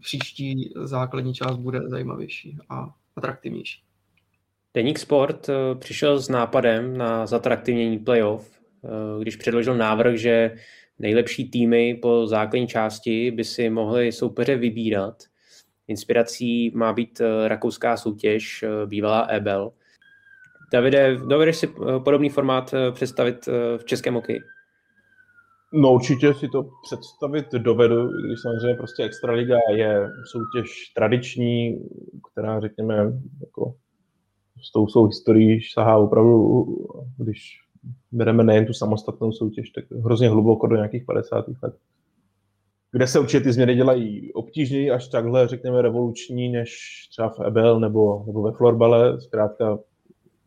příští 0.00 0.72
základní 0.82 1.34
část 1.34 1.56
bude 1.56 1.80
zajímavější 1.88 2.58
a 2.68 2.94
atraktivnější. 3.16 3.82
Deník 4.74 4.98
Sport 4.98 5.48
eh, 5.48 5.74
přišel 5.74 6.20
s 6.20 6.28
nápadem 6.28 6.96
na 6.96 7.26
zatraktivnění 7.26 7.98
playoff 7.98 8.58
Eh, 8.84 9.20
když 9.20 9.36
předložil 9.36 9.76
návrh, 9.76 10.16
že 10.16 10.54
nejlepší 10.98 11.50
týmy 11.50 11.94
po 12.02 12.26
základní 12.26 12.66
části 12.66 13.30
by 13.30 13.44
si 13.44 13.70
mohly 13.70 14.12
soupeře 14.12 14.56
vybírat. 14.56 15.22
Inspirací 15.88 16.70
má 16.74 16.92
být 16.92 17.20
eh, 17.20 17.48
rakouská 17.48 17.96
soutěž, 17.96 18.64
bývalá 18.86 19.20
Ebel. 19.20 19.72
Davide, 20.72 21.16
dovedeš 21.16 21.56
si 21.56 21.66
podobný 22.04 22.28
formát 22.28 22.74
představit 22.92 23.48
v 23.76 23.84
českém 23.84 24.14
hokeji? 24.14 24.40
No 25.72 25.94
určitě 25.94 26.34
si 26.34 26.48
to 26.48 26.68
představit 26.82 27.52
dovedu, 27.52 28.08
když 28.08 28.40
samozřejmě 28.42 28.74
prostě 28.74 29.04
Extraliga 29.04 29.56
je 29.76 30.08
soutěž 30.24 30.92
tradiční, 30.94 31.78
která 32.32 32.60
řekněme 32.60 33.12
jako 33.40 33.74
s 34.62 34.72
tou 34.72 34.88
svou 34.88 35.06
historií 35.06 35.60
sahá 35.72 35.96
opravdu, 35.96 36.66
když 37.16 37.60
bereme 38.12 38.44
nejen 38.44 38.66
tu 38.66 38.72
samostatnou 38.72 39.32
soutěž, 39.32 39.70
tak 39.70 39.84
hrozně 39.90 40.28
hluboko 40.28 40.66
do 40.66 40.76
nějakých 40.76 41.04
50. 41.04 41.44
let. 41.62 41.74
kde 42.92 43.06
se 43.06 43.20
určitě 43.20 43.40
ty 43.40 43.52
změny 43.52 43.74
dělají 43.74 44.32
obtížněji, 44.32 44.90
až 44.90 45.08
takhle, 45.08 45.48
řekněme, 45.48 45.82
revoluční, 45.82 46.48
než 46.48 46.70
třeba 47.10 47.28
v 47.28 47.40
Ebel 47.40 47.80
nebo, 47.80 48.24
nebo 48.26 48.42
ve 48.42 48.52
florbale. 48.52 49.20
Zkrátka 49.20 49.78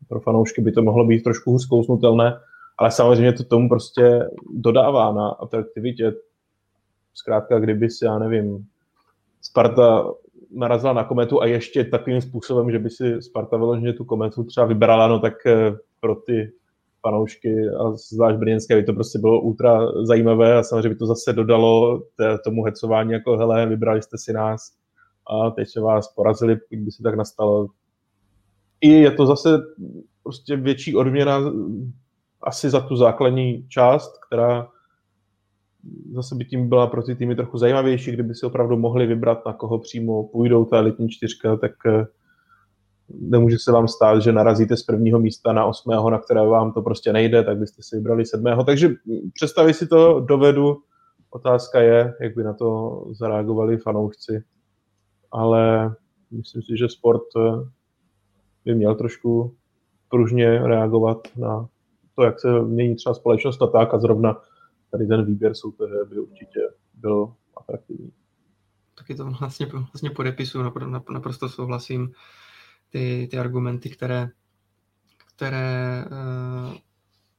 pro 0.08 0.20
fanoušky 0.20 0.60
by 0.60 0.72
to 0.72 0.82
mohlo 0.82 1.04
být 1.04 1.22
trošku 1.22 1.58
zkousnutelné, 1.58 2.34
ale 2.82 2.90
samozřejmě 2.90 3.32
to 3.32 3.44
tomu 3.44 3.68
prostě 3.68 4.28
dodává 4.54 5.12
na 5.12 5.28
atraktivitě. 5.28 6.12
Zkrátka, 7.14 7.58
kdyby 7.58 7.90
si, 7.90 8.04
já 8.04 8.18
nevím, 8.18 8.66
Sparta 9.42 10.04
narazila 10.50 10.92
na 10.92 11.04
kometu 11.04 11.42
a 11.42 11.46
ještě 11.46 11.84
takovým 11.84 12.20
způsobem, 12.20 12.70
že 12.70 12.78
by 12.78 12.90
si 12.90 13.22
Sparta 13.22 13.56
vyloženě 13.56 13.92
tu 13.92 14.04
kometu 14.04 14.44
třeba 14.44 14.66
vybrala, 14.66 15.08
no 15.08 15.20
tak 15.20 15.46
eh, 15.46 15.72
pro 16.00 16.14
ty 16.14 16.52
fanoušky 17.00 17.68
a 17.68 17.92
zvlášť 18.12 18.38
brněnské 18.38 18.76
by 18.76 18.84
to 18.84 18.92
prostě 18.92 19.18
bylo 19.18 19.40
ultra 19.40 20.04
zajímavé 20.04 20.58
a 20.58 20.62
samozřejmě 20.62 20.88
by 20.88 20.94
to 20.94 21.06
zase 21.06 21.32
dodalo 21.32 22.02
tomu 22.44 22.64
hecování 22.64 23.12
jako 23.12 23.36
hele, 23.36 23.66
vybrali 23.66 24.02
jste 24.02 24.18
si 24.18 24.32
nás 24.32 24.72
a 25.30 25.50
teď 25.50 25.68
se 25.68 25.80
vás 25.80 26.14
porazili, 26.14 26.58
kdyby 26.68 26.90
se 26.90 27.02
tak 27.02 27.14
nastalo. 27.14 27.66
I 28.80 28.88
je 28.88 29.10
to 29.10 29.26
zase 29.26 29.58
prostě 30.22 30.56
větší 30.56 30.96
odměna 30.96 31.40
asi 32.42 32.70
za 32.70 32.80
tu 32.80 32.96
základní 32.96 33.68
část, 33.68 34.12
která 34.26 34.68
zase 36.14 36.34
by 36.34 36.44
tím 36.44 36.68
byla 36.68 36.86
pro 36.86 37.02
ty 37.02 37.16
týmy 37.16 37.36
trochu 37.36 37.58
zajímavější, 37.58 38.12
kdyby 38.12 38.34
si 38.34 38.46
opravdu 38.46 38.76
mohli 38.76 39.06
vybrat, 39.06 39.46
na 39.46 39.52
koho 39.52 39.78
přímo 39.78 40.28
půjdou 40.28 40.64
ta 40.64 40.76
elitní 40.76 41.08
čtyřka, 41.08 41.56
tak 41.56 41.72
eh, 41.86 42.06
nemůže 43.20 43.56
se 43.58 43.72
vám 43.72 43.88
stát, 43.88 44.22
že 44.22 44.32
narazíte 44.32 44.76
z 44.76 44.82
prvního 44.82 45.18
místa 45.18 45.52
na 45.52 45.64
osmého, 45.64 46.10
na 46.10 46.18
které 46.18 46.46
vám 46.46 46.72
to 46.72 46.82
prostě 46.82 47.12
nejde, 47.12 47.42
tak 47.42 47.58
byste 47.58 47.82
si 47.82 47.96
vybrali 47.96 48.26
sedmého. 48.26 48.64
Takže 48.64 48.90
představit 49.34 49.74
si 49.74 49.86
to 49.86 50.20
dovedu. 50.20 50.76
Otázka 51.30 51.80
je, 51.80 52.14
jak 52.20 52.36
by 52.36 52.44
na 52.44 52.54
to 52.54 53.02
zareagovali 53.10 53.76
fanoušci. 53.76 54.44
Ale 55.32 55.94
myslím 56.30 56.62
si, 56.62 56.76
že 56.78 56.88
sport 56.88 57.22
eh, 57.36 57.68
by 58.64 58.74
měl 58.74 58.94
trošku 58.94 59.54
pružně 60.08 60.58
reagovat 60.58 61.18
na 61.36 61.68
to, 62.22 62.26
jak 62.26 62.40
se 62.40 62.62
mění 62.62 62.94
třeba 62.96 63.14
společnost 63.14 63.62
a 63.62 63.66
tak 63.66 63.94
a 63.94 63.98
zrovna 63.98 64.36
tady 64.90 65.06
ten 65.06 65.24
výběr 65.24 65.54
soupeře 65.54 65.94
by 66.08 66.18
určitě 66.18 66.60
byl 66.94 67.34
atraktivní. 67.56 68.12
Taky 68.98 69.14
to 69.14 69.24
vlastně, 69.24 69.66
vlastně 69.66 70.10
podepisuju, 70.10 70.72
naprosto 71.12 71.48
souhlasím 71.48 72.12
ty, 72.90 73.28
ty 73.30 73.38
argumenty, 73.38 73.90
které, 73.90 74.28
které 75.34 76.04
uh, 76.04 76.74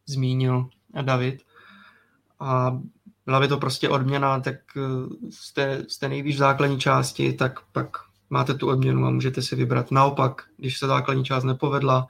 zmínil 0.05 0.69
David. 1.01 1.41
A 2.39 2.79
byla 3.25 3.39
by 3.39 3.47
to 3.47 3.57
prostě 3.57 3.89
odměna, 3.89 4.39
tak 4.39 4.55
jste, 5.29 5.85
jste 5.87 6.09
nejvíc 6.09 6.35
v 6.35 6.39
základní 6.39 6.79
části, 6.79 7.33
tak 7.33 7.59
pak 7.71 7.97
máte 8.29 8.53
tu 8.53 8.67
odměnu 8.67 9.05
a 9.05 9.09
můžete 9.09 9.41
si 9.41 9.55
vybrat. 9.55 9.91
Naopak, 9.91 10.41
když 10.57 10.79
se 10.79 10.87
základní 10.87 11.23
část 11.23 11.43
nepovedla, 11.43 12.07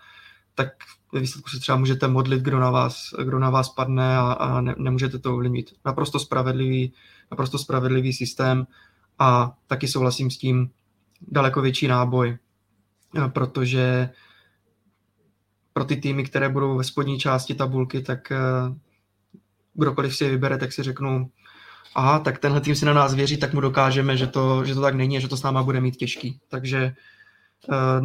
tak 0.56 0.68
ve 1.14 1.20
výsledku 1.20 1.50
se 1.50 1.60
třeba 1.60 1.78
můžete 1.78 2.08
modlit, 2.08 2.42
kdo 2.42 2.60
na 2.60 2.72
vás, 2.72 3.14
kdo 3.24 3.40
na 3.40 3.50
vás 3.50 3.70
padne 3.70 4.18
a, 4.18 4.32
a 4.32 4.62
ne, 4.62 4.76
nemůžete 4.78 5.20
to 5.20 5.34
ovlivnit. 5.34 5.74
Naprosto 5.86 6.20
spravedlivý, 6.20 6.94
naprosto 7.32 7.58
spravedlivý 7.58 8.14
systém 8.14 8.68
a 9.20 9.54
taky 9.68 9.88
souhlasím 9.88 10.32
s 10.32 10.38
tím 10.38 10.70
daleko 11.28 11.62
větší 11.62 11.88
náboj, 11.88 12.38
protože 13.28 14.10
pro 15.74 15.86
ty 15.86 15.96
týmy, 15.96 16.24
které 16.24 16.50
budou 16.50 16.78
ve 16.78 16.84
spodní 16.84 17.20
části 17.20 17.56
tabulky, 17.56 18.02
tak 18.02 18.32
eh, 18.32 18.38
kdokoliv 19.74 20.16
si 20.16 20.24
je 20.24 20.30
vybere, 20.30 20.58
tak 20.58 20.74
si 20.74 20.84
řeknu, 20.84 21.32
aha, 21.96 22.20
tak 22.20 22.40
tenhle 22.40 22.62
tým 22.62 22.76
si 22.76 22.86
na 22.86 22.94
nás 22.94 23.14
věří, 23.14 23.38
tak 23.38 23.54
mu 23.54 23.62
dokážeme, 23.62 24.18
že 24.18 24.28
to, 24.28 24.66
že 24.66 24.76
to 24.76 24.82
tak 24.82 24.96
není 24.96 25.18
a 25.18 25.20
že 25.20 25.28
to 25.28 25.38
s 25.38 25.44
náma 25.44 25.64
bude 25.64 25.82
mít 25.82 25.96
těžký. 25.96 26.40
Takže 26.48 26.96
eh, 27.72 28.02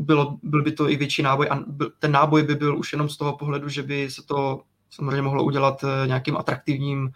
bylo, 0.00 0.38
byl 0.42 0.62
by 0.62 0.72
to 0.72 0.90
i 0.90 0.96
větší 0.96 1.22
náboj 1.22 1.48
a 1.50 1.58
ten 1.98 2.12
náboj 2.12 2.42
by 2.42 2.54
byl 2.54 2.78
už 2.78 2.92
jenom 2.92 3.08
z 3.08 3.16
toho 3.16 3.36
pohledu, 3.36 3.68
že 3.68 3.82
by 3.82 4.10
se 4.10 4.22
to 4.22 4.62
samozřejmě 4.90 5.22
mohlo 5.22 5.44
udělat 5.44 5.84
eh, 5.84 6.06
nějakým 6.06 6.36
atraktivním 6.36 7.10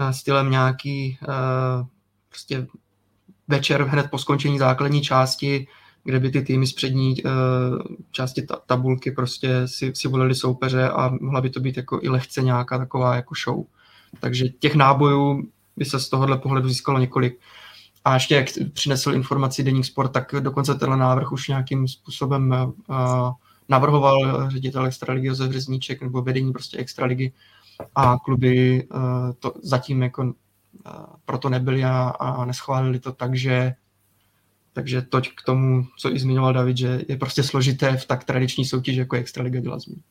eh, 0.00 0.12
stylem 0.12 0.50
nějaký 0.50 1.18
eh, 1.22 1.26
prostě 2.28 2.66
večer 3.48 3.82
hned 3.82 4.10
po 4.10 4.18
skončení 4.18 4.58
základní 4.58 5.02
části, 5.02 5.66
kde 6.04 6.20
by 6.20 6.30
ty 6.30 6.42
týmy 6.42 6.66
z 6.66 6.72
přední 6.72 7.14
části 8.10 8.46
tabulky 8.66 9.10
prostě 9.10 9.68
si, 9.68 9.92
si 9.94 10.08
volili 10.08 10.34
soupeře 10.34 10.88
a 10.88 11.10
mohla 11.20 11.40
by 11.40 11.50
to 11.50 11.60
být 11.60 11.76
jako 11.76 12.00
i 12.02 12.08
lehce 12.08 12.42
nějaká 12.42 12.78
taková 12.78 13.16
jako 13.16 13.34
show. 13.44 13.64
Takže 14.20 14.48
těch 14.48 14.74
nábojů 14.74 15.42
by 15.76 15.84
se 15.84 16.00
z 16.00 16.08
tohohle 16.08 16.38
pohledu 16.38 16.68
získalo 16.68 16.98
několik. 16.98 17.40
A 18.06 18.14
ještě 18.14 18.34
jak 18.34 18.46
přinesl 18.72 19.14
informaci 19.14 19.62
Deník 19.62 19.84
Sport, 19.84 20.12
tak 20.12 20.34
dokonce 20.40 20.74
tenhle 20.74 20.96
návrh 20.96 21.32
už 21.32 21.48
nějakým 21.48 21.88
způsobem 21.88 22.50
uh, 22.50 23.32
navrhoval 23.68 24.50
ředitel 24.50 24.86
Extraligy 24.86 25.26
Josef 25.26 25.52
Řezníček 25.52 26.02
nebo 26.02 26.22
vedení 26.22 26.52
prostě 26.52 26.78
Extraligy 26.78 27.32
a 27.94 28.16
kluby 28.24 28.84
uh, 28.94 29.00
to 29.38 29.52
zatím 29.62 30.02
jako 30.02 30.22
uh, 30.22 30.32
proto 31.24 31.48
nebyli 31.48 31.84
a, 31.84 32.08
a 32.18 32.44
neschválili 32.44 32.98
to, 33.00 33.12
takže 33.12 33.74
takže 34.72 35.02
toť 35.02 35.28
k 35.34 35.42
tomu, 35.42 35.86
co 35.98 36.14
i 36.14 36.18
zmiňoval 36.18 36.52
David, 36.52 36.76
že 36.76 37.00
je 37.08 37.16
prostě 37.16 37.42
složité 37.42 37.96
v 37.96 38.06
tak 38.06 38.24
tradiční 38.24 38.64
soutěži, 38.64 38.98
jako 38.98 39.16
je 39.16 39.20
Extraliga 39.20 39.60
byla 39.60 39.78
zmíněna. 39.78 40.04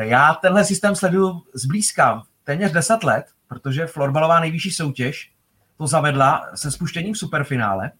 Já 0.00 0.34
tenhle 0.34 0.64
systém 0.64 0.96
sleduju 0.96 1.42
zblízka 1.54 2.22
téměř 2.44 2.72
10 2.72 3.04
let, 3.04 3.24
protože 3.48 3.86
florbalová 3.86 4.40
nejvyšší 4.40 4.70
soutěž 4.70 5.35
to 5.78 5.86
zavedla 5.86 6.50
se 6.54 6.70
spuštěním 6.70 7.14
superfinále 7.14 7.90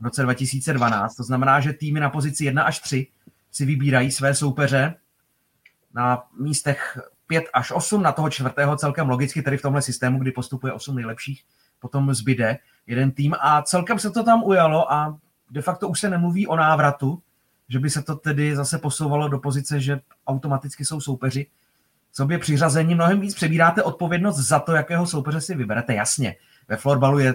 v 0.00 0.04
roce 0.04 0.22
2012. 0.22 1.14
To 1.14 1.22
znamená, 1.22 1.60
že 1.60 1.72
týmy 1.72 2.00
na 2.00 2.10
pozici 2.10 2.44
1 2.44 2.62
až 2.62 2.78
3 2.78 3.06
si 3.50 3.64
vybírají 3.66 4.10
své 4.10 4.34
soupeře 4.34 4.94
na 5.94 6.22
místech 6.40 6.98
5 7.26 7.44
až 7.52 7.72
8, 7.72 8.02
na 8.02 8.12
toho 8.12 8.30
čtvrtého 8.30 8.76
celkem 8.76 9.08
logicky, 9.08 9.42
tedy 9.42 9.56
v 9.56 9.62
tomhle 9.62 9.82
systému, 9.82 10.18
kdy 10.18 10.32
postupuje 10.32 10.72
8 10.72 10.96
nejlepších, 10.96 11.44
potom 11.80 12.14
zbyde 12.14 12.58
jeden 12.86 13.10
tým 13.10 13.34
a 13.40 13.62
celkem 13.62 13.98
se 13.98 14.10
to 14.10 14.24
tam 14.24 14.42
ujalo 14.44 14.92
a 14.92 15.18
de 15.50 15.62
facto 15.62 15.88
už 15.88 16.00
se 16.00 16.10
nemluví 16.10 16.46
o 16.46 16.56
návratu, 16.56 17.22
že 17.68 17.78
by 17.78 17.90
se 17.90 18.02
to 18.02 18.14
tedy 18.16 18.56
zase 18.56 18.78
posouvalo 18.78 19.28
do 19.28 19.38
pozice, 19.38 19.80
že 19.80 20.00
automaticky 20.26 20.84
jsou 20.84 21.00
soupeři 21.00 21.46
sobě 22.12 22.38
přiřazení. 22.38 22.94
Mnohem 22.94 23.20
víc 23.20 23.34
přebíráte 23.34 23.82
odpovědnost 23.82 24.36
za 24.36 24.58
to, 24.58 24.72
jakého 24.72 25.06
soupeře 25.06 25.40
si 25.40 25.54
vyberete. 25.54 25.94
Jasně, 25.94 26.36
ve 26.70 26.76
florbalu 26.76 27.18
je 27.18 27.34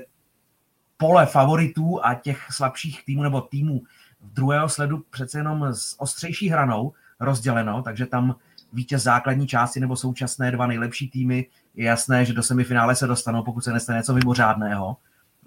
pole 0.97 1.25
favoritů 1.25 2.05
a 2.05 2.13
těch 2.13 2.47
slabších 2.51 3.05
týmů 3.05 3.23
nebo 3.23 3.41
týmů 3.41 3.81
v 4.21 4.33
druhého 4.33 4.69
sledu 4.69 5.05
přece 5.09 5.39
jenom 5.39 5.63
s 5.73 5.95
ostřejší 6.01 6.49
hranou 6.49 6.93
rozděleno, 7.19 7.81
takže 7.81 8.05
tam 8.05 8.35
vítěz 8.73 9.03
základní 9.03 9.47
části 9.47 9.79
nebo 9.79 9.95
současné 9.95 10.51
dva 10.51 10.67
nejlepší 10.67 11.09
týmy 11.09 11.47
je 11.75 11.85
jasné, 11.85 12.25
že 12.25 12.33
do 12.33 12.43
semifinále 12.43 12.95
se 12.95 13.07
dostanou, 13.07 13.43
pokud 13.43 13.61
se 13.61 13.73
nestane 13.73 13.99
něco 13.99 14.13
mimořádného. 14.13 14.97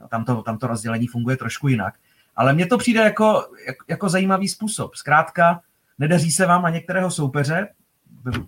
Tam 0.09 0.25
to, 0.25 0.43
tam 0.43 0.59
to 0.59 0.67
rozdělení 0.67 1.07
funguje 1.07 1.37
trošku 1.37 1.69
jinak. 1.69 1.95
Ale 2.37 2.53
mně 2.53 2.67
to 2.67 2.79
přijde 2.79 3.01
jako, 3.01 3.47
jako, 3.89 4.09
zajímavý 4.09 4.49
způsob. 4.49 4.95
Zkrátka, 4.95 5.61
nedaří 5.99 6.31
se 6.31 6.47
vám 6.47 6.63
na 6.63 6.71
některého 6.71 7.11
soupeře, 7.11 7.69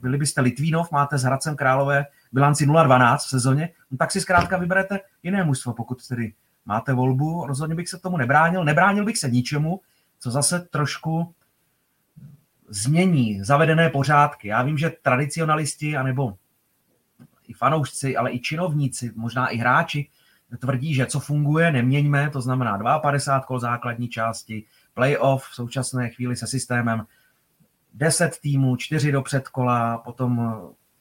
byli 0.01 0.19
byste 0.19 0.41
Litvínov, 0.41 0.91
máte 0.91 1.19
s 1.19 1.23
Hradcem 1.23 1.57
Králové 1.57 2.07
bilanci 2.33 2.67
0-12 2.67 3.17
v 3.19 3.29
sezóně, 3.29 3.69
no 3.91 3.97
tak 3.97 4.13
si 4.13 4.21
zkrátka 4.21 4.57
vyberete 4.57 5.01
jiné 5.23 5.45
mužstvo, 5.45 5.73
pokud 5.73 6.09
tedy 6.09 6.33
máte 6.65 6.93
volbu. 6.93 7.47
Rozhodně 7.47 7.75
bych 7.75 7.89
se 7.89 7.99
tomu 7.99 8.17
nebránil. 8.17 8.65
Nebránil 8.65 9.05
bych 9.05 9.19
se 9.19 9.31
ničemu, 9.31 9.81
co 10.19 10.31
zase 10.31 10.61
trošku 10.61 11.35
změní 12.69 13.45
zavedené 13.45 13.91
pořádky. 13.91 14.49
Já 14.49 14.63
vím, 14.63 14.79
že 14.79 14.93
tradicionalisti, 15.03 15.97
anebo 15.97 16.37
i 17.49 17.53
fanoušci, 17.53 18.17
ale 18.17 18.33
i 18.33 18.39
činovníci, 18.39 19.13
možná 19.17 19.49
i 19.49 19.57
hráči, 19.57 20.09
tvrdí, 20.59 20.95
že 20.95 21.07
co 21.07 21.21
funguje, 21.21 21.73
neměňme, 21.73 22.31
to 22.31 22.41
znamená 22.41 22.99
52 22.99 23.47
kol 23.47 23.61
základní 23.61 24.09
části, 24.09 24.65
playoff 24.95 25.49
v 25.51 25.55
současné 25.55 26.11
chvíli 26.11 26.37
se 26.37 26.47
systémem 26.47 27.07
10 27.95 28.39
týmů, 28.43 28.77
4 28.77 29.13
do 29.13 29.23
předkola, 29.23 29.99
potom 29.99 30.61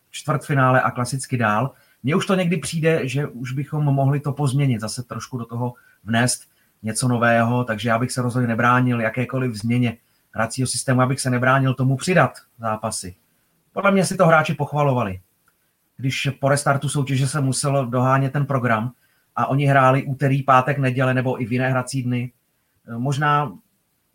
čtvrtfinále 0.10 0.82
a 0.82 0.92
klasicky 0.92 1.38
dál. 1.38 1.72
Mně 2.04 2.16
už 2.16 2.26
to 2.26 2.36
někdy 2.36 2.58
přijde, 2.58 3.08
že 3.08 3.28
už 3.28 3.52
bychom 3.52 3.84
mohli 3.84 4.20
to 4.20 4.32
pozměnit, 4.32 4.82
zase 4.82 5.04
trošku 5.04 5.38
do 5.38 5.46
toho 5.46 5.74
vnést 6.04 6.50
něco 6.84 7.08
nového, 7.08 7.64
takže 7.64 7.90
já 7.90 8.00
bych 8.00 8.12
se 8.12 8.22
rozhodně 8.22 8.48
nebránil 8.48 9.02
jakékoliv 9.02 9.56
změně 9.56 9.98
hracího 10.32 10.68
systému, 10.68 11.02
abych 11.02 11.20
se 11.20 11.30
nebránil 11.30 11.74
tomu 11.74 11.98
přidat 11.98 12.32
zápasy. 12.60 13.16
Podle 13.74 13.92
mě 13.92 14.06
si 14.06 14.18
to 14.18 14.28
hráči 14.28 14.54
pochvalovali. 14.54 15.22
Když 15.98 16.30
po 16.40 16.50
restartu 16.50 16.90
soutěže 16.90 17.28
se 17.28 17.42
muselo 17.42 17.86
dohánět 17.86 18.34
ten 18.34 18.46
program 18.46 18.92
a 19.36 19.48
oni 19.48 19.66
hráli 19.66 20.04
úterý, 20.04 20.44
pátek, 20.44 20.78
neděle 20.78 21.14
nebo 21.14 21.42
i 21.42 21.46
v 21.46 21.52
jiné 21.52 21.70
hrací 21.70 22.04
dny, 22.04 22.32
možná 22.98 23.52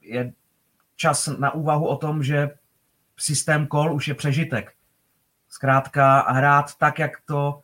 je 0.01 0.32
čas 0.96 1.28
na 1.38 1.55
úvahu 1.55 1.86
o 1.86 1.96
tom, 1.96 2.22
že 2.22 2.51
systém 3.16 3.66
kol 3.66 3.95
už 3.95 4.09
je 4.09 4.15
přežitek 4.15 4.74
zkrátka 5.55 6.32
hrát 6.32 6.74
tak, 6.78 6.99
jak 6.99 7.20
to 7.24 7.62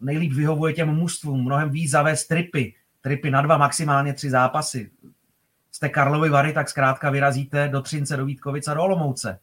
nejlíp 0.00 0.32
vyhovuje 0.32 0.72
těm 0.72 0.88
mužstvům, 0.88 1.44
mnohem 1.44 1.70
víc 1.70 1.90
zavést 1.90 2.26
tripy, 2.26 2.74
tripy 3.00 3.30
na 3.30 3.42
dva, 3.42 3.56
maximálně 3.56 4.14
tři 4.14 4.30
zápasy. 4.30 4.90
Jste 5.70 5.88
Karlovy 5.88 6.28
Vary, 6.28 6.52
tak 6.52 6.68
zkrátka 6.68 7.10
vyrazíte 7.10 7.68
do 7.68 7.82
Třince, 7.82 8.16
do 8.16 8.24
Vítkovice 8.24 8.70
a 8.70 8.74
do 8.74 8.82
Olomouce. 8.82 9.38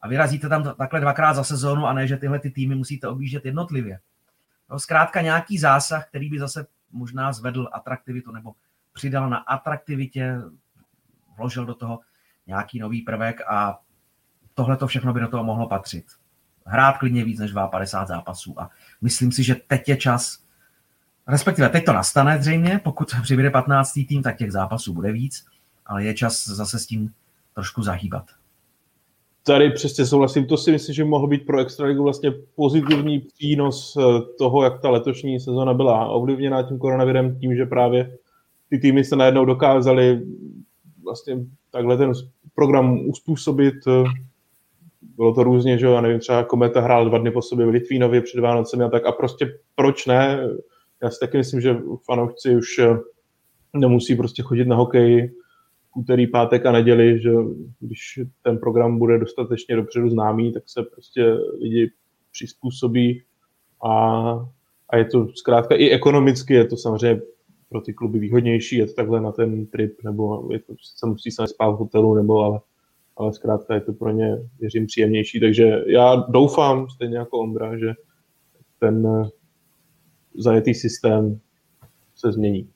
A 0.00 0.08
vyrazíte 0.08 0.48
tam 0.48 0.74
takhle 0.74 1.00
dvakrát 1.00 1.34
za 1.34 1.44
sezónu 1.44 1.86
a 1.86 1.92
ne, 1.92 2.06
že 2.06 2.16
tyhle 2.16 2.38
ty 2.38 2.50
týmy 2.50 2.74
musíte 2.74 3.08
objíždět 3.08 3.44
jednotlivě. 3.44 3.98
No, 4.70 4.78
zkrátka 4.78 5.20
nějaký 5.20 5.58
zásah, 5.58 6.08
který 6.08 6.30
by 6.30 6.38
zase 6.38 6.66
možná 6.92 7.32
zvedl 7.32 7.68
atraktivitu 7.72 8.32
nebo 8.32 8.52
přidal 8.92 9.30
na 9.30 9.36
atraktivitě, 9.36 10.36
vložil 11.36 11.66
do 11.66 11.74
toho 11.74 12.00
nějaký 12.46 12.78
nový 12.78 13.02
prvek 13.02 13.40
a 13.48 13.78
tohle 14.54 14.76
to 14.76 14.86
všechno 14.86 15.12
by 15.12 15.20
do 15.20 15.28
toho 15.28 15.44
mohlo 15.44 15.68
patřit. 15.68 16.04
Hrát 16.66 16.98
klidně 16.98 17.24
víc 17.24 17.38
než 17.38 17.52
52 17.70 18.06
zápasů 18.06 18.60
a 18.60 18.70
myslím 19.00 19.32
si, 19.32 19.42
že 19.42 19.54
teď 19.66 19.88
je 19.88 19.96
čas, 19.96 20.38
respektive 21.28 21.68
teď 21.68 21.84
to 21.84 21.92
nastane 21.92 22.42
zřejmě, 22.42 22.80
pokud 22.84 23.08
přibude 23.22 23.50
15. 23.50 23.92
tým, 24.08 24.22
tak 24.22 24.36
těch 24.36 24.52
zápasů 24.52 24.94
bude 24.94 25.12
víc, 25.12 25.44
ale 25.86 26.04
je 26.04 26.14
čas 26.14 26.48
zase 26.48 26.78
s 26.78 26.86
tím 26.86 27.12
trošku 27.54 27.82
zahýbat. 27.82 28.24
Tady 29.46 29.70
přesně 29.70 30.06
souhlasím, 30.06 30.46
to 30.46 30.56
si 30.56 30.72
myslím, 30.72 30.94
že 30.94 31.04
mohl 31.04 31.26
být 31.26 31.46
pro 31.46 31.60
Extraligu 31.60 32.02
vlastně 32.02 32.30
pozitivní 32.54 33.18
přínos 33.18 33.96
eh, 33.96 34.02
toho, 34.38 34.64
jak 34.64 34.80
ta 34.80 34.90
letošní 34.90 35.40
sezona 35.40 35.74
byla 35.74 36.08
ovlivněná 36.08 36.62
tím 36.62 36.78
koronavirem, 36.78 37.38
tím, 37.38 37.56
že 37.56 37.66
právě 37.66 38.18
ty 38.70 38.78
týmy 38.78 39.04
se 39.04 39.16
najednou 39.16 39.44
dokázaly 39.44 40.22
vlastně 41.04 41.36
takhle 41.70 41.96
ten 41.96 42.12
program 42.54 43.06
uspůsobit. 43.06 43.74
Bylo 45.16 45.34
to 45.34 45.42
různě, 45.42 45.78
že 45.78 45.86
jo, 45.86 45.92
já 45.92 46.00
nevím, 46.00 46.20
třeba 46.20 46.44
Kometa 46.44 46.80
hrál 46.80 47.08
dva 47.08 47.18
dny 47.18 47.30
po 47.30 47.42
sobě 47.42 47.66
v 47.66 47.68
Litvínově 47.68 48.20
před 48.20 48.40
Vánocemi 48.40 48.84
a 48.84 48.88
tak 48.88 49.06
a 49.06 49.12
prostě 49.12 49.58
proč 49.74 50.06
ne? 50.06 50.48
Já 51.02 51.10
si 51.10 51.20
taky 51.20 51.36
myslím, 51.36 51.60
že 51.60 51.76
fanoušci 52.04 52.56
už 52.56 52.78
eh, 52.78 52.98
nemusí 53.74 54.16
prostě 54.16 54.42
chodit 54.42 54.68
na 54.68 54.76
hokej 54.76 55.32
úterý, 55.96 56.26
pátek 56.26 56.66
a 56.66 56.72
neděli, 56.72 57.20
že 57.20 57.30
když 57.80 58.20
ten 58.42 58.58
program 58.58 58.98
bude 58.98 59.18
dostatečně 59.18 59.76
dopředu 59.76 60.10
známý, 60.10 60.52
tak 60.52 60.62
se 60.66 60.82
prostě 60.82 61.24
lidi 61.60 61.90
přizpůsobí 62.32 63.22
a, 63.84 64.22
a 64.88 64.96
je 64.96 65.04
to 65.04 65.28
zkrátka 65.34 65.74
i 65.74 65.90
ekonomicky, 65.90 66.54
je 66.54 66.64
to 66.64 66.76
samozřejmě 66.76 67.22
pro 67.68 67.80
ty 67.80 67.94
kluby 67.94 68.18
výhodnější, 68.18 68.76
je 68.76 68.86
to 68.86 68.92
takhle 68.92 69.20
na 69.20 69.32
ten 69.32 69.66
trip, 69.66 70.02
nebo 70.04 70.48
je 70.52 70.58
to, 70.58 70.74
se 70.96 71.06
musí 71.06 71.30
se 71.30 71.46
spát 71.46 71.70
v 71.70 71.76
hotelu, 71.76 72.14
nebo 72.14 72.40
ale, 72.40 72.60
ale 73.22 73.32
zkrátka 73.32 73.74
je 73.74 73.80
to 73.80 73.92
pro 73.92 74.10
ně, 74.10 74.36
věřím, 74.60 74.86
příjemnější. 74.86 75.40
Takže 75.40 75.84
já 75.86 76.16
doufám, 76.28 76.88
stejně 76.88 77.18
jako 77.18 77.38
Ondra, 77.38 77.78
že 77.78 77.92
ten 78.78 79.06
eh, 79.06 79.28
zajetý 80.34 80.74
systém 80.74 81.40
se 82.16 82.32
změní. 82.32 82.70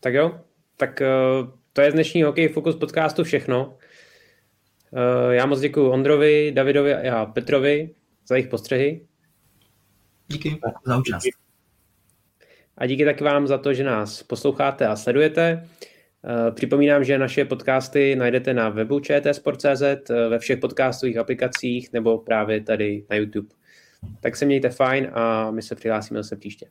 Tak 0.00 0.14
jo, 0.14 0.40
tak 0.76 1.02
uh, 1.02 1.48
to 1.72 1.80
je 1.80 1.90
z 1.90 1.94
dnešního 1.94 2.28
Hokej 2.28 2.48
Focus 2.48 2.76
podcastu 2.76 3.24
všechno. 3.24 3.66
Uh, 3.66 5.32
já 5.32 5.46
moc 5.46 5.60
děkuji 5.60 5.90
Ondrovi, 5.90 6.52
Davidovi 6.52 6.94
a 6.94 7.26
Petrovi 7.26 7.90
za 8.26 8.34
jejich 8.34 8.48
postřehy. 8.48 9.06
Díky 10.28 10.60
za 10.84 10.98
účast. 10.98 11.24
A 12.76 12.86
díky 12.86 13.04
taky 13.04 13.24
vám 13.24 13.46
za 13.46 13.58
to, 13.58 13.74
že 13.74 13.84
nás 13.84 14.22
posloucháte 14.22 14.86
a 14.86 14.96
sledujete. 14.96 15.68
Uh, 16.24 16.54
připomínám, 16.54 17.04
že 17.04 17.18
naše 17.18 17.44
podcasty 17.44 18.16
najdete 18.16 18.54
na 18.54 18.68
webu 18.68 19.00
čtsport.cz, 19.00 19.82
uh, 19.82 20.16
ve 20.28 20.38
všech 20.38 20.58
podcastových 20.58 21.16
aplikacích 21.16 21.92
nebo 21.92 22.18
právě 22.18 22.60
tady 22.60 23.06
na 23.10 23.16
YouTube. 23.16 23.48
Tak 24.20 24.36
se 24.36 24.44
mějte 24.44 24.70
fajn 24.70 25.10
a 25.12 25.50
my 25.50 25.62
se 25.62 25.74
přihlásíme 25.74 26.22
zase 26.22 26.36
příště. 26.36 26.66